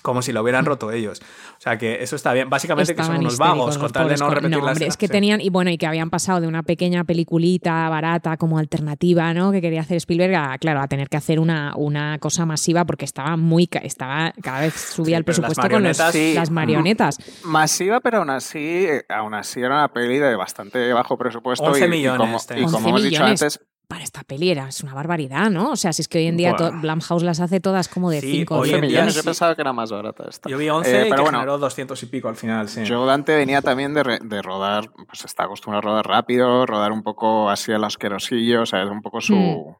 como 0.07 0.21
si 0.21 0.31
lo 0.31 0.41
hubieran 0.41 0.63
roto 0.65 0.89
ellos. 0.91 1.21
O 1.21 1.59
sea 1.61 1.77
que 1.77 2.01
eso 2.01 2.15
está 2.15 2.31
bien. 2.31 2.49
Básicamente 2.49 2.93
que 2.95 3.03
son 3.03 3.15
Estaban 3.15 3.19
unos 3.21 3.37
vagos, 3.37 3.77
con 3.77 3.91
tal 3.91 4.07
de 4.07 4.15
no 4.15 4.29
repetir 4.29 4.51
la 4.51 4.57
hombre, 4.59 4.71
escena. 4.71 4.87
es 4.87 4.95
que 4.97 5.07
Sí. 5.07 5.11
tenían, 5.11 5.41
y 5.41 5.49
bueno, 5.49 5.69
y 5.69 5.77
que 5.77 5.85
habían 5.85 6.09
pasado 6.09 6.39
de 6.39 6.47
una 6.47 6.63
pequeña 6.63 7.03
peliculita 7.03 7.89
barata 7.89 8.37
como 8.37 8.57
alternativa, 8.57 9.33
¿no? 9.33 9.51
Que 9.51 9.59
quería 9.61 9.81
hacer 9.81 9.97
Spielberg 9.97 10.33
a, 10.35 10.57
claro, 10.59 10.79
a 10.81 10.87
tener 10.87 11.09
que 11.09 11.17
hacer 11.17 11.39
una, 11.41 11.73
una 11.75 12.17
cosa 12.19 12.45
masiva 12.45 12.85
porque 12.85 13.03
estaba 13.05 13.35
muy, 13.35 13.69
estaba, 13.83 14.33
cada 14.41 14.61
vez 14.61 14.73
subía 14.73 15.17
el 15.17 15.25
pero 15.25 15.37
las 15.41 15.53
presupuesto 15.53 15.73
con 15.73 15.83
los- 15.83 15.97
Sí. 16.13 16.33
las 16.33 16.49
marionetas. 16.51 17.17
Masiva, 17.43 17.99
pero 17.99 18.19
aún 18.19 18.29
así, 18.29 18.59
eh, 18.87 19.03
aún 19.09 19.33
así 19.33 19.59
era 19.59 19.75
una 19.75 19.87
peli 19.89 20.19
de 20.19 20.35
bastante 20.35 20.93
bajo 20.93 21.17
presupuesto. 21.17 21.65
11 21.65 21.81
y- 21.81 21.87
y, 21.87 21.89
millones, 21.89 22.19
como, 22.19 22.39
te 22.39 22.59
y 22.59 22.63
como 22.63 22.77
11 22.77 22.89
hemos 22.89 23.03
dicho 23.03 23.23
millones. 23.23 23.41
antes, 23.41 23.59
Para 23.87 24.03
esta 24.03 24.21
peli 24.25 24.49
era, 24.51 24.67
es 24.67 24.81
una 24.83 24.93
barbaridad, 24.93 25.49
¿no? 25.49 25.71
O 25.71 25.75
sea, 25.77 25.93
si 25.93 26.01
es 26.01 26.09
que 26.09 26.17
hoy 26.17 26.27
en 26.27 26.35
día 26.35 26.53
Blumhouse 26.81 27.23
las 27.23 27.39
hace 27.39 27.61
todas 27.61 27.87
como 27.87 28.09
de 28.11 28.19
Sí, 28.19 28.31
5 28.39 28.55
hoy 28.55 28.59
11 28.73 28.75
en 28.75 28.81
día 28.81 28.89
millones. 28.89 29.15
Yo 29.15 29.21
sí. 29.21 29.25
pensaba 29.27 29.55
que 29.55 29.61
era 29.61 29.71
más 29.71 29.91
barata 29.91 30.25
esta. 30.29 30.49
Yo 30.49 30.57
vi 30.57 30.67
11 30.67 30.89
Eh, 30.89 31.07
y 31.07 31.09
pero 31.09 31.15
que 31.15 31.21
bueno, 31.21 31.37
generó 31.39 31.57
200 31.57 32.03
y 32.03 32.05
pico 32.07 32.27
al 32.27 32.35
final, 32.35 32.67
sí. 32.67 32.83
Joe 32.85 33.05
Dante 33.07 33.33
venía 33.37 33.61
también 33.61 33.93
de, 33.93 34.03
re- 34.03 34.19
de 34.21 34.41
rodar, 34.41 34.91
pues 35.07 35.23
está 35.23 35.43
acostumbrado 35.45 35.87
a 35.87 35.89
rodar 35.89 36.05
rápido, 36.07 36.65
rodar 36.65 36.91
un 36.91 37.01
poco 37.01 37.49
así 37.49 37.71
al 37.71 37.85
asquerosillo, 37.85 38.63
o 38.63 38.65
sea, 38.65 38.83
es 38.83 38.89
un 38.89 39.01
poco 39.01 39.21
su, 39.21 39.35
Mm. 39.35 39.75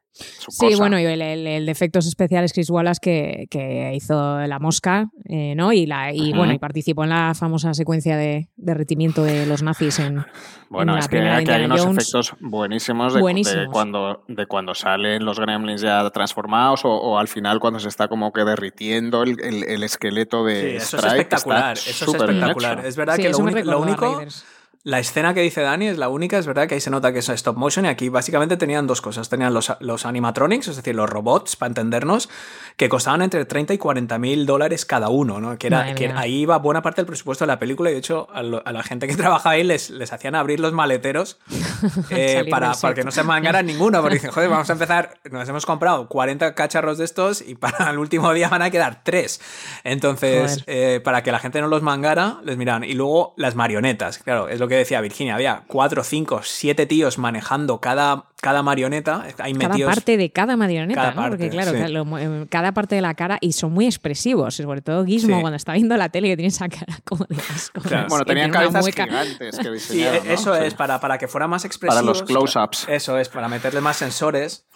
Sí, 0.48 0.66
cosa. 0.66 0.76
bueno, 0.78 0.98
y 0.98 1.04
el, 1.04 1.22
el- 1.22 1.46
el 1.46 1.66
de 1.66 1.72
efectos 1.72 2.06
especiales 2.06 2.52
Chris 2.52 2.70
Wallace 2.70 2.98
que, 3.00 3.46
que 3.50 3.92
hizo 3.94 4.38
La 4.46 4.58
Mosca, 4.58 5.10
eh, 5.28 5.54
¿no? 5.56 5.72
Y, 5.72 5.86
la, 5.86 6.12
y 6.12 6.32
bueno, 6.32 6.52
y 6.52 6.58
participó 6.58 7.04
en 7.04 7.10
la 7.10 7.34
famosa 7.34 7.72
secuencia 7.74 8.16
de 8.16 8.48
derretimiento 8.56 9.22
de 9.24 9.46
los 9.46 9.62
nazis 9.62 9.98
en, 10.00 10.24
Bueno, 10.70 10.92
en 10.92 10.96
la 10.96 11.00
es 11.00 11.08
que 11.08 11.18
aquí 11.20 11.50
hay 11.50 11.64
unos 11.64 11.80
Jones. 11.80 11.98
efectos 11.98 12.32
buenísimos 12.40 13.14
de, 13.14 13.20
Buenísimos. 13.20 13.60
de 13.66 13.70
cuando, 13.70 14.24
de 14.28 14.46
cuando 14.46 14.74
salen 14.74 15.24
los 15.24 15.38
gremlins 15.40 15.80
ya 15.82 16.08
transformados 16.10 16.84
o, 16.84 16.90
o 16.90 17.18
al 17.18 17.28
final 17.28 17.58
cuando 17.60 17.78
se 17.80 17.88
está 17.88 18.08
como 18.08 18.32
que 18.32 18.44
derritiendo 18.44 19.22
el, 19.22 19.40
el- 19.42 19.64
el 19.64 19.82
esqueleto 19.82 20.46
Sí, 20.46 20.52
de 20.52 20.76
eso 20.76 20.96
es 20.98 21.04
espectacular, 21.04 21.72
eso 21.78 21.90
es 21.90 22.02
espectacular. 22.14 22.84
Es 22.84 22.96
verdad 22.96 23.16
Sí, 23.16 23.22
que 23.22 23.30
lo, 23.30 23.38
lo 23.38 23.80
único, 23.80 24.14
Raiders. 24.16 24.44
La 24.88 24.98
escena 25.00 25.34
que 25.34 25.42
dice 25.42 25.60
Dani 25.60 25.86
es 25.88 25.98
la 25.98 26.08
única, 26.08 26.38
es 26.38 26.46
verdad 26.46 26.66
que 26.66 26.74
ahí 26.74 26.80
se 26.80 26.88
nota 26.90 27.12
que 27.12 27.18
es 27.18 27.28
stop 27.28 27.56
motion 27.58 27.84
y 27.84 27.88
aquí 27.88 28.08
básicamente 28.08 28.56
tenían 28.56 28.86
dos 28.86 29.02
cosas. 29.02 29.28
Tenían 29.28 29.52
los, 29.52 29.70
los 29.80 30.06
animatronics, 30.06 30.68
es 30.68 30.76
decir, 30.76 30.94
los 30.94 31.10
robots, 31.10 31.56
para 31.56 31.68
entendernos, 31.68 32.30
que 32.78 32.88
costaban 32.88 33.20
entre 33.20 33.44
30 33.44 33.74
y 33.74 33.78
40 33.78 34.18
mil 34.18 34.46
dólares 34.46 34.86
cada 34.86 35.10
uno, 35.10 35.40
¿no? 35.40 35.58
Que, 35.58 35.66
era, 35.66 35.94
que 35.94 36.08
ahí 36.08 36.36
iba 36.40 36.56
buena 36.56 36.80
parte 36.80 37.02
del 37.02 37.06
presupuesto 37.06 37.44
de 37.44 37.48
la 37.48 37.58
película 37.58 37.90
y 37.90 37.92
de 37.92 37.98
hecho 37.98 38.28
a, 38.32 38.42
lo- 38.42 38.66
a 38.66 38.72
la 38.72 38.82
gente 38.82 39.06
que 39.06 39.14
trabajaba 39.16 39.52
ahí 39.56 39.64
les, 39.64 39.90
les 39.90 40.10
hacían 40.12 40.34
abrir 40.34 40.58
los 40.58 40.72
maleteros 40.72 41.38
eh, 42.10 42.46
para, 42.50 42.72
para 42.72 42.94
que 42.94 43.04
no 43.04 43.10
se 43.10 43.22
mangaran 43.22 43.66
ninguno, 43.66 44.00
porque 44.00 44.14
dicen, 44.14 44.30
joder, 44.30 44.48
vamos 44.48 44.70
a 44.70 44.72
empezar, 44.72 45.18
nos 45.30 45.46
hemos 45.48 45.66
comprado 45.66 46.08
40 46.08 46.54
cacharros 46.54 46.96
de 46.96 47.04
estos 47.04 47.42
y 47.42 47.56
para 47.56 47.90
el 47.90 47.98
último 47.98 48.32
día 48.32 48.48
van 48.48 48.62
a 48.62 48.70
quedar 48.70 49.02
tres. 49.04 49.40
Entonces, 49.84 50.64
eh, 50.66 51.00
para 51.04 51.22
que 51.22 51.30
la 51.32 51.38
gente 51.40 51.60
no 51.60 51.68
los 51.68 51.82
mangara, 51.82 52.38
les 52.44 52.56
miraban. 52.56 52.84
Y 52.84 52.94
luego 52.94 53.34
las 53.36 53.54
marionetas, 53.54 54.18
claro, 54.18 54.48
es 54.48 54.58
lo 54.60 54.66
que 54.68 54.77
decía 54.78 55.00
Virginia, 55.00 55.34
había 55.34 55.64
cuatro, 55.66 56.02
cinco, 56.04 56.40
siete 56.42 56.86
tíos 56.86 57.18
manejando 57.18 57.80
cada, 57.80 58.24
cada 58.40 58.62
marioneta, 58.62 59.22
ahí 59.38 59.52
Cada 59.54 59.68
metidos. 59.70 59.94
parte 59.94 60.16
de 60.16 60.30
cada 60.30 60.56
marioneta, 60.56 61.00
Cada 61.00 61.14
¿no? 61.14 61.28
Porque 61.28 61.44
parte, 61.46 61.50
claro, 61.50 61.70
sí. 61.72 61.76
que 61.78 61.88
lo 61.88 62.18
eh, 62.18 62.46
cada 62.48 62.72
parte 62.72 62.94
de 62.94 63.00
la 63.02 63.14
cara 63.14 63.38
y 63.40 63.52
son 63.52 63.72
muy 63.72 63.86
expresivos, 63.86 64.54
sobre 64.54 64.80
todo 64.80 65.04
Gizmo 65.04 65.36
Sí. 65.36 65.40
cuando 65.40 65.56
está 65.56 65.72
viendo 65.72 65.96
la 65.96 66.08
tele 66.08 66.28
que 66.28 66.36
tiene 66.36 66.48
esa 66.48 66.68
cara 66.68 66.98
como 67.04 67.24
de 67.28 67.36
asco. 67.54 67.80
Claro. 67.80 68.02
no 68.04 68.08
Bueno, 68.08 68.24
tenían 68.24 68.50
tiene 68.52 68.66
cabezas 68.66 68.82
mueca. 68.82 69.04
gigantes 69.04 69.56
que 69.58 69.64
Sí, 69.64 69.70
diseñaron, 69.70 70.26
¿no? 70.26 70.32
eso 70.32 70.54
Sí. 70.56 70.64
es, 70.64 70.74
para, 70.74 71.00
para 71.00 71.18
que 71.18 71.28
fuera 71.28 71.48
más 71.48 71.64
expresivo. 71.64 71.96
Para 71.96 72.06
los 72.06 72.22
close-ups. 72.22 72.86
Eso 72.88 73.18
es, 73.18 73.28
para 73.28 73.48
meterle 73.48 73.80
más 73.80 73.96
sensores. 73.96 74.66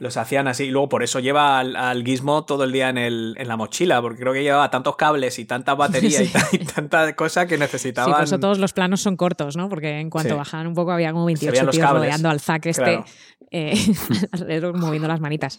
Los 0.00 0.16
hacían 0.16 0.46
así. 0.48 0.64
Y 0.64 0.70
luego 0.70 0.88
por 0.88 1.02
eso 1.02 1.18
lleva 1.20 1.58
al, 1.58 1.74
al 1.74 2.04
Gizmo 2.04 2.44
todo 2.44 2.64
el 2.64 2.72
día 2.72 2.88
en, 2.88 2.98
el, 2.98 3.34
en 3.38 3.48
la 3.48 3.56
mochila, 3.56 4.00
porque 4.00 4.20
creo 4.20 4.32
que 4.32 4.42
llevaba 4.42 4.70
tantos 4.70 4.94
cables 4.96 5.38
y 5.38 5.44
tanta 5.44 5.74
batería 5.76 6.22
y, 6.22 6.26
Sí. 6.26 6.32
ta- 6.32 6.48
y 6.52 6.58
tanta 6.58 7.16
cosa 7.16 7.46
que 7.46 7.56
Sí, 7.56 7.60
necesitaban. 7.60 8.12
por 8.14 8.22
eso 8.24 8.38
todos 8.38 8.58
los 8.58 8.72
planos 8.72 9.00
son 9.00 9.16
cortos, 9.16 9.56
¿no? 9.56 9.68
Porque 9.68 9.98
en 10.00 10.08
cuanto 10.10 10.34
Sí. 10.34 10.36
bajaban 10.38 10.66
un 10.68 10.74
poco 10.74 10.92
había 10.92 11.12
como 11.12 11.24
veían 11.24 11.38
28 11.40 11.64
los 11.66 11.74
tíos 11.76 11.90
rodeando 11.90 12.28
al 12.30 12.40
Zack 12.40 12.66
este 12.66 12.82
Claro. 12.82 13.04
eh, 13.50 13.74
alrededor 14.32 14.76
moviendo 14.78 15.08
las 15.08 15.20
manitas. 15.20 15.58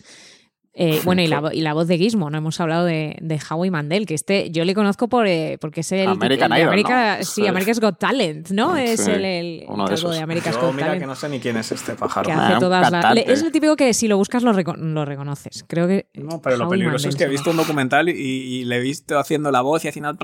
Eh, 0.75 1.01
bueno, 1.03 1.21
y 1.23 1.27
la, 1.27 1.49
y 1.51 1.62
la 1.62 1.73
voz 1.73 1.88
de 1.88 1.97
Gizmo, 1.97 2.29
no 2.29 2.38
hemos 2.38 2.60
hablado 2.62 2.86
de, 2.86 3.17
de 3.21 3.39
Howie 3.49 3.71
Mandel, 3.71 4.05
que 4.05 4.13
este 4.13 4.51
yo 4.51 4.63
le 4.63 4.75
conozco 4.75 5.10
por 5.10 5.25
eh, 5.27 5.58
porque 5.60 5.82
es 5.82 5.91
el, 5.91 6.08
American 6.08 6.51
el 6.51 6.55
de 6.55 6.62
Idol, 6.62 6.67
América, 6.69 7.17
¿no? 7.17 7.23
sí. 7.25 7.47
America's 7.47 7.79
Got 7.82 7.97
Talent, 7.99 8.49
¿no? 8.51 8.77
Es 8.77 9.08
el, 9.08 9.25
el 9.25 9.63
uno 9.67 9.86
de 9.86 9.89
de 9.89 9.95
esos. 9.95 10.17
America's 10.19 10.55
Yo, 10.55 10.62
Got 10.62 10.73
mira 10.75 10.86
Talent. 10.86 11.01
que 11.01 11.08
no 11.08 11.15
sé 11.15 11.27
ni 11.27 11.39
quién 11.39 11.58
es 11.58 11.71
este 11.71 11.95
pájaro. 11.95 12.27
que 12.27 12.32
Ah, 12.34 12.49
hace 12.49 12.60
todas 12.60 12.82
las... 12.84 12.91
cantante. 12.91 13.29
Es 13.32 13.41
el 13.41 13.51
típico 13.51 13.75
que 13.75 13.93
si 13.93 14.08
lo 14.08 14.15
buscas 14.17 14.43
lo, 14.43 14.53
reco- 14.53 14.77
lo 14.77 15.03
reconoces. 15.05 15.65
Creo 15.67 15.88
que... 15.88 16.08
No, 16.13 16.39
pero 16.41 16.55
lo 16.58 16.69
peligroso 16.69 16.95
Mandel 17.08 17.10
es 17.10 17.15
que 17.15 17.23
he 17.23 17.27
visto 17.29 17.49
un 17.49 17.58
documental 17.58 18.08
y, 18.08 18.12
y 18.13 18.63
le 18.65 18.77
he 18.77 18.79
visto 18.79 19.17
haciendo 19.19 19.51
la 19.51 19.62
voz 19.62 19.84
y 19.86 19.88
haciendo. 19.89 20.15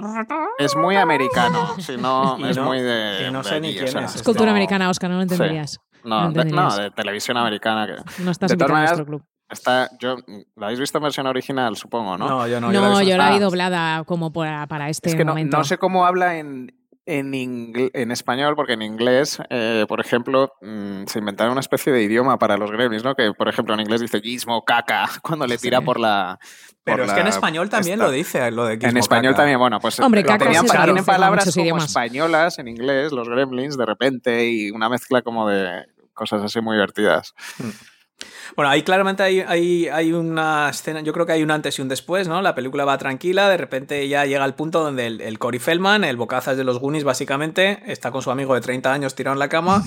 Es 0.59 0.75
muy 0.75 0.95
americano, 0.95 1.75
si 1.79 1.97
no, 1.97 2.37
es 2.47 2.55
no- 2.55 2.65
muy 2.65 2.81
de. 2.81 3.27
y 3.27 3.31
no 3.31 3.41
de 3.41 3.59
ni 3.61 3.73
quién 3.73 3.97
es. 3.97 4.15
Es 4.15 4.23
cultura 4.23 4.45
no- 4.45 4.51
americana, 4.51 4.89
Oscar, 4.89 5.09
no 5.09 5.17
lo 5.17 5.23
entenderías. 5.23 5.79
No, 6.03 6.29
No 6.29 6.43
de, 6.43 6.51
no, 6.51 6.75
de 6.77 6.91
televisión 6.91 7.35
americana. 7.35 7.87
Que, 7.87 8.23
No 8.23 8.29
estás 8.31 8.51
de 8.51 8.57
todas 8.57 8.71
maneras, 8.71 8.91
nuestro 8.91 9.05
club. 9.07 9.23
Está, 9.49 9.89
yo, 9.99 10.17
¿La 10.55 10.67
habéis 10.67 10.79
visto 10.79 10.97
en 10.97 11.03
versión 11.03 11.27
original, 11.27 11.75
supongo, 11.75 12.17
no? 12.17 12.27
No, 12.27 12.47
yo 12.47 12.59
no. 12.61 12.71
No, 12.71 12.79
la 12.81 12.87
he 12.87 12.89
visto- 12.89 13.01
yo 13.03 13.17
la 13.17 13.31
vi 13.31 13.39
doblada 13.39 14.03
como 14.03 14.31
para, 14.33 14.67
para 14.67 14.89
este 14.89 15.09
es 15.09 15.15
que 15.15 15.25
no, 15.25 15.31
momento. 15.33 15.57
no 15.57 15.63
sé 15.63 15.77
cómo 15.77 16.05
habla 16.05 16.37
en, 16.37 16.73
en, 17.05 17.31
en 17.93 18.11
español, 18.11 18.55
porque 18.55 18.73
en 18.73 18.81
inglés, 18.81 19.39
eh, 19.49 19.85
por 19.87 19.99
ejemplo, 20.01 20.53
mm, 20.61 21.05
se 21.05 21.19
inventaron 21.19 21.51
una 21.51 21.61
especie 21.61 21.93
de 21.93 22.01
idioma 22.01 22.39
para 22.39 22.57
los 22.57 22.71
gremlins, 22.71 23.03
¿no? 23.03 23.13
Que, 23.15 23.31
por 23.33 23.47
ejemplo, 23.47 23.73
en 23.75 23.81
inglés 23.81 24.01
dice 24.01 24.19
gizmo, 24.21 24.63
caca, 24.65 25.07
cuando 25.21 25.45
le 25.45 25.57
tira 25.59 25.79
Sí. 25.79 25.85
por 25.85 25.99
la. 25.99 26.39
por 26.83 26.93
Pero 26.95 27.03
es 27.05 27.13
que 27.13 27.19
en 27.21 27.27
español 27.27 27.69
también 27.69 27.95
esta. 27.95 28.05
lo 28.05 28.11
dice, 28.11 28.51
lo 28.51 28.65
de 28.65 28.73
En 28.75 28.79
Gizmo 28.81 28.99
español 28.99 29.33
Caca. 29.33 29.37
también, 29.43 29.59
bueno, 29.59 29.79
pues 29.79 29.99
Hombre, 29.99 30.23
caca 30.23 30.45
tenían, 30.45 30.67
se 30.67 30.77
tienen 30.77 31.05
palabras 31.05 31.51
como 31.53 31.63
idiomas. 31.63 31.85
españolas 31.85 32.57
en 32.59 32.67
inglés, 32.67 33.11
los 33.11 33.29
gremlins, 33.29 33.77
de 33.77 33.85
repente, 33.85 34.49
y 34.49 34.71
una 34.71 34.89
mezcla 34.89 35.21
como 35.21 35.47
de 35.47 35.85
cosas 36.13 36.41
así 36.43 36.59
muy 36.61 36.75
divertidas. 36.75 37.33
Bueno, 38.55 38.69
ahí 38.71 38.83
claramente 38.83 39.23
hay, 39.23 39.41
hay, 39.41 39.87
hay 39.89 40.13
una 40.13 40.69
escena, 40.69 41.01
yo 41.01 41.11
creo 41.11 41.25
que 41.25 41.33
hay 41.33 41.43
un 41.43 41.51
antes 41.51 41.77
y 41.77 41.81
un 41.81 41.89
después, 41.89 42.27
¿no? 42.27 42.41
La 42.41 42.55
película 42.55 42.85
va 42.85 42.97
tranquila, 42.97 43.49
de 43.49 43.57
repente 43.57 44.07
ya 44.07 44.25
llega 44.25 44.43
al 44.45 44.55
punto 44.55 44.81
donde 44.83 45.07
el, 45.07 45.19
el 45.21 45.37
Cory 45.39 45.59
Feldman, 45.59 46.03
el 46.05 46.15
bocazas 46.15 46.55
de 46.55 46.63
los 46.63 46.79
Goonies, 46.79 47.03
básicamente, 47.03 47.83
está 47.87 48.11
con 48.11 48.21
su 48.21 48.31
amigo 48.31 48.55
de 48.55 48.61
30 48.61 48.93
años 48.93 49.15
tirado 49.15 49.33
en 49.33 49.39
la 49.39 49.49
cama, 49.49 49.83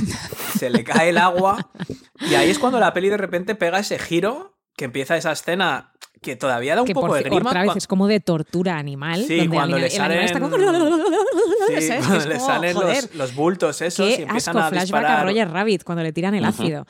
se 0.58 0.68
le 0.70 0.84
cae 0.84 1.08
el 1.10 1.18
agua, 1.18 1.70
y 2.20 2.34
ahí 2.34 2.50
es 2.50 2.58
cuando 2.58 2.78
la 2.78 2.92
peli 2.92 3.08
de 3.08 3.16
repente 3.16 3.54
pega 3.54 3.78
ese 3.78 3.98
giro, 3.98 4.58
que 4.76 4.84
empieza 4.84 5.16
esa 5.16 5.32
escena 5.32 5.92
que 6.20 6.36
todavía 6.36 6.74
da 6.74 6.82
un 6.82 6.86
que 6.86 6.94
poco 6.94 7.14
de 7.14 7.22
grima. 7.22 7.48
otra 7.50 7.62
vez 7.62 7.70
cua- 7.70 7.76
es 7.76 7.86
como 7.86 8.08
de 8.08 8.20
tortura 8.20 8.76
animal. 8.76 9.24
Sí, 9.24 9.38
donde 9.38 9.48
cuando 9.56 9.78
le 9.78 9.86
animal 9.86 10.20
está 10.24 10.38
salen- 10.38 10.50
como... 10.50 10.56
Sí, 11.78 11.88
cuando 11.98 12.16
es 12.16 12.26
le 12.26 12.40
salen 12.40 12.74
los, 12.74 13.14
los 13.14 13.34
bultos 13.34 13.80
esos 13.82 14.10
y 14.10 14.16
Qué 14.16 14.22
empiezan 14.24 14.56
asco, 14.56 14.66
a 14.66 14.70
flashback 14.70 15.00
disparar. 15.00 15.20
a 15.20 15.24
Roger 15.24 15.50
Rabbit 15.50 15.84
cuando 15.84 16.02
le 16.02 16.12
tiran 16.12 16.34
el 16.34 16.44
ácido. 16.44 16.86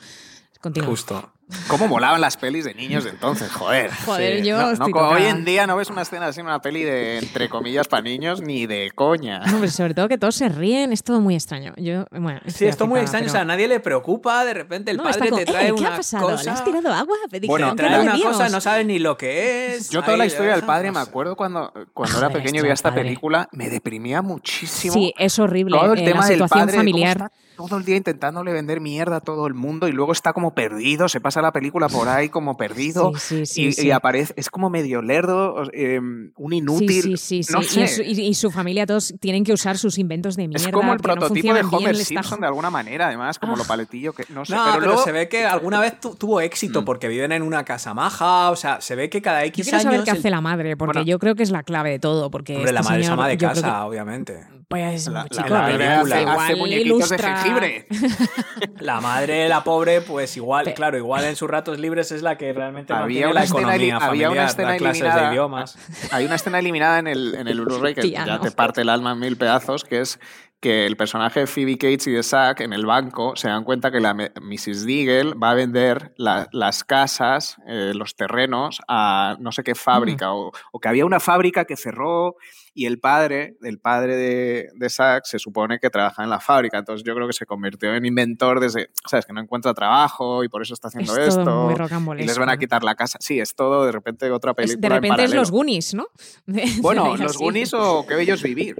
Continúa. 0.61 0.89
Justo. 0.89 1.31
¿Cómo 1.67 1.87
molaban 1.87 2.21
las 2.21 2.37
pelis 2.37 2.63
de 2.65 2.75
niños 2.75 3.05
de 3.05 3.09
entonces? 3.09 3.51
Joder. 3.51 3.89
Joder, 4.05 4.41
Sí. 4.41 4.45
yo 4.47 4.61
No, 4.61 4.69
estoy 4.69 4.93
hoy 4.93 5.23
en 5.23 5.45
día 5.45 5.65
no 5.65 5.75
ves 5.77 5.89
una 5.89 6.03
escena 6.03 6.27
así 6.27 6.41
en 6.41 6.45
una 6.45 6.61
peli 6.61 6.83
de 6.83 7.17
entre 7.17 7.49
comillas 7.49 7.87
para 7.87 8.03
niños 8.03 8.39
ni 8.41 8.67
de 8.67 8.91
coña. 8.93 9.39
No, 9.39 9.57
pero 9.59 9.71
sobre 9.71 9.95
todo 9.95 10.07
que 10.07 10.19
todos 10.19 10.35
se 10.35 10.47
ríen, 10.47 10.93
es 10.93 11.01
todo 11.03 11.21
muy 11.21 11.33
extraño. 11.33 11.73
Yo, 11.77 12.05
bueno, 12.11 12.39
Sí, 12.45 12.65
es 12.65 12.77
muy 12.79 12.99
aflipada, 12.99 13.01
extraño, 13.01 13.23
pero- 13.23 13.31
o 13.31 13.31
sea, 13.31 13.41
a 13.41 13.45
nadie 13.45 13.67
le 13.67 13.79
preocupa, 13.79 14.45
de 14.45 14.53
repente 14.53 14.91
el 14.91 14.97
No, 14.97 15.03
padre 15.05 15.31
te 15.31 15.45
trae 15.45 15.63
"Eh, 15.69 15.73
¿qué 15.75 15.81
una 15.81 15.93
ha 15.93 15.97
pasado? 15.97 16.29
cosa... 16.29 16.43
¿Le 16.43 16.49
has 16.51 16.63
tirado 16.63 16.93
agua? 16.93 17.15
Me 17.31 17.39
Bueno, 17.39 17.75
trae 17.75 17.89
no 17.97 18.01
una 18.03 18.11
bebíamos". 18.11 18.37
cosa, 18.37 18.49
no 18.49 18.61
sabe 18.61 18.83
ni 18.85 18.99
lo 18.99 19.17
que 19.17 19.73
es. 19.75 19.89
Yo 19.89 20.03
toda 20.03 20.17
la 20.17 20.27
historia 20.27 20.51
del 20.51 20.63
padre 20.65 20.91
me 20.91 20.99
acuerdo 20.99 21.35
cuando, 21.35 21.73
cuando 21.95 22.15
era 22.19 22.27
pequeño 22.29 22.45
esto 22.57 22.61
vi 22.63 22.67
del 22.67 22.71
esta 22.73 22.89
padre. 22.89 23.03
película, 23.05 23.49
me 23.53 23.69
deprimía 23.69 24.21
muchísimo. 24.21 24.93
Sí, 24.93 25.15
es 25.17 25.39
horrible. 25.39 25.75
Todo 25.79 25.93
el 25.93 25.99
eh, 26.01 26.05
tema 26.05 26.19
la 26.21 26.27
del 26.27 26.35
situación 26.35 26.59
padre, 26.59 26.71
de 26.73 26.77
cómo 26.77 26.81
familiar. 26.91 27.17
está 27.17 27.31
todo 27.67 27.77
el 27.77 27.83
día 27.85 27.97
intentándole 27.97 28.53
vender 28.53 28.79
mierda 28.79 29.17
a 29.17 29.19
todo 29.19 29.45
el 29.47 29.53
mundo 29.53 29.87
y 29.87 29.91
luego 29.91 30.11
está 30.13 30.31
como 30.33 30.53
perdido, 30.53 31.09
se 31.09 31.19
pasa 31.19 31.41
la 31.41 31.51
película 31.51 31.89
por 31.89 32.07
ahí 32.07 32.29
como 32.29 32.55
perdido 32.55 33.11
Sí, 33.15 33.45
sí, 33.45 33.45
sí, 33.45 33.65
y, 33.67 33.71
sí. 33.73 33.87
y 33.87 33.91
aparece, 33.91 34.33
es 34.37 34.49
como 34.49 34.69
medio 34.69 35.01
lerdo, 35.01 35.63
eh, 35.73 35.99
un 35.99 36.53
inútil. 36.53 37.01
sí, 37.03 37.17
sí, 37.17 37.43
sí. 37.43 37.51
No 37.53 37.61
Y, 37.61 37.65
sé. 37.65 37.87
su, 37.87 38.01
y- 38.01 38.21
y 38.27 38.33
su 38.33 38.49
familia 38.49 38.85
todos 38.85 39.13
tienen 39.19 39.43
que 39.43 39.51
usar 39.53 39.77
sus 39.77 39.97
inventos 39.97 40.35
de 40.37 40.47
mierda. 40.47 40.65
es 40.67 40.71
como 40.73 40.93
el 40.93 40.97
no 40.97 41.01
prototipo 41.03 41.53
de 41.53 41.61
bien, 41.61 41.73
Homer 41.73 41.91
está 41.95 42.05
Simpson 42.23 42.39
de 42.41 42.47
alguna 42.47 42.69
manera, 42.69 43.07
además, 43.07 43.37
como 43.39 43.55
lo 43.57 43.65
paletillo 43.65 44.13
que 44.13 44.23
no 44.29 44.45
sé. 44.45 44.53
No, 44.53 44.63
pero, 44.63 44.75
pero, 44.79 44.85
luego, 44.87 45.03
se 45.03 45.11
ve 45.11 45.27
que 45.27 45.45
alguna 45.45 45.81
vez 45.81 45.99
tu- 45.99 46.15
tuvo 46.15 46.39
éxito 46.41 46.81
Mm. 46.81 46.85
porque 46.85 47.07
viven 47.09 47.31
en 47.33 47.41
una 47.43 47.65
casa 47.65 47.93
maja, 47.93 48.49
o 48.51 48.55
sea, 48.55 48.79
se 48.81 48.95
ve 48.95 49.09
que 49.09 49.21
cada 49.21 49.41
Yo 49.41 49.47
X 49.49 49.69
saber 49.69 49.87
años... 49.87 50.03
qué 50.05 50.11
el- 50.11 50.17
hace 50.17 50.29
la 50.29 50.41
madre, 50.41 50.77
porque 50.77 50.99
Bueno. 50.99 51.07
yo 51.07 51.19
creo 51.19 51.35
que 51.35 51.43
es 51.43 51.51
la 51.51 51.63
clave 51.63 51.89
de 51.91 51.99
todo. 51.99 52.29
Porque 52.31 52.55
Hombre, 52.55 52.71
la 52.71 52.79
este 52.81 52.89
madre 52.91 53.03
es 53.03 53.09
ama 53.09 53.27
de 53.27 53.37
yo 53.37 53.47
casa, 53.49 53.85
obviamente. 53.85 54.43
pues, 54.67 55.07
la, 55.07 55.23
la- 55.23 55.29
chico, 55.29 55.49
la 55.49 55.65
hace, 56.01 56.13
hace 56.25 56.55
muñequitos 56.55 56.85
ilustra- 57.11 57.17
de 57.17 57.23
jengibre. 57.23 57.48
La 58.79 58.99
madre, 59.01 59.47
la 59.49 59.63
pobre, 59.63 60.01
pues 60.01 60.35
igual, 60.37 60.65
Pe- 60.65 60.73
claro, 60.73 60.97
igual 60.97 61.23
en 61.25 61.35
sus 61.35 61.49
ratos 61.49 61.79
libres 61.79 62.11
es 62.11 62.21
la 62.21 62.37
que 62.37 62.51
realmente 62.53 62.93
Había 62.93 63.01
mantiene 63.03 63.25
una 63.27 63.33
la 63.39 63.43
escena 63.43 63.59
economía 63.61 63.85
eli- 63.85 63.91
había 63.91 64.07
familiar, 64.07 64.31
una 64.31 64.45
escena 64.45 64.69
da 64.71 64.77
clases 64.77 65.01
eliminada. 65.01 65.27
de 65.27 65.33
idiomas. 65.33 65.77
Hay 66.11 66.25
una 66.25 66.35
escena 66.35 66.59
eliminada 66.59 66.99
en 66.99 67.07
el, 67.07 67.35
en 67.35 67.47
el 67.47 67.61
Blu-ray 67.61 67.95
que 67.95 68.09
ya 68.11 68.39
te 68.39 68.51
parte 68.51 68.81
el 68.81 68.89
alma 68.89 69.11
en 69.13 69.19
mil 69.19 69.37
pedazos, 69.37 69.83
que 69.83 70.01
es 70.01 70.19
que 70.61 70.85
el 70.85 70.97
personaje 70.97 71.39
de 71.41 71.47
Phoebe 71.47 71.77
Cates 71.77 72.07
y 72.07 72.11
de 72.11 72.21
Zack 72.21 72.59
en 72.59 72.73
el 72.73 72.85
banco 72.85 73.33
se 73.37 73.47
dan 73.47 73.63
cuenta 73.63 73.91
que 73.91 74.01
la 74.01 74.13
Mrs. 74.13 74.85
Deagle 74.85 75.33
va 75.35 75.51
a 75.51 75.53
vender 75.53 76.13
la- 76.17 76.49
las 76.51 76.83
casas, 76.83 77.55
eh, 77.65 77.93
los 77.95 78.15
terrenos 78.17 78.81
a 78.89 79.37
no 79.39 79.53
sé 79.53 79.63
qué 79.63 79.73
fábrica, 79.75 80.33
o, 80.33 80.51
o 80.73 80.79
que 80.81 80.89
había 80.89 81.05
una 81.05 81.21
fábrica 81.21 81.63
que 81.63 81.77
cerró 81.77 82.35
y 82.73 82.85
el 82.85 82.99
padre, 82.99 83.57
el 83.61 83.79
padre 83.79 84.15
de, 84.15 84.69
de 84.75 84.89
Zack 84.89 85.25
se 85.25 85.39
supone 85.39 85.79
que 85.79 85.89
trabaja 85.89 86.23
en 86.23 86.29
la 86.29 86.39
fábrica, 86.39 86.77
entonces 86.77 87.05
yo 87.05 87.15
creo 87.15 87.27
que 87.27 87.33
se 87.33 87.45
convirtió 87.45 87.93
en 87.95 88.05
inventor 88.05 88.59
desde, 88.59 88.89
sabes, 89.07 89.25
que 89.25 89.33
no 89.33 89.41
encuentra 89.41 89.73
trabajo 89.73 90.43
y 90.43 90.49
por 90.49 90.61
eso 90.61 90.73
está 90.73 90.87
haciendo 90.87 91.15
Es 91.17 91.35
todo 91.35 91.71
esto. 91.71 91.99
muy 91.99 92.21
y 92.21 92.25
les 92.25 92.37
van 92.37 92.49
a 92.49 92.57
quitar 92.57 92.83
la 92.83 92.95
casa. 92.95 93.17
Sí, 93.21 93.39
es 93.39 93.55
todo 93.55 93.85
de 93.85 93.91
repente 93.91 94.29
otra 94.31 94.53
película. 94.53 94.79
de 94.79 94.95
en 94.95 95.01
repente 95.01 95.23
es 95.23 95.33
los 95.33 95.51
Goonies, 95.51 95.93
¿no? 95.93 96.07
Bueno, 96.81 97.15
los. 97.17 97.37
Goonies 97.37 97.73
o 97.73 98.05
Qué 98.07 98.15
bello 98.15 98.33
es 98.33 98.43
vivir. 98.43 98.75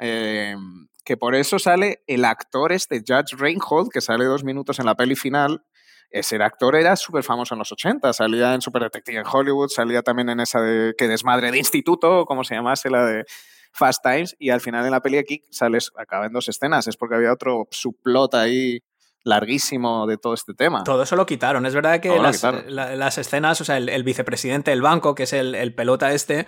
Eh, 0.00 0.54
que 1.04 1.16
por 1.16 1.34
eso 1.34 1.58
sale 1.58 2.02
el 2.06 2.24
actor 2.24 2.72
este, 2.72 3.00
Judge 3.00 3.36
Reinhold, 3.36 3.90
que 3.90 4.00
sale 4.00 4.24
dos 4.24 4.44
minutos 4.44 4.78
en 4.78 4.86
la 4.86 4.94
peli 4.94 5.16
final. 5.16 5.64
Ese 6.10 6.36
actor 6.42 6.74
era 6.76 6.96
súper 6.96 7.22
famoso 7.22 7.54
en 7.54 7.58
los 7.60 7.70
80, 7.72 8.12
salía 8.12 8.52
en 8.54 8.60
Super 8.60 8.82
Detective 8.82 9.18
en 9.20 9.24
Hollywood, 9.30 9.68
salía 9.68 10.02
también 10.02 10.28
en 10.28 10.40
esa 10.40 10.60
de 10.60 10.94
que 10.98 11.06
desmadre 11.08 11.50
de 11.52 11.58
instituto, 11.58 12.24
como 12.26 12.42
se 12.44 12.54
llamase 12.54 12.90
la 12.90 13.04
de 13.06 13.24
Fast 13.72 14.02
Times, 14.02 14.34
y 14.38 14.50
al 14.50 14.60
final 14.60 14.84
en 14.84 14.90
la 14.90 15.00
peli 15.00 15.18
aquí 15.18 15.42
sales, 15.50 15.92
acaba 15.96 16.26
en 16.26 16.32
dos 16.32 16.48
escenas, 16.48 16.88
es 16.88 16.96
porque 16.96 17.14
había 17.14 17.32
otro 17.32 17.68
subplot 17.70 18.34
ahí 18.34 18.80
larguísimo 19.22 20.06
de 20.06 20.16
todo 20.16 20.34
este 20.34 20.54
tema. 20.54 20.82
Todo 20.84 21.02
eso 21.02 21.14
lo 21.14 21.26
quitaron. 21.26 21.64
Es 21.66 21.74
verdad 21.74 22.00
que 22.00 22.18
las, 22.18 22.36
quitaron. 22.36 22.64
la- 22.74 22.96
las 22.96 23.18
escenas, 23.18 23.60
o 23.60 23.64
sea, 23.64 23.76
el, 23.76 23.88
el 23.88 24.02
vicepresidente 24.02 24.70
del 24.70 24.82
banco, 24.82 25.14
que 25.14 25.24
es 25.24 25.32
el, 25.32 25.54
el 25.54 25.74
pelota 25.74 26.12
este, 26.12 26.46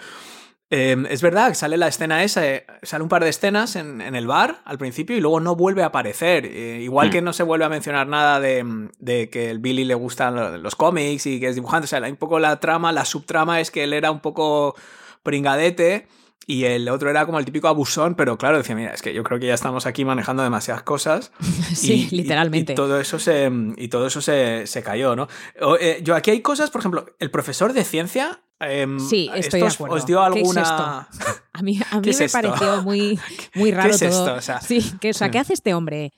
eh, 0.74 0.96
es 1.10 1.20
verdad 1.20 1.48
que 1.50 1.54
sale 1.54 1.76
la 1.76 1.86
escena 1.88 2.24
esa, 2.24 2.46
eh, 2.48 2.64
sale 2.82 3.02
un 3.02 3.08
par 3.10 3.22
de 3.22 3.28
escenas 3.30 3.76
en, 3.76 4.00
en 4.00 4.14
el 4.14 4.26
bar 4.26 4.62
al 4.64 4.78
principio 4.78 5.14
y 5.16 5.20
luego 5.20 5.38
no 5.38 5.54
vuelve 5.54 5.82
a 5.82 5.86
aparecer. 5.86 6.46
Eh, 6.46 6.80
igual 6.82 7.08
Hmm. 7.08 7.12
que 7.12 7.20
no 7.22 7.32
se 7.34 7.42
vuelve 7.42 7.64
a 7.66 7.68
mencionar 7.68 8.06
nada 8.08 8.40
de, 8.40 8.88
de 8.98 9.28
que 9.28 9.50
el 9.50 9.58
Billy 9.58 9.84
le 9.84 9.94
gustan 9.94 10.34
lo- 10.34 10.56
los 10.56 10.74
cómics 10.74 11.26
y 11.26 11.38
que 11.40 11.48
es 11.48 11.54
dibujante. 11.56 11.84
O 11.84 11.88
sea, 11.88 12.00
un 12.00 12.16
poco 12.16 12.38
la 12.38 12.58
trama, 12.58 12.90
la 12.90 13.04
subtrama 13.04 13.60
es 13.60 13.70
que 13.70 13.84
él 13.84 13.92
era 13.92 14.10
un 14.10 14.20
poco 14.20 14.74
pringadete. 15.22 16.06
Y 16.52 16.64
el 16.64 16.88
otro 16.88 17.08
era 17.08 17.24
como 17.24 17.38
el 17.38 17.44
típico 17.44 17.68
abusón, 17.68 18.14
pero 18.14 18.36
claro, 18.36 18.58
decía, 18.58 18.74
mira, 18.76 18.92
es 18.92 19.00
que 19.00 19.14
yo 19.14 19.22
creo 19.22 19.38
que 19.40 19.46
ya 19.46 19.54
estamos 19.54 19.86
aquí 19.86 20.04
manejando 20.04 20.42
demasiadas 20.42 20.82
cosas. 20.82 21.32
Sí, 21.74 22.08
Y- 22.10 22.16
literalmente. 22.16 22.72
Y, 22.72 22.76
todo 22.76 23.00
eso 23.00 23.18
se, 23.18 23.50
y 23.76 23.88
todo 23.88 24.06
eso 24.06 24.20
se, 24.20 24.66
se 24.66 24.82
cayó, 24.82 25.16
¿no? 25.16 25.28
O, 25.60 25.76
eh, 25.76 26.00
yo 26.02 26.14
aquí 26.14 26.30
hay 26.30 26.40
cosas, 26.42 26.70
por 26.70 26.80
ejemplo, 26.80 27.06
el 27.18 27.30
profesor 27.30 27.72
de 27.72 27.84
ciencia. 27.84 28.40
em, 28.60 28.98
Sí, 29.00 29.30
estoy 29.34 29.40
esto 29.40 29.56
de 29.56 29.62
os- 29.64 29.74
acuerdo. 29.74 29.96
¿Os 29.96 30.06
dio 30.06 30.18
¿Qué 30.32 30.40
es 30.40 30.46
alguna.? 30.56 31.08
A 31.54 31.62
mí, 31.62 31.80
a 31.90 31.94
mí 31.96 32.02
¿Qué 32.02 32.10
es 32.10 32.18
me 32.18 32.24
esto? 32.26 32.38
pareció 32.42 32.82
muy, 32.82 33.18
muy 33.54 33.70
raro 33.72 33.90
es 33.90 33.98
todo. 34.00 34.08
esto? 34.10 34.34
O 34.34 34.40
sea, 34.40 34.60
sí, 34.60 34.92
que, 35.00 35.10
o 35.10 35.14
sea, 35.14 35.30
¿qué 35.30 35.38
hace 35.38 35.54
este 35.54 35.74
hombre? 35.74 36.12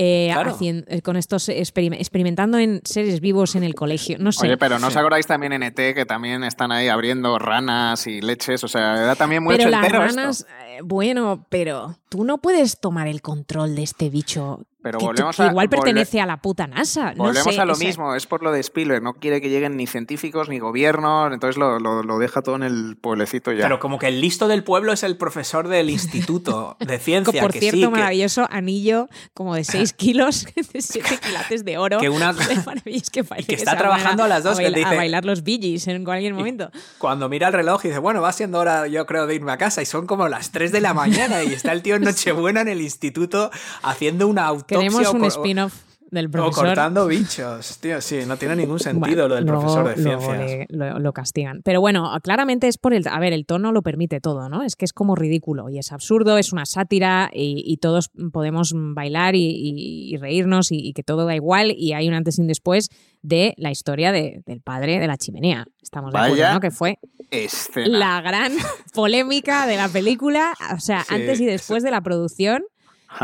Eh, 0.00 0.30
Claro. 0.32 0.56
eh, 0.60 1.02
con 1.02 1.16
estos 1.16 1.48
experim- 1.48 1.94
experimentando 1.94 2.56
en 2.56 2.80
seres 2.84 3.20
vivos 3.20 3.56
en 3.56 3.64
el 3.64 3.74
colegio. 3.74 4.16
No 4.20 4.30
sé. 4.30 4.46
Oye, 4.46 4.56
pero 4.56 4.78
¿no 4.78 4.86
os 4.86 4.96
acordáis 4.96 5.26
también 5.26 5.52
en 5.52 5.64
ET 5.64 5.74
que 5.92 6.06
también 6.06 6.44
están 6.44 6.70
ahí 6.70 6.86
abriendo 6.86 7.36
ranas 7.40 8.06
y 8.06 8.20
leches? 8.20 8.62
O 8.62 8.68
sea, 8.68 9.02
era 9.02 9.16
también 9.16 9.42
muy 9.42 9.56
pero 9.56 9.68
las 9.70 9.86
esto. 9.86 9.98
ranas, 9.98 10.46
eh, 10.68 10.78
bueno, 10.84 11.46
pero 11.48 11.96
tú 12.08 12.22
no 12.24 12.38
puedes 12.38 12.78
tomar 12.78 13.08
el 13.08 13.22
control 13.22 13.74
de 13.74 13.82
este 13.82 14.08
bicho. 14.08 14.60
Pero 14.80 14.98
que, 15.00 15.04
volvemos 15.06 15.36
que 15.36 15.42
a- 15.42 15.46
igual 15.48 15.68
pertenece 15.68 16.20
a 16.20 16.26
la 16.26 16.36
puta 16.36 16.66
NASA. 16.68 17.12
No 17.14 17.24
Volvemos 17.24 17.52
sé, 17.54 17.60
a 17.60 17.64
lo 17.64 17.72
o 17.72 17.76
sea, 17.76 17.86
mismo, 17.88 18.14
es 18.14 18.26
por 18.26 18.42
lo 18.44 18.52
de 18.52 18.60
Spielberg, 18.60 19.02
no 19.02 19.14
quiere 19.14 19.40
que 19.40 19.48
lleguen 19.50 19.76
ni 19.76 19.86
científicos 19.88 20.48
ni 20.48 20.60
gobiernos, 20.60 21.32
entonces 21.32 21.56
lo, 21.58 21.80
lo- 21.80 22.02
lo 22.04 22.18
deja 22.18 22.42
todo 22.42 22.54
en 22.56 22.62
el 22.62 22.96
pueblecito 22.96 23.50
ya. 23.52 23.62
Pero 23.64 23.80
como 23.80 23.98
que 23.98 24.06
el 24.06 24.20
listo 24.20 24.46
del 24.46 24.62
pueblo 24.62 24.92
es 24.92 25.02
el 25.02 25.16
profesor 25.16 25.66
del 25.66 25.90
instituto 25.90 26.76
de 26.78 26.98
ciencia. 27.00 27.42
Por 27.42 27.52
que 27.52 27.58
cierto, 27.60 27.76
sí, 27.76 27.82
que- 27.82 27.88
maravilloso 27.90 28.46
anillo 28.50 29.08
como 29.34 29.54
de 29.56 29.64
6 29.64 29.92
kilos, 29.94 30.46
de 30.72 30.80
7 30.80 31.18
quilates 31.26 31.64
de 31.64 31.76
oro. 31.78 31.98
Que 31.98 32.08
una- 32.08 32.32
Maravilloso, 32.32 33.10
que 33.12 33.24
parece 33.24 33.48
que 33.48 33.54
está 33.56 33.76
trabajando 33.76 34.22
a 34.24 34.28
las 34.28 34.44
dos, 34.44 34.58
A, 34.58 34.62
que 34.62 34.70
baila- 34.70 34.76
a 34.86 34.90
dice- 34.90 34.96
bailar 34.96 35.24
los 35.24 35.42
Billys 35.42 35.88
en 35.88 36.04
cualquier 36.04 36.34
momento. 36.34 36.70
Cuando 36.98 37.28
mira 37.28 37.48
el 37.48 37.52
reloj 37.52 37.84
y 37.84 37.88
dice, 37.88 37.98
bueno, 37.98 38.22
va 38.22 38.32
siendo 38.32 38.58
hora, 38.60 38.86
yo 38.86 39.06
creo, 39.06 39.26
de 39.26 39.34
irme 39.34 39.50
a 39.52 39.58
casa. 39.58 39.82
Y 39.82 39.86
son 39.86 40.06
como 40.06 40.28
las 40.28 40.52
3 40.52 40.70
de 40.70 40.80
la 40.80 40.94
mañana 40.94 41.42
y 41.42 41.52
está 41.52 41.72
el 41.72 41.82
tío 41.82 41.96
en 41.96 42.02
Nochebuena 42.02 42.60
en 42.60 42.68
el 42.68 42.80
instituto 42.80 43.50
haciendo 43.82 44.28
una 44.28 44.52
autopsia. 44.76 44.90
Queremos 45.00 45.06
o 45.06 45.12
un 45.16 45.24
spin-off 45.24 45.74
del 46.10 46.28
O 46.28 46.30
profesor. 46.30 46.64
cortando 46.68 47.06
bichos, 47.06 47.78
tío, 47.80 48.00
sí, 48.00 48.20
no 48.26 48.38
tiene 48.38 48.56
ningún 48.56 48.78
sentido 48.80 49.00
Bueno, 49.00 49.28
lo 49.28 49.34
del 49.34 49.44
luego- 49.44 49.60
profesor 49.60 49.94
de 49.94 50.02
luego 50.02 50.22
ciencias. 50.22 50.66
le- 50.70 50.76
lo, 50.90 50.98
lo 51.00 51.12
castigan. 51.12 51.60
Pero 51.62 51.82
bueno, 51.82 52.10
claramente 52.22 52.66
es 52.66 52.78
por 52.78 52.94
el. 52.94 53.06
A 53.08 53.20
ver, 53.20 53.34
el 53.34 53.44
tono 53.44 53.72
lo 53.72 53.82
permite 53.82 54.18
todo, 54.18 54.48
¿no? 54.48 54.62
Es 54.62 54.74
que 54.74 54.86
es 54.86 54.94
como 54.94 55.16
ridículo 55.16 55.68
y 55.68 55.78
es 55.78 55.92
absurdo, 55.92 56.38
es 56.38 56.50
una 56.50 56.64
sátira 56.64 57.28
y, 57.30 57.62
y 57.66 57.76
todos 57.76 58.10
podemos 58.32 58.72
bailar 58.74 59.34
y, 59.36 59.50
y- 59.50 60.14
y 60.14 60.16
reírnos 60.16 60.72
y, 60.72 60.78
y 60.78 60.92
que 60.94 61.02
todo 61.02 61.26
da 61.26 61.34
igual. 61.36 61.72
Y 61.76 61.92
hay 61.92 62.08
un 62.08 62.14
antes 62.14 62.38
y 62.38 62.40
un 62.40 62.46
después 62.46 62.88
de 63.20 63.52
la 63.58 63.70
historia 63.70 64.10
de- 64.10 64.42
del 64.46 64.62
padre 64.62 65.00
de 65.00 65.06
la 65.08 65.18
chimenea. 65.18 65.66
Estamos 65.82 66.10
de 66.14 66.18
acuerdo, 66.20 66.36
Vaya 66.36 66.54
¿no? 66.54 66.60
Que 66.60 66.70
fue 66.70 66.98
Escena. 67.30 67.86
la 67.98 68.20
gran 68.22 68.52
polémica 68.94 69.66
de 69.66 69.76
la 69.76 69.88
película, 69.90 70.54
o 70.74 70.80
sea, 70.80 71.04
Sí, 71.06 71.14
antes 71.14 71.38
y 71.40 71.44
después 71.44 71.82
de 71.82 71.90
la 71.90 72.00
producción 72.00 72.62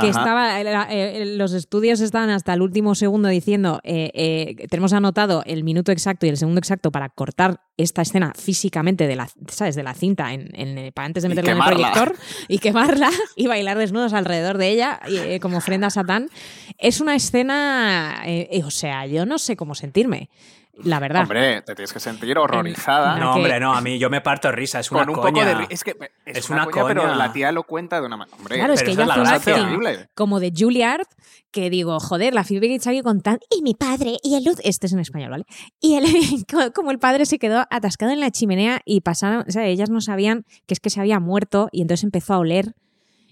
que 0.00 0.08
Ajá. 0.08 0.08
estaba 0.08 0.60
eh, 0.60 1.22
eh, 1.22 1.26
los 1.36 1.52
estudios 1.52 2.00
estaban 2.00 2.30
hasta 2.30 2.54
el 2.54 2.62
último 2.62 2.94
segundo 2.94 3.28
diciendo 3.28 3.80
eh, 3.84 4.10
eh, 4.14 4.66
tenemos 4.68 4.92
anotado 4.94 5.42
el 5.46 5.62
minuto 5.62 5.92
exacto 5.92 6.24
y 6.24 6.30
el 6.30 6.38
segundo 6.38 6.58
exacto 6.58 6.90
para 6.90 7.10
cortar 7.10 7.60
esta 7.76 8.00
escena 8.02 8.32
físicamente 8.34 9.06
de 9.06 9.16
la 9.16 9.28
sabes 9.48 9.74
de 9.74 9.82
la 9.82 9.92
cinta 9.94 10.32
en, 10.32 10.48
en- 10.54 10.92
para 10.92 11.06
antes 11.06 11.22
de 11.24 11.28
meterla 11.28 11.52
en 11.52 11.58
el 11.58 11.64
proyector 11.64 12.16
y 12.48 12.58
quemarla 12.58 13.10
y 13.36 13.46
bailar 13.46 13.76
desnudos 13.76 14.14
alrededor 14.14 14.56
de 14.58 14.68
ella 14.70 15.00
y, 15.08 15.16
eh, 15.18 15.38
como 15.40 15.58
ofrenda 15.58 15.88
a 15.88 15.90
Satán. 15.90 16.28
Es 16.78 17.00
una 17.00 17.14
escena 17.14 18.22
eh, 18.26 18.48
eh, 18.50 18.64
o 18.64 18.70
sea 18.70 19.06
yo 19.06 19.26
no 19.26 19.38
sé 19.38 19.54
cómo 19.56 19.74
sentirme 19.74 20.30
la 20.82 20.98
verdad 20.98 21.22
Hombre, 21.22 21.62
te 21.62 21.74
tienes 21.74 21.92
que 21.92 22.00
sentir 22.00 22.36
horrorizada. 22.36 23.16
No, 23.18 23.34
hombre, 23.34 23.60
no, 23.60 23.74
a 23.74 23.80
mí 23.80 23.98
yo 23.98 24.10
me 24.10 24.20
parto 24.20 24.48
de 24.48 24.52
risa, 24.52 24.80
es 24.80 24.90
una 24.90 25.04
con 25.06 25.14
un 25.14 25.20
coña. 25.22 25.44
poco 25.44 25.58
de 25.60 25.66
es 25.74 25.84
que 25.84 25.96
es, 26.26 26.36
Es 26.38 26.50
una, 26.50 26.64
una 26.64 26.70
coña, 26.72 26.86
pero 26.86 27.02
coña. 27.02 27.14
la 27.16 27.32
tía 27.32 27.52
lo 27.52 27.62
cuenta 27.64 28.00
de 28.00 28.06
una 28.06 28.16
manera. 28.16 28.36
Hombre, 28.36 28.56
Claro, 28.56 28.72
es 28.72 28.80
pero 28.82 28.86
que 28.86 28.92
ella 28.92 29.02
es 29.02 29.08
la 29.08 29.14
hace 29.14 29.20
un 29.20 29.26
gracia. 29.28 29.52
acting 29.54 29.80
terrible. 29.80 30.08
como 30.14 30.40
de 30.40 30.52
Juilliard, 30.56 31.06
que 31.50 31.70
digo, 31.70 32.00
joder, 32.00 32.34
la 32.34 32.42
Phoebe 32.44 32.66
Gates 32.68 32.82
salió 32.84 33.02
con 33.04 33.20
tan... 33.20 33.38
Y 33.56 33.62
mi 33.62 33.74
padre, 33.74 34.16
y 34.22 34.34
el 34.34 34.44
luz... 34.44 34.58
Este 34.64 34.86
es 34.86 34.92
en 34.92 34.98
español, 34.98 35.30
¿vale? 35.30 35.44
Y 35.80 35.94
el, 35.94 36.04
como 36.74 36.90
el 36.90 36.98
padre 36.98 37.26
se 37.26 37.38
quedó 37.38 37.64
atascado 37.70 38.10
en 38.12 38.20
la 38.20 38.30
chimenea 38.30 38.80
y 38.84 39.02
pasaron... 39.02 39.44
O 39.48 39.50
sea, 39.52 39.64
ellas 39.66 39.90
no 39.90 40.00
sabían 40.00 40.44
que 40.66 40.74
es 40.74 40.80
que 40.80 40.90
se 40.90 41.00
había 41.00 41.20
muerto 41.20 41.68
y 41.70 41.82
entonces 41.82 42.02
empezó 42.04 42.34
a 42.34 42.38
oler. 42.38 42.74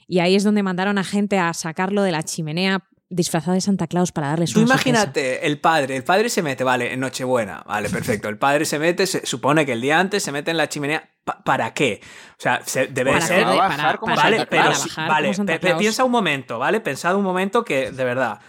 Y 0.07 0.21
ahí 0.21 0.37
es 0.37 0.45
donde 0.45 0.63
mandaron 0.63 0.99
a 0.99 1.05
gente 1.05 1.39
a 1.39 1.53
sacarlo 1.55 2.03
de 2.03 2.13
la 2.13 2.23
chimenea 2.23 2.85
disfrazado 3.15 3.53
de 3.55 3.61
Santa 3.61 3.87
Claus 3.87 4.11
para 4.13 4.29
darles 4.29 4.53
Tú 4.53 4.61
una 4.61 4.69
sorpresa. 4.75 4.89
imagínate, 4.91 5.47
el 5.47 5.61
padre, 5.61 5.97
el 5.97 6.05
padre 6.05 6.29
se 6.29 6.43
mete, 6.43 6.65
vale, 6.65 6.93
en 6.93 7.01
Nochebuena, 7.01 7.63
vale, 7.67 7.89
perfecto. 7.91 8.29
El 8.29 8.39
padre 8.39 8.65
se 8.65 8.79
mete, 8.79 9.07
se 9.07 9.25
supone 9.27 9.65
que 9.67 9.73
el 9.73 9.81
día 9.81 9.99
antes 10.01 10.23
se 10.23 10.33
mete 10.33 10.51
en 10.51 10.57
la 10.57 10.69
chimenea. 10.69 11.09
pa- 11.25 11.43
¿Para 11.45 11.73
qué? 11.73 12.01
O 12.31 12.35
sea, 12.43 12.63
se- 12.65 12.89
debe 12.89 13.13
Para 13.13 13.27
ser. 13.27 13.45
para- 13.45 13.97
como 13.99 14.15
para- 14.15 14.25
vale, 14.25 14.37
Santa 14.39 14.51
pero 14.51 14.63
bajar 14.71 15.09
vale, 15.09 15.27
como 15.29 15.35
Santa 15.35 15.53
pe- 15.53 15.59
pe- 15.61 15.67
Claus. 15.69 15.79
piensa 15.81 16.05
un 16.05 16.11
momento, 16.11 16.59
¿vale? 16.59 16.81
Pensad 16.81 17.15
un 17.15 17.23
momento 17.23 17.65
que, 17.65 17.93
de 17.93 18.05
verdad, 18.05 18.41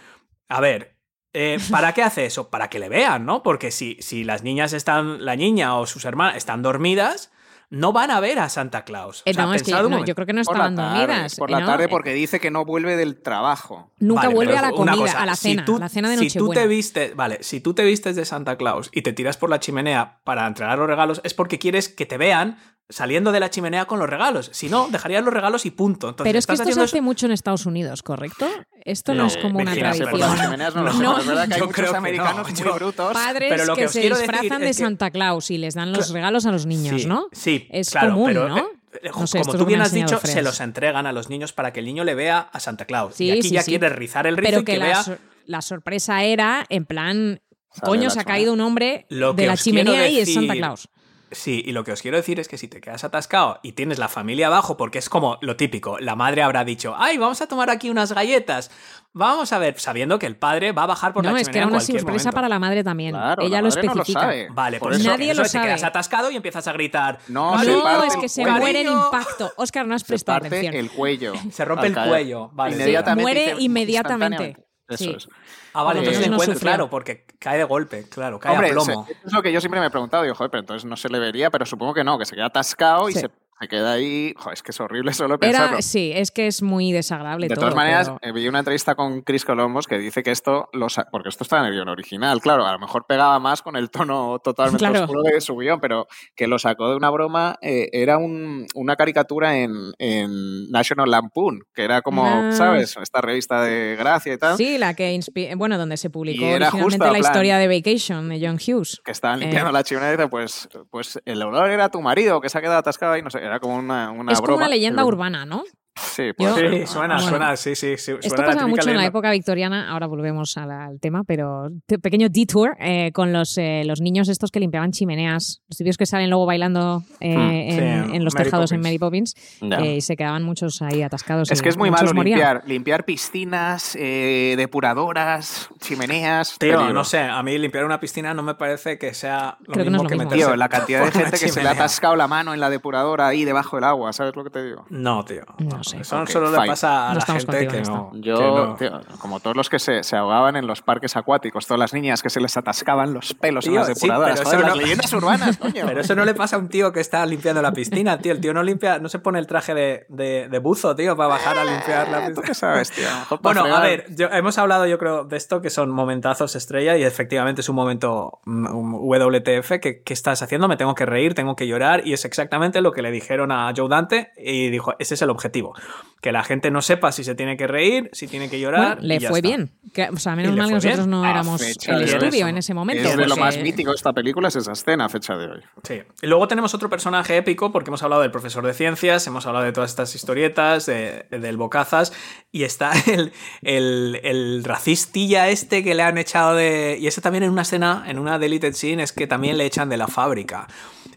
a 0.48 0.60
ver, 0.60 0.96
eh, 1.32 1.58
¿para 1.70 1.92
qué 1.92 2.02
hace 2.02 2.26
eso? 2.26 2.50
Para 2.50 2.68
que 2.68 2.78
le 2.80 2.88
vean, 2.88 3.24
¿no? 3.26 3.42
Porque 3.44 3.70
si, 3.70 3.96
si 4.00 4.24
las 4.24 4.42
niñas 4.42 4.72
están, 4.72 5.24
la 5.24 5.36
niña 5.36 5.76
o 5.76 5.86
sus 5.86 6.04
hermanas 6.04 6.36
están 6.36 6.62
dormidas, 6.62 7.30
no 7.74 7.92
van 7.92 8.10
a 8.10 8.20
ver 8.20 8.38
a 8.38 8.48
Santa 8.48 8.84
Claus. 8.84 9.20
O 9.20 9.22
Eh, 9.26 9.34
sea, 9.34 9.46
no, 9.46 9.54
es 9.54 9.62
que 9.62 9.74
un 9.74 9.90
no, 9.90 10.04
yo 10.04 10.14
creo 10.14 10.26
que 10.26 10.32
no 10.32 10.42
por 10.42 10.56
la 10.56 10.66
estaban 10.68 10.76
tarde, 10.76 11.06
dormidas. 11.06 11.36
por 11.36 11.50
eh, 11.50 11.52
la 11.52 11.60
¿no? 11.60 11.66
tarde 11.66 11.84
Eh, 11.84 11.88
porque 11.88 12.12
dice 12.14 12.40
que 12.40 12.50
no 12.50 12.64
vuelve 12.64 12.96
del 12.96 13.20
trabajo. 13.20 13.90
Nunca 13.98 14.22
Vale, 14.22 14.34
vuelve 14.34 14.56
a 14.56 14.62
la 14.62 14.70
comida, 14.70 14.96
cosa, 14.96 15.22
a 15.22 15.26
la 15.26 15.34
si 15.36 15.50
cena, 15.50 15.64
tú- 15.64 15.76
a 15.76 15.80
la 15.80 15.88
cena 15.88 16.08
de 16.10 16.16
Si 16.18 16.28
tú 16.28 16.44
Nochebuena. 16.46 16.60
te 16.62 16.66
vistes, 16.68 17.16
vale, 17.16 17.38
si 17.42 17.60
tú 17.60 17.74
te 17.74 17.84
vistes 17.84 18.16
de 18.16 18.24
Santa 18.24 18.56
Claus 18.56 18.90
y 18.92 19.02
te 19.02 19.12
tiras 19.12 19.36
por 19.36 19.50
la 19.50 19.60
chimenea 19.60 20.20
para 20.24 20.46
entregar 20.46 20.78
los 20.78 20.86
regalos, 20.88 21.20
es 21.24 21.34
porque 21.34 21.58
quieres 21.58 21.88
que 21.88 22.06
te 22.06 22.16
vean 22.18 22.58
saliendo 22.88 23.32
de 23.32 23.40
la 23.40 23.48
chimenea 23.50 23.86
con 23.86 23.98
los 23.98 24.08
regalos. 24.08 24.50
Si 24.52 24.68
no, 24.68 24.88
dejarían 24.90 25.24
los 25.24 25.32
regalos 25.32 25.64
y 25.66 25.70
punto. 25.70 26.10
Entonces, 26.10 26.24
Pero 26.30 26.38
es 26.38 26.46
que 26.46 26.52
estás 26.52 26.68
esto 26.68 26.80
se 26.80 26.84
hace 26.84 27.00
mucho 27.00 27.26
en 27.26 27.32
Estados 27.32 27.64
Unidos, 27.66 28.02
¿correcto? 28.02 28.46
Esto 28.84 29.14
no, 29.14 29.22
No, 29.22 29.28
es 29.28 29.36
como 29.38 29.58
una 29.58 29.74
tradición. 29.74 30.18
las 30.20 30.40
chimeneas 30.40 30.74
no, 30.74 31.18
es 31.18 31.26
verdad 31.26 31.48
que 31.48 31.54
hay 31.54 31.60
yo 31.60 31.66
muchos 31.66 31.74
creo 31.76 31.86
que 31.86 31.92
no, 31.92 31.98
americanos 31.98 32.50
muy 32.50 32.58
yo- 32.60 32.74
brutos. 32.74 33.12
Padres 33.14 33.48
Pero 33.50 33.64
lo 33.64 33.74
que, 33.74 33.80
que 33.80 33.86
os 33.86 33.92
se 33.92 34.00
quiero 34.00 34.16
decir 34.16 34.30
disfrazan 34.30 34.60
de 34.60 34.66
que- 34.66 34.74
Santa 34.74 35.10
Claus 35.10 35.50
y 35.50 35.58
les 35.58 35.74
dan 35.74 35.92
los 35.92 36.10
regalos 36.10 36.44
a 36.46 36.52
los 36.52 36.66
niños, 36.66 37.00
Sí, 37.02 37.08
¿no? 37.08 37.26
Sí, 37.32 37.66
Es 37.70 37.90
claro, 37.90 38.10
común, 38.12 38.26
pero, 38.26 38.48
¿no? 38.48 38.58
eh, 38.58 38.62
eh, 39.02 39.10
No 39.18 39.26
sé, 39.26 39.38
esto 39.38 39.52
como 39.52 39.58
tú 39.64 39.66
bien 39.66 39.80
has 39.80 39.92
dicho, 39.92 40.20
se 40.22 40.42
los 40.42 40.60
entregan 40.60 41.06
a 41.06 41.12
los 41.12 41.30
niños 41.30 41.52
para 41.54 41.72
que 41.72 41.80
el 41.80 41.86
niño 41.86 42.04
le 42.04 42.14
vea 42.14 42.38
a 42.52 42.60
Santa 42.60 42.84
Claus. 42.84 43.14
Sí, 43.14 43.24
y 43.26 43.30
aquí 43.30 43.42
sí, 43.44 43.50
ya 43.54 43.62
sí. 43.62 43.70
quiere 43.72 43.88
rizar 43.88 44.26
el 44.26 44.36
rizo 44.36 44.46
Pero 44.50 44.60
y 44.60 44.64
que, 44.64 44.72
que, 44.72 44.78
la, 44.78 44.84
vea 44.84 45.02
sor- 45.02 45.18
la 45.46 45.62
sorpresa 45.62 46.22
era, 46.22 46.66
en 46.68 46.84
plan, 46.84 47.40
coño, 47.82 48.10
se 48.10 48.20
ha 48.20 48.24
caído 48.24 48.52
un 48.52 48.60
hombre 48.60 49.06
Lo 49.08 49.32
de 49.32 49.46
la 49.46 49.56
chimenea 49.56 50.06
y 50.08 50.20
es 50.20 50.32
Santa 50.34 50.52
Claus. 50.54 50.88
Sí, 51.30 51.62
y 51.66 51.72
lo 51.72 51.82
que 51.84 51.90
os 51.92 52.00
quiero 52.02 52.16
decir 52.16 52.38
es 52.38 52.46
que 52.48 52.58
si 52.58 52.68
te 52.68 52.80
quedas 52.80 53.02
atascado 53.02 53.58
y 53.62 53.72
tienes 53.72 53.98
la 53.98 54.08
familia 54.08 54.46
abajo, 54.46 54.76
porque 54.76 54.98
es 54.98 55.08
como 55.08 55.38
lo 55.40 55.56
típico, 55.56 55.98
la 55.98 56.14
madre 56.14 56.42
habrá 56.42 56.64
dicho, 56.64 56.94
ay, 56.96 57.18
vamos 57.18 57.40
a 57.42 57.48
tomar 57.48 57.70
aquí 57.70 57.90
unas 57.90 58.12
galletas, 58.12 58.70
vamos 59.12 59.52
a 59.52 59.58
ver, 59.58 59.80
sabiendo 59.80 60.18
que 60.18 60.26
el 60.26 60.36
padre 60.36 60.72
va 60.72 60.84
a 60.84 60.86
bajar 60.86 61.12
por 61.12 61.24
No, 61.24 61.32
la 61.32 61.40
es 61.40 61.48
que 61.48 61.52
chimenea 61.54 61.62
era 61.68 61.76
una 61.76 61.80
sorpresa 61.80 62.06
momento. 62.10 62.30
para 62.34 62.48
la 62.48 62.58
madre 62.60 62.84
también. 62.84 63.12
Claro, 63.14 63.42
Ella 63.42 63.56
la 63.56 63.62
lo 63.62 63.68
no 63.68 63.74
lo 63.74 63.80
especifica. 63.80 64.20
sabe. 64.20 64.48
Vale, 64.50 64.78
Por 64.78 64.90
pues 64.90 65.00
eso- 65.00 65.10
Nadie 65.10 65.32
eso 65.32 65.42
lo 65.42 65.48
te 65.48 65.58
quedas 65.60 65.80
sabe. 65.80 65.88
atascado 65.90 66.30
y 66.30 66.36
empiezas 66.36 66.68
a 66.68 66.72
gritar. 66.72 67.18
No, 67.28 67.52
"Cariño, 67.52 67.64
se 67.72 67.78
No, 67.78 67.82
parte 67.84 68.06
es 68.06 68.14
el 68.14 68.20
que 68.20 68.28
se 68.28 68.42
cuello. 68.42 68.58
muere 68.58 68.84
cariño". 68.84 69.04
impacto. 69.06 69.52
Oscar, 69.56 69.86
no 69.86 69.94
has 69.94 70.02
Se 70.02 70.08
prestado 70.08 70.40
parte 70.40 70.56
atención. 70.56 70.74
el 70.74 70.90
cuello. 70.90 71.32
Se 71.50 71.64
rompe 71.64 71.86
el 71.88 71.94
cuello, 71.94 72.50
vale. 72.52 72.74
Inmediatamente. 72.76 73.22
Muere 73.22 73.54
inmediatamente. 73.58 74.56
Eso 74.88 75.04
Sí. 75.04 75.14
es. 75.16 75.28
Ah, 75.74 75.82
vale, 75.82 75.98
entonces 76.00 76.26
no 76.28 76.34
encuentro, 76.34 76.58
claro, 76.60 76.88
porque 76.88 77.24
cae 77.40 77.58
de 77.58 77.64
golpe, 77.64 78.08
claro, 78.08 78.38
cae 78.38 78.52
Hombre, 78.52 78.68
a 78.68 78.72
plomo. 78.72 79.06
se- 79.06 79.12
es 79.26 79.32
lo 79.32 79.42
que 79.42 79.52
yo 79.52 79.60
siempre 79.60 79.80
me 79.80 79.86
he 79.86 79.90
preguntado. 79.90 80.22
Digo, 80.22 80.34
joder, 80.36 80.50
pero 80.50 80.60
entonces 80.60 80.84
no 80.88 80.96
se 80.96 81.08
le 81.08 81.18
vería, 81.18 81.50
pero 81.50 81.66
supongo 81.66 81.92
que 81.94 82.04
no, 82.04 82.16
que 82.18 82.24
se 82.24 82.34
queda 82.36 82.46
atascado 82.46 83.08
y 83.08 83.12
se, 83.12 83.28
se 83.60 83.68
queda 83.68 83.92
ahí. 83.92 84.34
Joder, 84.36 84.54
es 84.54 84.62
que 84.62 84.70
es 84.72 84.80
horrible 84.80 85.12
solo 85.14 85.38
pensarlo. 85.38 85.74
Era, 85.74 85.82
sí, 85.82 86.12
es 86.14 86.30
que 86.30 86.46
es 86.46 86.62
muy 86.62 86.92
desagradable 86.92 87.48
De 87.48 87.54
todo. 87.54 87.62
todas 87.66 87.74
maneras, 87.76 88.10
pero- 88.10 88.18
eh, 88.22 88.32
vi 88.32 88.48
una 88.48 88.58
entrevista 88.60 88.94
con 88.94 89.22
Chris 89.22 89.44
Columbus 89.44 89.86
que 89.86 89.98
dice 89.98 90.22
que 90.22 90.30
esto, 90.30 90.68
lo 90.72 90.88
sa- 90.88 91.06
porque 91.10 91.28
esto 91.28 91.44
está 91.44 91.60
en 91.60 91.66
el 91.66 91.72
guion 91.74 91.88
original, 91.88 92.40
claro, 92.40 92.66
a 92.66 92.72
lo 92.72 92.78
mejor 92.78 93.06
pegaba 93.06 93.38
más 93.38 93.62
con 93.62 93.76
el 93.76 93.90
tono 93.90 94.38
totalmente 94.42 94.78
Claro. 94.84 95.04
oscuro 95.04 95.22
de 95.22 95.40
su 95.40 95.56
guion, 95.56 95.80
pero 95.80 96.06
que 96.36 96.46
lo 96.46 96.58
sacó 96.58 96.90
de 96.90 96.96
una 96.96 97.10
broma, 97.10 97.56
eh, 97.62 97.88
era 97.92 98.18
un- 98.18 98.66
una 98.74 98.96
caricatura 98.96 99.56
en, 99.58 99.72
en 99.98 100.70
National 100.70 101.10
Lampoon, 101.10 101.60
que 101.74 101.84
era 101.84 102.02
como, 102.02 102.24
Ah. 102.26 102.52
¿sabes? 102.52 102.96
Esta 103.00 103.20
revista 103.20 103.62
de 103.62 103.96
gracia 103.98 104.32
y 104.34 104.38
tal, 104.38 104.56
Sí, 104.56 104.78
la 104.78 104.94
que 104.94 105.18
bueno, 105.56 105.78
donde 105.78 105.96
se 105.96 106.10
publicó 106.10 106.44
Y 106.44 106.48
era 106.48 106.68
originalmente 106.68 107.10
la 107.12 107.18
historia 107.18 107.58
de 107.58 107.68
Vacation 107.68 108.28
de 108.28 108.40
John 108.46 108.56
Hughes. 108.56 109.00
que 109.04 109.12
estaban 109.12 109.40
limpiando 109.40 109.70
Eh. 109.70 109.72
la 109.72 109.82
chimenea 109.84 110.08
y 110.10 110.16
dice, 110.16 110.28
pues, 110.28 110.68
pues 110.90 111.20
el 111.24 111.42
olor 111.42 111.70
era 111.70 111.88
tu 111.88 112.00
marido 112.00 112.40
que 112.40 112.48
se 112.48 112.58
ha 112.58 112.60
quedado 112.60 112.78
atascado 112.78 113.12
ahí, 113.12 113.22
no 113.22 113.30
sé, 113.30 113.43
era 113.46 113.60
como 113.60 113.76
una, 113.76 114.10
una 114.10 114.32
es 114.32 114.38
como 114.38 114.46
broma. 114.48 114.62
una 114.62 114.68
leyenda 114.68 115.02
pero- 115.02 115.08
urbana, 115.08 115.44
¿no? 115.46 115.64
Sí, 115.96 116.26
Yo- 116.38 116.54
pues 116.54 116.54
Sí, 116.54 116.86
suena, 116.86 117.14
Bueno. 117.16 117.28
suena, 117.28 117.56
sí, 117.56 117.74
sí, 117.76 117.96
sí. 117.96 118.12
Esto 118.12 118.28
suena 118.28 118.46
pasaba 118.46 118.66
mucho 118.66 118.90
en 118.90 118.96
la 118.96 119.06
época 119.06 119.30
victoriana, 119.30 119.90
ahora 119.90 120.06
volvemos 120.06 120.54
la- 120.56 120.86
al 120.86 120.98
tema, 121.00 121.22
pero 121.24 121.68
te- 121.86 121.98
pequeño 121.98 122.28
detour 122.28 122.76
eh, 122.80 123.12
con 123.12 123.32
los, 123.32 123.56
eh, 123.58 123.82
los 123.86 124.00
niños 124.00 124.28
estos 124.28 124.50
que 124.50 124.58
limpiaban 124.60 124.90
chimeneas, 124.90 125.62
los 125.68 125.76
tíos 125.78 125.96
que 125.96 126.06
salen 126.06 126.30
luego 126.30 126.46
bailando 126.46 127.02
eh, 127.20 127.36
Hmm, 127.36 127.50
en, 127.50 127.70
sí, 128.10 128.16
en 128.16 128.24
los 128.24 128.34
Mary 128.34 128.44
tejados 128.44 128.72
en. 128.72 128.80
Mary 128.80 128.98
Poppins 128.98 129.34
eh, 129.62 129.96
y 129.96 130.00
se 130.00 130.16
quedaban 130.16 130.42
muchos 130.42 130.82
ahí 130.82 131.02
atascados. 131.02 131.50
Es 131.50 131.60
y 131.60 131.62
que 131.62 131.68
es 131.68 131.76
muy 131.76 131.90
malo 131.90 132.12
morían. 132.12 132.38
limpiar, 132.38 132.62
limpiar 132.66 133.04
piscinas, 133.04 133.96
eh, 133.98 134.54
depuradoras, 134.56 135.68
chimeneas. 135.80 136.58
Tío, 136.58 136.72
peligro. 136.72 136.92
no 136.92 137.04
sé, 137.04 137.20
a 137.20 137.42
mí 137.42 137.56
limpiar 137.58 137.84
una 137.84 138.00
piscina 138.00 138.34
no 138.34 138.42
me 138.42 138.54
parece 138.56 138.98
que 138.98 139.14
sea 139.14 139.56
lo 139.60 139.74
Creo 139.74 139.84
que 139.84 139.90
no 139.90 139.98
mismo 139.98 140.02
es 140.04 140.08
que, 140.08 140.14
lo 140.16 140.18
mismo. 140.24 140.30
meterse 140.30 140.46
Tío, 140.48 140.56
la 140.56 140.68
cantidad 140.68 141.04
de 141.04 141.10
gente 141.12 141.38
que 141.38 141.48
se 141.48 141.62
le 141.62 141.68
ha 141.68 141.72
atascado 141.72 142.16
la 142.16 142.26
mano 142.26 142.52
en 142.52 142.60
la 142.60 142.68
depuradora 142.70 143.28
ahí 143.28 143.44
debajo 143.44 143.76
del 143.76 143.84
agua, 143.84 144.12
¿sabes 144.12 144.34
lo 144.34 144.42
que 144.44 144.50
te 144.50 144.64
digo? 144.64 144.84
No, 144.90 145.24
tío. 145.24 145.42
No 145.58 145.83
sé. 145.84 145.98
Eso 146.00 146.20
Ok, 146.20 146.28
solo 146.28 146.50
le 146.50 146.56
pasa 146.66 147.10
a 147.10 147.14
No 147.14 147.20
la 147.20 147.26
gente 147.26 147.68
que 147.68 147.82
no. 147.82 148.10
Yo, 148.14 148.36
que 148.36 148.44
no. 148.44 148.74
tío, 148.76 149.00
como 149.20 149.38
todos 149.40 149.56
los 149.56 149.68
que 149.70 149.78
se, 149.78 150.02
se 150.02 150.16
ahogaban 150.16 150.56
en 150.56 150.66
los 150.66 150.82
parques 150.82 151.16
acuáticos, 151.16 151.66
todas 151.66 151.78
las 151.78 151.94
niñas 151.94 152.22
que 152.22 152.30
se 152.30 152.40
les 152.40 152.56
atascaban 152.56 153.14
los 153.14 153.34
pelos 153.34 153.66
en 153.66 153.72
Tío, 153.72 153.80
las 153.80 153.88
sí, 153.88 153.94
depuradoras. 153.94 154.40
pero 154.40 154.44
joder, 154.44 154.58
eso 154.60 154.66
las 154.68 154.76
no- 154.76 154.82
leyendas 154.82 155.12
urbanas, 155.12 155.56
coño. 155.58 155.84
Pero 155.86 156.00
eso 156.00 156.14
no 156.16 156.24
le 156.24 156.34
pasa 156.34 156.56
a 156.56 156.58
un 156.58 156.68
tío 156.68 156.92
que 156.92 157.00
está 157.00 157.24
limpiando 157.26 157.62
la 157.62 157.72
piscina, 157.72 158.18
tío. 158.18 158.32
El 158.32 158.40
tío 158.40 158.52
no 158.54 158.62
limpia, 158.62 158.98
no 158.98 159.08
se 159.08 159.18
pone 159.18 159.38
el 159.38 159.46
traje 159.46 159.74
de, 159.74 160.06
de- 160.08 160.48
de 160.48 160.58
buzo, 160.58 160.96
tío, 160.96 161.16
para 161.16 161.28
bajar 161.28 161.58
a 161.58 161.64
limpiar 161.64 162.08
la 162.08 162.18
Eh, 162.26 162.32
¿Tú 162.34 162.40
piscina. 162.40 162.46
qué 162.46 162.54
sabes, 162.54 162.90
tío? 162.90 163.04
Bueno, 163.42 163.64
a 163.64 163.80
ver, 163.80 164.06
yo- 164.16 164.28
hemos 164.30 164.56
hablado 164.58 164.86
yo 164.86 164.98
creo 164.98 165.24
de 165.24 165.36
esto 165.36 165.60
que 165.60 165.70
son 165.70 165.90
momentazos 165.90 166.56
estrella 166.56 166.96
y 166.96 167.02
efectivamente 167.04 167.60
es 167.60 167.68
un 167.68 167.76
momento 167.76 168.40
mm, 168.44 168.66
un 168.74 168.94
WTF 168.94 169.80
que, 169.80 170.02
que 170.02 170.12
estás 170.14 170.40
haciendo, 170.42 170.68
me 170.68 170.76
tengo 170.76 170.94
que 170.94 171.04
reír, 171.06 171.34
tengo 171.34 171.56
que 171.56 171.66
llorar 171.66 172.06
y 172.06 172.12
es 172.14 172.24
exactamente 172.24 172.80
lo 172.80 172.92
que 172.92 173.02
le 173.02 173.10
dijeron 173.10 173.52
a 173.52 173.72
Joe 173.76 173.88
Dante 173.88 174.32
y 174.36 174.70
dijo, 174.70 174.94
ese 174.98 175.14
es 175.14 175.22
el 175.22 175.30
objetivo, 175.30 175.73
que 176.20 176.32
la 176.32 176.42
gente 176.42 176.70
no 176.70 176.80
sepa 176.80 177.12
si 177.12 177.22
se 177.22 177.34
tiene 177.34 177.56
que 177.58 177.66
reír, 177.66 178.08
si 178.14 178.26
tiene 178.26 178.48
que 178.48 178.58
llorar. 178.58 178.94
Bueno, 178.96 179.02
le 179.08 179.16
y 179.16 179.18
ya 179.18 179.28
fue 179.28 179.40
está. 179.40 179.48
bien. 179.48 179.70
Que- 179.92 180.08
o 180.08 180.16
sea, 180.16 180.34
menos 180.34 180.56
mal 180.56 180.68
que 180.68 180.74
nosotros 180.76 180.96
bien. 181.00 181.10
no 181.10 181.26
éramos 181.26 181.60
el 181.60 181.68
estudio 181.72 182.30
eso. 182.30 182.48
en 182.48 182.56
ese 182.58 182.72
momento. 182.72 183.08
Es 183.10 183.16
de 183.16 183.26
lo 183.26 183.36
más 183.36 183.58
mítico 183.58 183.90
de 183.90 183.96
esta 183.96 184.12
película, 184.14 184.48
es 184.48 184.56
esa 184.56 184.72
escena 184.72 185.04
a 185.04 185.08
fecha 185.10 185.36
de 185.36 185.46
hoy. 185.48 185.60
Sí. 185.82 186.00
Y 186.22 186.26
luego 186.26 186.48
tenemos 186.48 186.72
otro 186.72 186.88
personaje 186.88 187.36
épico 187.36 187.70
porque 187.72 187.90
hemos 187.90 188.02
hablado 188.02 188.22
del 188.22 188.30
profesor 188.30 188.66
de 188.66 188.72
ciencias, 188.72 189.26
hemos 189.26 189.44
hablado 189.46 189.66
de 189.66 189.72
todas 189.72 189.90
estas 189.90 190.14
historietas, 190.14 190.86
de- 190.86 191.26
del 191.30 191.56
Bocazas, 191.58 192.12
y 192.50 192.62
está 192.64 192.92
el, 193.12 193.32
el, 193.60 194.18
el 194.24 194.64
racistilla 194.64 195.50
este 195.50 195.84
que 195.84 195.94
le 195.94 196.02
han 196.04 196.16
echado 196.16 196.54
de... 196.54 196.96
Y 196.98 197.06
ese 197.06 197.20
también 197.20 197.44
en 197.44 197.50
una 197.50 197.62
escena, 197.62 198.02
en 198.06 198.18
una 198.18 198.38
deleted 198.38 198.72
scene, 198.72 199.02
es 199.02 199.12
que 199.12 199.26
también 199.26 199.58
le 199.58 199.66
echan 199.66 199.90
de 199.90 199.98
la 199.98 200.08
fábrica. 200.08 200.68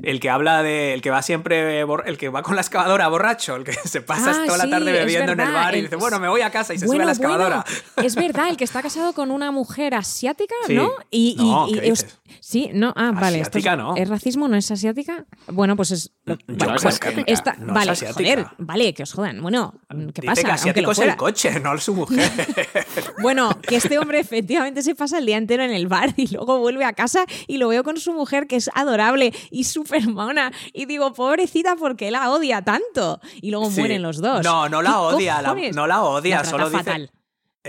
El 0.03 0.19
que 0.19 0.29
habla 0.29 0.63
de... 0.63 0.93
El 0.93 1.01
que 1.01 1.09
va 1.09 1.21
siempre... 1.21 1.81
El 1.81 2.17
que 2.17 2.29
va 2.29 2.43
con 2.43 2.55
la 2.55 2.61
excavadora 2.61 3.07
borracho, 3.07 3.55
el 3.55 3.63
que 3.63 3.73
se 3.85 4.01
pasa 4.01 4.31
Ah, 4.31 4.43
toda 4.45 4.57
la 4.57 4.69
tarde 4.69 4.91
es 4.91 5.05
bebiendo 5.05 5.31
en 5.31 5.39
el 5.39 5.51
bar 5.51 5.75
y 5.75 5.81
dice, 5.83 5.95
bueno, 5.95 6.19
me 6.19 6.27
voy 6.27 6.41
a 6.41 6.51
casa 6.51 6.73
y 6.73 6.79
se 6.79 6.85
Bueno, 6.85 6.99
sube 6.99 7.03
a 7.03 7.05
la 7.07 7.11
excavadora. 7.13 7.65
bueno, 7.95 8.07
es 8.07 8.15
verdad, 8.15 8.49
el 8.49 8.57
que 8.57 8.63
está 8.63 8.81
casado 8.81 9.13
con 9.13 9.31
una 9.31 9.51
mujer 9.51 9.95
asiática, 9.95 10.53
Sí. 10.67 10.75
¿no? 10.75 10.91
Y, 11.11 11.35
No, 11.37 11.67
y- 11.67 11.79
¿qué 11.79 11.87
y 11.87 11.91
os- 11.91 12.03
dices? 12.03 12.19
sí, 12.41 12.69
no, 12.73 12.93
ah, 12.95 13.11
vale. 13.13 13.39
esto 13.41 13.57
es- 13.59 13.65
Asiática, 13.65 13.75
no. 13.75 13.95
¿Es 13.95 14.09
racismo? 14.09 14.47
¿No 14.47 14.57
es 14.57 14.69
asiática? 14.71 15.25
Bueno, 15.47 15.75
pues 15.75 15.91
es. 15.91 16.11
Yo 16.25 16.35
pues 16.81 16.99
que 16.99 17.23
está- 17.27 17.53
no 17.57 17.67
es 17.67 17.73
vale, 17.73 17.91
asiática. 17.91 18.13
joder, 18.35 18.47
vale, 18.57 18.93
que 18.93 19.03
os 19.03 19.13
jodan. 19.13 19.41
Bueno, 19.41 19.73
¿qué 19.89 20.21
Dice 20.21 20.25
pasa? 20.25 20.43
que 20.43 20.51
asiático 20.51 20.91
es 20.91 20.99
el 20.99 21.15
coche, 21.15 21.59
no 21.59 21.77
su 21.77 21.93
mujer. 21.95 22.29
Bueno, 23.21 23.49
que 23.61 23.75
este 23.77 23.97
hombre 23.99 24.19
efectivamente 24.19 24.81
se 24.83 24.95
pasa 24.95 25.17
el 25.19 25.25
día 25.25 25.37
entero 25.37 25.63
en 25.63 25.71
el 25.71 25.87
bar 25.87 26.13
y 26.17 26.27
luego 26.33 26.59
vuelve 26.59 26.85
a 26.85 26.93
casa 26.93 27.25
y 27.47 27.57
lo 27.57 27.67
veo 27.69 27.83
con 27.83 27.97
su 27.97 28.13
mujer 28.13 28.47
que 28.47 28.55
es 28.57 28.69
adorable 28.73 29.33
y 29.51 29.63
súper 29.63 29.86
mona. 30.07 30.51
Y 30.73 30.85
digo, 30.85 31.13
pobrecita, 31.13 31.75
¿por 31.75 31.95
qué 31.95 32.11
la 32.11 32.31
odia 32.31 32.61
tanto? 32.61 33.19
Y 33.41 33.51
luego 33.51 33.69
Sí. 33.71 33.79
mueren 33.79 34.01
los 34.01 34.21
dos. 34.21 34.43
No, 34.43 34.69
no 34.69 34.81
la 34.81 34.91
¿Qué 34.91 34.95
odia, 34.97 35.41
la- 35.41 35.55
no 35.73 35.87
la 35.87 36.03
odia, 36.03 36.37
La 36.39 36.45
solo 36.45 36.69
dice- 36.69 36.83
fatal. 36.83 37.11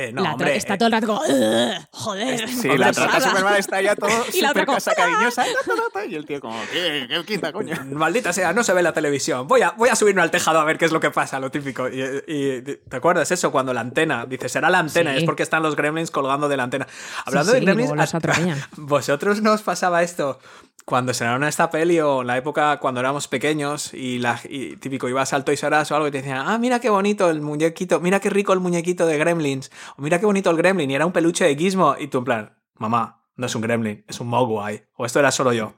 Eh, 0.01 0.13
no, 0.13 0.23
La 0.23 0.33
hombre, 0.35 0.55
está 0.57 0.75
eh, 0.75 0.79
todo 0.79 0.87
el 0.87 0.93
rato 0.93 1.07
como, 1.09 1.21
"Ugh, 1.21 1.73
joder. 1.91 2.49
Sí, 2.49 2.69
la 2.79 2.93
trata 2.93 3.13
pesada". 3.15 3.31
súper 3.31 3.45
mal, 3.45 3.57
está 3.59 3.83
ya 3.83 3.97
todo 3.97 4.09
Y 4.33 4.41
la 4.41 4.51
otra 4.51 4.63
súper 4.63 4.67
como, 4.67 4.77
casa 4.77 4.95
cariñosa. 4.95 5.45
Y 6.09 6.15
el 6.15 6.25
tío 6.25 6.41
como, 6.41 6.57
¿qué, 6.73 7.07
qué 7.09 7.25
quita, 7.25 7.53
coño? 7.53 7.75
Maldita 7.91 8.33
sea, 8.33 8.53
no 8.53 8.63
se 8.63 8.73
ve 8.73 8.83
la 8.83 8.93
televisión. 8.93 9.49
Voy 9.49 9.63
a, 9.63 9.71
voy 9.73 9.89
a 9.89 9.97
subirme 9.97 10.23
al 10.23 10.31
tejado 10.31 10.61
a 10.61 10.65
ver 10.65 10.79
qué 10.79 10.85
es 10.85 10.93
lo 10.93 11.01
que 11.01 11.11
pasa, 11.11 11.41
lo 11.41 11.51
típico. 11.51 11.89
Y, 11.89 12.01
y- 12.29 12.63
¿Te 12.63 12.97
acuerdas 12.97 13.31
eso? 13.33 13.51
Cuando 13.51 13.75
la 13.75 13.81
antena, 13.81 14.25
dice, 14.27 14.49
será 14.49 14.71
la 14.71 14.79
antena, 14.79 15.11
Sí. 15.13 15.19
es 15.19 15.25
porque 15.25 15.43
están 15.43 15.63
los 15.65 15.75
gremlins 15.75 16.11
colgando 16.13 16.49
de 16.49 16.57
la 16.57 16.63
antena. 16.63 16.87
Hablando 17.25 17.53
sí, 17.53 17.59
de 17.59 17.65
gremlins, 17.65 17.91
¿a-. 17.91 18.69
¿vosotros 18.77 19.43
no 19.43 19.53
os 19.53 19.63
pasaba 19.63 20.03
esto? 20.03 20.39
Cuando 20.85 21.13
se 21.13 21.27
en 21.27 21.45
esta 21.45 21.71
peli 21.71 22.01
o 22.01 22.23
en 22.23 22.29
la 22.29 22.39
época 22.39 22.79
cuando 22.79 23.01
éramos 23.01 23.29
pequeños 23.29 23.93
y, 23.93 24.19
la, 24.21 24.41
y 24.49 24.77
típico 24.77 25.07
ibas 25.07 25.35
al 25.35 25.45
Toys 25.45 25.63
R 25.63 25.79
Us 25.83 25.91
o 25.91 25.97
algo 25.97 26.09
y 26.09 26.11
te 26.11 26.19
decían, 26.23 26.39
ah, 26.47 26.57
mira 26.57 26.81
qué 26.81 26.89
bonito 26.89 27.29
el 27.29 27.43
muñequito, 27.43 28.01
mira 28.01 28.21
qué 28.21 28.31
rico 28.31 28.55
el 28.55 28.61
muñequito 28.61 29.05
de 29.05 29.19
Gremlins, 29.19 29.71
o 29.97 30.03
mira 30.03 30.19
qué 30.21 30.27
bonito 30.27 30.51
el 30.51 30.57
Gremlin, 30.57 30.91
y 30.91 30.95
era 30.95 31.07
un 31.07 31.13
peluche 31.13 31.45
de 31.45 31.57
Gizmo, 31.57 31.97
y 31.99 32.09
tú 32.09 32.19
en 32.19 32.25
plan, 32.25 32.57
mamá, 32.77 33.25
no 33.37 33.47
es 33.47 33.55
un 33.55 33.63
Gremlin, 33.63 34.05
es 34.09 34.21
un 34.21 34.29
Mogwai, 34.29 34.85
o 34.97 35.07
esto 35.07 35.19
era 35.21 35.31
solo 35.31 35.53
yo. 35.53 35.75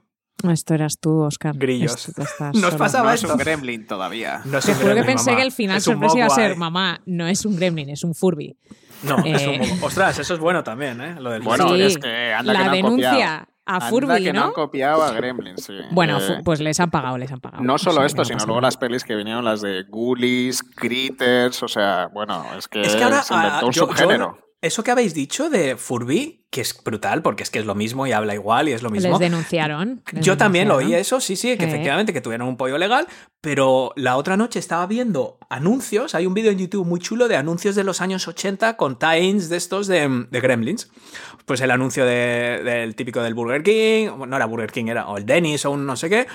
Esto 0.49 0.73
eras 0.73 0.97
tú, 0.99 1.19
Oscar. 1.21 1.55
Grillos. 1.55 2.07
Esto- 2.07 2.23
Nos 2.53 2.59
solo. 2.61 2.77
pasaba 2.77 3.09
No 3.09 3.13
es 3.15 3.23
un 3.23 3.37
gremlin 3.37 3.85
todavía. 3.85 4.41
No 4.45 4.57
es 4.57 4.65
Te 4.65 4.71
un 4.71 4.79
que 4.95 5.03
pensé 5.03 5.25
mamá. 5.31 5.37
que 5.37 5.43
el 5.45 5.51
final 5.51 5.81
sorpresa 5.81 6.17
iba 6.17 6.25
a 6.25 6.29
ser, 6.31 6.55
mamá, 6.57 7.01
no 7.05 7.27
es 7.27 7.45
un 7.45 7.55
gremlin, 7.57 7.89
es 7.89 8.03
un 8.03 8.15
Furby. 8.15 8.57
No, 9.03 9.19
es 9.19 9.45
un 9.45 9.53
Eh. 9.53 9.57
Mogwai. 9.59 9.79
Ostras, 9.83 10.17
eso 10.17 10.33
es 10.33 10.39
bueno 10.39 10.63
también, 10.63 10.99
¿eh? 10.99 11.15
Lo 11.19 11.29
del 11.29 11.43
Bueno, 11.43 11.67
Sí, 11.75 11.81
es 11.83 11.97
que 11.99 12.33
anda 12.33 12.53
la 12.53 12.59
que 12.59 12.65
no 12.65 12.71
han 12.71 12.75
denuncia 12.77 13.11
copiado. 13.11 13.45
A 13.65 13.75
Anda 13.75 13.87
Furby, 13.89 14.23
que 14.23 14.33
no 14.33 14.39
¿no? 14.41 14.45
han 14.47 14.53
copiado 14.53 15.03
a 15.03 15.11
Gremlin, 15.11 15.57
sí. 15.57 15.73
Bueno, 15.91 16.19
Eh, 16.19 16.41
pues 16.43 16.59
les 16.61 16.79
han 16.79 16.89
pagado, 16.91 17.17
les 17.17 17.31
han 17.31 17.39
pagado. 17.39 17.63
no 17.63 17.75
O 17.75 17.77
solo 17.77 17.97
sea, 17.97 18.05
esto, 18.07 18.21
no 18.21 18.25
sino 18.25 18.45
luego 18.45 18.61
las 18.61 18.75
pelis 18.77 19.03
que 19.03 19.15
vinieron, 19.15 19.45
las 19.45 19.61
de 19.61 19.83
Ghoulies, 19.83 20.63
Critters, 20.75 21.61
o 21.63 21.67
sea, 21.67 22.07
bueno, 22.13 22.43
es 22.57 22.67
que, 22.67 22.81
Es 22.81 22.95
que 22.95 23.03
ahora 23.03 23.21
se 23.21 23.33
inventó 23.33 23.57
ah, 23.57 23.65
un 23.65 23.71
yo- 23.71 23.85
subgénero. 23.85 24.37
yo- 24.37 24.50
eso 24.61 24.83
que 24.83 24.91
habéis 24.91 25.13
dicho 25.13 25.49
de 25.49 25.75
Furby, 25.75 26.45
que 26.51 26.61
es 26.61 26.77
brutal, 26.83 27.21
porque 27.21 27.43
es 27.43 27.49
que 27.49 27.59
es 27.59 27.65
lo 27.65 27.75
mismo 27.75 28.05
y 28.05 28.11
habla 28.11 28.33
igual 28.35 28.67
y 28.69 28.73
es 28.73 28.83
lo 28.83 28.89
mismo. 28.89 29.09
Les 29.11 29.19
denunciaron. 29.19 30.03
les 30.11 30.23
Yo 30.25 30.37
también 30.37 30.67
lo 30.67 30.75
oí 30.75 30.93
eso, 30.93 31.19
sí, 31.21 31.35
sí, 31.35 31.57
que 31.57 31.63
Eh. 31.65 31.67
efectivamente 31.67 32.11
que 32.13 32.21
tuvieron 32.21 32.47
un 32.47 32.57
pollo 32.57 32.77
legal, 32.77 33.07
pero 33.39 33.93
la 33.95 34.17
otra 34.17 34.35
noche 34.37 34.59
estaba 34.59 34.85
viendo 34.85 35.39
anuncios, 35.49 36.13
hay 36.13 36.25
un 36.25 36.33
vídeo 36.33 36.51
en 36.51 36.59
YouTube 36.59 36.85
muy 36.85 36.99
chulo 36.99 37.27
de 37.27 37.37
anuncios 37.37 37.73
de 37.75 37.83
los 37.83 38.01
años 38.01 38.27
80 38.27 38.75
con 38.77 38.99
tie-ins 38.99 39.47
de 39.49 39.57
estos 39.57 39.87
de, 39.87 40.25
de 40.29 40.39
Gremlins. 40.41 40.91
Pues 41.45 41.61
el 41.61 41.71
anuncio 41.71 42.05
de- 42.05 42.61
del 42.63 42.95
típico 42.95 43.21
del 43.23 43.33
Burger 43.33 43.63
King, 43.63 44.09
no 44.27 44.35
era 44.35 44.45
Burger 44.45 44.71
King, 44.71 44.85
era 44.87 45.07
o 45.07 45.17
el 45.17 45.25
Dennis 45.25 45.65
o 45.65 45.71
un 45.71 45.85
no 45.85 45.95
sé 45.95 46.09
qué, 46.09 46.27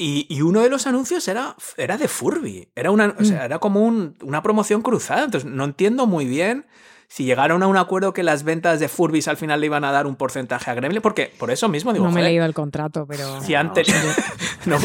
Y, 0.00 0.26
y 0.30 0.42
uno 0.42 0.60
de 0.62 0.70
los 0.70 0.86
anuncios 0.86 1.26
era, 1.26 1.56
era 1.76 1.96
de 1.98 2.06
Furby. 2.06 2.68
Era, 2.76 2.92
una, 2.92 3.16
o 3.18 3.24
sea, 3.24 3.44
era 3.44 3.58
como 3.58 3.84
un- 3.84 4.14
una 4.22 4.44
promoción 4.44 4.80
cruzada. 4.80 5.24
Entonces, 5.24 5.50
no 5.50 5.64
entiendo 5.64 6.06
muy 6.06 6.24
bien 6.24 6.66
si 7.08 7.24
llegaron 7.24 7.62
a 7.62 7.66
un 7.66 7.76
acuerdo 7.78 8.12
que 8.12 8.22
las 8.22 8.44
ventas 8.44 8.80
de 8.80 8.88
Furbis 8.88 9.28
al 9.28 9.38
final 9.38 9.60
le 9.60 9.66
iban 9.66 9.82
a 9.84 9.92
dar 9.92 10.06
un 10.06 10.14
porcentaje 10.16 10.70
a 10.70 10.74
Gremlin. 10.74 11.00
Porque 11.00 11.32
por 11.38 11.50
eso 11.50 11.68
mismo 11.68 11.92
digo, 11.92 12.04
no 12.04 12.12
me 12.12 12.20
he 12.20 12.24
leído 12.24 12.44
el 12.44 12.54
contrato, 12.54 13.06
pero 13.06 13.40
si 13.40 13.54
antes. 13.54 13.88
no, 14.66 14.76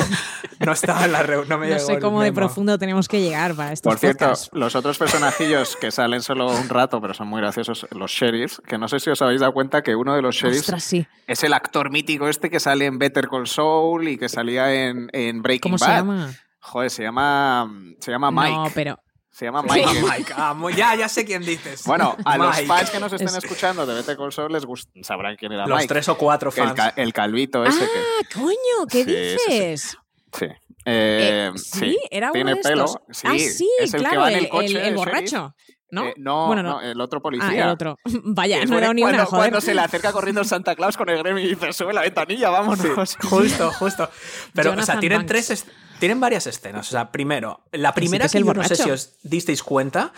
no 0.65 0.71
estaba 0.71 1.05
en 1.05 1.11
la 1.11 1.21
reunión. 1.23 1.49
No, 1.49 1.57
me 1.57 1.69
no 1.69 1.79
sé 1.79 1.99
cómo 1.99 2.21
de 2.21 2.31
profundo 2.31 2.77
tenemos 2.77 3.07
que 3.07 3.21
llegar 3.21 3.55
para 3.55 3.73
estos 3.73 3.91
Por 3.91 3.99
cierto, 3.99 4.25
podcasts. 4.25 4.49
los 4.53 4.75
otros 4.75 4.97
personajillos 4.97 5.75
que 5.75 5.91
salen 5.91 6.21
solo 6.21 6.47
un 6.47 6.69
rato, 6.69 7.01
pero 7.01 7.13
son 7.13 7.27
muy 7.27 7.41
graciosos, 7.41 7.85
los 7.91 8.11
sheriffs, 8.11 8.61
que 8.65 8.77
no 8.77 8.87
sé 8.87 8.99
si 8.99 9.09
os 9.09 9.21
habéis 9.21 9.41
dado 9.41 9.53
cuenta 9.53 9.81
que 9.81 9.95
uno 9.95 10.15
de 10.15 10.21
los 10.21 10.35
sheriffs 10.35 10.61
Ostras, 10.61 10.83
sí. 10.83 11.05
es 11.27 11.43
el 11.43 11.53
actor 11.53 11.91
mítico 11.91 12.27
este 12.29 12.49
que 12.49 12.59
sale 12.59 12.85
en 12.85 12.99
Better 12.99 13.27
Call 13.27 13.47
Saul 13.47 14.07
y 14.07 14.17
que 14.17 14.29
salía 14.29 14.73
en, 14.73 15.09
en 15.11 15.41
Breaking 15.41 15.73
¿Cómo 15.73 15.77
Bad. 15.77 15.87
se 15.87 15.93
llama? 15.93 16.31
Joder, 16.59 16.89
se 16.89 17.03
llama, 17.03 17.69
se 17.99 18.11
llama 18.11 18.31
Mike. 18.31 18.51
No, 18.51 18.71
pero 18.73 18.99
Se 19.33 19.45
llama 19.45 19.63
Mike. 19.63 19.85
Mike, 20.01 20.33
ah, 20.37 20.55
ya, 20.75 20.93
ya 20.95 21.09
sé 21.09 21.25
quién 21.25 21.41
dices. 21.43 21.83
Bueno, 21.85 22.15
a 22.23 22.37
los 22.37 22.61
fans 22.61 22.91
que 22.91 22.99
nos 22.99 23.11
estén 23.11 23.27
Es- 23.29 23.35
escuchando 23.43 23.83
de 23.85 23.95
Better 23.95 24.15
Call 24.15 24.31
Saul 24.31 24.53
les 24.53 24.63
gust- 24.65 24.89
sabrán 25.03 25.35
quién 25.35 25.51
era 25.51 25.65
Los 25.65 25.77
Mike. 25.79 25.87
tres 25.87 26.07
o 26.09 26.15
cuatro 26.17 26.51
el, 26.51 26.55
fans. 26.55 26.73
ca- 26.75 26.93
el 26.95 27.11
calvito 27.13 27.65
ese 27.65 27.79
que... 27.79 27.85
¡Ah, 27.85 28.27
coño! 28.35 28.87
¿Qué 28.89 29.03
Sí, 29.03 29.11
sí, 29.11 29.37
sí. 29.47 29.51
dices? 29.59 29.97
Sí. 30.37 30.45
Eh, 30.45 30.55
Eh, 30.85 31.51
sí, 31.55 31.79
sí, 31.79 31.97
era 32.11 32.27
uno 32.27 32.33
tiene 32.33 32.53
de 32.55 32.61
pelo. 32.61 32.85
estos. 32.85 33.01
Sí, 33.09 33.27
ah, 33.27 33.33
sí, 33.39 33.69
es 33.79 33.93
el 33.93 34.01
claro, 34.01 34.11
que 34.13 34.17
va 34.19 34.31
en 34.31 34.37
el, 34.37 34.49
coche. 34.49 34.65
el- 34.67 34.77
el 34.77 34.85
el 34.85 34.95
borracho. 34.95 35.55
¿No? 35.89 36.05
Eh, 36.05 36.13
no, 36.17 36.47
bueno, 36.47 36.63
no, 36.63 36.81
el 36.81 36.99
otro 37.01 37.21
policía. 37.21 37.47
Ah, 37.49 37.63
el 37.65 37.69
otro. 37.69 37.97
Vaya, 38.05 38.61
Es 38.63 38.69
no 38.69 38.79
dado 38.79 38.93
ni 38.95 39.01
cuando, 39.01 39.17
una, 39.19 39.25
joder. 39.25 39.39
cuando 39.41 39.61
se 39.61 39.73
le 39.75 39.81
acerca 39.81 40.11
corriendo 40.11 40.41
el 40.41 40.47
Santa 40.47 40.75
Claus 40.75 40.97
con 40.97 41.07
el 41.09 41.19
gremio 41.19 41.43
y 41.43 41.49
dice, 41.49 41.71
sube 41.71 41.93
la 41.93 42.01
ventanilla, 42.01 42.49
vámonos. 42.49 43.15
Justo, 43.21 43.71
justo. 43.73 44.09
Pero, 44.53 44.73
o 44.73 44.81
sea, 44.81 44.99
tienen 44.99 45.19
Banks. 45.19 45.27
tres. 45.47 45.65
Tienen 46.03 46.19
varias 46.19 46.47
escenas. 46.47 46.85
O 46.85 46.91
sea, 46.91 47.13
primero, 47.13 47.61
la 47.71 47.93
primera 47.93 48.23
que 48.23 48.25
es 48.25 48.31
que, 48.33 48.37
el 48.39 48.43
yo 48.43 48.53
no 48.53 48.63
sé 48.65 48.75
si 48.75 48.91
os 48.91 49.15
disteis 49.23 49.63
cuenta. 49.63 50.11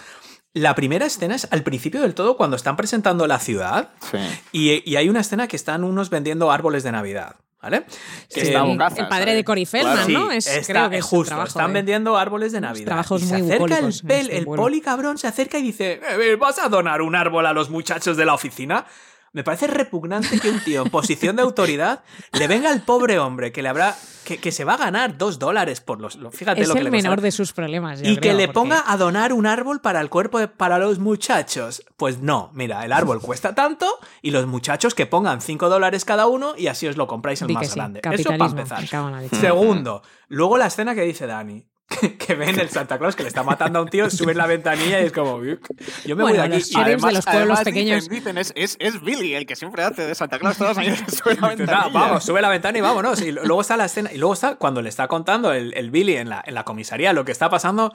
La 0.53 0.73
primera 0.73 1.05
escena 1.05 1.36
es 1.36 1.47
al 1.51 1.61
principio 1.61 2.01
del 2.01 2.15
todo 2.15 2.38
cuando 2.38 2.55
están 2.55 2.75
presentando 2.75 3.27
la 3.27 3.38
ciudad 3.38 3.89
Sí. 4.09 4.17
y, 4.51 4.89
y 4.91 4.95
hay 4.95 5.09
una 5.09 5.19
escena 5.19 5.47
que 5.47 5.55
están 5.55 5.83
unos 5.83 6.09
vendiendo 6.09 6.49
árboles 6.51 6.81
de 6.83 6.91
Navidad. 6.91 7.36
¿Vale? 7.61 7.86
Que 8.33 8.39
Eh, 8.39 8.43
está 8.45 8.61
el, 8.63 8.65
bocazas, 8.71 8.97
el 8.99 9.07
padre 9.09 9.31
¿eh? 9.33 9.36
de 9.36 9.43
Cory 9.43 9.65
Feldman, 9.67 10.11
¿no? 10.13 10.31
Es, 10.31 10.47
está- 10.47 10.73
creo 10.73 10.89
que 10.89 10.97
es 10.97 11.05
su 11.05 11.09
justo, 11.17 11.29
trabajo, 11.29 11.47
están 11.49 11.69
¿eh? 11.69 11.73
vendiendo 11.73 12.17
árboles 12.17 12.51
de 12.51 12.61
Navidad. 12.61 12.86
trabajos 12.86 13.21
y 13.21 13.25
se 13.27 13.38
muy 13.38 13.51
acerca 13.51 13.77
el, 13.77 13.86
pel- 13.86 14.19
este 14.21 14.38
el 14.39 14.45
poli 14.45 14.81
cabrón, 14.81 15.19
se 15.19 15.27
acerca 15.27 15.59
y 15.59 15.61
dice, 15.63 15.99
"Eh, 16.03 16.36
¿vas 16.36 16.57
a 16.57 16.67
donar 16.69 17.01
un 17.03 17.15
árbol 17.15 17.45
a 17.45 17.53
los 17.53 17.69
muchachos 17.69 18.17
de 18.17 18.25
la 18.25 18.33
oficina? 18.33 18.86
Me 19.36 19.43
parece 19.43 19.67
repugnante 19.67 20.39
que 20.39 20.49
un 20.49 20.61
tío 20.61 20.81
en 20.83 20.89
posición 20.89 21.36
de 21.36 21.41
autoridad 21.41 22.03
le 22.39 22.47
venga 22.47 22.69
al 22.71 22.83
pobre 22.83 23.19
hombre 23.19 23.51
que 23.51 23.61
le 23.61 23.67
habrá 23.67 23.93
que, 24.23 24.38
que 24.38 24.53
se 24.53 24.63
va 24.63 24.75
a 24.75 24.77
ganar 24.77 25.17
dos 25.17 25.39
dólares 25.39 25.81
por 25.81 25.99
los. 25.99 26.15
lo- 26.15 26.31
Fíjate 26.31 26.61
Es 26.61 26.69
lo 26.69 26.73
que 26.73 26.79
el 26.79 26.86
le 26.86 26.91
menor 26.91 27.19
de 27.19 27.31
sus 27.31 27.51
problemas. 27.51 27.99
yo 27.99 28.09
Y 28.09 28.15
que 28.17 28.33
le 28.33 28.47
porque- 28.47 28.53
ponga 28.53 28.83
a 28.88 28.95
donar 28.95 29.33
un 29.33 29.45
árbol 29.45 29.81
para 29.81 29.99
el 29.99 30.09
cuerpo 30.09 30.39
de, 30.39 30.47
para 30.47 30.79
los 30.79 30.99
muchachos. 30.99 31.83
Pues 31.97 32.19
no, 32.21 32.49
mira, 32.53 32.86
el 32.86 32.93
árbol 32.93 33.19
cuesta 33.19 33.53
tanto 33.53 33.99
y 34.21 34.31
los 34.31 34.47
muchachos 34.47 34.95
que 34.95 35.05
pongan 35.05 35.41
5 35.41 35.67
dólares 35.67 36.05
cada 36.05 36.27
uno 36.27 36.53
y 36.57 36.67
así 36.67 36.88
os 36.88 36.95
lo 36.95 37.05
compráis 37.05 37.41
el 37.41 37.49
Di 37.49 37.55
más 37.55 37.67
sí, 37.67 37.75
grande. 37.75 37.99
Eso 38.13 38.29
para 38.38 38.45
empezar. 38.51 38.88
Segundo, 39.31 40.01
luego 40.29 40.57
la 40.57 40.67
escena 40.67 40.95
que 40.95 41.01
dice 41.01 41.27
Dani. 41.27 41.65
Que, 42.17 42.33
ven 42.33 42.59
el 42.59 42.69
Santa 42.69 42.97
Claus 42.97 43.15
que 43.15 43.21
le 43.23 43.29
está 43.29 43.43
matando 43.43 43.77
a 43.79 43.81
un 43.83 43.88
tío, 43.89 44.09
suben 44.09 44.38
la 44.38 44.47
ventanilla 44.47 45.01
y 45.01 45.05
es 45.05 45.11
como, 45.11 45.36
"Uy, 45.36 45.59
yo 46.05 46.15
me 46.15 46.23
Bueno, 46.23 46.39
voy 46.39 46.49
de 46.49 46.55
los 46.55 46.63
aquí. 46.65 46.73
sheriffs 46.75 47.03
de 47.05 47.11
los 47.13 47.25
pueblos 47.25 47.25
además 47.59 47.63
pequeños. 47.63 48.09
Dicen, 48.09 48.36
dicen, 48.36 48.38
es, 48.39 48.53
es, 48.55 48.75
es 48.79 49.01
Billy, 49.01 49.36
el 49.36 49.45
que 49.45 49.55
siempre 49.55 49.83
hace 49.83 50.05
de 50.05 50.15
Santa 50.15 50.39
Claus 50.39 50.57
todos 50.57 50.69
los 50.75 50.77
años 50.79 51.01
que 51.03 51.11
sube 51.11 51.36
la 51.39 51.47
ventanilla. 51.55 51.77
nada, 51.77 51.89
vamos, 51.93 52.23
sube 52.25 52.41
la 52.41 52.49
ventana 52.49 52.77
y 52.77 52.81
vámonos. 52.81 53.21
Y 53.21 53.31
luego 53.31 53.61
está 53.61 53.77
la 53.77 53.86
escena, 53.86 54.11
y 54.11 54.17
luego 54.17 54.33
está 54.33 54.55
cuando 54.55 54.81
le 54.81 54.89
está 54.89 55.07
contando 55.07 55.53
el, 55.53 55.73
el 55.75 55.91
Billy 55.91 56.17
en 56.17 56.29
la, 56.29 56.43
en 56.45 56.55
la 56.55 56.63
comisaría 56.63 57.13
lo 57.13 57.23
que 57.23 57.31
está 57.31 57.49
pasando. 57.49 57.93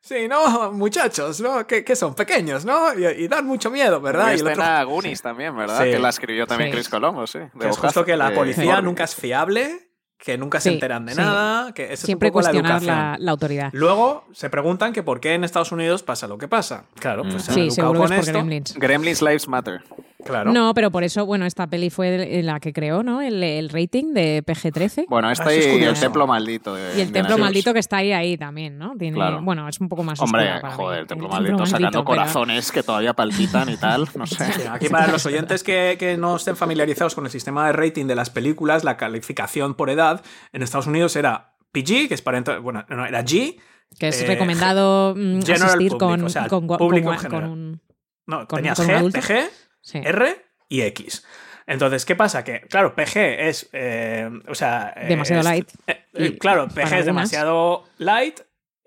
Sí, 0.00 0.28
no, 0.28 0.70
muchachos, 0.72 1.40
¿no? 1.40 1.66
Que, 1.66 1.84
que 1.84 1.96
son 1.96 2.14
pequeños, 2.14 2.64
¿no? 2.64 2.92
Y, 2.98 3.04
y 3.06 3.28
dan 3.28 3.46
mucho 3.46 3.70
miedo, 3.70 4.00
¿verdad? 4.00 4.32
Y 4.32 4.38
Y 4.38 4.40
otro- 4.40 4.50
escena 4.50 4.82
Goonies 4.84 5.22
también, 5.22 5.56
¿verdad? 5.56 5.84
Sí. 5.84 5.90
Que 5.90 5.98
la 5.98 6.08
escribió 6.08 6.46
también 6.46 6.70
Sí. 6.70 6.74
Chris 6.76 6.88
Colombo, 6.88 7.26
sí. 7.26 7.38
de 7.38 7.50
que 7.60 7.68
es 7.68 7.76
justo 7.78 8.04
que 8.04 8.16
la 8.16 8.30
de 8.30 8.36
policía 8.36 8.80
nunca 8.80 9.04
es 9.04 9.14
fiable, 9.16 9.87
que 10.18 10.36
nunca 10.36 10.60
se 10.60 10.70
enteran 10.74 11.06
de 11.06 11.12
sí. 11.12 11.18
nada, 11.18 11.72
que 11.72 11.84
esa 11.84 11.94
es 11.94 12.00
un 12.02 12.06
Siempre 12.06 12.28
poco 12.30 12.40
la 12.40 12.50
cuestionar 12.50 12.82
educación. 12.82 12.96
la, 13.12 13.16
la 13.18 13.30
autoridad. 13.30 13.70
Luego 13.72 14.24
se 14.32 14.50
preguntan 14.50 14.92
que 14.92 15.02
por 15.02 15.20
qué 15.20 15.34
en 15.34 15.44
Estados 15.44 15.70
Unidos 15.72 16.02
pasa 16.02 16.26
lo 16.26 16.38
que 16.38 16.48
pasa. 16.48 16.84
Claro, 16.98 17.22
pues 17.22 17.44
se 17.44 17.50
han 17.52 17.54
Sí, 17.54 17.60
educado 17.68 17.94
con 17.94 18.12
es 18.12 18.20
esto. 18.20 18.32
Gremlins. 18.32 18.74
Gremlins 18.74 19.22
Lives 19.22 19.48
Matter. 19.48 19.82
Claro. 20.24 20.52
No, 20.52 20.74
pero 20.74 20.90
por 20.90 21.04
eso, 21.04 21.24
bueno, 21.26 21.46
esta 21.46 21.68
peli 21.68 21.90
fue 21.90 22.42
la 22.42 22.58
que 22.58 22.72
creó, 22.72 23.04
¿no? 23.04 23.22
El, 23.22 23.40
el 23.42 23.68
rating 23.68 24.12
de 24.14 24.42
PG-13. 24.44 25.04
Bueno, 25.08 25.30
está 25.30 25.44
Ah, 25.50 25.52
eso 25.54 25.68
es 25.68 25.74
ahí 25.76 25.84
el 25.84 25.94
templo 26.00 26.26
maldito. 26.26 26.74
de 26.74 26.98
y 26.98 27.00
el 27.02 27.12
templo 27.12 27.38
maldito 27.38 27.72
que 27.72 27.78
está 27.78 27.98
ahí, 27.98 28.10
ahí 28.12 28.36
también, 28.36 28.78
¿no? 28.78 28.94
Tiene, 28.98 29.14
Claro. 29.14 29.40
Bueno, 29.42 29.68
es 29.68 29.80
un 29.80 29.88
poco 29.88 30.02
más 30.02 30.18
Hombre, 30.20 30.54
oscura 30.54 30.72
joder, 30.72 31.00
el 31.00 31.06
templo 31.06 31.28
El 31.28 31.32
maldito 31.32 31.66
sacando 31.66 31.90
pero- 31.90 32.04
corazones 32.04 32.72
que 32.72 32.82
todavía 32.82 33.14
palpitan 33.14 33.68
y 33.70 33.76
tal, 33.76 34.08
no 34.16 34.26
sé. 34.26 34.44
Sí, 34.52 34.62
Aquí 34.68 34.88
para 34.88 35.06
los 35.06 35.24
oyentes 35.24 35.62
que, 35.62 35.96
que 35.98 36.16
no 36.16 36.34
estén 36.36 36.56
familiarizados 36.56 37.14
con 37.14 37.24
el 37.24 37.30
sistema 37.30 37.66
de 37.68 37.72
rating 37.74 38.06
de 38.06 38.16
las 38.16 38.28
películas, 38.30 38.82
la 38.82 38.96
calificación 38.96 39.74
por 39.74 39.88
edad 39.88 40.22
en 40.52 40.62
Estados 40.62 40.88
Unidos 40.88 41.14
era 41.14 41.54
PG, 41.72 42.08
que 42.08 42.14
es 42.14 42.22
para 42.22 42.38
entrar- 42.38 42.60
bueno, 42.60 42.84
no, 42.88 43.06
era 43.06 43.22
G, 43.24 43.56
Que 44.00 44.08
es 44.08 44.20
Eh, 44.20 44.26
recomendado 44.26 45.14
mm, 45.16 45.38
asistir 45.48 45.92
public, 45.92 45.98
con, 45.98 46.24
o 46.24 46.28
sea, 46.28 46.48
con, 46.48 46.66
con- 46.66 46.76
público 46.78 47.14
con- 47.30 47.44
un... 47.44 47.80
no, 48.26 48.46
¿Con- 48.48 48.56
tenías 48.58 48.78
G? 48.80 49.12
PG, 49.12 49.50
sí. 49.80 50.00
R 50.04 50.44
y 50.68 50.82
X. 50.82 51.24
Entonces, 51.66 52.04
¿qué 52.06 52.16
pasa? 52.16 52.44
Que, 52.44 52.62
claro, 52.62 52.94
PG 52.94 53.16
es. 53.48 53.68
eh, 53.72 54.28
o 54.48 54.54
sea. 54.54 54.94
eh, 54.96 55.06
Demasiado 55.08 55.40
es- 55.40 55.46
light. 55.46 55.68
eh, 56.14 56.38
claro, 56.38 56.68
PG 56.68 56.98
es 57.00 57.06
demasiado 57.06 57.84
light. 57.98 58.40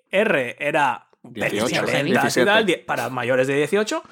R 0.09 0.55
era 0.59 1.07
18, 1.23 1.67
violentas 1.85 2.05
y 2.07 2.11
17. 2.11 2.45
tal, 2.45 2.65
die- 2.65 2.77
para 2.79 3.09
mayores 3.09 3.47
de 3.47 3.55
18. 3.55 4.03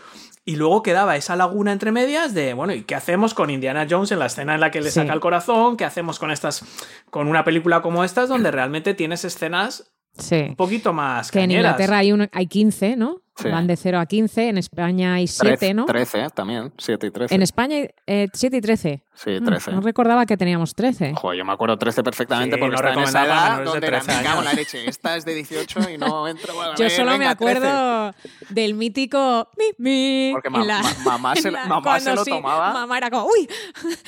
Y 0.46 0.56
luego 0.56 0.82
quedaba 0.82 1.16
esa 1.16 1.36
laguna 1.36 1.72
entre 1.72 1.92
medias 1.92 2.34
de, 2.34 2.54
bueno, 2.54 2.74
¿y 2.74 2.84
qué 2.84 2.96
hacemos 2.96 3.34
con 3.34 3.50
Indiana 3.50 3.86
Jones 3.88 4.12
en 4.12 4.20
la 4.20 4.28
escena 4.28 4.56
en 4.56 4.62
la 4.62 4.72
que 4.72 4.82
le 4.82 4.90
Sí. 4.90 4.96
saca 5.00 5.14
el 5.14 5.20
corazón? 5.20 5.76
¿Qué 5.78 5.86
hacemos 5.86 6.18
con 6.18 6.32
estas, 6.32 6.64
con 7.12 7.28
una 7.28 7.44
película 7.44 7.82
como 7.82 8.04
estas, 8.04 8.30
donde 8.30 8.50
realmente 8.52 8.94
tienes 8.94 9.26
escenas 9.26 9.92
Sí. 10.18 10.36
un 10.50 10.56
poquito 10.56 10.92
más 10.92 11.32
Que 11.32 11.40
en 11.40 11.44
cañeras? 11.46 11.64
Inglaterra 11.72 11.98
hay, 12.00 12.12
un, 12.12 12.30
hay 12.32 12.48
15, 12.48 12.96
¿no? 12.98 13.22
Sí. 13.38 13.48
Van 13.48 13.68
de 13.68 13.78
0 13.78 14.00
a 14.02 14.06
15. 14.06 14.50
En 14.50 14.58
España 14.58 15.14
hay 15.14 15.26
7, 15.26 15.56
13, 15.56 15.74
¿no? 15.74 15.86
13 15.86 16.28
también, 16.36 16.74
7 16.78 17.08
y 17.08 17.12
13. 17.12 17.36
En 17.36 17.42
España 17.42 17.78
hay 17.78 17.90
eh, 18.06 18.28
7 18.34 18.58
y 18.58 18.60
13. 18.62 19.04
Sí, 19.14 19.30
Mm, 19.40 19.46
13. 19.46 19.72
No 19.72 19.80
recordaba 19.80 20.26
que 20.26 20.36
teníamos 20.36 20.76
13. 20.76 21.14
Joder, 21.16 21.38
yo 21.40 21.46
me 21.46 21.54
acuerdo 21.54 21.78
13 21.78 22.04
perfectamente 22.04 22.58
Sí, 22.58 22.60
porque 22.60 22.72
no 22.72 22.76
estaba 22.76 22.94
en 22.96 23.00
esa 23.08 23.20
recomendaba 23.24 23.56
edad 23.56 23.64
donde 23.72 23.88
era, 23.88 24.00
13 24.02 24.18
me 24.18 24.24
cago 24.26 24.40
en 24.40 24.44
la 24.44 24.52
años". 24.52 24.60
leche. 24.60 24.90
Esta 24.90 25.16
es 25.16 25.24
de 25.24 25.36
18 25.36 25.90
y 25.90 25.98
no 25.98 26.28
entro. 26.28 26.54
bueno, 26.54 26.74
Yo 26.78 26.86
eh, 26.86 26.90
solo 26.90 27.12
me 27.12 27.20
venga, 27.20 27.36
13. 27.36 27.58
acuerdo 27.58 28.14
del 28.50 28.74
mítico 28.74 29.48
mi, 29.58 29.66
mi. 29.78 30.30
Porque 30.34 30.48
en 30.50 30.52
ma- 30.52 30.66
la- 30.66 30.82
ma- 30.82 30.94
mamá 31.06 31.36
se 31.38 31.48
en 31.48 31.54
lo- 31.54 31.60
la- 31.62 31.66
mamá 31.66 32.00
se 32.02 32.14
lo 32.14 32.26
sí, 32.26 32.32
tomaba. 32.32 32.74
Mamá 32.74 32.98
era 32.98 33.10
como, 33.10 33.26
uy, 33.28 33.48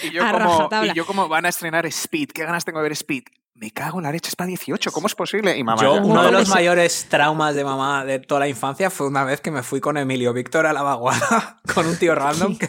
Y 0.04 0.12
yo, 0.12 0.26
a 0.26 0.32
como, 0.34 0.70
y 0.84 0.94
yo 0.94 1.06
como 1.06 1.30
van 1.30 1.46
a 1.46 1.50
estrenar 1.50 1.86
Speed, 1.86 2.32
qué 2.34 2.44
ganas 2.44 2.66
tengo 2.66 2.80
de 2.80 2.84
ver 2.84 2.92
Speed. 2.92 3.24
Me 3.62 3.70
cago 3.70 4.00
en 4.00 4.06
la 4.06 4.12
leche, 4.12 4.28
es 4.30 4.36
para 4.36 4.48
18, 4.48 4.92
¿cómo 4.92 5.06
es 5.06 5.14
posible? 5.14 5.56
Y 5.56 5.64
mamá, 5.64 5.80
Yo, 5.84 5.94
ya- 5.98 6.02
uno 6.02 6.24
de 6.24 6.32
los 6.32 6.50
mayores 6.50 7.06
traumas 7.08 7.54
de 7.54 7.64
mamá 7.64 8.04
de 8.04 8.18
toda 8.18 8.40
la 8.40 8.48
infancia 8.48 8.90
fue 8.90 9.06
una 9.06 9.24
vez 9.24 9.40
que 9.40 9.52
me 9.52 9.62
fui 9.62 9.80
con 9.80 9.98
Emilio 9.98 10.34
Víctor 10.34 10.66
a 10.66 10.74
la 10.74 10.82
vaguada 10.82 11.60
con 11.76 11.86
un 11.86 11.96
tío 11.96 12.16
random 12.16 12.58
que 12.58 12.68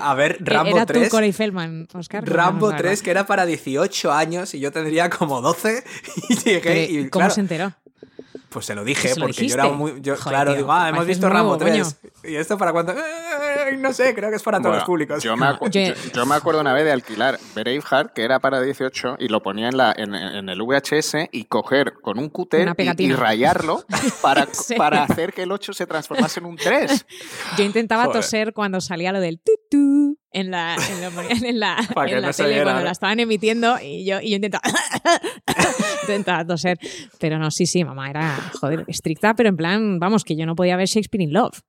a 0.00 0.14
ver 0.14 0.36
Rambo 0.38 0.76
era 0.76 0.86
3. 0.86 1.02
tú, 1.02 1.10
Corey 1.10 1.32
Feldman, 1.32 1.88
Oscar. 1.94 2.24
Rambo 2.24 2.66
Cuéntanos 2.66 2.70
la 2.70 2.76
3, 2.78 2.90
verdad. 2.90 3.04
que 3.04 3.10
era 3.10 3.26
para 3.26 3.44
18 3.44 4.12
años 4.12 4.54
y 4.54 4.60
yo 4.60 4.70
tendría 4.70 5.10
como 5.10 5.40
12 5.40 5.82
y 6.28 6.36
llegué 6.36 6.84
y 6.84 7.08
¿Cómo 7.10 7.22
claro, 7.22 7.34
se 7.34 7.40
enteró? 7.40 7.72
pues 8.50 8.64
se 8.66 8.74
lo 8.76 8.84
dije 8.84 9.08
¿Se 9.08 9.18
lo 9.20 9.26
porque 9.26 9.46
yo 9.48 9.54
era 9.54 9.68
muy 9.68 10.00
yo, 10.00 10.14
Joder, 10.16 10.28
claro, 10.28 10.50
tío, 10.52 10.58
digo, 10.58 10.72
ah, 10.72 10.88
hemos 10.90 11.06
visto 11.06 11.28
nuevo, 11.28 11.58
Rambo 11.58 11.58
3 11.58 11.96
y 12.24 12.36
esto 12.36 12.56
para 12.56 12.72
cuánto 12.72 12.92
Eh, 12.92 13.02
no 13.76 13.92
sé, 13.92 14.14
creo 14.14 14.30
que 14.30 14.36
es 14.36 14.42
para 14.42 14.58
todos 14.58 14.68
Bueno, 14.70 14.76
los 14.78 14.84
públicos. 14.86 15.22
Yo 15.22 15.36
me, 15.36 15.46
acu- 15.46 15.68
Yo- 15.70 15.94
yo- 16.14 16.26
me 16.26 16.34
acuerdo 16.34 16.60
una 16.60 16.72
vez 16.72 16.84
de 16.84 16.92
alquilar 16.92 17.38
Braveheart, 17.54 18.12
que 18.12 18.22
era 18.22 18.40
para 18.40 18.60
18, 18.62 19.16
y 19.18 19.28
lo 19.28 19.42
ponía 19.42 19.68
en, 19.68 19.76
la, 19.76 19.94
en, 19.96 20.14
en 20.14 20.48
el 20.48 20.62
VHS 20.62 21.28
y 21.32 21.44
coger 21.44 21.94
con 22.00 22.18
un 22.18 22.28
cúter 22.30 22.72
y, 22.78 23.02
y 23.04 23.12
rayarlo 23.12 23.84
para, 24.22 24.46
Sí. 24.52 24.74
para 24.76 25.02
hacer 25.04 25.32
que 25.32 25.42
el 25.42 25.52
8 25.52 25.72
se 25.72 25.86
transformase 25.86 26.40
en 26.40 26.46
un 26.46 26.56
3. 26.56 27.06
Yo 27.58 27.64
intentaba 27.64 28.04
Joder. 28.06 28.20
toser 28.22 28.52
cuando 28.52 28.80
salía 28.80 29.12
lo 29.12 29.20
del 29.20 29.40
tutú 29.40 30.18
en 30.30 30.50
la, 30.50 30.74
en 30.76 31.00
la, 31.00 31.08
en 31.48 31.60
la, 31.60 31.76
Para 31.94 32.06
que 32.08 32.14
en 32.16 32.20
la 32.22 32.26
no 32.28 32.32
se 32.32 32.44
tele 32.44 32.62
cuando 32.62 32.82
la 32.82 32.90
estaban 32.90 33.18
emitiendo 33.20 33.78
y 33.82 34.04
yo, 34.04 34.20
y 34.20 34.30
yo 34.30 34.36
intentaba, 34.36 34.62
intentaba 36.02 36.44
toser. 36.44 36.78
Pero 37.18 37.38
no, 37.38 37.50
sí, 37.50 37.66
sí, 37.66 37.84
mamá 37.84 38.10
era, 38.10 38.36
joder, 38.60 38.84
estricta, 38.88 39.34
pero 39.34 39.48
en 39.48 39.56
plan, 39.56 39.98
vamos, 39.98 40.24
que 40.24 40.36
yo 40.36 40.46
no 40.46 40.54
podía 40.54 40.76
ver 40.76 40.86
Shakespeare 40.88 41.22
in 41.22 41.32
Love. 41.32 41.60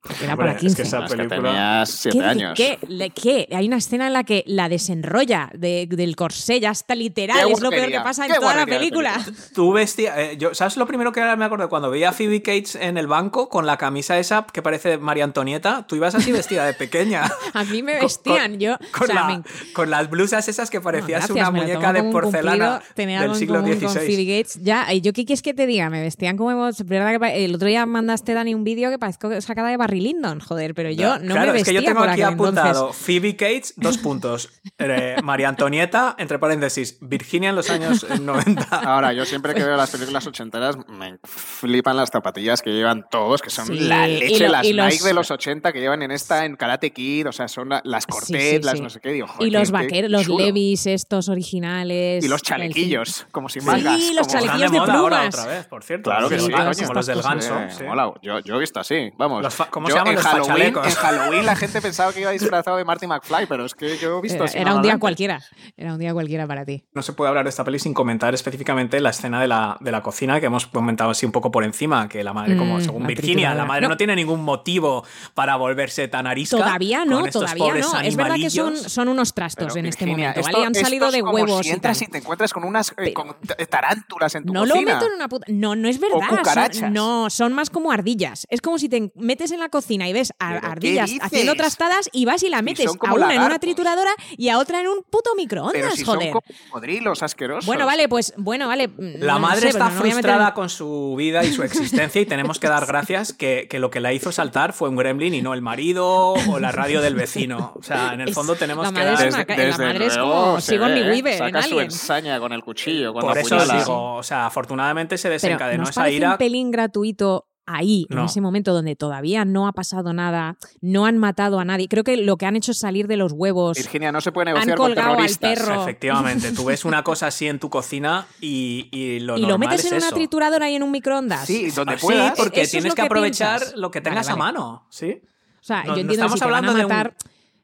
Porque 0.00 0.22
era 0.24 0.34
Hombre, 0.34 0.46
para 0.46 0.56
es 0.56 0.60
15. 0.62 0.76
que 0.76 0.82
esa 0.82 1.04
Es 1.04 1.10
que 1.10 1.16
película- 1.16 1.42
tenías 1.50 1.90
siete 1.90 2.18
¿Qué, 2.18 2.24
años. 2.24 2.52
¿qué, 2.56 2.78
le- 2.86 3.10
qué? 3.10 3.48
Hay 3.50 3.66
una 3.66 3.78
escena 3.78 4.06
en 4.06 4.12
la 4.12 4.22
que 4.22 4.44
la 4.46 4.68
desenrolla 4.68 5.50
de- 5.52 5.88
del 5.90 6.14
corsé, 6.14 6.60
ya 6.60 6.70
está 6.70 6.94
literal, 6.94 7.44
Qué 7.44 7.52
es 7.52 7.60
lo 7.60 7.70
peor 7.70 7.88
que 7.90 8.00
pasa 8.00 8.24
en 8.26 8.34
toda 8.34 8.54
la 8.54 8.66
película. 8.66 9.14
película. 9.14 9.36
Tú 9.54 9.72
vestías. 9.72 10.16
eh, 10.16 10.36
yo, 10.38 10.54
¿Sabes 10.54 10.76
lo 10.76 10.86
primero 10.86 11.10
que 11.10 11.20
ahora 11.20 11.34
me 11.34 11.44
acuerdo? 11.44 11.68
Cuando 11.68 11.90
veía 11.90 12.10
a 12.10 12.12
Phoebe 12.12 12.40
Cates 12.40 12.76
en 12.76 12.98
el 12.98 13.08
banco 13.08 13.48
con 13.48 13.66
la 13.66 13.76
camisa 13.78 14.16
esa 14.18 14.46
que 14.46 14.62
parece 14.62 14.96
María 14.98 15.24
Antonieta, 15.24 15.84
tú 15.88 15.96
ibas 15.96 16.14
así 16.14 16.30
vestida 16.30 16.64
de 16.66 16.74
pequeña. 16.74 17.24
A 17.54 17.64
mí 17.64 17.82
me 17.82 18.00
vestían, 18.00 18.52
con- 18.52 18.60
yo. 18.60 18.74
o 18.74 18.78
Con, 18.96 19.06
sea, 19.08 19.14
la- 19.16 19.38
me- 19.38 19.42
con 19.72 19.90
las 19.90 20.08
blusas 20.08 20.46
esas 20.48 20.70
que 20.70 20.80
parecías 20.80 21.28
No, 21.28 21.34
una 21.34 21.50
gracias, 21.50 21.62
muñeca 21.68 21.92
de 21.92 22.02
porcelana 22.12 22.80
cumplido, 22.94 23.20
del 23.22 23.34
siglo 23.34 23.60
común 23.60 23.80
con 23.80 23.88
XVI. 23.90 24.06
Phoebe 24.06 24.24
Gates. 24.24 24.60
Ya, 24.62 24.92
y 24.92 25.00
yo 25.00 25.12
qué 25.12 25.24
quieres 25.24 25.42
que 25.42 25.52
te 25.52 25.66
diga, 25.66 25.90
me 25.90 26.00
vestían 26.00 26.36
como 26.36 26.68
es 26.68 26.76
que 26.76 27.44
el 27.44 27.54
otro 27.56 27.66
día 27.66 27.84
mandaste 27.86 28.34
Dani 28.34 28.54
un 28.54 28.62
vídeo 28.62 28.88
que 28.90 28.98
parezco 29.00 29.40
sacada 29.40 29.68
de 29.68 29.78
Barry 29.86 30.00
Lyndon, 30.00 30.40
joder, 30.40 30.74
pero 30.74 30.90
yo 30.90 31.18
no 31.20 31.34
claro, 31.34 31.52
me 31.52 31.58
es 31.58 31.64
que 31.64 31.72
vestía 31.72 31.80
yo 31.80 31.84
tengo 31.86 32.00
aquí 32.02 32.22
aquel 32.22 32.34
apuntado 32.34 32.68
entonces. 32.68 33.02
Phoebe 33.06 33.36
Cates, 33.36 33.74
dos 33.76 33.98
puntos. 33.98 34.50
Eh, 34.78 35.16
María 35.24 35.48
Antonieta, 35.48 36.14
entre 36.18 36.38
paréntesis, 36.38 36.98
Virginia 37.00 37.48
en 37.48 37.56
los 37.56 37.70
años 37.70 38.04
eh, 38.10 38.18
90. 38.20 38.62
Ahora, 38.76 39.12
yo 39.14 39.24
siempre 39.24 39.54
que 39.54 39.64
veo 39.64 39.74
las 39.74 39.90
películas 39.90 40.26
ochenteras 40.26 40.76
me 40.86 41.18
flipan 41.24 41.96
las 41.96 42.10
zapatillas 42.10 42.60
que 42.60 42.70
llevan 42.72 43.06
todos, 43.10 43.40
que 43.40 43.48
son 43.48 43.66
Sí, 43.68 43.78
la 43.80 44.06
y 44.06 44.18
leche, 44.20 44.44
lo- 44.46 44.52
las 44.52 44.66
y 44.66 44.72
los- 44.74 44.86
Nike 44.92 45.04
de 45.04 45.14
los 45.14 45.30
80 45.30 45.72
que 45.72 45.80
llevan 45.80 46.02
en 46.02 46.10
esta, 46.10 46.44
en 46.44 46.56
Karate 46.56 46.90
Kid, 46.92 47.26
o 47.28 47.32
sea, 47.32 47.48
son 47.48 47.70
la- 47.70 47.80
las 47.84 48.04
Sí, 48.04 48.10
Cortez, 48.12 48.56
sí, 48.60 48.62
las 48.62 48.74
sí. 48.76 48.80
no 48.82 48.90
sé 48.90 49.00
qué. 49.00 49.12
Digo, 49.12 49.26
Y 49.26 49.30
joder, 49.30 49.52
los 49.52 49.68
qué 49.68 49.72
vaqueros, 49.72 50.10
los 50.10 50.22
chulo. 50.24 50.44
levis 50.44 50.86
estos 50.86 51.28
originales. 51.30 52.22
Y 52.24 52.28
los 52.28 52.42
el- 52.42 52.46
chalequillos, 52.46 53.26
como 53.32 53.48
si 53.48 53.60
Sí, 53.60 53.66
mangas. 53.66 53.98
los 54.14 54.26
como- 54.26 54.32
chalequillos 54.40 54.62
Están 54.72 54.86
de 54.86 54.92
de 54.92 54.98
ahora 54.98 55.26
otra 55.26 55.46
vez, 55.46 55.66
por 55.66 55.84
cierto. 55.84 56.10
Claro 56.10 56.28
que 56.28 56.36
Los 56.36 56.44
sí, 56.44 56.52
como 56.82 56.94
los 56.94 57.06
del 57.06 57.22
ganso. 57.22 57.58
Eh, 57.60 57.68
sí. 57.70 57.84
mola. 57.84 58.12
Yo, 58.22 58.40
yo 58.40 58.56
he 58.56 58.58
visto 58.60 58.78
así, 58.80 59.10
vamos. 59.16 59.42
Los 59.42 59.54
fa- 59.54 59.70
¿cómo 59.76 59.88
Yo 59.88 59.92
se 59.94 59.98
llaman 59.98 60.10
en 60.12 60.16
los 60.16 60.24
Halloween? 60.26 60.74
En 60.84 60.94
Halloween 60.94 61.46
la 61.46 61.54
gente 61.56 61.80
pensaba 61.82 62.12
que 62.12 62.20
iba 62.22 62.30
disfrazado 62.30 62.76
de 62.78 62.84
Marty 62.84 63.06
McFly, 63.06 63.46
pero 63.46 63.64
es 63.66 63.74
que 63.74 63.98
yo 63.98 64.18
he 64.18 64.22
visto 64.22 64.36
Era, 64.36 64.44
así. 64.46 64.58
era 64.58 64.74
un 64.74 64.82
día 64.82 64.98
cualquiera. 64.98 65.40
Era 65.76 65.92
un 65.92 65.98
día 65.98 66.12
cualquiera 66.12 66.46
para 66.46 66.64
ti. 66.64 66.84
No 66.94 67.02
se 67.02 67.12
puede 67.12 67.28
hablar 67.28 67.44
de 67.44 67.50
esta 67.50 67.62
peli 67.64 67.78
sin 67.78 67.92
comentar 67.94 68.32
específicamente 68.34 68.98
la 69.00 69.10
escena 69.10 69.40
de 69.40 69.48
la, 69.48 69.76
de 69.80 69.92
la 69.92 70.02
cocina 70.02 70.40
que 70.40 70.46
hemos 70.46 70.66
comentado 70.66 71.10
así 71.10 71.26
un 71.26 71.32
poco 71.32 71.50
por 71.50 71.64
encima, 71.64 72.08
que 72.08 72.24
la 72.24 72.32
madre, 72.32 72.56
como 72.56 72.78
Mm, 72.78 72.80
según 72.82 73.02
la 73.02 73.08
Virginia, 73.08 73.54
la 73.54 73.64
madre 73.64 73.82
no. 73.82 73.88
No. 73.90 73.96
tiene 73.96 74.16
ningún 74.16 74.42
motivo 74.42 75.04
para 75.34 75.56
volverse 75.56 76.08
tan 76.08 76.26
arisca. 76.26 76.56
Todavía 76.56 77.04
no, 77.04 77.18
con 77.18 77.26
estos 77.28 77.42
todavía 77.42 77.74
no. 77.80 78.00
Es 78.00 78.16
verdad 78.16 78.36
que 78.36 78.50
son, 78.50 78.76
son 78.76 79.08
unos 79.08 79.34
trastos 79.34 79.66
Pero, 79.68 79.76
en 79.80 79.86
este 79.86 80.04
Virginia, 80.04 80.28
momento, 80.30 80.40
esto- 80.40 80.52
¿vale? 80.52 80.64
Y 80.64 80.66
han 80.66 80.74
salido 80.74 81.10
de 81.10 81.22
huevos 81.22 81.64
Si 81.66 81.70
entras 81.70 82.00
y 82.02 82.06
te 82.06 82.18
encuentras 82.18 82.52
con 82.52 82.64
unas 82.64 82.92
eh, 82.98 83.12
con 83.12 83.36
tarántulas 83.70 84.34
en 84.34 84.44
tu 84.44 84.52
No 84.52 84.64
lo 84.66 84.74
cocina. 84.74 84.94
meto 84.94 85.06
en 85.06 85.12
una 85.12 85.28
puta. 85.28 85.46
No, 85.48 85.76
no 85.76 85.88
es 85.88 86.00
verdad. 86.00 86.72
son- 86.72 86.92
no, 86.92 87.30
son 87.30 87.52
más 87.52 87.70
como 87.70 87.92
ardillas. 87.92 88.46
Es 88.50 88.60
como 88.60 88.78
si 88.78 88.88
te 88.88 89.10
metes 89.14 89.50
en 89.52 89.60
la 89.60 89.65
cocina 89.68 90.08
y 90.08 90.12
ves 90.12 90.32
a- 90.38 90.48
¿Pero 90.48 90.60
qué 90.60 90.66
ardillas 90.66 91.10
haciendo 91.20 91.54
trastadas 91.54 92.08
y 92.12 92.24
vas 92.24 92.42
y 92.42 92.48
la 92.48 92.62
metes 92.62 92.86
a 93.00 93.14
una 93.14 93.34
en 93.34 93.42
una 93.42 93.58
trituradora 93.58 94.10
y 94.36 94.48
a 94.48 94.58
otra 94.58 94.80
en 94.80 94.88
un 94.88 94.98
puto 95.02 95.30
Pero 95.30 95.36
microondas, 95.36 95.94
si 95.94 96.04
joder. 96.04 96.32
son 96.32 96.40
como 96.72 97.16
asquerosos. 97.22 97.66
Bueno, 97.66 97.86
vale, 97.86 98.08
pues 98.08 98.32
bueno, 98.36 98.68
vale. 98.68 98.90
La 98.98 99.34
no 99.34 99.40
madre 99.40 99.62
sé, 99.62 99.68
está 99.68 99.88
no 99.88 99.94
meter 99.96 100.10
frustrada 100.12 100.54
con 100.54 100.68
su 100.68 101.14
vida 101.16 101.44
y 101.44 101.52
su 101.52 101.62
existencia 101.62 102.20
y 102.20 102.26
tenemos 102.26 102.58
que 102.58 102.68
dar 102.68 102.86
gracias 102.86 103.32
que, 103.32 103.66
que 103.68 103.78
lo 103.78 103.90
que 103.90 104.00
la 104.00 104.12
hizo 104.12 104.32
saltar 104.32 104.72
fue 104.72 104.88
un 104.88 104.96
gremlin 104.96 105.34
y 105.34 105.42
no 105.42 105.54
el 105.54 105.62
marido 105.62 106.06
o 106.34 106.58
la 106.58 106.72
radio 106.72 107.00
del 107.00 107.14
vecino. 107.14 107.72
O 107.76 107.82
sea, 107.82 108.12
en 108.12 108.20
el 108.20 108.28
Es- 108.30 108.34
fondo 108.34 108.54
tenemos 108.56 108.84
la 108.84 108.92
que 108.92 109.04
dar... 109.04 109.32
la 109.32 109.44
desde 109.44 109.84
madre 109.84 110.06
es 110.06 110.16
como 110.18 110.60
Sigourney 110.60 111.02
ve, 111.02 111.08
¿eh? 111.08 111.10
Weaver 111.12 111.32
en 111.32 111.38
Saca 111.38 111.62
su 111.62 111.68
Alien. 111.74 111.84
ensaña 111.84 112.38
con 112.40 112.52
el 112.52 112.62
cuchillo, 112.62 113.12
cuando 113.12 113.30
Por 113.30 113.38
eso 113.38 113.56
apuñala. 113.56 113.78
digo, 113.80 114.14
o 114.14 114.22
sea, 114.22 114.46
afortunadamente 114.46 115.16
se 115.18 115.28
Pero 115.28 115.32
desencadenó 115.34 115.80
¿nos 115.84 115.90
esa 115.90 116.10
ira. 116.10 116.32
un 116.32 116.38
pelín 116.38 116.70
gratuito 116.70 117.46
ahí, 117.66 118.06
en 118.10 118.16
No. 118.16 118.24
ese 118.26 118.40
momento 118.40 118.72
donde 118.72 118.96
todavía 118.96 119.44
no 119.44 119.66
ha 119.66 119.72
pasado 119.72 120.12
nada, 120.12 120.56
no 120.80 121.04
han 121.06 121.18
matado 121.18 121.58
a 121.58 121.64
nadie? 121.64 121.88
Creo 121.88 122.04
que 122.04 122.16
lo 122.16 122.36
que 122.36 122.46
han 122.46 122.56
hecho 122.56 122.72
es 122.72 122.78
salir 122.78 123.06
de 123.08 123.16
los 123.16 123.32
huevos. 123.32 123.76
Virginia, 123.76 124.12
no 124.12 124.20
se 124.20 124.32
puede 124.32 124.50
Han 124.50 124.54
negociar 124.54 124.76
con 124.76 124.86
colgado 124.86 125.08
al 125.10 125.16
terroristas. 125.16 125.58
perro. 125.66 125.82
Efectivamente, 125.82 126.52
tú 126.52 126.64
ves 126.66 126.84
una 126.84 127.02
cosa 127.04 127.26
así 127.28 127.46
en 127.48 127.58
tu 127.58 127.68
cocina 127.70 128.26
y, 128.40 128.88
y 128.92 129.20
lo 129.20 129.36
y 129.36 129.42
lo 129.46 129.58
metes 129.58 129.84
es 129.84 129.92
en 129.92 129.98
una 129.98 130.10
trituradora 130.10 130.70
y 130.70 130.74
en 130.76 130.82
un 130.82 130.90
microondas. 130.90 131.46
Sí, 131.46 131.70
donde 131.70 131.94
Ah, 131.94 131.98
Sí, 131.98 132.06
puedas. 132.06 132.32
porque 132.36 132.60
Eso 132.60 132.66
es 132.66 132.70
tienes 132.70 132.94
que 132.94 133.02
que 133.02 133.06
aprovechar 133.06 133.58
piensas. 133.60 133.78
lo 133.78 133.90
que 133.90 134.00
Vale, 134.00 134.10
tengas 134.10 134.28
a 134.28 134.36
mano, 134.36 134.86
¿sí? 134.90 135.20
O 135.60 135.64
sea, 135.66 135.78
No- 135.78 135.82
yo 135.84 135.92
no 135.94 136.00
entiendo 136.00 136.12
estamos 136.12 136.32
si 136.34 136.38
te 136.38 136.44
van 136.44 136.54
a 136.54 136.58
hablando 136.58 136.78
de 136.78 136.84
un- 136.84 136.90
matar, 136.92 137.14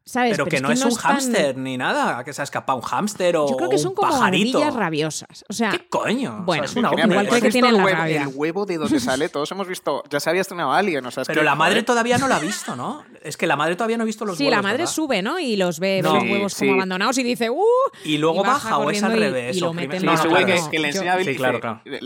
¿sabes? 0.04 0.32
Pero, 0.32 0.46
que 0.46 0.56
es 0.56 0.62
no 0.62 0.70
es, 0.72 0.84
un 0.84 0.94
hámster 0.94 1.56
ni 1.56 1.76
nada, 1.76 2.22
que 2.24 2.32
se 2.32 2.40
ha 2.40 2.44
escapado 2.44 2.78
un 2.78 2.84
hámster 2.84 3.36
o 3.36 3.48
Yo 3.48 3.56
creo 3.56 3.70
que 3.70 3.78
son 3.78 3.90
un 3.90 3.94
como 3.94 4.10
pajarito. 4.12 4.58
ardillas 4.58 4.74
rabiosas. 4.74 5.44
O 5.48 5.52
sea, 5.52 5.70
¿Qué 5.70 5.86
coño? 5.88 6.38
O 6.40 6.42
Bueno, 6.44 6.64
sea, 6.66 6.70
es 6.70 6.76
una 6.94 7.04
igual 7.04 7.26
¿has 7.28 7.40
que 7.40 7.50
tienen 7.50 7.70
el 7.72 7.76
la 7.78 7.84
huevo, 7.84 7.98
rabia. 7.98 8.22
El 8.22 8.28
huevo 8.34 8.66
de 8.66 8.78
donde 8.78 9.00
sale, 9.00 9.28
todos 9.30 9.50
hemos 9.52 9.66
visto, 9.68 10.02
ya 10.10 10.20
se 10.20 10.28
había 10.30 10.42
estrenado 10.42 10.72
Alien, 10.72 11.04
o 11.06 11.10
sea, 11.10 11.22
es 11.22 11.26
Pero 11.28 11.40
que, 11.40 11.44
la 11.44 11.54
madre 11.54 11.82
todavía 11.82 12.18
no 12.18 12.28
la 12.28 12.36
ha 12.36 12.40
visto, 12.40 12.74
¿no? 12.76 13.04
Es 13.22 13.36
que 13.36 13.46
la 13.46 13.56
madre 13.56 13.76
todavía 13.76 13.96
no 13.96 14.02
ha 14.02 14.06
visto 14.06 14.24
los 14.24 14.36
sí, 14.36 14.44
huevos. 14.44 14.56
la 14.56 14.62
madre 14.62 14.78
¿verdad? 14.78 14.92
sube, 14.92 15.22
¿no? 15.22 15.38
Y 15.38 15.56
los 15.56 15.78
ve, 15.78 16.00
No. 16.02 16.14
los 16.14 16.22
Sí, 16.24 16.32
huevos 16.32 16.52
sí. 16.54 16.58
como 16.66 16.72
abandonados 16.74 17.18
y 17.18 17.22
dice, 17.22 17.50
¡uh! 17.50 17.62
Y 18.04 18.18
luego 18.18 18.42
y 18.42 18.46
baja, 18.46 18.78
o 18.78 18.90
es 18.90 19.02
al 19.02 19.10
corriendo 19.12 19.16
y- 19.16 19.20
revés. 19.20 19.56
Y, 19.56 19.60
lo 19.60 19.72
meten 19.72 20.00
Sí, 20.00 20.06
No, 20.06 20.12
que, 20.14 20.78
le 20.78 20.88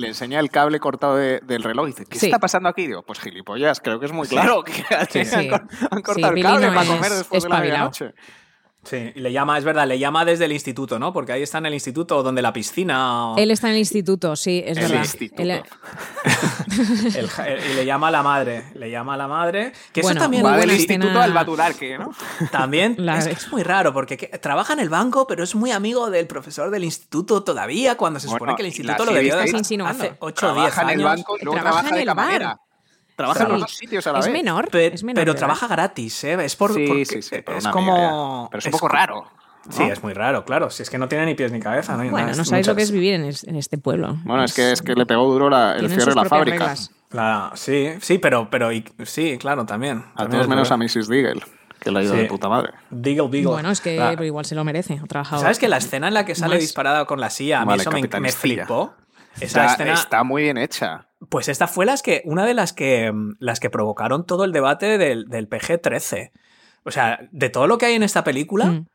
enseña, 0.08 0.38
Sí, 0.40 0.44
el 0.44 0.50
cable 0.50 0.78
cortado 0.80 1.16
de- 1.16 1.40
del 1.40 1.62
reloj 1.62 1.86
y 1.88 1.90
dice, 1.92 2.04
¿qué 2.06 2.18
Sí. 2.18 2.26
está 2.26 2.38
pasando 2.38 2.68
aquí? 2.68 2.86
Digo, 2.86 3.02
pues 3.02 3.20
gilipollas, 3.20 3.80
creo 3.80 3.98
que 3.98 4.06
es 4.06 4.12
muy 4.12 4.28
claro 4.28 4.62
que 4.64 4.72
Sí, 5.10 5.24
sí. 5.24 5.34
han, 5.34 5.48
cor- 5.48 5.66
han 5.90 6.02
cortado 6.02 6.32
Sí, 6.34 6.40
el 6.40 6.42
cable 6.42 6.68
para 6.68 6.86
comer 6.86 7.12
después 7.12 7.42
de 7.42 7.48
la 7.48 7.85
Sí, 7.92 9.12
y 9.16 9.18
le 9.18 9.32
llama, 9.32 9.58
es 9.58 9.64
verdad, 9.64 9.84
le 9.84 9.98
llama 9.98 10.24
desde 10.24 10.44
el 10.44 10.52
instituto, 10.52 11.00
¿no? 11.00 11.12
Porque 11.12 11.32
ahí 11.32 11.42
está 11.42 11.58
en 11.58 11.66
el 11.66 11.74
instituto 11.74 12.22
donde 12.22 12.40
la 12.40 12.52
piscina. 12.52 13.32
o- 13.32 13.36
Él 13.36 13.50
está 13.50 13.66
en 13.66 13.72
el 13.74 13.78
instituto, 13.80 14.36
sí, 14.36 14.62
es 14.64 14.78
El 14.78 14.84
verdad. 14.84 15.00
instituto. 15.00 15.42
Él- 15.42 15.50
el 17.16 17.28
ja- 17.28 17.50
y 17.50 17.74
le 17.74 17.84
llama 17.84 18.08
a 18.08 18.10
la 18.12 18.22
madre. 18.22 18.64
Le 18.74 18.88
llama 18.88 19.14
a 19.14 19.16
la 19.16 19.26
madre. 19.26 19.72
Que 19.92 20.02
Bueno, 20.02 20.18
eso 20.18 20.24
también. 20.24 20.44
Va 20.46 20.56
del 20.56 20.70
instituto 20.70 21.08
escena. 21.08 21.24
al. 21.24 21.32
También 22.52 22.94
La- 22.98 23.18
es, 23.18 23.26
es 23.26 23.50
muy 23.50 23.64
raro 23.64 23.92
porque 23.92 24.16
que- 24.16 24.28
trabaja 24.38 24.72
en 24.74 24.78
el 24.78 24.88
banco, 24.88 25.26
pero 25.26 25.42
es 25.42 25.56
muy 25.56 25.72
amigo 25.72 26.08
del 26.10 26.28
profesor 26.28 26.70
del 26.70 26.84
instituto 26.84 27.42
todavía, 27.42 27.96
cuando 27.96 28.20
se 28.20 28.26
Bueno, 28.28 28.38
supone 28.38 28.54
que 28.56 28.62
el 28.62 28.68
instituto 28.68 29.04
la 29.04 29.10
lo 29.10 29.16
debió 29.16 29.36
de 29.36 29.42
hace 29.42 30.16
8 30.20 30.50
o 30.52 30.54
10 30.54 30.72
Trabaja 30.74 30.82
en 30.82 30.88
el 30.90 30.94
años. 31.06 31.24
banco 31.24 31.36
Trabaja 31.40 31.60
trabaja, 31.62 31.88
en 31.88 31.94
de 31.96 32.00
el 32.02 32.06
bar. 32.06 32.56
Trabaja 33.16 33.44
en 33.44 33.48
los 33.52 33.60
dos 33.62 33.76
sitios 33.76 34.06
a 34.06 34.12
la 34.12 34.18
es 34.20 34.26
vez. 34.26 34.32
menor, 34.32 34.68
Pe- 34.70 34.92
es 34.94 35.02
menor. 35.02 35.20
pero 35.22 35.32
¿verdad? 35.32 35.38
trabaja 35.38 35.66
gratis, 35.68 36.24
¿eh? 36.24 36.36
Es 36.44 36.54
por, 36.54 36.72
Sí, 36.74 36.84
porque 36.86 37.04
sí, 37.06 37.22
sí, 37.22 37.42
por 37.42 37.56
es 37.56 37.66
como. 37.68 37.92
amiga. 37.92 38.48
Pero 38.50 38.58
es 38.58 38.66
un 38.66 38.72
poco 38.72 38.88
co- 38.88 38.94
raro. 38.94 39.24
¿no? 39.64 39.72
Sí, 39.72 39.82
es 39.82 40.00
muy 40.02 40.12
raro, 40.12 40.44
claro. 40.44 40.70
Si 40.70 40.82
es 40.84 40.90
que 40.90 40.96
no 40.98 41.08
tiene 41.08 41.26
ni 41.26 41.34
pies 41.34 41.50
ni 41.50 41.58
cabeza. 41.58 41.96
¿no? 41.96 42.08
Bueno, 42.10 42.32
no 42.36 42.44
sabéis 42.44 42.66
lo 42.68 42.76
que 42.76 42.82
es 42.82 42.90
vivir 42.92 43.14
en, 43.14 43.24
es- 43.24 43.42
en 43.44 43.56
este 43.56 43.78
pueblo. 43.78 44.16
Bueno, 44.24 44.44
es 44.44 44.54
que, 44.54 44.70
es 44.70 44.80
que 44.82 44.94
le 44.94 45.06
pegó 45.06 45.24
duro 45.32 45.50
la- 45.50 45.72
el 45.76 45.88
cierre 45.88 46.04
de 46.10 46.14
la 46.14 46.24
fábrica. 46.26 46.58
reglas. 46.58 46.90
Sí, 47.54 47.88
sí, 48.00 48.18
pero, 48.18 48.48
pero 48.50 48.70
y- 48.72 48.84
sí, 49.04 49.38
claro, 49.38 49.64
también. 49.66 50.04
A 50.14 50.18
También 50.24 50.42
todos 50.42 50.48
menos 50.48 50.70
a. 50.70 50.76
Mrs. 50.76 51.08
Deagle, 51.08 51.42
que 51.80 51.90
le 51.90 51.98
ha 51.98 52.02
ido 52.02 52.12
Sí. 52.14 52.20
de 52.20 52.26
puta 52.26 52.48
madre. 52.48 52.72
Deagle, 52.90 53.28
Deagle. 53.30 53.46
Bueno, 53.50 53.70
es 53.70 53.80
que 53.80 54.00
Ah, 54.00 54.10
pero 54.10 54.24
igual 54.24 54.44
se 54.44 54.54
lo 54.54 54.62
merece. 54.64 55.00
Ha 55.02 55.06
trabajado. 55.06 55.40
¿Sabes 55.42 55.58
que 55.58 55.68
la 55.68 55.78
escena 55.78 56.08
en 56.08 56.14
la 56.14 56.24
que 56.26 56.34
sale 56.34 56.54
Más. 56.56 56.60
disparada 56.60 57.04
con 57.06 57.20
la 57.20 57.30
silla, 57.30 57.58
a 57.58 57.64
mí 57.64 57.68
Vale, 57.68 57.82
eso 57.82 57.90
me, 58.20 58.30
flipó? 58.32 58.94
Esa 59.40 59.66
Ya 59.66 59.72
escena. 59.72 59.94
está 59.94 60.22
muy 60.24 60.42
bien 60.44 60.58
hecha. 60.58 61.08
Pues 61.28 61.48
esta 61.48 61.66
fue 61.66 61.86
las 61.86 62.02
que, 62.02 62.22
una 62.24 62.44
de 62.46 62.54
las 62.54 62.72
que, 62.72 63.12
las 63.38 63.60
que 63.60 63.70
provocaron 63.70 64.26
todo 64.26 64.44
el 64.44 64.52
debate 64.52 64.98
del, 64.98 65.26
del 65.26 65.48
PG-13. 65.48 66.30
O 66.84 66.90
sea, 66.90 67.18
de 67.32 67.48
todo 67.50 67.66
lo 67.66 67.78
que 67.78 67.86
hay 67.86 67.94
en 67.94 68.02
esta 68.02 68.22
película, 68.24 68.66
Mm. 68.66 68.86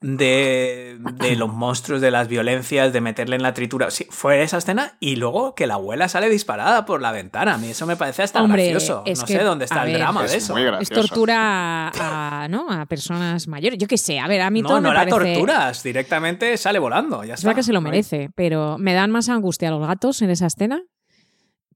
De, 0.00 0.98
de 1.14 1.36
los 1.36 1.48
monstruos, 1.52 2.00
de 2.00 2.10
las 2.10 2.28
violencias, 2.28 2.92
de 2.92 3.00
meterle 3.00 3.36
en 3.36 3.42
la 3.42 3.52
tritura. 3.54 3.90
Sí, 3.90 4.06
fue 4.10 4.42
esa 4.42 4.58
escena 4.58 4.96
y 5.00 5.16
luego 5.16 5.54
que 5.54 5.66
la 5.66 5.74
abuela 5.74 6.08
sale 6.08 6.28
disparada 6.28 6.86
por 6.86 7.02
la 7.02 7.12
ventana. 7.12 7.54
A 7.54 7.58
mí 7.58 7.68
eso 7.68 7.86
me 7.86 7.96
parece 7.96 8.22
hasta 8.22 8.42
Hombre, 8.42 8.70
gracioso. 8.70 9.02
es 9.06 9.18
no 9.20 9.26
que, 9.26 9.32
sé 9.34 9.42
dónde 9.44 9.64
está 9.66 9.82
a 9.82 9.84
el 9.86 9.92
ver, 9.92 10.00
drama 10.00 10.24
Es 10.24 10.30
de 10.32 10.38
eso. 10.38 10.52
muy 10.54 10.62
Es 10.80 10.88
tortura 10.88 11.88
a, 11.94 12.48
¿no? 12.48 12.70
a 12.70 12.86
personas 12.86 13.46
mayores. 13.48 13.78
Yo 13.78 13.86
qué 13.86 13.98
sé, 13.98 14.18
a 14.18 14.26
ver, 14.26 14.40
a 14.40 14.50
mí 14.50 14.62
No, 14.62 14.68
todo 14.68 14.80
no 14.80 14.88
me 14.88 14.94
la 14.94 15.06
parece... 15.06 15.34
torturas, 15.34 15.82
directamente 15.82 16.56
sale 16.56 16.78
volando. 16.78 17.22
Ya 17.24 17.34
Es 17.34 17.40
está. 17.40 17.48
verdad 17.48 17.58
que 17.60 17.64
se 17.64 17.72
lo 17.72 17.80
merece, 17.80 18.30
pero 18.34 18.78
me 18.78 18.94
dan 18.94 19.10
más 19.10 19.28
angustia 19.28 19.70
los 19.70 19.86
gatos 19.86 20.22
en 20.22 20.30
esa 20.30 20.46
escena 20.46 20.82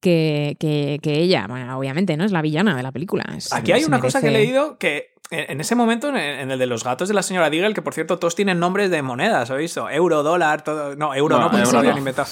que, 0.05 0.57
que, 0.61 1.01
que 1.03 1.19
ella. 1.19 1.47
Bueno, 1.49 1.77
obviamente, 1.79 2.17
¿no? 2.17 2.25
Es 2.25 2.31
la 2.33 2.43
villana 2.43 2.77
de 2.77 2.83
la 2.83 2.93
película. 2.93 3.25
Es- 3.37 3.53
Aquí 3.53 3.73
hay 3.73 3.85
una 3.85 3.99
cosa 4.01 4.21
que 4.21 4.29
he 4.29 4.31
leído 4.31 4.79
que 4.79 5.15
en 5.31 5.61
ese 5.61 5.75
momento, 5.75 6.11
en 6.15 6.51
el 6.51 6.59
de 6.59 6.67
los 6.67 6.85
gatos 6.85 7.09
de 7.09 7.15
la 7.15 7.23
señora 7.23 7.49
Deagle, 7.51 7.73
que 7.75 7.83
por 7.83 7.95
cierto 7.95 8.19
todos 8.19 8.37
tienen 8.37 8.61
nombres 8.61 8.91
de 8.91 9.01
monedas, 9.03 9.51
¿has 9.51 9.57
visto? 9.59 9.89
Euro, 9.91 10.23
dólar, 10.23 10.63
todo. 10.63 10.95
No, 10.95 11.15
euro 11.15 11.37
No, 11.39 11.45
no, 11.45 11.51
porque 11.51 11.67
se 11.67 11.73
lo 11.73 11.79
habían 11.79 11.97
inventado. 11.99 12.29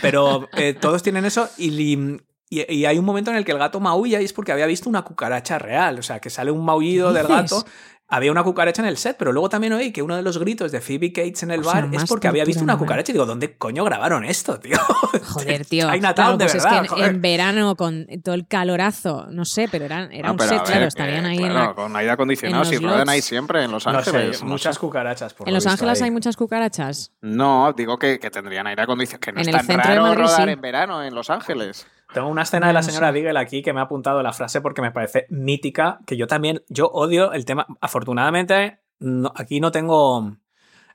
Pero 0.00 0.48
eh, 0.56 0.72
todos 0.74 1.02
tienen 1.02 1.24
eso 1.24 1.48
y, 1.58 1.70
li- 1.70 2.20
y, 2.48 2.72
y 2.72 2.84
hay 2.86 2.98
un 2.98 3.04
momento 3.04 3.30
en 3.30 3.36
el 3.36 3.44
que 3.44 3.52
el 3.52 3.58
gato 3.58 3.80
maulla 3.80 4.20
y 4.20 4.24
es 4.24 4.32
porque 4.32 4.52
había 4.52 4.66
visto 4.66 4.88
una 4.88 5.02
cucaracha 5.02 5.58
real. 5.58 5.98
O 5.98 6.02
sea, 6.02 6.20
que 6.20 6.30
sale 6.30 6.50
un 6.50 6.64
maullido 6.64 7.12
del 7.12 7.26
gato. 7.26 7.64
Había 8.12 8.32
una 8.32 8.42
cucaracha 8.42 8.82
en 8.82 8.88
el 8.88 8.96
set, 8.96 9.16
pero 9.16 9.32
luego 9.32 9.48
también 9.48 9.72
oí 9.72 9.92
que 9.92 10.02
uno 10.02 10.16
de 10.16 10.22
los 10.22 10.36
gritos 10.38 10.72
de 10.72 10.80
Phoebe 10.80 11.12
Cates 11.12 11.44
en 11.44 11.52
el 11.52 11.60
O 11.60 11.64
sea, 11.64 11.82
bar 11.82 11.88
es 11.94 12.04
porque 12.06 12.26
había 12.26 12.44
visto 12.44 12.64
una 12.64 12.76
cucaracha 12.76 13.12
y 13.12 13.14
digo, 13.14 13.24
¿dónde 13.24 13.56
coño 13.56 13.84
grabaron 13.84 14.24
esto, 14.24 14.58
tío? 14.58 14.76
Joder, 15.28 15.64
tío. 15.64 15.88
Chinatown, 15.92 16.14
Claro, 16.14 16.36
de 16.38 16.44
pues 16.44 16.54
es 16.56 16.64
verdad, 16.64 16.80
que 16.80 16.86
en, 16.86 16.90
joder. 16.92 17.10
en 17.10 17.22
verano, 17.22 17.76
con 17.76 18.06
todo 18.24 18.34
el 18.34 18.46
calorazo, 18.48 19.26
no 19.30 19.44
sé, 19.44 19.68
pero 19.70 19.84
era, 19.84 20.08
era 20.10 20.26
No, 20.26 20.32
un 20.32 20.38
pero 20.38 20.48
set, 20.50 20.58
ver, 20.58 20.66
claro, 20.66 20.86
estarían 20.86 21.24
ahí 21.26 21.38
en 21.38 21.54
la... 21.54 21.72
Con 21.74 21.94
aire 21.94 22.10
acondicionado, 22.10 22.64
si 22.64 22.74
los 22.78 22.90
ruedan 22.90 23.08
ahí 23.08 23.22
siempre 23.22 23.62
en 23.64 23.70
Los 23.70 23.86
No 23.86 24.02
sé, 24.02 24.10
Ángeles. 24.10 24.42
no 24.42 24.48
muchas 24.48 24.74
sé. 24.74 24.80
cucarachas. 24.80 25.32
Por 25.34 25.46
En 25.48 25.52
lo 25.54 25.56
Los 25.58 25.64
visto, 25.64 25.72
Ángeles 25.84 26.00
ahí. 26.00 26.04
hay 26.06 26.10
muchas 26.10 26.36
cucarachas. 26.36 27.12
No, 27.20 27.72
digo 27.76 27.98
que, 27.98 28.18
que 28.18 28.30
tendrían 28.30 28.66
aire 28.66 28.82
acondicionado. 28.82 29.20
Que 29.20 29.32
no 29.32 29.38
En 29.38 29.42
es 29.42 29.46
el 29.48 29.54
tan 29.54 29.66
centro 29.66 29.88
de 29.90 29.96
raro 29.98 30.08
Madrid, 30.08 30.22
rodar 30.24 30.44
sí. 30.46 30.50
en 30.52 30.60
verano 30.60 31.02
en 31.04 31.14
Los 31.14 31.30
Ángeles. 31.30 31.86
Tengo 32.12 32.28
una 32.28 32.42
escena 32.42 32.66
de 32.66 32.72
la 32.72 32.82
señora. 32.82 33.12
Diggle 33.12 33.38
aquí 33.38 33.62
que 33.62 33.72
me 33.72 33.80
ha 33.80 33.84
apuntado 33.84 34.22
la 34.22 34.32
frase 34.32 34.60
porque 34.60 34.82
me 34.82 34.90
parece 34.90 35.26
mítica, 35.30 36.00
que 36.06 36.16
yo 36.16 36.26
también, 36.26 36.62
yo 36.68 36.86
odio 36.86 37.32
el 37.32 37.44
tema, 37.44 37.66
afortunadamente, 37.80 38.80
no- 38.98 39.32
aquí 39.36 39.60
no 39.60 39.70
tengo 39.70 40.36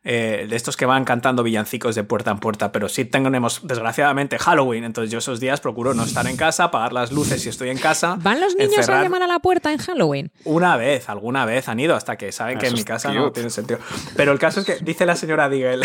eh, 0.07 0.45
de 0.47 0.55
estos 0.55 0.77
que 0.77 0.85
van 0.85 1.03
cantando 1.03 1.41
villancicos 1.41 1.95
de 1.95 2.03
puerta 2.03 2.29
en 2.29 2.37
puerta, 2.37 2.71
pero 2.71 2.89
sí 2.89 3.05
tenemos, 3.05 3.61
desgraciadamente, 3.65 4.37
Halloween, 4.37 4.83
entonces 4.83 5.09
yo 5.11 5.17
esos 5.17 5.39
días 5.39 5.61
procuro 5.61 5.95
no 5.95 6.03
estar 6.03 6.27
en 6.27 6.37
casa, 6.37 6.65
apagar 6.65 6.93
las 6.93 7.11
luces 7.11 7.41
si 7.41 7.49
estoy 7.49 7.69
en 7.71 7.79
casa. 7.79 8.15
¿Van 8.21 8.39
los 8.39 8.55
niños 8.55 8.73
encerrar- 8.77 8.99
a 8.99 9.03
llamar 9.03 9.23
a 9.23 9.27
la 9.27 9.39
puerta 9.39 9.71
en 9.71 9.79
Halloween? 9.79 10.31
Una 10.43 10.77
vez, 10.77 11.09
alguna 11.09 11.45
vez 11.45 11.67
han 11.69 11.79
ido 11.79 11.95
hasta 11.95 12.17
que 12.17 12.31
saben 12.31 12.59
que 12.59 12.67
en 12.67 12.73
Eso 12.73 12.77
mi 12.81 12.83
casa 12.83 13.07
cute. 13.09 13.19
no 13.19 13.31
tiene 13.31 13.49
sentido. 13.49 13.79
Pero 14.15 14.31
el 14.31 14.37
caso 14.37 14.59
es 14.59 14.67
que 14.67 14.75
dice 14.75 15.07
la 15.07 15.15
señora 15.15 15.49
Diggle, 15.49 15.83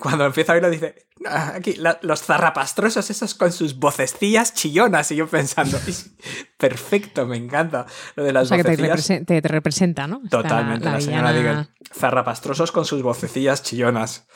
cuando 0.00 0.24
empieza 0.26 0.52
a 0.52 0.54
oírlo, 0.54 0.70
dice, 0.70 0.94
"Ah, 1.26 1.52
aquí, 1.56 1.74
la- 1.74 1.98
los 2.02 2.22
zarrapastrosos 2.22 3.08
esos 3.10 3.34
con 3.34 3.52
sus 3.52 3.78
vocecillas 3.78 4.54
chillonas. 4.54 5.10
Y 5.12 5.16
yo 5.16 5.26
pensando, 5.28 5.76
"Es 5.86 6.10
perfecto, 6.58 7.26
me 7.26 7.36
encanta 7.36 7.86
lo 8.16 8.24
de 8.24 8.32
las 8.32 8.44
O 8.44 8.46
sea, 8.48 8.56
que 8.58 8.62
te, 8.64 8.70
vocecillas. 8.70 8.98
represe- 9.10 9.24
te- 9.24 9.42
te 9.42 9.48
representa, 9.48 10.06
¿no? 10.06 10.20
Totalmente, 10.30 10.84
la, 10.84 11.00
señora 11.00 11.32
villana- 11.32 11.60
Diggle. 11.62 11.76
Zarrapastrosos 11.94 12.72
con 12.72 12.84
sus 12.84 13.02
vocecillas 13.02 13.62
chillonas. 13.62 14.26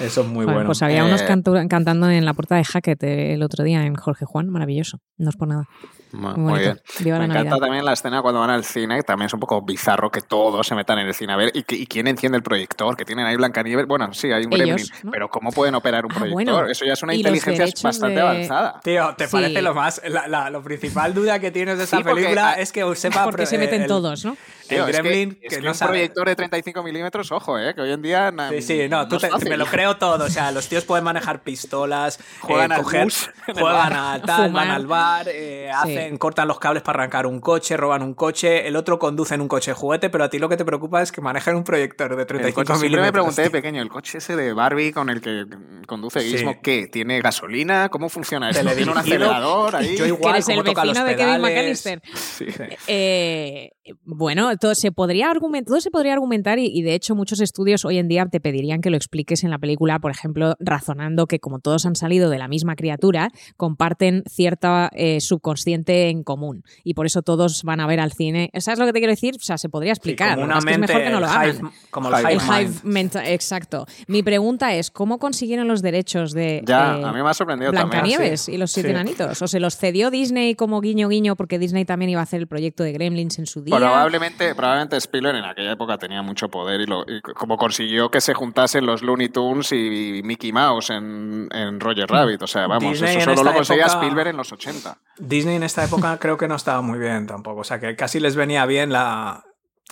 Eso 0.00 0.20
es 0.20 0.26
muy 0.28 0.44
Joder, 0.44 0.54
bueno. 0.54 0.68
Pues 0.68 0.82
había 0.82 1.04
unos 1.04 1.22
Eh, 1.22 1.26
cantu- 1.26 1.68
cantando 1.68 2.08
en 2.08 2.24
la 2.24 2.32
puerta 2.34 2.54
de 2.54 2.64
Hackett 2.64 3.02
el 3.02 3.42
otro 3.42 3.64
día 3.64 3.84
en 3.84 3.96
Jorge 3.96 4.24
Juan, 4.26 4.48
maravilloso. 4.48 5.00
No 5.16 5.30
es 5.30 5.36
por 5.36 5.48
nada. 5.48 5.64
Muy, 6.12 6.60
bien. 6.60 6.80
Viva 7.00 7.18
Me 7.18 7.20
la 7.20 7.24
encanta 7.26 7.50
Navidad. 7.50 7.58
también 7.66 7.84
la 7.84 7.92
escena 7.92 8.22
cuando 8.22 8.40
van 8.40 8.50
al 8.50 8.64
cine, 8.64 8.96
que 8.96 9.02
también 9.02 9.26
es 9.26 9.34
un 9.34 9.40
poco 9.40 9.62
bizarro 9.62 10.10
que 10.10 10.20
todos 10.20 10.66
se 10.66 10.74
metan 10.74 10.98
en 10.98 11.06
el 11.08 11.14
cine 11.14 11.32
a 11.32 11.36
ver. 11.36 11.50
¿Y, 11.54 11.62
quién 11.86 12.06
enciende 12.06 12.36
el 12.36 12.42
proyector? 12.42 12.96
Que 12.96 13.04
tienen 13.04 13.26
ahí 13.26 13.36
Blancanieves. 13.36 13.86
Bueno, 13.86 14.12
sí, 14.14 14.32
hay 14.32 14.44
un 14.46 14.52
Ellos, 14.52 14.66
gremlin. 14.66 14.86
¿no? 15.02 15.10
Pero 15.10 15.28
¿cómo 15.28 15.52
pueden 15.52 15.74
operar 15.74 16.04
un 16.06 16.12
Ah, 16.12 16.14
proyector? 16.18 16.44
bueno. 16.54 16.66
Eso 16.70 16.84
ya 16.84 16.92
es 16.94 17.02
una 17.02 17.14
inteligencia 17.14 17.66
bastante 17.82 18.14
de- 18.16 18.20
avanzada. 18.22 18.80
Tío, 18.82 19.14
¿te 19.16 19.26
Sí. 19.26 19.32
parece 19.32 19.62
lo 19.62 19.74
más? 19.74 20.00
La, 20.08 20.26
la- 20.28 20.50
lo 20.50 20.62
principal 20.62 21.12
duda 21.14 21.38
que 21.38 21.50
tienes 21.50 21.78
de 21.78 21.86
Sí, 21.86 21.96
porque, 21.96 22.14
película 22.14 22.54
es 22.54 22.72
que 22.72 22.94
sepa. 22.96 23.24
Porque 23.24 23.46
se 23.46 23.58
meten 23.58 23.82
el- 23.82 23.88
todos, 23.88 24.24
¿no? 24.24 24.36
Tío, 24.68 24.84
el 24.84 24.90
es 24.90 24.96
que- 24.96 25.02
Gremlin 25.02 25.38
es 25.42 25.48
que, 25.50 25.56
que 25.56 25.62
no 25.62 25.70
un 25.70 25.74
sabe. 25.74 25.92
proyector 25.92 26.28
de 26.28 26.36
35 26.36 26.82
milímetros, 26.82 27.32
ojo, 27.32 27.58
eh, 27.58 27.74
que 27.74 27.80
hoy 27.80 27.92
en 27.92 28.02
día... 28.02 28.30
na- 28.30 28.50
Sí, 28.50 28.60
sí, 28.60 28.88
no, 28.88 29.08
tú 29.08 29.16
es 29.16 29.22
te- 29.22 29.48
me 29.48 29.56
lo 29.56 29.64
creo 29.64 29.96
todo. 29.96 30.24
O 30.26 30.28
sea, 30.28 30.52
los 30.52 30.68
tíos 30.68 30.84
pueden 30.84 31.04
manejar 31.04 31.40
pistolas, 31.42 32.18
Juegan 32.40 32.72
eh, 32.72 32.74
al 32.74 32.84
juegan 33.54 33.92
a 33.94 34.20
tal, 34.22 34.52
van 34.52 34.70
al 34.70 34.86
bar, 34.86 35.26
eh, 35.28 35.70
Sí. 36.10 36.18
cortan 36.18 36.48
los 36.48 36.58
cables 36.58 36.82
para 36.82 37.00
arrancar 37.00 37.26
un 37.26 37.40
coche, 37.40 37.76
roban 37.76 38.02
un 38.02 38.14
coche, 38.14 38.66
el 38.68 38.76
otro 38.76 38.98
conduce 38.98 39.34
en 39.34 39.40
un 39.40 39.48
coche 39.48 39.72
juguete, 39.72 40.10
pero 40.10 40.24
a 40.24 40.30
ti 40.30 40.38
lo 40.38 40.48
que 40.48 40.56
te 40.56 40.64
preocupa 40.64 41.02
es 41.02 41.12
que 41.12 41.20
manejen 41.20 41.56
un 41.56 41.64
proyector 41.64 42.14
de 42.16 42.22
El 42.22 42.26
35 42.26 42.54
coche, 42.54 42.66
siempre 42.66 42.88
me 42.88 42.96
milímetros. 42.96 43.12
pregunté 43.12 43.42
de 43.42 43.50
pequeño, 43.50 43.82
¿el 43.82 43.88
coche 43.88 44.18
ese 44.18 44.36
de 44.36 44.52
Barbie 44.52 44.92
con 44.92 45.10
el 45.10 45.20
que 45.20 45.44
conduce 45.86 46.20
Sí. 46.20 46.30
Gizmo, 46.30 46.60
qué? 46.62 46.86
¿Tiene 46.88 47.20
gasolina? 47.20 47.88
¿Cómo 47.88 48.08
funciona 48.08 48.50
eso? 48.50 48.60
¿Tiene 48.74 48.90
un 48.92 48.98
acelerador 48.98 49.76
ahí? 49.76 49.96
Yo 49.96 50.04
Que 50.04 50.08
igual, 50.10 50.34
eres 50.34 50.48
el 50.48 50.54
cómo 50.56 50.64
toca 50.64 50.84
los 50.84 50.94
vecino 50.94 51.08
de 51.08 51.16
Kevin. 51.16 51.40
McAllister. 51.40 52.02
Sí. 52.14 52.46
Eh, 52.86 53.70
bueno, 54.04 54.56
todo 54.56 54.74
se 54.74 54.92
podría 54.92 55.30
argumentar, 55.30 55.68
todo 55.68 55.80
se 55.80 55.90
podría 55.90 56.12
argumentar 56.12 56.58
y, 56.58 56.66
y, 56.66 56.82
de 56.82 56.94
hecho 56.94 57.14
muchos 57.14 57.40
estudios 57.40 57.84
hoy 57.84 57.98
en 57.98 58.08
día 58.08 58.26
te 58.26 58.40
pedirían 58.40 58.80
que 58.80 58.90
lo 58.90 58.96
expliques 58.96 59.44
en 59.44 59.50
la 59.50 59.58
película, 59.58 59.98
por 59.98 60.10
ejemplo, 60.10 60.54
razonando 60.60 61.26
que 61.26 61.38
como 61.40 61.58
todos 61.60 61.86
han 61.86 61.94
salido 61.96 62.30
de 62.30 62.38
la 62.38 62.48
misma 62.48 62.76
criatura, 62.76 63.30
comparten 63.56 64.22
cierta 64.28 64.90
eh, 64.94 65.20
subconsciente 65.20 66.08
en 66.08 66.22
común 66.22 66.62
y 66.84 66.94
por 66.94 67.06
eso 67.06 67.22
todos 67.22 67.62
van 67.64 67.80
a 67.80 67.86
ver 67.86 68.00
al 68.00 68.12
cine. 68.12 68.50
¿Sabes 68.58 68.78
lo 68.78 68.86
que 68.86 68.92
te 68.92 68.98
quiero 69.00 69.12
decir? 69.12 69.34
O 69.36 69.44
sea, 69.44 69.58
se 69.58 69.68
podría 69.68 69.94
Sí, 69.94 69.98
explicar. 69.98 70.34
como 70.34 70.44
una 70.44 70.54
pasa 70.56 70.58
es 70.58 70.64
que 70.64 70.72
es 70.72 70.78
mente, 70.78 70.92
mejor 70.94 71.06
que 71.06 71.12
no 71.14 71.20
lo 71.20 71.26
hagan. 71.26 71.56
hive- 71.56 71.70
como 71.90 72.08
el 72.08 72.14
Hive 72.14 72.32
hive 72.34 72.42
El 72.42 72.48
hive 72.48 72.68
mind. 72.70 72.84
mental, 72.84 73.26
exacto. 73.26 73.86
Mi 74.06 74.22
pregunta 74.22 74.74
es, 74.74 74.90
¿cómo 74.90 75.18
consiguieron 75.18 75.68
los 75.68 75.82
derechos 75.82 76.32
de 76.32 76.62
Ya, 76.66 76.98
eh, 76.98 77.04
a 77.04 77.12
mí 77.12 77.22
me 77.22 77.28
ha 77.28 77.34
sorprendido 77.34 77.72
también. 77.72 78.02
Blancanieves 78.02 78.48
y 78.48 78.56
los 78.58 78.70
siete 78.70 78.88
Sí. 78.88 78.94
enanitos? 78.94 79.42
¿O 79.42 79.48
se 79.48 79.60
los 79.60 79.76
cedió 79.76 80.10
Disney 80.10 80.54
como 80.54 80.80
guiño 80.80 81.08
guiño 81.08 81.36
porque 81.36 81.58
Disney 81.58 81.84
también 81.84 82.10
iba 82.10 82.20
a 82.20 82.24
hacer 82.24 82.40
el 82.40 82.46
proyecto 82.46 82.82
de 82.84 82.92
Gremlins 82.92 83.38
en 83.38 83.46
su 83.46 83.62
día? 83.62 83.74
Probablemente, 83.86 84.54
probablemente 84.54 84.96
Spielberg 84.96 85.36
en 85.38 85.44
aquella 85.44 85.72
época 85.72 85.98
tenía 85.98 86.22
mucho 86.22 86.48
poder 86.48 86.80
y, 86.80 86.86
lo, 86.86 87.02
y 87.08 87.20
como 87.20 87.56
consiguió 87.56 88.10
que 88.10 88.20
se 88.20 88.34
juntasen 88.34 88.84
los 88.86 89.02
Looney 89.02 89.28
Tunes 89.28 89.72
y 89.72 90.20
Mickey 90.24 90.52
Mouse 90.52 90.90
en, 90.90 91.48
en 91.52 91.80
Roger 91.80 92.08
Rabbit. 92.08 92.42
O 92.42 92.46
sea, 92.46 92.66
vamos, 92.66 92.92
Disney 92.92 93.12
en 93.14 93.20
eso 93.20 93.24
solo 93.30 93.40
esta 93.40 93.50
lo 93.50 93.56
conseguía 93.56 93.84
época- 93.84 93.98
Spielberg 94.00 94.28
en 94.28 94.36
los 94.36 94.52
80. 94.52 94.98
Disney 95.18 95.56
en 95.56 95.62
esta 95.62 95.84
época 95.84 96.18
creo 96.18 96.36
que 96.36 96.48
no 96.48 96.56
estaba 96.56 96.80
muy 96.82 96.98
bien 96.98 97.26
tampoco. 97.26 97.60
O 97.60 97.64
sea, 97.64 97.78
que 97.80 97.94
casi 97.96 98.20
les 98.20 98.36
venía 98.36 98.64
bien 98.66 98.92
la. 98.92 99.44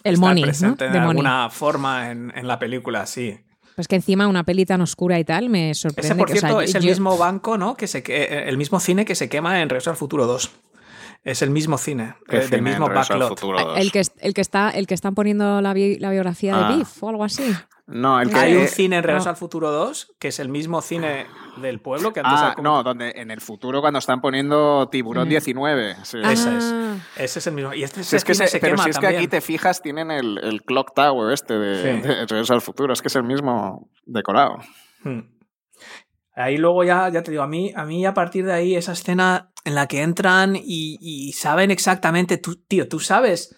El 0.05 0.15
estar 0.15 0.29
money, 0.29 0.43
¿no? 0.43 0.47
presente 0.49 0.85
De 0.85 0.91
de 0.91 0.99
money. 1.01 1.11
alguna 1.11 1.51
forma 1.51 2.11
en, 2.11 2.33
en 2.37 2.47
la 2.47 2.59
película, 2.59 3.07
sí. 3.07 3.41
Pues 3.75 3.89
que 3.89 3.97
encima 3.97 4.27
una 4.27 4.43
peli 4.45 4.65
tan 4.65 4.81
oscura 4.81 5.19
y 5.19 5.25
tal 5.25 5.51
me 5.51 5.75
sorprende. 5.75 6.09
Ese, 6.09 6.15
por 6.15 6.29
que, 6.29 6.33
o 6.33 6.37
sea, 6.37 6.49
cierto, 6.49 6.61
es 6.63 6.75
el 6.77 6.83
yo- 6.83 6.89
mismo 6.91 7.19
banco, 7.19 7.59
¿no? 7.59 7.77
Que 7.77 7.87
se 7.87 8.03
que, 8.03 8.45
el 8.49 8.57
mismo 8.57 8.81
cine 8.81 9.05
que 9.05 9.15
se 9.15 9.29
quema 9.29 9.61
en 9.61 9.69
Regreso 9.69 9.91
al 9.91 9.97
Futuro 9.97 10.27
2. 10.27 10.51
Es 11.27 11.43
el 11.43 11.51
mismo 11.51 11.77
cine, 11.77 12.15
¿Qué 12.29 12.37
eh, 12.39 12.43
cine 12.43 12.51
del 12.57 12.63
mismo 12.63 12.89
backlot. 12.89 13.37
El 13.77 13.91
que, 13.91 14.01
el 14.21 14.33
que 14.33 14.41
está 14.41 14.71
el 14.71 14.87
que 14.87 14.95
están 14.95 15.17
poniendo 15.17 15.61
la, 15.61 15.75
bi- 15.75 15.99
la 15.99 16.11
biografía 16.11 16.55
Ah. 16.57 16.71
de 16.71 16.77
Biff 16.77 17.03
o 17.03 17.09
algo 17.09 17.25
así. 17.25 17.43
No, 17.89 18.21
el 18.21 18.31
que... 18.31 18.37
Hay 18.37 18.57
un 18.57 18.69
cine 18.69 18.97
en 18.99 19.03
Regreso 19.03 19.25
no. 19.27 19.31
al 19.31 19.37
Futuro 19.37 19.71
2, 19.73 20.15
que 20.21 20.29
es 20.29 20.39
el 20.39 20.49
mismo 20.49 20.81
cine 20.83 21.27
del 21.57 21.81
pueblo 21.81 22.13
que 22.13 22.21
antes 22.21 22.33
Ah, 22.41 22.53
como- 22.55 22.69
no, 22.69 22.83
donde 22.85 23.11
en 23.17 23.31
el 23.33 23.41
futuro 23.41 23.81
cuando 23.81 23.99
están 23.99 24.21
poniendo 24.21 24.89
Tiburón 24.89 25.27
Mm. 25.27 25.31
19. 25.31 25.97
sí. 26.05 26.19
Ah. 26.23 26.33
Ese 26.33 26.57
es. 26.59 26.75
Ese 27.17 27.39
es 27.41 27.47
el 27.49 27.55
mismo. 27.55 27.75
Y 27.75 27.83
este 27.83 28.05
Si 28.05 28.15
es 28.15 28.25
que 28.25 28.35
cine 28.35 28.47
se- 28.47 28.53
se 28.53 28.61
pero 28.61 28.75
quema 28.77 28.85
si 28.85 28.91
es 28.91 28.97
que 28.99 29.03
también. 29.03 29.21
aquí 29.23 29.29
te 29.29 29.41
fijas, 29.41 29.83
tienen 29.83 30.13
el, 30.13 30.39
el 30.39 30.63
Clock 30.63 30.95
Tower 30.95 31.33
este 31.33 31.55
de, 31.59 31.83
Sí. 32.03 32.07
de 32.07 32.15
Regreso 32.27 32.55
al 32.55 32.61
Futuro. 32.61 32.93
Es 32.93 33.03
que 33.03 33.09
es 33.09 33.17
el 33.17 33.25
mismo 33.25 33.91
decorado. 34.05 34.59
Hmm. 35.03 35.21
Ahí 36.37 36.59
luego 36.59 36.85
ya, 36.85 37.09
ya 37.09 37.23
te 37.23 37.31
digo, 37.33 37.43
a 37.43 37.49
mí, 37.49 37.73
a 37.75 37.85
mí 37.85 38.05
a 38.07 38.15
partir 38.15 38.45
de 38.45 38.53
ahí, 38.53 38.77
esa 38.77 38.93
escena 38.93 39.51
en 39.65 39.75
la 39.75 39.89
que 39.89 40.03
entran 40.03 40.55
y, 40.55 40.99
y 41.01 41.33
saben 41.33 41.71
exactamente, 41.71 42.37
tú, 42.37 42.57
tío, 42.57 42.89
tú 42.89 43.01
sabes, 43.01 43.57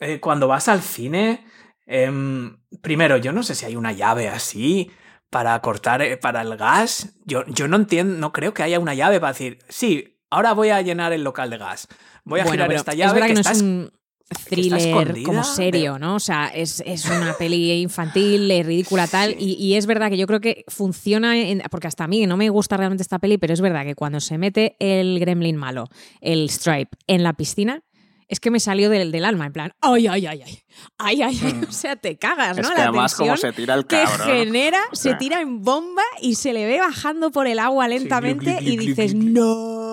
eh, 0.00 0.18
cuando 0.18 0.48
vas 0.48 0.66
al 0.68 0.80
cine, 0.82 1.46
em, 1.86 2.58
primero, 2.82 3.16
yo 3.18 3.32
no 3.32 3.42
sé 3.42 3.54
si 3.54 3.66
hay 3.66 3.76
una 3.76 3.92
llave 3.92 4.28
así 4.28 4.90
para 5.30 5.60
cortar, 5.60 6.00
eh, 6.02 6.16
para 6.16 6.40
el 6.40 6.56
gas. 6.56 7.14
Yo, 7.26 7.44
yo 7.48 7.68
no 7.68 7.76
entiendo, 7.76 8.16
no 8.18 8.32
creo 8.32 8.54
que 8.54 8.62
haya 8.62 8.80
una 8.80 8.94
llave 8.94 9.20
para 9.20 9.32
decir, 9.32 9.58
sí, 9.68 10.18
ahora 10.30 10.52
voy 10.54 10.70
a 10.70 10.80
llenar 10.80 11.12
el 11.12 11.22
local 11.22 11.50
de 11.50 11.58
gas. 11.58 11.86
Voy 12.24 12.40
a 12.40 12.44
Bueno, 12.44 12.64
girar 12.64 12.72
esta 12.72 12.92
es 12.92 12.98
llave 12.98 13.20
que, 13.20 13.26
que, 13.26 13.32
está 13.34 13.50
no 13.50 13.52
es 13.52 13.56
es- 13.58 13.62
un 13.62 13.92
está 13.92 14.05
thriller 14.48 15.22
como 15.22 15.44
serio, 15.44 15.98
¿no? 15.98 16.16
O 16.16 16.20
sea, 16.20 16.48
es, 16.48 16.82
es 16.86 17.04
una 17.06 17.34
peli 17.38 17.72
infantil, 17.80 18.48
ridícula 18.64 19.06
tal, 19.06 19.36
y, 19.38 19.52
y 19.54 19.74
es 19.74 19.86
verdad 19.86 20.10
que 20.10 20.16
yo 20.16 20.26
creo 20.26 20.40
que 20.40 20.64
funciona, 20.68 21.36
en- 21.38 21.62
porque 21.70 21.86
hasta 21.86 22.04
a 22.04 22.08
mí 22.08 22.26
no 22.26 22.36
me 22.36 22.48
gusta 22.50 22.76
realmente 22.76 23.02
esta 23.02 23.18
peli, 23.18 23.38
pero 23.38 23.54
es 23.54 23.60
verdad 23.60 23.84
que 23.84 23.94
cuando 23.94 24.20
se 24.20 24.38
mete 24.38 24.76
el 24.80 25.18
gremlin 25.20 25.56
malo, 25.56 25.88
el 26.20 26.50
Stripe, 26.50 26.96
en 27.06 27.22
la 27.22 27.32
piscina, 27.34 27.82
es 28.28 28.40
que 28.40 28.50
me 28.50 28.58
salió 28.58 28.90
del, 28.90 29.12
del 29.12 29.24
alma, 29.24 29.46
en 29.46 29.52
plan, 29.52 29.72
ay, 29.80 30.08
ay, 30.08 30.26
ay, 30.26 30.42
ay, 30.44 30.58
ay, 30.98 31.22
ay, 31.22 31.38
ay, 31.44 31.60
o 31.68 31.70
sea, 31.70 31.94
te 31.94 32.16
cagas, 32.16 32.56
¿no? 32.56 32.62
Mm. 32.62 32.64
Es 32.64 32.70
que 32.70 32.76
la 32.78 32.82
además 32.88 33.14
como 33.14 33.36
se 33.36 33.52
tira 33.52 33.74
el 33.74 33.86
que 33.86 34.02
cabrón. 34.02 34.26
genera, 34.26 34.80
O 34.92 34.96
se 34.96 35.14
tira 35.14 35.40
en 35.40 35.62
bomba 35.62 36.02
y 36.20 36.34
se 36.34 36.52
le 36.52 36.66
ve 36.66 36.80
bajando 36.80 37.30
por 37.30 37.46
el 37.46 37.60
agua 37.60 37.86
lentamente 37.86 38.58
y 38.60 38.76
dices, 38.76 39.14
no. 39.14 39.85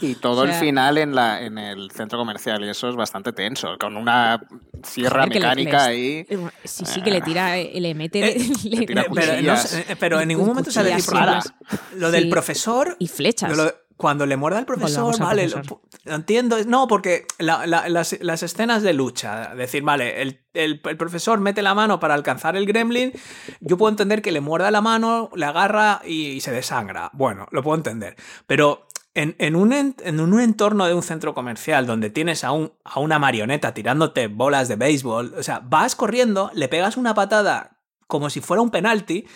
Y 0.00 0.14
todo 0.16 0.42
O 0.42 0.44
el 0.44 0.52
final 0.54 0.98
en, 0.98 1.14
la, 1.14 1.42
en 1.42 1.58
el 1.58 1.90
centro 1.90 2.18
comercial 2.18 2.64
y 2.64 2.68
eso 2.68 2.88
es 2.88 2.96
bastante 2.96 3.32
tenso, 3.32 3.76
con 3.78 3.96
una 3.96 4.40
sierra 4.82 5.22
Joder, 5.24 5.28
que 5.32 5.40
le- 5.40 5.46
mecánica 5.46 5.84
ahí. 5.84 6.26
Sí, 6.64 6.84
sí, 6.86 7.02
que 7.02 7.10
le 7.10 7.20
tira, 7.20 7.56
eh, 7.58 7.72
le 7.80 7.94
mete, 7.94 8.20
Eh, 8.36 8.38
le- 8.64 8.86
tira 8.86 9.02
Eh, 9.02 9.96
pero, 9.98 10.16
no 10.16 10.20
eh, 10.20 10.22
en 10.22 10.28
ningún 10.28 10.46
momento 10.48 10.70
se 10.70 10.80
Cuchillas, 10.80 10.90
le 10.90 10.96
dispara. 10.96 11.40
sí, 11.42 11.50
Lo 11.96 12.10
del 12.10 12.24
Sí. 12.24 12.30
profesor 12.30 12.96
y 12.98 13.08
flechas. 13.08 13.56
Lo- 13.56 13.72
cuando 13.96 14.26
le 14.26 14.36
muerda 14.36 14.58
al 14.58 14.66
profesor, 14.66 15.16
vale, 15.20 15.48
profesor. 15.48 15.80
Lo, 16.04 16.10
lo 16.10 16.14
entiendo. 16.16 16.56
No, 16.66 16.88
porque 16.88 17.26
la- 17.38 17.64
la- 17.64 17.88
las, 17.88 18.16
las 18.20 18.42
escenas 18.42 18.82
de 18.82 18.92
lucha, 18.92 19.54
decir, 19.54 19.84
vale, 19.84 20.20
el, 20.20 20.40
el- 20.52 20.80
el 20.84 20.96
profesor 20.96 21.38
mete 21.38 21.62
la 21.62 21.74
mano 21.74 22.00
para 22.00 22.14
alcanzar 22.14 22.56
el 22.56 22.66
gremlin, 22.66 23.12
yo 23.60 23.76
puedo 23.78 23.90
entender 23.90 24.20
que 24.20 24.32
le 24.32 24.40
muerda 24.40 24.72
la 24.72 24.80
mano, 24.80 25.30
le 25.36 25.46
agarra 25.46 26.02
y, 26.04 26.26
y 26.32 26.40
se 26.40 26.50
desangra. 26.50 27.10
Bueno, 27.12 27.46
lo 27.52 27.62
puedo 27.62 27.76
entender. 27.76 28.16
Pero 28.48 28.88
en, 29.14 29.36
en 29.38 29.56
un, 29.56 29.72
en, 29.72 30.20
un 30.20 30.40
entorno 30.40 30.86
de 30.86 30.94
un 30.94 31.02
centro 31.02 31.34
comercial 31.34 31.86
donde 31.86 32.10
tienes 32.10 32.42
a, 32.44 32.52
un, 32.52 32.72
a 32.84 33.00
una 33.00 33.18
marioneta 33.18 33.72
tirándote 33.74 34.26
bolas 34.28 34.68
de 34.68 34.76
béisbol, 34.76 35.34
o 35.38 35.42
sea, 35.42 35.60
vas 35.64 35.94
corriendo, 35.96 36.50
le 36.54 36.68
pegas 36.68 36.96
una 36.96 37.14
patada 37.14 37.78
como 38.06 38.28
si 38.30 38.40
fuera 38.40 38.60
un 38.62 38.70
penalti. 38.70 39.26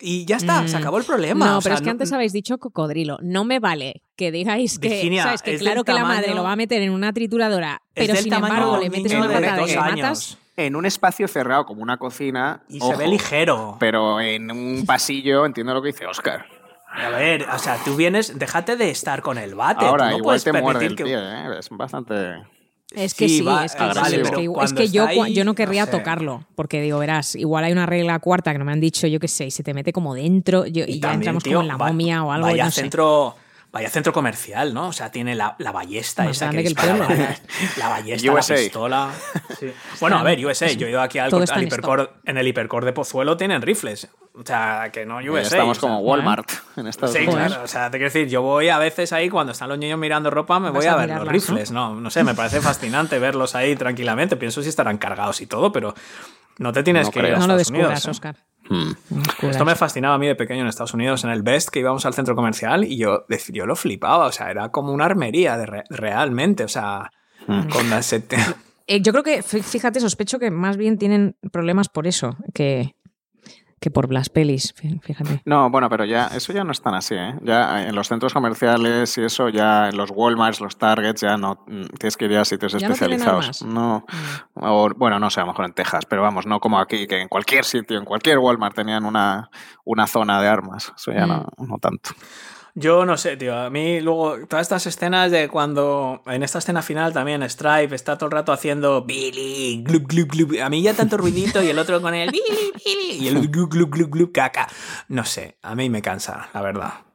Y 0.00 0.24
ya 0.26 0.36
está, 0.36 0.66
se 0.68 0.76
Mm. 0.76 0.80
acabó 0.80 0.98
el 0.98 1.04
problema. 1.04 1.44
No, 1.44 1.58
O 1.58 1.60
pero 1.60 1.74
sea, 1.74 1.74
es 1.74 1.82
que 1.82 1.90
antes 1.90 2.12
habéis 2.12 2.32
dicho 2.32 2.58
cocodrilo. 2.58 3.18
No 3.20 3.44
me 3.44 3.58
vale 3.58 4.02
que 4.14 4.30
digáis 4.30 4.78
que, 4.78 4.88
Virginia, 4.90 5.24
¿sabes? 5.24 5.42
que 5.42 5.58
claro 5.58 5.82
que 5.82 5.92
la 5.92 6.04
madre 6.04 6.34
lo 6.34 6.44
va 6.44 6.52
a 6.52 6.56
meter 6.56 6.82
en 6.82 6.92
una 6.92 7.12
trituradora, 7.12 7.82
pero 7.94 8.14
sin 8.14 8.32
embargo 8.32 8.76
de 8.76 8.84
le 8.84 8.90
metes 8.90 9.12
una 9.12 9.26
de 9.26 9.34
patada 9.34 9.90
matas. 9.90 10.38
En 10.56 10.76
un 10.76 10.86
espacio 10.86 11.26
cerrado 11.26 11.66
como 11.66 11.82
una 11.82 11.96
cocina. 11.96 12.62
Y 12.68 12.78
se 12.80 12.94
ve 12.94 13.08
ligero. 13.08 13.76
Pero 13.80 14.20
en 14.20 14.50
un 14.52 14.84
pasillo 14.86 15.44
entiendo 15.44 15.74
lo 15.74 15.82
que 15.82 15.88
dice 15.88 16.06
Oscar. 16.06 16.46
A 17.04 17.10
ver, 17.10 17.46
o 17.48 17.58
sea, 17.58 17.78
tú 17.84 17.94
vienes, 17.96 18.38
déjate 18.38 18.76
de 18.76 18.90
estar 18.90 19.22
con 19.22 19.38
el 19.38 19.54
bate. 19.54 19.84
Ahora, 19.86 20.04
tú 20.06 20.10
no 20.10 20.16
igual 20.18 20.24
puedes 20.24 20.44
te 20.44 20.52
muerde 20.52 20.86
permitir 20.86 20.90
el 20.90 20.96
que... 20.96 21.04
pie, 21.04 21.54
¿eh? 21.54 21.58
Es 21.58 21.68
bastante... 21.70 22.14
Es 22.94 23.12
que 23.14 23.28
Sí, 23.28 23.38
sí, 23.38 23.44
va- 23.44 23.66
es 23.66 23.74
que, 23.74 23.82
vale, 23.84 23.94
sí, 24.16 24.20
es 24.22 24.30
que, 24.30 24.44
es 24.44 24.48
cuando 24.50 24.80
que 24.80 24.88
yo, 24.88 25.06
ahí, 25.06 25.34
yo 25.34 25.44
no 25.44 25.50
no 25.50 25.54
querría 25.54 25.84
sé. 25.84 25.90
tocarlo, 25.90 26.44
porque 26.54 26.80
digo, 26.80 26.98
verás, 26.98 27.34
igual 27.36 27.64
hay 27.64 27.72
una 27.72 27.84
regla 27.84 28.18
cuarta 28.18 28.50
que 28.52 28.58
no 28.58 28.64
me 28.64 28.72
han 28.72 28.80
dicho, 28.80 29.06
yo 29.06 29.20
qué 29.20 29.28
sé, 29.28 29.44
y 29.46 29.50
se 29.50 29.62
te 29.62 29.74
mete 29.74 29.92
como 29.92 30.14
dentro 30.14 30.64
yo- 30.64 30.84
y, 30.86 30.94
ya 30.94 31.08
también, 31.10 31.14
entramos 31.20 31.44
tío, 31.44 31.58
como 31.58 31.62
en 31.62 31.68
la 31.68 31.76
va- 31.76 31.88
momia 31.88 32.24
o 32.24 32.32
algo, 32.32 32.46
Vaya 32.46 32.64
no 32.64 32.70
sé. 32.70 32.80
Vaya 33.70 33.90
centro 33.90 34.14
comercial, 34.14 34.72
¿no? 34.72 34.88
O 34.88 34.92
sea, 34.94 35.10
tiene 35.10 35.34
la, 35.34 35.54
la 35.58 35.72
ballesta 35.72 36.24
Más 36.24 36.36
esa 36.36 36.46
que 36.48 36.56
que 36.56 36.68
el 36.68 36.74
dispara 36.74 37.36
la 37.76 37.88
ballesta, 37.88 38.32
USA. 38.32 38.54
la 38.54 38.60
pistola. 38.60 39.10
Sí. 39.60 39.72
Bueno, 40.00 40.16
a 40.18 40.22
ver, 40.22 40.44
USA. 40.44 40.68
Yo 40.72 40.86
he 40.86 40.90
ido 40.90 41.02
aquí 41.02 41.18
al, 41.18 41.28
Todo 41.30 41.42
está 41.42 41.56
al 41.56 41.60
en 41.62 41.66
hipercore, 41.68 42.08
en 42.24 42.38
el 42.38 42.46
hipercore 42.48 42.86
de 42.86 42.92
Pozuelo 42.94 43.36
tienen 43.36 43.60
rifles. 43.60 44.08
O 44.34 44.42
sea, 44.42 44.88
que 44.90 45.04
no 45.04 45.18
USA. 45.18 45.40
Estamos 45.42 45.76
o 45.76 45.80
sea, 45.80 45.88
como 45.88 45.98
Walmart 46.00 46.50
en 46.76 46.86
Estados 46.86 47.14
Sí, 47.14 47.24
Unidos. 47.26 47.46
claro. 47.48 47.64
O 47.64 47.66
sea, 47.66 47.90
te 47.90 47.98
quiero 47.98 48.10
decir, 48.12 48.28
yo 48.28 48.40
voy 48.40 48.70
a 48.70 48.78
veces 48.78 49.12
ahí 49.12 49.28
cuando 49.28 49.52
están 49.52 49.68
los 49.68 49.78
niños 49.78 49.98
mirando 49.98 50.30
ropa, 50.30 50.58
me 50.60 50.70
voy 50.70 50.86
a 50.86 50.94
a, 50.94 50.96
ver 50.96 51.10
los 51.10 51.28
rifles. 51.28 51.70
¿no? 51.70 51.94
no 51.94 52.08
sé, 52.10 52.24
me 52.24 52.34
parece 52.34 52.62
fascinante 52.62 53.18
verlos 53.18 53.54
ahí 53.54 53.76
tranquilamente. 53.76 54.36
Pienso 54.36 54.62
si 54.62 54.70
estarán 54.70 54.96
cargados 54.96 55.40
y 55.42 55.46
todo, 55.46 55.72
pero 55.72 55.94
no 56.58 56.72
te 56.72 56.82
tienes 56.82 57.06
No 57.06 57.12
que 57.12 57.20
creo. 57.20 57.32
ir 57.32 57.36
a 57.36 57.38
No 57.40 57.46
lo 57.48 57.56
Estados 57.56 57.68
descubras, 57.72 58.04
Unidos. 58.04 58.06
¿eh? 58.06 58.10
Oscar. 58.12 58.36
Hmm. 58.68 58.92
Esto 59.42 59.64
me 59.64 59.74
fascinaba 59.74 60.14
a 60.14 60.18
mí 60.18 60.26
de 60.26 60.34
pequeño 60.34 60.60
en 60.62 60.66
Estados 60.68 60.94
Unidos, 60.94 61.24
en 61.24 61.30
el 61.30 61.42
Best, 61.42 61.70
que 61.70 61.80
íbamos 61.80 62.04
al 62.06 62.14
centro 62.14 62.34
comercial 62.34 62.84
y 62.84 62.98
yo, 62.98 63.24
yo 63.52 63.66
lo 63.66 63.76
flipaba. 63.76 64.26
O 64.26 64.32
sea, 64.32 64.50
era 64.50 64.70
como 64.70 64.92
una 64.92 65.06
armería 65.06 65.56
de 65.56 65.66
re- 65.66 65.84
realmente. 65.90 66.64
O 66.64 66.68
sea, 66.68 67.10
con 67.46 67.88
las 67.90 68.06
set- 68.06 68.34
Eh, 68.90 69.02
yo 69.02 69.12
creo 69.12 69.22
que, 69.22 69.40
fí- 69.42 69.62
fíjate, 69.62 70.00
sospecho 70.00 70.38
que 70.38 70.50
más 70.50 70.76
bien 70.78 70.96
tienen 70.98 71.36
problemas 71.52 71.88
por 71.90 72.06
eso 72.06 72.36
que, 72.54 72.94
que 73.80 73.90
por 73.90 74.12
las 74.12 74.28
pelis, 74.28 74.74
fí- 74.74 75.00
fíjate. 75.00 75.42
No, 75.44 75.70
bueno, 75.70 75.88
pero 75.88 76.04
ya 76.04 76.26
eso 76.28 76.52
ya 76.52 76.64
no 76.64 76.72
es 76.72 76.80
tan 76.82 76.94
así, 76.94 77.14
¿eh? 77.14 77.34
Ya 77.42 77.86
en 77.86 77.94
los 77.94 78.08
centros 78.08 78.32
comerciales 78.34 79.16
y 79.18 79.22
eso, 79.24 79.48
ya 79.48 79.88
en 79.88 79.96
los 79.96 80.10
Walmarts, 80.10 80.60
los 80.60 80.76
Targets, 80.78 81.20
ya 81.20 81.36
no 81.36 81.64
mm, 81.66 81.82
tienes 81.98 82.16
que 82.16 82.24
ir 82.26 82.36
a 82.36 82.44
sitios 82.44 82.72
¿Ya 82.72 82.88
no 82.88 82.94
especializados. 82.94 83.62
armas? 83.62 83.62
No, 83.62 84.04
o, 84.54 84.90
bueno, 84.96 85.18
no 85.20 85.30
sé, 85.30 85.40
a 85.40 85.44
lo 85.44 85.48
mejor 85.52 85.64
en 85.66 85.72
Texas, 85.72 86.04
pero 86.06 86.22
vamos, 86.22 86.46
no 86.46 86.60
como 86.60 86.78
aquí, 86.78 87.06
que 87.06 87.20
en 87.20 87.28
cualquier 87.28 87.64
sitio, 87.64 87.98
en 87.98 88.04
cualquier 88.04 88.38
Walmart 88.38 88.74
tenían 88.74 89.04
una, 89.04 89.50
una 89.84 90.06
zona 90.06 90.40
de 90.40 90.48
armas. 90.48 90.92
Eso 90.96 91.12
ya 91.12 91.26
no, 91.26 91.46
no 91.58 91.78
tanto. 91.78 92.10
Yo 92.78 93.04
no 93.04 93.16
sé, 93.16 93.36
tío. 93.36 93.56
A 93.56 93.70
mí 93.70 94.00
luego, 94.00 94.46
todas 94.46 94.62
estas 94.62 94.86
escenas 94.86 95.32
de 95.32 95.48
cuando. 95.48 96.22
En 96.26 96.44
esta 96.44 96.58
escena 96.58 96.80
final 96.80 97.12
también, 97.12 97.42
Stripe 97.42 97.92
está 97.94 98.16
todo 98.16 98.26
el 98.26 98.32
rato 98.32 98.52
haciendo 98.52 99.02
Billy, 99.02 99.82
glup, 99.82 100.06
glup, 100.06 100.30
glup. 100.30 100.60
A 100.62 100.70
mí 100.70 100.80
ya 100.80 100.94
tanto 100.94 101.16
ruidito 101.16 101.60
y 101.60 101.68
el 101.68 101.78
otro 101.78 102.00
con 102.00 102.14
el 102.14 102.30
Billy, 102.30 102.72
Billy. 102.84 103.24
Y 103.24 103.28
el 103.28 103.48
glup, 103.48 103.72
glup, 103.72 103.90
glup, 103.92 104.10
glup, 104.12 104.32
caca. 104.32 104.68
No 105.08 105.24
sé, 105.24 105.56
a 105.62 105.74
mí 105.74 105.90
me 105.90 106.02
cansa, 106.02 106.50
la 106.54 106.62
verdad. 106.62 107.07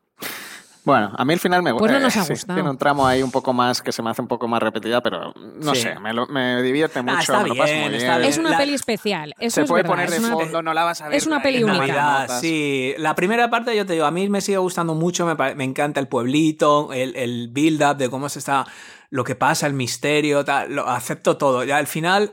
Bueno, 0.86 1.13
a 1.17 1.23
mí 1.23 1.34
el 1.34 1.39
final 1.39 1.63
me 1.63 1.73
Pues 1.73 1.91
no 1.91 1.97
eh, 1.97 2.01
nos 2.01 2.17
ha 2.17 2.23
sí, 2.23 2.34
gustado. 2.34 2.55
tiene 2.57 2.69
un 2.69 2.77
tramo 2.77 3.07
ahí 3.07 3.23
un 3.23 3.31
poco 3.31 3.53
más 3.53 3.81
que 3.81 3.91
se 3.93 4.01
me 4.01 4.09
hace 4.09 4.21
un 4.21 4.27
poco 4.27 4.49
más 4.49 4.61
repetida, 4.61 5.01
pero 5.01 5.34
no 5.55 5.73
Sí. 5.73 5.81
sé, 5.81 5.97
me, 5.99 6.13
lo- 6.13 6.27
me 6.27 6.61
divierte 6.61 7.01
mucho, 7.01 7.19
está 7.19 7.39
me 7.41 7.49
lo 7.49 7.55
paso 7.55 7.71
bien, 7.73 7.86
muy 7.88 7.95
está 7.95 8.07
bien. 8.09 8.17
bien. 8.19 8.29
Es 8.29 8.38
una 8.38 8.49
la- 8.49 8.57
peli 8.57 8.73
especial. 8.73 9.34
Eso 9.39 9.55
se 9.55 9.61
es 9.61 9.67
puede 9.69 9.84
verdad, 9.84 9.95
poner 9.95 10.09
de 10.09 10.19
fondo, 10.19 10.61
no 10.61 10.73
la 10.73 10.84
vas 10.84 11.01
a 11.01 11.07
ver. 11.07 11.17
es 11.17 11.25
una 11.25 11.41
peli 11.41 11.63
única. 11.63 11.77
Navidad, 11.88 12.39
sí. 12.41 12.93
La 12.97 13.15
primera 13.15 13.49
parte, 13.49 13.75
yo 13.77 13.86
te 13.86 13.93
digo, 13.93 14.05
a 14.05 14.11
mí 14.11 14.27
me 14.27 14.41
sigue 14.41 14.57
gustando 14.57 14.93
mucho, 14.93 15.25
me, 15.25 15.36
pare- 15.38 15.55
me 15.55 15.63
encanta 15.63 16.01
el 16.01 16.07
pueblito, 16.09 16.91
el, 16.91 17.15
el 17.15 17.47
build-up 17.49 17.95
de 17.95 18.09
cómo 18.09 18.27
se 18.27 18.39
está, 18.39 18.65
lo 19.09 19.23
que 19.23 19.36
pasa, 19.36 19.67
el 19.67 19.73
misterio, 19.73 20.43
tal, 20.43 20.73
lo 20.75 20.89
acepto 20.89 21.38
todo. 21.38 21.63
Ya 21.63 21.77
al 21.77 21.88
final 21.88 22.31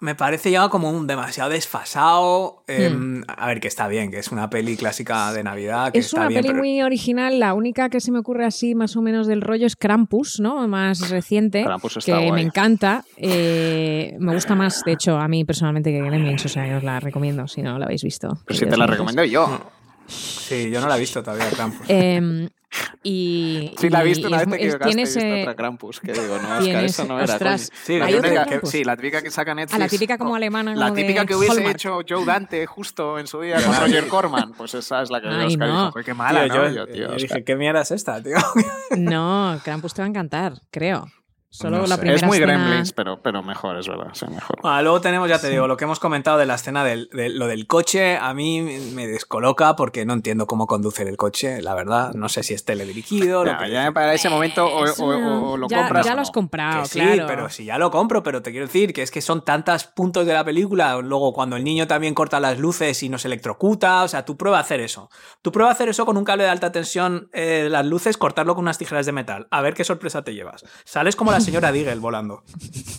me 0.00 0.14
parece 0.14 0.50
ya 0.50 0.68
como 0.68 0.90
un 0.90 1.06
demasiado 1.06 1.50
desfasado. 1.50 2.62
em, 2.66 3.22
a 3.28 3.46
ver, 3.46 3.60
que 3.60 3.68
está 3.68 3.86
bien, 3.88 4.10
que 4.10 4.18
es 4.18 4.30
una 4.32 4.48
peli 4.48 4.76
clásica 4.76 5.32
de 5.32 5.42
Navidad, 5.42 5.92
que 5.92 5.98
Es 5.98 6.06
está 6.06 6.20
una 6.20 6.28
bien, 6.28 6.40
peli 6.42 6.48
pero- 6.52 6.58
muy 6.62 6.82
original. 6.82 7.38
La 7.38 7.52
única 7.54 7.88
que 7.90 8.00
se 8.00 8.10
me 8.12 8.18
ocurre 8.18 8.46
así, 8.46 8.74
más 8.74 8.96
o 8.96 9.02
menos 9.02 9.26
del 9.26 9.40
rollo, 9.42 9.66
es 9.66 9.76
Krampus, 9.76 10.40
¿no? 10.40 10.66
Más 10.68 11.10
reciente. 11.10 11.64
Krampus 11.64 11.98
está 11.98 12.12
que 12.12 12.18
guay. 12.28 12.32
me 12.32 12.40
encanta. 12.42 13.04
Eh, 13.16 14.16
me 14.18 14.32
gusta 14.34 14.54
más, 14.54 14.82
de 14.84 14.92
hecho, 14.92 15.16
a 15.18 15.28
mí 15.28 15.44
personalmente 15.44 15.90
que 15.92 16.00
Gremlins. 16.00 16.44
O 16.44 16.48
sea, 16.48 16.64
que 16.64 16.76
os 16.76 16.82
la 16.82 17.00
recomiendo 17.00 17.46
si 17.48 17.62
no 17.62 17.78
la 17.78 17.84
habéis 17.86 18.02
visto. 18.02 18.38
Pues 18.46 18.58
si 18.58 18.66
te 18.66 18.76
la 18.76 18.86
recomiendo 18.86 19.24
yo. 19.24 19.60
Sí, 20.10 20.70
yo 20.70 20.80
no 20.80 20.88
la 20.88 20.96
he 20.96 21.00
visto 21.00 21.22
todavía, 21.22 21.48
Krampus. 21.50 21.86
Eh, 21.88 22.48
y, 23.02 23.74
Sí, 23.78 23.88
la 23.90 24.02
he 24.02 24.04
y- 24.04 24.08
visto 24.10 24.28
y 24.28 24.32
una 24.32 24.42
es 24.42 24.46
vez 24.48 24.50
te 24.60 24.66
es- 24.66 24.74
equivocaste 24.74 24.90
y 24.90 24.94
tienes, 25.22 25.40
otra 25.42 25.56
Krampus. 25.56 25.98
Que 26.00 26.12
digo, 26.12 26.26
no, 26.38 26.48
Oscar, 26.48 26.60
tienes- 26.62 26.90
eso 26.92 27.04
no 27.04 27.18
era. 27.20 27.32
ostras. 27.32 27.70
Sí, 27.84 27.98
La 27.98 28.04
¿hay 28.06 28.14
otra 28.14 28.30
típica 28.30 28.60
que-? 28.60 28.66
Sí, 28.68 28.84
la 28.84 28.96
típica 28.96 29.22
que 29.22 29.30
saca 29.32 29.54
Netflix. 29.56 29.74
Ah, 29.74 29.78
la 29.78 29.88
típica 29.88 30.18
como 30.18 30.36
alemana, 30.36 30.74
La 30.76 30.86
como 30.86 30.94
de 30.94 31.02
típica 31.02 31.26
que 31.26 31.34
hubiese 31.34 31.56
Hallmark. 31.56 31.74
hecho 31.76 31.98
Joe 32.08 32.24
Dante 32.24 32.66
justo 32.66 33.18
en 33.18 33.26
su 33.26 33.40
día 33.40 33.56
con 33.64 33.74
Roger 33.76 34.06
Corman. 34.06 34.52
Pues 34.52 34.74
esa 34.74 35.02
es 35.02 35.10
la 35.10 35.20
que 35.20 35.26
Ay, 35.28 35.46
Oscar 35.46 35.68
y 35.68 35.72
no. 35.72 35.78
dijo, 35.80 35.90
"Joder, 35.92 36.04
qué 36.04 36.14
mala, 36.14 36.44
Tío, 36.44 36.54
¿no? 36.54 36.68
yo, 36.68 36.74
Yo, 36.74 36.86
tío, 36.86 37.08
yo 37.08 37.14
dije, 37.16 37.44
¿qué 37.44 37.56
mierda 37.56 37.80
es 37.82 37.90
esta, 37.90 38.22
tío? 38.22 38.36
No, 38.96 39.60
Krampus 39.64 39.94
te 39.94 40.02
va 40.02 40.06
a 40.06 40.08
encantar, 40.08 40.54
creo. 40.70 41.06
Solo 41.52 41.78
No 41.78 41.86
la 41.88 41.96
sé. 41.96 42.00
primera 42.00 42.16
Es 42.16 42.22
muy 42.22 42.36
escena- 42.38 42.52
Gremlins, 42.64 42.92
pero, 42.92 43.20
pero 43.22 43.42
mejor, 43.42 43.76
es 43.76 43.88
verdad. 43.88 44.10
Sí, 44.12 44.24
mejor. 44.28 44.60
Ah, 44.62 44.82
luego 44.82 45.00
tenemos, 45.00 45.28
ya 45.28 45.40
te 45.40 45.48
digo, 45.50 45.66
lo 45.66 45.76
que 45.76 45.82
hemos 45.84 45.98
comentado 45.98 46.38
de 46.38 46.46
la 46.46 46.54
escena 46.54 46.84
del, 46.84 47.08
de 47.12 47.28
lo 47.28 47.48
del 47.48 47.66
coche, 47.66 48.16
a 48.16 48.32
mí 48.34 48.62
me 48.94 49.08
descoloca 49.08 49.74
porque 49.74 50.04
no 50.06 50.12
entiendo 50.12 50.46
cómo 50.46 50.68
conducir 50.68 51.08
el 51.08 51.16
coche, 51.16 51.60
la 51.60 51.74
verdad. 51.74 52.14
No 52.14 52.28
sé 52.28 52.44
si 52.44 52.54
es 52.54 52.64
teledirigido. 52.64 53.44
lo 53.44 53.58
que- 53.58 53.68
ya 53.70 53.90
para 53.90 54.14
ese 54.14 54.28
momento 54.28 54.64
o, 54.64 55.56
lo 55.56 55.66
ya, 55.68 55.78
compras 55.78 56.06
ya 56.06 56.12
o 56.12 56.14
lo 56.16 56.22
has 56.22 56.28
no. 56.28 56.32
comprado, 56.32 56.82
Que 56.84 56.88
sí, 56.88 57.00
claro. 57.00 57.24
pero 57.26 57.48
si 57.50 57.64
ya 57.64 57.78
lo 57.78 57.90
compro, 57.90 58.22
pero 58.22 58.42
te 58.42 58.52
quiero 58.52 58.66
decir 58.66 58.92
que 58.92 59.02
es 59.02 59.10
que 59.10 59.20
son 59.20 59.44
tantos 59.44 59.84
puntos 59.84 60.26
de 60.26 60.34
la 60.34 60.44
película. 60.44 60.96
Luego, 61.02 61.32
cuando 61.32 61.56
el 61.56 61.64
niño 61.64 61.88
también 61.88 62.14
corta 62.14 62.38
las 62.38 62.60
luces 62.60 63.02
y 63.02 63.08
nos 63.08 63.24
electrocuta, 63.24 64.04
o 64.04 64.08
sea, 64.08 64.24
tú 64.24 64.36
prueba 64.36 64.58
a 64.58 64.60
hacer 64.60 64.78
eso. 64.78 65.10
Tú 65.42 65.50
prueba 65.50 65.70
a 65.70 65.72
hacer 65.74 65.88
eso 65.88 66.06
con 66.06 66.16
un 66.16 66.24
cable 66.24 66.44
de 66.44 66.50
alta 66.50 66.70
tensión, 66.70 67.28
eh, 67.32 67.66
las 67.68 67.84
luces, 67.86 68.16
cortarlo 68.16 68.54
con 68.54 68.62
unas 68.64 68.78
tijeras 68.78 69.04
de 69.04 69.12
metal. 69.12 69.48
A 69.50 69.60
ver 69.62 69.74
qué 69.74 69.82
sorpresa 69.82 70.22
te 70.22 70.32
llevas. 70.32 70.64
Sales 70.84 71.16
como 71.16 71.32
la 71.32 71.39
señora 71.40 71.72
Deagle 71.72 71.96
volando. 71.96 72.42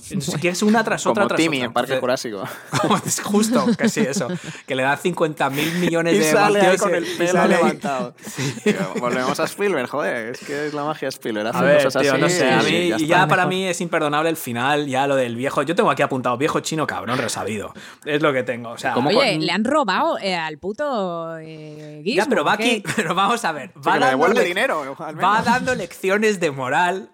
Es 0.10 0.36
que 0.42 0.50
es 0.50 0.62
una 0.62 0.84
tras 0.84 1.06
otra 1.08 1.24
Como 1.24 1.28
tras 1.30 1.38
Timmy 1.42 1.58
otra. 1.58 1.66
en 1.68 1.74
Parque 1.74 1.94
Entonces, 1.94 2.34
Jurásico. 2.34 3.06
es 3.06 3.20
justo, 3.22 3.66
que 3.78 3.88
sí, 3.89 4.02
eso. 4.02 4.28
Que 4.68 4.76
le 4.76 4.84
da 4.84 4.98
50 4.98 5.50
mil 5.50 5.74
millones 5.76 6.16
Y 6.16 6.20
de 6.20 6.32
sale 6.32 6.60
ahí 6.62 6.78
con 6.78 6.94
el 6.94 7.06
pelo 7.18 7.32
sale 7.32 7.56
ahí. 7.56 7.62
levantado. 7.64 8.14
Tío, 8.64 8.74
Volvemos 9.00 9.39
a 9.39 9.46
Spielberg, 9.46 9.88
joder. 9.89 10.32
Es 10.32 10.39
que 10.39 10.68
es 10.68 10.74
la 10.74 10.84
magia 10.84 11.06
de 11.08 11.10
Spielberg. 11.12 11.48
A 11.48 11.50
Hace 11.52 11.64
ver, 11.66 11.84
cosas 11.86 12.02
tío, 12.02 12.12
así 12.14 12.22
no 12.22 12.30
sé, 12.30 12.52
a 12.52 12.62
mí 12.62 12.70
y 12.70 12.94
y 13.04 13.08
ya, 13.08 13.28
para 13.28 13.46
mí 13.46 13.66
es 13.68 13.80
imperdonable 13.82 14.30
el 14.30 14.38
final, 14.38 14.88
ya 14.88 15.08
lo 15.08 15.16
del 15.16 15.36
viejo. 15.36 15.62
Yo 15.64 15.76
tengo 15.76 15.89
aquí 15.92 16.02
apuntado, 16.02 16.38
viejo 16.38 16.60
chino 16.60 16.86
cabrón 16.86 17.18
resabido. 17.18 17.74
Es 18.06 18.22
lo 18.22 18.34
que 18.34 18.44
tengo, 18.44 18.72
o 18.72 18.78
sea. 18.78 18.94
¿Cómo 18.94 19.10
Oye, 19.10 19.34
con- 19.36 19.46
le 19.46 19.52
han 19.52 19.64
robado 19.64 20.18
eh, 20.20 20.36
al 20.36 20.58
puto 20.58 21.38
eh, 21.39 22.02
Ya, 22.06 22.26
pero 22.26 22.44
va 22.44 22.54
aquí, 22.54 22.84
pero 22.96 23.16
vamos 23.16 23.44
a 23.46 23.52
ver. 23.54 23.72
Sí, 23.74 23.80
Va, 23.88 23.98
dándole- 24.00 24.44
dinero, 24.44 24.96
al 25.00 25.24
va 25.24 25.42
dando 25.42 25.74
lecciones 25.76 26.39
de 26.39 26.52
moral. 26.52 27.10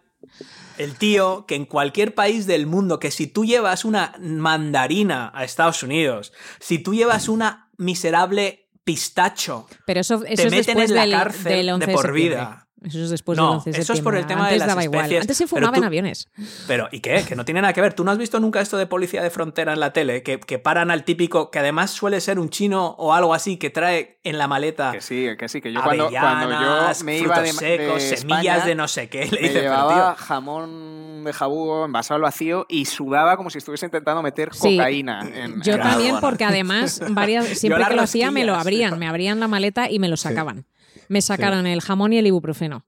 El 0.78 0.95
tío 0.95 1.45
que 1.47 1.55
en 1.55 1.65
cualquier 1.65 2.13
país 2.13 2.45
del 2.47 2.67
mundo, 2.67 2.99
que 2.99 3.11
si 3.11 3.28
tú 3.28 3.45
llevas 3.45 3.86
una 3.86 4.13
mandarina 4.19 5.32
a 5.34 5.43
Estados 5.43 5.84
Unidos, 5.84 6.34
si 6.59 6.80
tú 6.80 6.93
llevas 6.93 7.30
una 7.30 7.71
miserable 7.78 8.69
pistacho, 8.84 9.67
Pero 9.86 9.99
eso, 9.99 10.23
eso 10.23 10.23
te 10.23 10.34
es 10.34 10.51
meten 10.51 10.78
después 10.78 10.89
en 10.89 10.95
la 10.95 11.01
del, 11.01 11.11
cárcel 11.11 11.43
del 11.43 11.69
11 11.69 11.86
de 11.86 11.93
por 11.93 12.13
vida. 12.13 12.66
Eso 12.84 12.99
es 13.03 13.09
después 13.09 13.36
No, 13.38 13.45
del 13.47 13.53
11 13.57 13.71
de 13.71 13.80
eso 13.80 13.93
es 13.93 14.01
por 14.01 14.15
el 14.15 14.28
tema 14.28 14.41
de 14.41 14.47
Antes 14.49 14.59
las 14.59 14.67
daba 14.67 14.84
igual. 14.84 14.99
especies, 15.01 15.21
Antes 15.21 15.38
se 15.38 15.47
fumaba 15.47 15.75
en 15.78 15.82
tú- 15.82 15.88
aviones. 15.88 16.30
Pero, 16.67 16.88
¿y 16.91 16.99
qué? 16.99 17.23
Que 17.28 17.36
no 17.36 17.43
tiene 17.43 17.61
nada 17.61 17.73
que 17.73 17.82
ver. 17.82 17.93
¿Tú 17.93 18.03
no 18.03 18.11
has 18.11 18.19
visto 18.19 18.39
nunca 18.39 18.61
esto 18.61 18.78
de 18.78 18.86
policía 18.86 19.23
de 19.23 19.32
frontera 19.32 19.73
en 19.73 19.80
la 19.80 19.93
tele? 19.93 20.21
Que, 20.21 20.39
que 20.39 20.59
paran 20.59 20.91
al 20.91 21.03
típico, 21.03 21.49
que 21.49 21.57
además 21.59 21.89
suele 21.89 22.21
ser 22.21 22.38
un 22.39 22.49
chino 22.49 22.89
o 22.99 23.13
algo 23.13 23.34
así, 23.34 23.57
que 23.57 23.71
trae 23.71 24.19
en 24.23 24.38
la 24.38 24.47
maleta 24.47 24.91
Que 24.91 25.01
sí, 25.01 25.28
que 25.39 25.49
sí, 25.49 25.59
que 25.59 25.73
yo 25.73 25.82
cuando, 25.82 26.09
cuando 26.09 26.51
yo 26.51 27.03
me 27.05 27.17
iba 27.17 27.41
de, 27.41 27.51
secos, 27.53 27.95
de 27.95 28.17
semillas 28.17 28.39
España, 28.57 28.65
de 28.65 28.75
no 28.75 28.88
sé 28.88 29.09
qué. 29.09 29.25
Le 29.32 29.32
me 29.32 29.38
dice, 29.39 29.53
pero, 29.53 29.61
llevaba 29.63 30.15
tío, 30.15 30.25
jamón 30.25 31.23
de 31.23 31.34
jabugo 31.34 31.86
envasado 31.86 32.15
al 32.17 32.21
vacío 32.21 32.65
y 32.69 32.86
sudaba 32.86 33.38
como 33.38 33.49
si 33.49 33.57
estuviese 33.57 33.86
intentando 33.88 34.21
meter 34.21 34.53
Sí. 34.53 34.78
cocaína 34.78 35.21
en 35.34 35.61
Yo 35.63 35.73
en 35.73 35.82
también, 35.82 36.17
porque 36.21 36.45
además, 36.45 37.01
varias, 37.09 37.47
siempre 37.47 37.84
que 37.86 37.95
lo 37.95 38.03
hacía, 38.03 38.30
me 38.32 38.45
lo 38.45 38.55
abrían. 38.55 38.99
Me 38.99 39.07
abrían 39.07 39.39
la 39.39 39.47
maleta 39.47 39.89
y 39.89 39.99
me 39.99 40.07
lo 40.09 40.15
sacaban. 40.17 40.65
Me 41.10 41.22
sacaron 41.22 41.66
el 41.68 41.82
jamón 41.82 42.14
y 42.14 42.18
el 42.18 42.28
ibuprofeno 42.28 42.86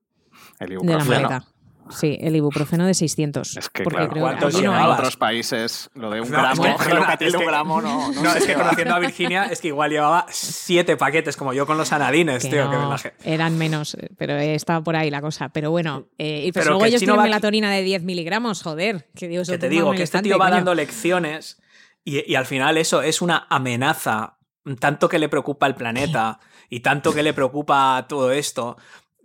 El 0.59 0.69
de 0.69 0.75
la 0.75 0.81
ibuprofeno. 0.81 1.29
maleta. 1.29 1.45
Sí, 1.91 2.19
el 2.21 2.35
ibuprofeno 2.35 2.85
de 2.85 2.93
600. 2.93 3.57
Es 3.57 3.67
que, 3.69 3.81
porque 3.83 3.95
claro, 3.97 4.11
creo 4.11 4.23
que 4.25 4.29
¿cuántos 4.29 4.55
aquí 4.55 4.63
no 4.63 4.69
en 4.69 4.75
hay. 4.75 4.81
llevabas? 4.83 4.99
otros 4.99 5.17
países 5.17 5.89
lo 5.95 6.11
de 6.11 6.21
un 6.21 6.29
No, 6.29 6.37
gramo, 6.37 6.63
es 6.65 6.75
que- 6.77 7.25
es 7.25 7.33
un 7.33 7.39
que- 7.39 7.45
gramo 7.47 7.81
no, 7.81 8.11
no, 8.13 8.21
No, 8.21 8.31
se 8.31 8.37
es 8.37 8.43
que 8.45 8.51
lleva. 8.51 8.61
conociendo 8.65 8.93
a 8.93 8.99
Virginia, 8.99 9.45
es 9.45 9.59
que 9.59 9.69
igual 9.69 9.89
llevaba 9.89 10.27
siete 10.29 10.97
paquetes, 10.97 11.35
como 11.35 11.51
yo 11.51 11.65
con 11.65 11.77
los 11.79 11.91
anadines, 11.91 12.43
Que 12.43 12.49
tío. 12.51 12.69
que 12.69 13.13
eran 13.23 13.57
menos, 13.57 13.97
pero 14.19 14.37
estaba 14.37 14.83
por 14.83 14.95
ahí 14.97 15.09
la 15.09 15.19
cosa. 15.21 15.49
Pero 15.49 15.71
bueno, 15.71 16.05
eh, 16.19 16.43
y 16.45 16.51
pues 16.51 16.63
Pero 16.63 16.73
luego 16.73 16.81
que 16.81 16.89
el 16.89 16.93
ellos 16.93 16.99
tienen 16.99 17.21
melatonina 17.23 17.71
de 17.71 17.81
10 17.81 18.03
miligramos, 18.03 18.61
joder. 18.61 19.09
Que, 19.15 19.27
Dios, 19.27 19.49
que 19.49 19.57
te 19.57 19.67
digo 19.67 19.91
que 19.93 20.03
este 20.03 20.21
tío 20.21 20.37
va 20.37 20.45
coño. 20.45 20.57
dando 20.57 20.75
lecciones 20.75 21.59
y, 22.05 22.31
y 22.31 22.35
al 22.35 22.45
final 22.45 22.77
eso 22.77 23.01
es 23.01 23.19
una 23.23 23.47
amenaza, 23.49 24.37
tanto 24.77 25.09
que 25.09 25.19
le 25.19 25.29
preocupa 25.29 25.67
el 25.67 25.75
planeta 25.75 26.39
y 26.69 26.81
tanto 26.81 27.13
que 27.13 27.23
le 27.23 27.33
preocupa 27.33 28.05
todo 28.07 28.31
esto. 28.31 28.77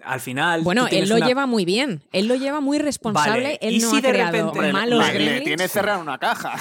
Al 0.04 0.20
final. 0.20 0.60
Bueno, 0.62 0.86
él 0.90 1.08
lo 1.08 1.16
una- 1.16 1.26
lleva 1.26 1.46
muy 1.46 1.64
bien. 1.64 2.02
Él 2.12 2.28
lo 2.28 2.34
lleva 2.34 2.60
muy 2.60 2.78
responsable. 2.78 3.42
Vale, 3.42 3.58
Él 3.62 3.74
¿y 3.76 3.78
no 3.78 3.90
si 3.90 3.96
ha 3.96 4.00
de 4.02 4.08
creado 4.10 4.32
repente- 4.52 4.72
malos 4.72 5.12
le- 5.14 5.40
tiene 5.40 5.66
cerrado 5.68 5.98
en 6.02 6.08
una 6.08 6.18
caja. 6.18 6.54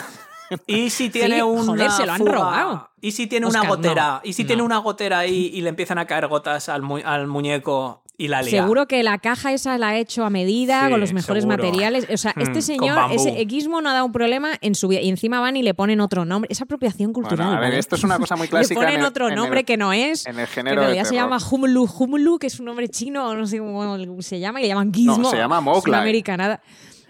Y 0.68 0.90
si 0.92 1.10
tiene 1.10 1.38
Sí, 1.38 1.42
una 1.42 1.64
joder, 1.64 1.92
se 1.92 2.06
lo 2.06 2.12
han 2.14 2.20
fuga- 2.20 2.32
robado. 2.34 2.90
Y 3.02 3.12
si 3.12 3.28
tiene 3.28 3.48
Oscar, 3.48 3.62
una 3.64 3.70
gotera. 3.70 4.06
no, 4.16 4.22
Y 4.24 4.34
si 4.34 4.44
no. 4.44 4.48
tiene 4.48 4.62
una 4.62 4.78
gotera 4.78 5.20
ahí 5.20 5.50
y 5.54 5.62
le 5.62 5.70
empiezan 5.70 5.98
a 5.98 6.06
caer 6.06 6.28
gotas 6.28 6.70
al, 6.70 6.84
mu- 6.84 7.02
al 7.04 7.28
muñeco 7.28 8.03
Y 8.24 8.28
la 8.30 8.42
lía. 8.42 8.62
Seguro 8.62 8.88
que 8.88 9.04
la 9.04 9.18
caja 9.18 9.52
esa 9.52 9.78
la 9.78 9.90
ha 9.90 9.98
hecho 9.98 10.24
a 10.24 10.30
medida, 10.30 10.86
Sí, 10.86 10.92
con 10.92 11.00
los 11.02 11.12
mejores 11.12 11.44
seguro. 11.44 11.58
materiales. 11.58 12.08
O 12.10 12.16
sea, 12.16 12.34
Mm, 12.38 12.42
este 12.42 12.62
señor, 12.62 13.12
ese 13.12 13.32
Gizmo 13.50 13.82
no 13.82 13.90
ha 13.90 13.94
dado 13.94 14.06
un 14.06 14.12
problema 14.14 14.52
en 14.62 14.76
su 14.76 14.88
vida. 14.88 15.02
Y 15.02 15.10
encima 15.10 15.42
van 15.42 15.58
y 15.58 15.64
le 15.64 15.74
ponen 15.74 16.00
otro 16.00 16.24
nombre. 16.24 16.48
Es 16.52 16.62
apropiación 16.62 17.12
cultural. 17.12 17.48
Bueno, 17.48 17.52
a 17.58 17.60
ver, 17.60 17.70
¿vale? 17.72 17.80
esto 17.80 17.96
es 17.96 18.04
una 18.06 18.18
cosa 18.20 18.36
muy 18.38 18.48
clásica 18.50 18.80
Le 18.80 18.86
ponen 18.86 18.94
en 18.96 19.00
el- 19.02 19.06
otro 19.08 19.28
en 19.28 19.36
nombre 19.36 19.60
el- 19.60 19.66
que 19.66 19.76
no 19.76 19.92
es. 19.92 20.26
en 20.26 20.40
el 20.40 20.48
que 20.48 20.54
género 20.54 20.76
en 20.76 20.80
de 20.80 20.86
realidad 20.94 21.10
se 21.10 21.16
llama 21.16 21.38
Humlu, 21.52 21.84
Humlu, 22.00 22.40
que 22.40 22.48
es 22.48 22.60
un 22.60 22.66
nombre 22.68 22.88
chino, 22.88 23.28
o 23.28 23.36
no 23.36 23.46
sé 23.46 23.58
cómo 23.58 24.22
se 24.22 24.40
llama, 24.40 24.60
y 24.60 24.64
le 24.64 24.70
llaman 24.70 24.94
Gizmo. 24.94 25.18
No, 25.18 25.30
se 25.30 25.36
llama 25.38 25.58
Es 25.58 25.64
Mowgli. 25.64 25.90
una 25.92 26.02
americanada. 26.02 26.62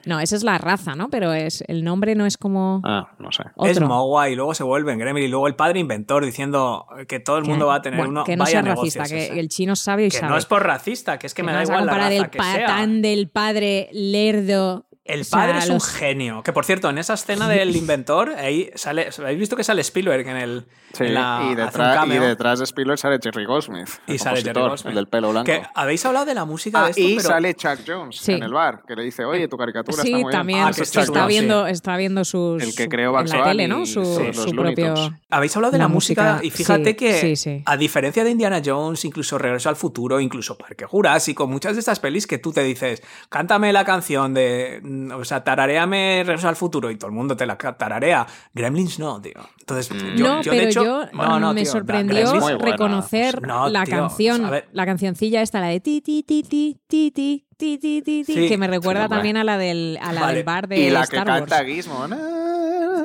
No, 0.05 0.19
esa 0.19 0.35
es 0.35 0.43
la 0.43 0.57
raza, 0.57 0.95
¿no? 0.95 1.09
Pero 1.09 1.31
es 1.33 1.63
el 1.67 1.83
nombre 1.83 2.15
no 2.15 2.25
es 2.25 2.37
como 2.37 2.81
Ah, 2.83 3.09
no 3.19 3.31
sé. 3.31 3.43
Es 3.63 3.77
otro. 3.77 3.87
Mogwai 3.87 4.33
y 4.33 4.35
luego 4.35 4.53
se 4.53 4.63
vuelve 4.63 4.91
en 4.91 4.99
Gremlin 4.99 5.23
y 5.23 5.27
luego 5.29 5.47
el 5.47 5.55
padre 5.55 5.79
inventor 5.79 6.25
diciendo 6.25 6.85
que 7.07 7.19
todo 7.19 7.37
el 7.37 7.45
mundo 7.45 7.67
va 7.67 7.75
a 7.75 7.81
tener 7.81 7.97
bueno, 7.99 8.11
uno. 8.11 8.23
que 8.25 8.35
no 8.35 8.43
vaya 8.43 8.61
sea 8.63 8.75
racista, 8.75 9.03
que 9.05 9.25
ese. 9.27 9.39
el 9.39 9.47
chino 9.49 9.73
es 9.73 9.79
sabio 9.79 10.05
y 10.05 10.09
Que 10.09 10.17
sabe. 10.17 10.31
no 10.31 10.37
es 10.37 10.45
por 10.45 10.63
racista, 10.63 11.17
que 11.19 11.27
es 11.27 11.33
que, 11.33 11.41
Que 11.41 11.45
me 11.45 11.51
no 11.53 11.57
da 11.59 11.63
igual 11.63 11.85
la 11.85 11.93
raza 11.93 12.13
el 12.15 12.29
que 12.29 12.39
sea. 12.41 12.65
patán 12.67 13.01
del 13.01 13.29
padre 13.29 13.89
lerdo. 13.93 14.85
El 15.05 15.21
O 15.21 15.23
sea, 15.25 15.39
padre 15.39 15.57
es 15.59 15.67
un 15.67 15.73
los- 15.75 15.87
genio. 15.89 16.43
Que 16.43 16.53
por 16.53 16.63
cierto, 16.63 16.89
en 16.89 16.97
esa 16.97 17.15
escena 17.15 17.49
del 17.49 17.75
inventor, 17.75 18.29
ahí 18.37 18.69
sale. 18.75 19.09
¿Habéis 19.17 19.39
visto 19.39 19.55
que 19.57 19.63
sale 19.65 19.81
Spielberg 19.81 20.27
en 20.27 20.37
el. 20.37 20.65
Sí, 20.93 21.05
en 21.05 21.15
la- 21.15 21.49
y, 21.51 21.55
detrás, 21.55 22.05
y 22.07 22.17
detrás 22.19 22.59
de 22.59 22.65
Spielberg 22.65 22.99
sale 22.99 23.17
Jerry 23.21 23.45
Goldsmith. 23.45 23.89
el 24.07 24.15
Y 24.15 24.19
sale 24.19 24.41
Jerry 24.43 24.61
Goldsmith. 24.61 24.89
El 24.91 24.95
del 24.95 25.07
pelo 25.07 25.31
blanco. 25.31 25.45
Que 25.47 25.63
habéis 25.73 26.05
hablado 26.05 26.25
de 26.27 26.35
la 26.35 26.45
música 26.45 26.81
Ah, 26.81 26.83
de 26.85 26.89
esto, 26.91 27.01
y 27.01 27.15
pero 27.17 27.29
sale 27.29 27.53
Chuck 27.55 27.79
Jones 27.85 28.15
Sí. 28.17 28.31
en 28.33 28.43
el 28.43 28.53
bar, 28.53 28.83
que 28.87 28.95
le 28.95 29.03
dice, 29.03 29.25
oye, 29.25 29.47
tu 29.47 29.57
caricatura 29.57 29.91
está 29.95 30.03
Sí, 30.03 30.11
muy 30.13 30.19
bien. 30.25 30.31
también 30.31 30.59
Ah, 30.61 30.65
que 30.67 30.71
Eso 30.71 30.83
es 30.83 30.89
es 30.89 30.93
Chuck 30.93 31.01
Chuck 31.01 31.09
está, 31.09 31.19
Jones, 31.23 31.35
viendo, 31.35 31.67
está 31.67 31.97
viendo 31.97 32.23
sus. 32.23 32.61
El 32.63 32.75
que 32.75 32.87
creó 32.87 33.09
en 33.09 33.25
Bugs 33.25 33.33
la 33.37 33.43
tele, 33.43 33.67
¿no? 33.67 33.85
Su, 33.87 34.05
su 34.33 34.51
propio. 34.51 34.93
Habéis 35.31 35.55
hablado 35.55 35.71
de 35.71 35.77
la, 35.79 35.85
La 35.85 35.87
música, 35.87 36.33
música, 36.35 36.45
y 36.45 36.51
fíjate 36.51 36.89
sí, 36.91 36.95
que, 36.95 37.13
sí, 37.19 37.35
sí. 37.35 37.63
a 37.65 37.75
diferencia 37.75 38.23
de 38.23 38.29
Indiana 38.29 38.61
Jones, 38.63 39.03
incluso 39.03 39.37
Regreso 39.39 39.67
al 39.69 39.75
Futuro, 39.75 40.19
incluso 40.21 40.57
Parque 40.59 40.85
Jurásico, 40.85 41.47
muchas 41.47 41.73
de 41.73 41.79
estas 41.79 41.99
pelis 41.99 42.27
que 42.27 42.37
tú 42.37 42.53
te 42.53 42.61
dices, 42.63 43.01
cántame 43.29 43.73
la 43.73 43.83
canción 43.83 44.33
de. 44.35 44.79
Mm, 44.93 45.11
O 45.11 45.25
sea, 45.25 45.43
tarareame 45.43 46.23
Regreso 46.25 46.47
al 46.47 46.55
Futuro 46.55 46.89
y 46.91 46.95
todo 46.97 47.07
el 47.09 47.13
mundo 47.15 47.35
te 47.35 47.45
la 47.45 47.57
tararea. 47.57 48.25
Gremlins 48.53 48.99
no, 48.99 49.21
tío. 49.21 49.33
Entonces, 49.59 49.89
yo, 50.15 50.27
no, 50.27 50.41
yo, 50.41 50.51
pero 50.51 50.61
de 50.63 50.69
hecho. 50.69 50.83
yo 50.83 51.05
no, 51.13 51.39
no, 51.39 51.53
me 51.53 51.63
tío, 51.63 51.71
sorprendió 51.71 52.57
reconocer 52.57 53.41
No, 53.41 53.69
la 53.69 53.83
tío, 53.83 53.95
canción, 53.95 54.51
la 54.71 54.85
cancioncilla 54.85 55.41
esta, 55.41 55.59
la 55.59 55.67
de 55.67 55.79
ti 55.79 56.01
ti 56.01 56.23
ti 56.23 56.43
ti 56.43 56.79
ti 56.87 57.11
ti 57.11 57.45
ti 57.57 57.77
ti 57.77 58.01
ti 58.01 58.23
ti, 58.23 58.33
Sí, 58.33 58.47
que 58.49 58.57
me 58.57 58.67
recuerda 58.67 59.03
sí, 59.03 59.09
también 59.09 59.37
a 59.37 59.43
la 59.43 59.57
del 59.57 59.97
a 60.01 60.11
la 60.11 60.21
Vale. 60.21 60.33
del 60.35 60.43
bar 60.43 60.67
de 60.67 60.79
Y 60.79 60.89
la 60.89 61.03
Star 61.03 61.19
que 61.25 61.31
canta 61.31 61.55
Wars. 61.57 61.65
Gizmo. 61.67 62.07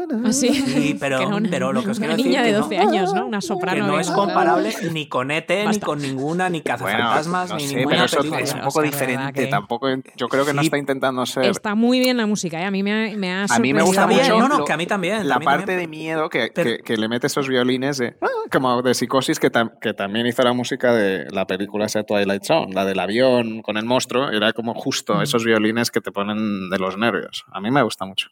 Na, 0.07 0.17
na. 0.19 0.29
Ah, 0.29 0.33
sí. 0.33 0.49
Sí, 0.55 0.97
pero, 1.01 1.19
Que 1.19 1.27
una, 1.27 1.49
pero 1.51 1.73
lo 1.73 1.83
que 1.83 1.91
os 1.91 1.99
quiero 1.99 2.15
una 2.15 2.17
decir 2.17 2.31
niña 2.31 2.43
que 2.43 2.49
de 2.49 2.53
no- 2.55 2.65
12 2.65 2.79
años, 2.79 3.15
¿no? 3.15 3.27
Una 3.27 3.41
soprano. 3.41 3.85
que 3.87 3.91
no 3.93 4.01
es 4.01 4.11
comparable 4.11 4.73
ni 4.93 5.09
con 5.09 5.31
ET, 5.31 5.49
ni 5.51 5.65
Basta. 5.67 5.87
con 5.87 6.01
ninguna, 6.01 6.49
ni 6.49 6.61
Bueno, 6.61 6.79
cazafantasmas, 6.79 7.51
no 7.51 7.57
ni 7.57 7.67
sé, 7.69 7.77
ninguna 7.77 7.95
pero 7.97 8.05
eso 8.07 8.17
película. 8.19 8.41
es 8.43 8.55
un 8.55 8.61
poco 8.61 8.83
diferente. 8.83 9.33
que- 9.33 9.47
Tampoco, 9.49 9.89
yo 10.17 10.29
creo 10.29 10.45
que 10.47 10.53
no 10.55 10.63
está 10.63 10.79
intentando 10.79 11.25
ser... 11.27 11.45
Está 11.47 11.75
muy 11.75 11.99
bien 11.99 12.17
la 12.17 12.27
música, 12.27 12.61
¿eh? 12.61 12.65
a 12.65 12.71
mí 12.71 12.83
me 12.83 13.13
ha, 13.13 13.17
me 13.17 13.33
ha 13.33 13.45
A 13.49 13.59
mí 13.59 13.73
me 13.75 13.83
gusta 13.83 14.07
bien, 14.07 14.21
mucho. 14.23 14.39
no, 14.39 14.49
no, 14.59 14.65
que 14.65 14.73
a 14.73 14.77
mí 14.77 14.87
también, 14.87 15.27
La 15.29 15.37
a 15.37 15.39
mí 15.39 15.45
parte 15.45 15.61
también. 15.67 15.79
de 15.81 15.87
miedo 15.89 16.29
que, 16.29 16.51
Pero- 16.55 16.71
que- 16.71 16.79
que 16.83 16.97
le 16.97 17.09
mete 17.09 17.27
esos 17.27 17.49
violines 17.49 17.99
de. 17.99 18.17
ah, 18.21 18.27
como 18.51 18.81
de 18.83 18.95
psicosis 18.95 19.39
que, 19.39 19.51
tam- 19.53 19.79
que 19.81 19.93
también 19.95 20.27
hizo 20.27 20.43
la 20.43 20.53
música 20.53 20.93
de 20.95 21.27
la 21.31 21.47
película 21.47 21.87
esa 21.87 22.03
Twilight 22.03 22.45
Zone, 22.45 22.73
la 22.73 22.85
del 22.85 22.99
avión 22.99 23.63
con 23.63 23.77
el 23.77 23.85
monstruo. 23.85 24.31
Era 24.31 24.53
como 24.53 24.75
justo 24.75 25.17
Mm. 25.17 25.23
esos 25.23 25.45
violines 25.45 25.91
que 25.91 26.01
te 26.01 26.11
ponen 26.13 26.71
de 26.71 26.79
los 26.79 26.97
nervios. 26.97 27.45
A 27.53 27.61
mí 27.61 27.71
me 27.71 27.83
gusta 27.83 28.05
mucho. 28.07 28.29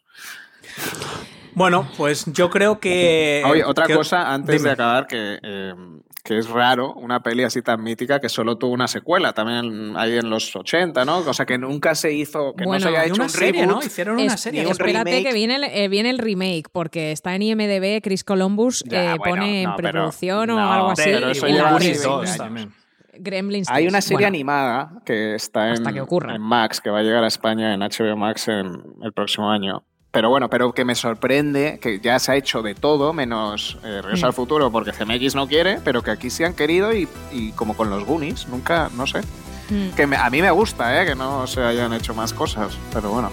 Bueno, 1.57 1.87
pues 1.97 2.25
yo 2.33 2.49
creo 2.51 2.79
que. 2.79 3.41
Oye, 3.45 3.63
otra 3.65 3.87
que- 3.87 3.95
cosa 3.95 4.31
antes 4.31 4.57
dime. 4.61 4.69
de 4.69 4.73
acabar, 4.73 5.07
que, 5.07 5.39
eh, 5.41 5.73
que 6.23 6.37
es 6.37 6.47
raro, 6.49 6.93
una 6.93 7.23
peli 7.23 7.43
así 7.43 7.63
tan 7.63 7.81
mítica 7.81 8.19
que 8.19 8.29
solo 8.29 8.57
tuvo 8.57 8.73
una 8.73 8.87
secuela, 8.87 9.33
también 9.33 9.95
ahí 9.97 10.17
en 10.17 10.29
los 10.29 10.55
80, 10.55 11.03
¿no? 11.03 11.17
O 11.19 11.33
sea, 11.33 11.47
que 11.47 11.57
nunca 11.57 11.95
se 11.95 12.13
hizo, 12.13 12.53
que 12.55 12.65
Bueno, 12.65 12.73
no 12.73 12.79
se 12.79 12.87
haya 12.89 12.99
Hay 13.01 13.07
hecho 13.07 13.15
una 13.15 13.23
un 13.23 13.29
serie, 13.31 13.61
reboot. 13.61 13.75
¿no? 13.81 13.83
Hicieron 13.87 14.15
una 14.19 14.33
Es- 14.35 14.39
serie. 14.39 14.65
un 14.65 14.71
espérate 14.71 15.03
remake. 15.09 15.23
que 15.23 15.33
viene 15.33 15.55
el, 15.55 15.63
eh, 15.63 15.87
viene 15.87 16.09
el 16.11 16.19
remake, 16.19 16.65
porque 16.71 17.11
está 17.11 17.33
en 17.33 17.41
IMDB, 17.41 18.01
Chris 18.03 18.23
Columbus 18.23 18.83
Ya, 18.85 19.13
eh, 19.13 19.17
bueno, 19.17 19.35
pone 19.37 19.61
en 19.63 19.69
no, 19.71 19.75
preproducción 19.77 20.49
o 20.51 20.55
no, 20.57 20.71
algo 20.73 20.91
así. 20.91 21.01
pero 21.05 21.31
eso 21.31 21.47
en 21.47 21.55
lleva 21.55 21.71
la 21.71 21.77
así 21.77 21.85
Gremlins. 21.87 22.03
20 22.03 22.07
dos 22.07 22.21
años. 22.29 22.37
también. 22.37 22.73
Gremlins 23.19 23.69
Hay 23.71 23.83
3. 23.85 23.91
una 23.93 24.01
serie 24.01 24.15
Bueno, 24.17 24.27
animada 24.27 24.91
que 25.03 25.33
está 25.33 25.69
en, 25.73 25.83
que 25.83 25.99
en 26.35 26.41
Max, 26.41 26.81
que 26.81 26.91
va 26.91 26.99
a 26.99 27.01
llegar 27.03 27.23
a 27.23 27.27
España 27.27 27.73
en 27.73 27.79
HBO 27.81 28.15
Max 28.15 28.47
en 28.47 28.79
el 29.01 29.11
próximo 29.11 29.49
año. 29.49 29.83
Pero 30.11 30.29
bueno, 30.29 30.49
pero 30.49 30.73
que 30.73 30.85
me 30.85 30.95
sorprende 30.95 31.79
que 31.81 31.99
ya 31.99 32.17
se 32.19 32.31
ha 32.31 32.35
hecho 32.35 32.61
de 32.61 32.73
todo, 32.75 33.13
menos 33.13 33.77
eh, 33.83 34.01
Regreso 34.01 34.25
Mm. 34.25 34.29
al 34.29 34.33
Futuro, 34.33 34.71
porque 34.71 34.93
Zemeckis 34.93 35.35
no 35.35 35.47
quiere, 35.47 35.79
pero 35.83 36.01
que 36.01 36.11
aquí 36.11 36.29
sí 36.29 36.43
han 36.43 36.53
querido 36.53 36.93
y, 36.93 37.07
y 37.31 37.51
como 37.51 37.75
con 37.75 37.89
los 37.89 38.03
Goonies, 38.05 38.47
nunca, 38.47 38.89
no 38.95 39.05
sé. 39.05 39.19
Mm, 39.69 39.89
Que 39.95 40.07
me- 40.07 40.15
a 40.15 40.29
mí 40.29 40.41
me 40.41 40.49
gusta, 40.51 41.01
¿eh? 41.01 41.05
Que 41.05 41.13
no 41.15 41.45
se 41.45 41.61
hayan 41.61 41.91
hecho 41.93 42.13
más 42.15 42.33
cosas, 42.33 42.77
pero 42.93 43.11
bueno. 43.11 43.29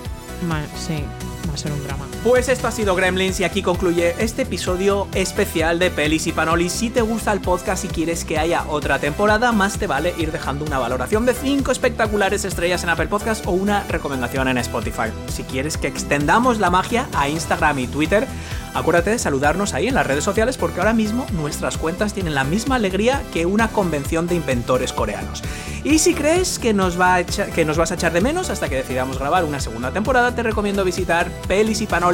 sí, 0.77 1.05
va 1.49 1.55
a 1.55 1.57
ser 1.57 1.73
un 1.73 1.83
drama. 1.85 2.05
Pues 2.25 2.49
esto 2.49 2.67
ha 2.67 2.71
sido 2.71 2.97
Gremlins 2.97 3.39
y 3.41 3.45
aquí 3.45 3.61
concluye 3.61 4.15
este 4.19 4.43
episodio 4.43 5.09
especial 5.13 5.79
de 5.79 5.91
Pelis 5.91 6.27
y 6.27 6.33
Panolis. 6.33 6.73
Si 6.73 6.89
te 6.89 7.03
gusta 7.03 7.31
el 7.33 7.43
podcast 7.43 7.85
y 7.85 7.89
quieres 7.89 8.25
que 8.25 8.39
haya 8.39 8.65
otra 8.67 8.99
temporada, 8.99 9.53
más 9.53 9.79
te 9.79 9.87
vale 9.87 10.15
ir 10.17 10.33
dejando 10.33 10.65
una 10.65 10.79
valoración 10.79 11.27
de 11.27 11.35
5 11.35 11.71
espectaculares 11.71 12.47
estrellas 12.47 12.83
en 12.83 12.89
Apple 12.89 13.09
Podcast 13.09 13.47
o 13.47 13.51
una 13.51 13.85
recomendación 13.91 14.49
en 14.49 14.57
Spotify. 14.57 15.11
Si 15.29 15.43
quieres 15.43 15.77
que 15.77 15.87
extendamos 15.87 16.61
la 16.61 16.71
magia 16.71 17.09
a 17.13 17.29
Instagram 17.29 17.81
y 17.81 17.89
Twitter, 17.89 18.27
acuérdate 18.73 19.11
de 19.11 19.19
saludarnos 19.19 19.75
ahí 19.75 19.89
en 19.89 19.95
las 19.95 20.07
redes 20.07 20.25
sociales 20.25 20.57
porque 20.57 20.81
ahora 20.81 20.95
mismo 20.95 21.27
nuestras 21.33 21.77
cuentas 21.77 22.15
tienen 22.15 22.35
la 22.35 22.45
misma 22.45 22.77
alegría 22.77 23.23
que 23.35 23.45
una 23.45 23.69
convención 23.69 24.27
de 24.29 24.37
inventores 24.37 24.95
coreanos. 24.95 25.43
Y 25.85 25.99
si 25.99 26.15
crees 26.15 26.59
que 26.59 26.73
nos, 26.73 26.99
va 26.99 27.23
que 27.23 27.67
nos 27.67 27.77
vas 27.77 27.93
a 27.93 27.97
echar 27.97 28.15
de 28.15 28.23
menos 28.23 28.49
hasta 28.49 28.71
que 28.71 28.77
decidamos 28.77 29.19
grabar 29.19 29.45
una 29.45 29.61
segunda 29.61 29.91
temporada, 29.91 30.35
te 30.35 30.43
recomiendo 30.43 30.83
visitar 30.83 31.31
pelisypanolis.com 31.47 32.14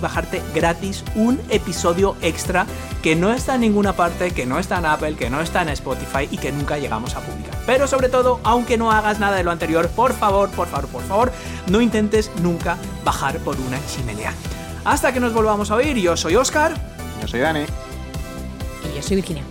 bajarte 0.00 0.42
gratis 0.54 1.04
un 1.14 1.40
episodio 1.50 2.16
extra 2.22 2.66
que 3.02 3.16
no 3.16 3.32
está 3.32 3.54
en 3.54 3.62
ninguna 3.62 3.94
parte, 3.94 4.32
que 4.32 4.46
no 4.46 4.58
está 4.58 4.78
en 4.78 4.86
Apple, 4.86 5.14
que 5.14 5.30
no 5.30 5.40
está 5.40 5.62
en 5.62 5.68
Spotify 5.70 6.28
y 6.30 6.38
que 6.38 6.52
nunca 6.52 6.78
llegamos 6.78 7.14
a 7.14 7.20
publicar. 7.20 7.54
Pero 7.66 7.86
sobre 7.86 8.08
todo, 8.08 8.40
aunque 8.42 8.76
no 8.76 8.90
hagas 8.90 9.18
nada 9.18 9.36
de 9.36 9.44
lo 9.44 9.50
anterior, 9.50 9.88
por 9.88 10.12
favor, 10.12 10.50
por 10.50 10.68
favor, 10.68 10.88
por 10.88 11.02
favor, 11.02 11.32
no 11.68 11.80
intentes 11.80 12.30
nunca 12.42 12.76
bajar 13.04 13.38
por 13.38 13.56
una 13.60 13.78
chimenea. 13.86 14.32
Hasta 14.84 15.12
que 15.12 15.20
nos 15.20 15.32
volvamos 15.32 15.70
a 15.70 15.76
oír, 15.76 15.96
yo 15.96 16.16
soy 16.16 16.36
Oscar. 16.36 16.74
Yo 17.20 17.28
soy 17.28 17.40
Dani. 17.40 17.60
Y 17.60 18.96
yo 18.96 19.02
soy 19.02 19.16
Virginia. 19.16 19.44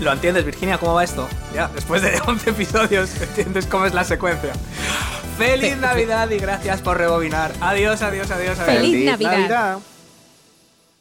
¿Lo 0.00 0.12
entiendes, 0.12 0.44
Virginia? 0.44 0.78
¿Cómo 0.78 0.94
va 0.94 1.04
esto? 1.04 1.28
Ya, 1.54 1.68
después 1.68 2.02
de 2.02 2.20
11 2.26 2.50
episodios, 2.50 3.20
entiendes 3.20 3.66
cómo 3.66 3.86
es 3.86 3.94
la 3.94 4.04
secuencia. 4.04 4.52
¡Feliz 5.38 5.76
Navidad 5.78 6.30
y 6.30 6.38
gracias 6.38 6.80
por 6.82 6.98
rebobinar! 6.98 7.52
Adiós, 7.60 8.02
adiós, 8.02 8.30
adiós, 8.30 8.58
adiós. 8.58 8.78
Feliz 8.78 9.04
Navidad. 9.06 9.78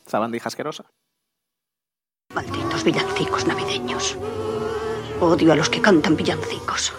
Sabandija 0.07 0.47
asquerosa. 0.47 0.85
Malditos 2.33 2.83
villancicos 2.83 3.45
navideños. 3.45 4.17
Odio 5.19 5.53
a 5.53 5.55
los 5.55 5.69
que 5.69 5.81
cantan 5.81 6.15
villancicos. 6.15 6.93